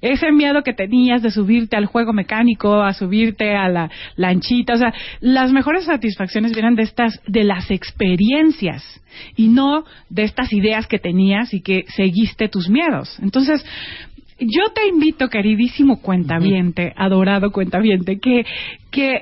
Ese 0.01 0.33
miedo 0.33 0.63
que 0.63 0.73
tenías 0.73 1.23
de 1.23 1.31
subirte 1.31 1.77
al 1.77 1.85
juego 1.85 2.11
mecánico, 2.11 2.81
a 2.81 2.91
subirte 2.91 3.55
a 3.55 3.69
la 3.69 3.89
lanchita, 4.17 4.73
o 4.73 4.75
sea, 4.77 4.93
las 5.21 5.53
mejores 5.53 5.85
satisfacciones 5.85 6.51
vienen 6.51 6.75
de 6.75 6.83
estas, 6.83 7.21
de 7.25 7.45
las 7.45 7.71
experiencias 7.71 8.83
y 9.37 9.47
no 9.47 9.85
de 10.09 10.23
estas 10.23 10.51
ideas 10.51 10.87
que 10.87 10.99
tenías 10.99 11.53
y 11.53 11.61
que 11.61 11.85
seguiste 11.95 12.49
tus 12.49 12.67
miedos. 12.69 13.17
Entonces, 13.21 13.65
yo 14.39 14.73
te 14.75 14.89
invito, 14.89 15.29
queridísimo 15.29 16.01
cuentaviente, 16.01 16.91
adorado 16.97 17.53
cuentaviente, 17.53 18.19
que, 18.19 18.45
que, 18.91 19.21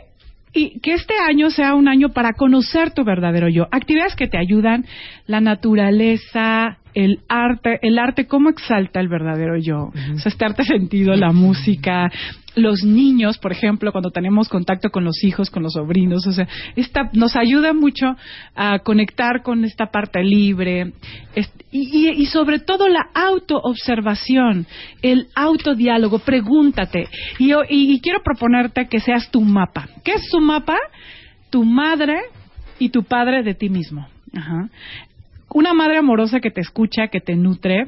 y 0.55 0.79
que 0.79 0.93
este 0.93 1.13
año 1.19 1.51
sea 1.51 1.75
un 1.75 1.87
año 1.89 2.13
para 2.13 2.33
conocer 2.33 2.91
tu 2.91 3.03
verdadero 3.03 3.49
yo. 3.49 3.67
Actividades 3.71 4.15
que 4.15 4.27
te 4.27 4.37
ayudan, 4.37 4.85
la 5.27 5.41
naturaleza, 5.41 6.79
el 6.95 7.19
arte, 7.27 7.77
el 7.81 7.99
arte, 7.99 8.25
cómo 8.25 8.49
exalta 8.49 8.99
el 8.99 9.09
verdadero 9.09 9.57
yo. 9.57 9.91
O 10.15 10.17
sea, 10.17 10.31
este 10.31 10.45
arte 10.45 10.63
sentido, 10.63 11.13
la 11.15 11.31
música, 11.33 12.09
los 12.55 12.83
niños, 12.83 13.37
por 13.37 13.51
ejemplo, 13.51 13.91
cuando 13.91 14.11
tenemos 14.11 14.47
contacto 14.47 14.89
con 14.89 15.03
los 15.03 15.21
hijos, 15.23 15.49
con 15.49 15.61
los 15.61 15.73
sobrinos, 15.73 16.25
o 16.25 16.31
sea, 16.31 16.47
esta 16.77 17.09
nos 17.13 17.35
ayuda 17.35 17.73
mucho 17.73 18.15
a 18.55 18.79
conectar 18.79 19.43
con 19.43 19.65
esta 19.65 19.87
parte 19.87 20.23
libre 20.23 20.93
y, 21.71 22.07
y- 22.07 22.09
y 22.21 22.25
sobre 22.27 22.59
todo 22.59 22.87
la 22.87 23.07
autoobservación, 23.13 24.65
el 25.01 25.27
autodiálogo, 25.35 26.19
pregúntate. 26.19 27.07
Y, 27.39 27.49
yo- 27.49 27.63
y- 27.69 27.93
y 27.93 27.99
quiero 27.99 28.21
proponerte 28.23 28.87
que 28.87 29.01
seas 29.01 29.29
tu 29.31 29.41
mapa. 29.41 29.89
¿Qué 30.03 30.13
es 30.13 30.29
tu 30.31 30.39
mapa? 30.39 30.77
Tu 31.49 31.63
madre 31.65 32.21
y 32.79 32.89
tu 32.89 33.03
padre 33.03 33.43
de 33.43 33.53
ti 33.53 33.69
mismo. 33.69 34.07
Ajá 34.33 34.69
una 35.55 35.73
madre 35.73 35.97
amorosa 35.99 36.41
que 36.41 36.51
te 36.51 36.59
escucha, 36.59 37.07
que 37.07 37.21
te 37.21 37.33
nutre, 37.37 37.87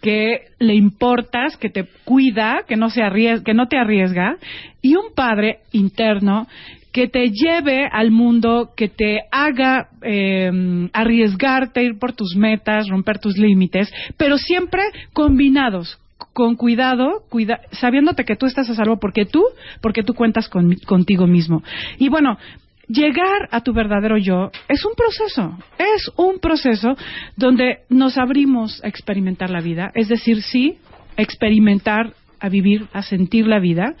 que 0.00 0.46
le 0.58 0.74
importas, 0.74 1.58
que 1.58 1.68
te 1.68 1.84
cuida, 2.04 2.62
que 2.66 2.74
no 2.76 2.88
se 2.88 3.02
arries- 3.02 3.42
que 3.44 3.52
no 3.52 3.68
te 3.68 3.76
arriesga, 3.76 4.36
y 4.80 4.94
un 4.96 5.12
padre 5.14 5.58
interno 5.72 6.48
que 6.90 7.08
te 7.08 7.30
lleve 7.30 7.86
al 7.92 8.10
mundo, 8.10 8.70
que 8.74 8.88
te 8.88 9.20
haga 9.30 9.88
eh, 10.02 10.88
arriesgarte, 10.94 11.82
ir 11.84 11.98
por 11.98 12.14
tus 12.14 12.34
metas, 12.34 12.88
romper 12.88 13.18
tus 13.18 13.36
límites, 13.36 13.92
pero 14.16 14.38
siempre 14.38 14.82
combinados 15.12 15.98
con 16.32 16.56
cuidado, 16.56 17.24
cuida, 17.28 17.60
sabiéndote 17.72 18.24
que 18.24 18.36
tú 18.36 18.46
estás 18.46 18.70
a 18.70 18.74
salvo 18.74 18.98
porque 18.98 19.26
tú, 19.26 19.44
porque 19.82 20.02
tú 20.02 20.14
cuentas 20.14 20.48
con- 20.48 20.76
contigo 20.86 21.26
mismo. 21.26 21.62
Y 21.98 22.08
bueno, 22.08 22.38
llegar 22.92 23.48
a 23.50 23.60
tu 23.62 23.72
verdadero 23.72 24.18
yo 24.18 24.50
es 24.68 24.84
un 24.84 24.92
proceso, 24.94 25.58
es 25.78 26.10
un 26.16 26.38
proceso 26.38 26.94
donde 27.36 27.78
nos 27.88 28.18
abrimos 28.18 28.82
a 28.84 28.88
experimentar 28.88 29.50
la 29.50 29.60
vida, 29.60 29.90
es 29.94 30.08
decir, 30.08 30.42
sí, 30.42 30.76
experimentar, 31.16 32.12
a 32.38 32.48
vivir, 32.48 32.86
a 32.92 33.02
sentir 33.02 33.46
la 33.46 33.60
vida, 33.60 33.94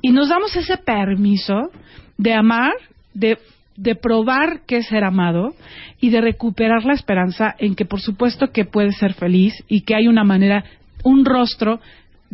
y 0.00 0.10
nos 0.10 0.30
damos 0.30 0.56
ese 0.56 0.78
permiso 0.78 1.70
de 2.16 2.32
amar, 2.32 2.72
de, 3.12 3.38
de 3.76 3.94
probar 3.94 4.62
qué 4.66 4.78
es 4.78 4.86
ser 4.86 5.04
amado 5.04 5.54
y 6.00 6.10
de 6.10 6.20
recuperar 6.20 6.84
la 6.84 6.94
esperanza 6.94 7.54
en 7.58 7.74
que 7.74 7.84
por 7.84 8.00
supuesto 8.00 8.52
que 8.52 8.64
puedes 8.64 8.96
ser 8.96 9.14
feliz 9.14 9.52
y 9.68 9.82
que 9.82 9.94
hay 9.94 10.08
una 10.08 10.24
manera, 10.24 10.64
un 11.02 11.24
rostro 11.24 11.80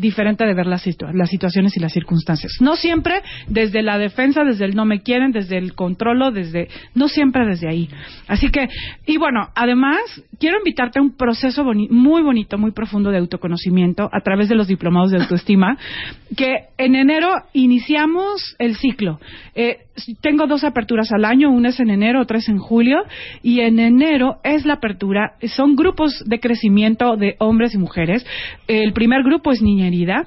diferente 0.01 0.44
de 0.44 0.55
ver 0.55 0.66
las, 0.66 0.86
situa- 0.86 1.12
las 1.12 1.31
situaciones 1.31 1.77
y 1.77 1.81
las 1.81 1.93
circunstancias. 1.93 2.52
No 2.60 2.77
siempre 2.77 3.22
desde 3.47 3.82
la 3.82 3.98
defensa, 3.98 4.44
desde 4.44 4.64
el 4.64 4.74
no 4.74 4.85
me 4.85 5.02
quieren, 5.02 5.32
desde 5.32 5.59
el 5.59 5.74
controlo, 5.74 6.31
desde 6.31 6.68
no 6.94 7.09
siempre 7.09 7.47
desde 7.47 7.68
ahí. 7.68 7.89
Así 8.28 8.51
que 8.51 8.68
y 9.06 9.16
bueno, 9.18 9.48
además 9.55 9.98
quiero 10.39 10.59
invitarte 10.59 10.98
a 10.98 11.02
un 11.02 11.16
proceso 11.16 11.64
muy 11.64 12.22
bonito, 12.22 12.59
muy 12.59 12.72
profundo 12.72 13.10
de 13.10 13.18
autoconocimiento 13.18 14.09
a 14.12 14.20
través 14.20 14.48
de 14.48 14.55
los 14.55 14.68
diplomados 14.68 15.10
de 15.10 15.18
autoestima 15.18 15.77
que 16.37 16.64
en 16.79 16.95
enero 16.95 17.29
iniciamos 17.53 18.56
el 18.59 18.77
ciclo. 18.77 19.20
Eh, 19.54 19.79
tengo 20.22 20.46
dos 20.46 20.64
aperturas 20.64 21.12
al 21.12 21.24
año, 21.27 21.51
una 21.51 21.69
es 21.70 21.80
en 21.80 21.90
enero, 21.90 22.22
otra 22.22 22.38
es 22.38 22.48
en 22.48 22.56
julio, 22.59 23.03
y 23.43 23.61
en 23.61 23.79
enero 23.79 24.38
es 24.45 24.64
la 24.64 24.74
apertura, 24.74 25.35
son 25.54 25.77
grupos 25.77 26.22
de 26.24 26.40
crecimiento 26.40 27.16
de 27.16 27.35
hombres 27.38 27.74
y 27.74 27.79
mujeres. 27.79 28.24
El 28.66 28.93
primer 28.95 29.22
grupo 29.22 29.51
es 29.53 29.61
Niña 29.61 29.89
Herida, 29.90 30.27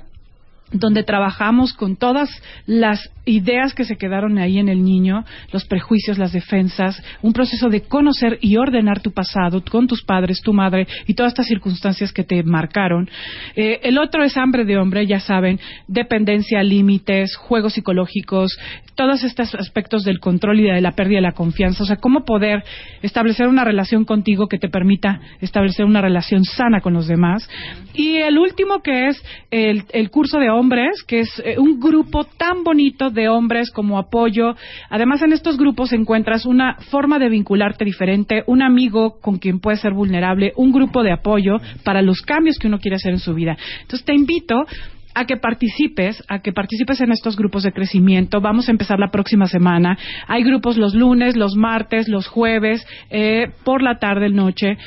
donde 0.74 1.03
trabajamos 1.03 1.74
con 1.74 1.95
todas 1.95 2.30
las 2.66 3.10
ideas 3.26 3.74
que 3.74 3.85
se 3.85 3.95
quedaron 3.95 4.38
ahí 4.38 4.60
en 4.60 4.68
el 4.68 4.84
niño, 4.84 5.24
los 5.52 5.66
prejuicios, 5.66 6.18
las 6.18 6.34
defensas, 6.34 7.02
un 7.22 7.32
proceso 7.32 7.69
de 7.69 7.82
conocer 7.82 8.38
y 8.42 8.58
ordenar 8.58 9.02
tu 9.02 9.11
pasado 9.11 9.64
con 9.64 9.88
tus 9.88 10.03
padres, 10.03 10.42
tu 10.42 10.52
madre 10.53 10.88
y 11.08 11.14
todas 11.14 11.32
estas 11.32 11.48
circunstancias 11.48 12.11
que 12.11 12.24
te 12.24 12.43
marcaron. 12.43 13.10
Eh, 13.56 13.80
el 13.84 13.98
otro 13.98 14.24
es 14.24 14.35
hambre 14.35 14.66
de 14.66 14.77
hombre, 14.77 15.08
ya 15.08 15.19
saben, 15.19 15.60
dependencia, 15.88 16.61
límites, 16.64 17.35
juegos 17.38 17.74
psicológicos, 17.74 18.58
todos 18.95 19.24
estos 19.24 19.56
aspectos 19.56 20.03
del 20.03 20.19
control 20.19 20.60
y 20.60 20.64
de 20.64 20.82
la 20.82 20.92
pérdida 20.92 21.18
de 21.18 21.24
la 21.24 21.32
confianza, 21.32 21.84
o 21.84 21.85
sea, 21.85 21.95
cómo 21.98 22.26
poder 22.26 22.64
establecer 23.02 23.48
una 23.48 23.64
relación 23.64 24.06
contigo 24.06 24.48
que 24.48 24.60
te 24.60 24.69
permita 24.69 25.19
establecer 25.42 25.85
una 25.85 26.02
relación 26.02 26.43
sana 26.43 26.82
con 26.82 26.93
los 26.93 27.08
demás. 27.08 27.50
Y 27.93 28.18
el 28.18 28.38
último 28.38 28.82
que 28.82 29.08
es 29.08 29.24
el, 29.52 29.84
el 29.93 30.10
curso 30.10 30.40
de 30.40 30.50
hombres, 30.64 31.03
que 31.06 31.19
es 31.19 31.42
eh, 31.43 31.59
un 31.59 31.77
grupo 31.80 32.24
tan 32.24 32.64
bonito 32.64 33.09
de 33.09 33.27
hombres 33.27 33.69
como 33.69 33.98
apoyo. 33.98 34.56
Además, 34.90 35.22
en 35.22 35.33
estos 35.33 35.58
grupos 35.58 35.92
encuentras 35.92 36.45
una 36.45 36.75
forma 36.90 37.19
de 37.19 37.27
vincularte 37.27 37.83
diferente, 37.83 38.43
un 38.48 38.61
amigo 38.61 39.19
con 39.19 39.40
quien 39.40 39.59
puedes 39.59 39.82
ser 39.82 39.93
vulnerable, 39.93 40.53
un 40.56 40.72
grupo 40.72 41.03
de 41.03 41.11
apoyo 41.11 41.58
para 41.83 42.01
los 42.01 42.22
cambios 42.22 42.58
que 42.58 42.67
uno 42.67 42.80
quiere 42.80 42.95
hacer 42.95 43.11
en 43.11 43.19
su 43.19 43.33
vida. 43.33 43.58
Entonces, 43.82 44.06
te 44.06 44.14
invito 44.14 44.66
a 45.16 45.25
que 45.25 45.38
participes, 45.38 46.24
a 46.27 46.40
que 46.40 46.53
participes 46.53 47.01
en 47.01 47.11
estos 47.11 47.35
grupos 47.35 47.64
de 47.64 47.74
crecimiento. 47.74 48.42
Vamos 48.42 48.67
a 48.67 48.72
empezar 48.72 49.00
la 49.00 49.11
próxima 49.11 49.48
semana. 49.48 49.98
Hay 50.27 50.43
grupos 50.43 50.77
los 50.77 50.95
lunes, 50.95 51.35
los 51.35 51.56
martes, 51.56 52.08
los 52.08 52.27
jueves, 52.27 52.85
eh, 53.09 53.51
por 53.66 53.82
la 53.82 54.00
tarde, 54.00 54.30
noche. 54.30 54.77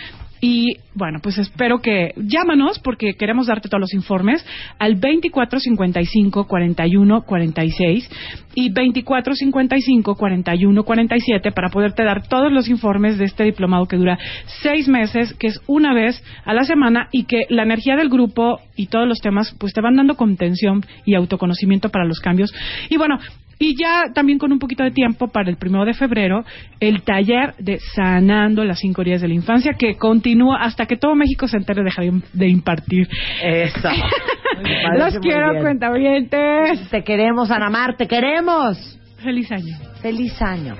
Y 0.41 0.77
bueno, 0.95 1.21
pues 1.23 1.39
espero 1.39 1.81
que 1.81 2.13
llámanos 2.17 2.79
porque 2.79 3.15
queremos 3.15 3.47
darte 3.47 3.69
todos 3.69 3.81
los 3.81 3.95
informes 3.95 4.45
al 4.79 4.97
24 4.97 5.61
55 5.61 6.47
41 6.47 7.23
46 7.23 8.11
y 8.55 8.71
24 8.71 9.35
55 9.35 10.15
41 10.15 10.85
47 10.85 11.53
para 11.53 11.71
poderte 11.71 12.05
dar 12.05 12.27
todos 12.29 12.53
los 12.53 12.69
informes 12.69 13.19
de 13.19 13.25
este 13.25 13.45
diplomado 13.45 13.87
que 13.87 13.97
dura 13.97 14.19
seis 14.63 14.89
meses, 14.89 15.35
que 15.35 15.49
es 15.49 15.61
una 15.67 15.95
vez 15.95 16.23
a 16.45 16.55
la 16.55 16.65
semana 16.65 17.09
y 17.13 17.25
que 17.25 17.47
la 17.49 17.63
energía 17.63 17.97
del 17.97 18.09
grupo 18.09 18.61
y 18.77 18.87
todos 18.87 19.09
los 19.09 19.19
temas 19.21 19.55
pues 19.59 19.73
te 19.73 19.81
van 19.81 19.97
dando 19.97 20.17
contención 20.17 20.85
y 21.05 21.15
autoconocimiento 21.15 21.89
para 21.91 22.05
los 22.05 22.21
cambios. 22.21 22.55
Y 22.91 22.97
bueno, 22.97 23.19
y 23.59 23.75
ya 23.81 24.13
también 24.13 24.39
con 24.39 24.53
un 24.53 24.59
poquito 24.59 24.85
de 24.85 24.91
tiempo 24.91 25.29
para 25.29 25.49
el 25.49 25.57
primero 25.57 25.85
de 25.85 25.95
febrero, 25.95 26.45
el 26.79 27.03
taller 27.03 27.55
de 27.59 27.79
Sanando 27.95 28.65
las 28.65 28.81
cinco 28.81 29.01
heridas 29.01 29.23
de 29.23 29.29
la 29.29 29.35
infancia, 29.35 29.75
que 29.79 29.97
continúa 29.97 30.26
hasta 30.59 30.87
que 30.87 30.97
todo 30.97 31.15
México 31.15 31.47
se 31.49 31.57
entere 31.57 31.83
de, 31.83 32.23
de 32.33 32.49
impartir. 32.49 33.09
Eso. 33.43 33.89
Los 34.97 35.19
quiero, 35.19 35.61
cuentavientes. 35.61 36.89
Te 36.91 37.05
queremos, 37.05 37.51
Ana 37.51 37.69
Mar, 37.69 37.97
te 37.97 38.07
queremos. 38.07 38.99
Feliz 39.23 39.51
año. 39.53 39.77
Feliz 40.01 40.41
año. 40.41 40.77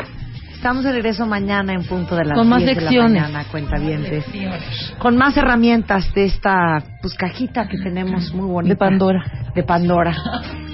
Estamos 0.67 0.83
de 0.83 0.91
regreso 0.91 1.27
mañana 1.27 1.75
en 1.75 1.85
punto 1.85 2.17
de 2.17 2.25
las 2.25 2.37
Con 2.37 2.49
más 2.49 2.59
10 2.59 2.75
de 2.75 2.75
la 2.75 2.91
lecciones. 2.91 3.23
mañana. 3.23 3.45
Con 4.99 5.17
más 5.17 5.37
herramientas 5.37 6.13
de 6.13 6.25
esta 6.25 6.83
pues 7.01 7.15
cajita 7.15 7.69
que 7.69 7.79
tenemos 7.79 8.35
muy 8.35 8.49
bonita. 8.49 8.75
De 8.75 8.77
Pandora. 8.77 9.25
De 9.55 9.63
Pandora. 9.63 10.13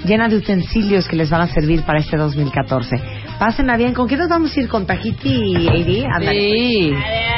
llena 0.03 0.27
de 0.29 0.37
utensilios 0.37 1.07
que 1.07 1.15
les 1.15 1.29
van 1.29 1.41
a 1.41 1.47
servir 1.47 1.83
para 1.83 1.99
este 1.99 2.17
2014. 2.17 2.95
Pásenla 3.37 3.77
bien. 3.77 3.93
¿Con 3.93 4.07
quién 4.07 4.21
nos 4.21 4.29
vamos 4.29 4.57
a 4.57 4.61
ir? 4.61 4.67
¿Con 4.67 4.87
Tahiti 4.87 5.29
y 5.29 5.67
Heidi? 5.67 6.05
Ándale. 6.05 6.39
Sí. 6.39 6.93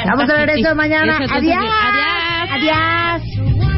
Vamos 0.06 0.26
de 0.26 0.46
regreso 0.46 0.74
mañana. 0.74 1.18
Adiós. 1.30 1.58
adiós. 2.54 3.22
Adiós. 3.52 3.75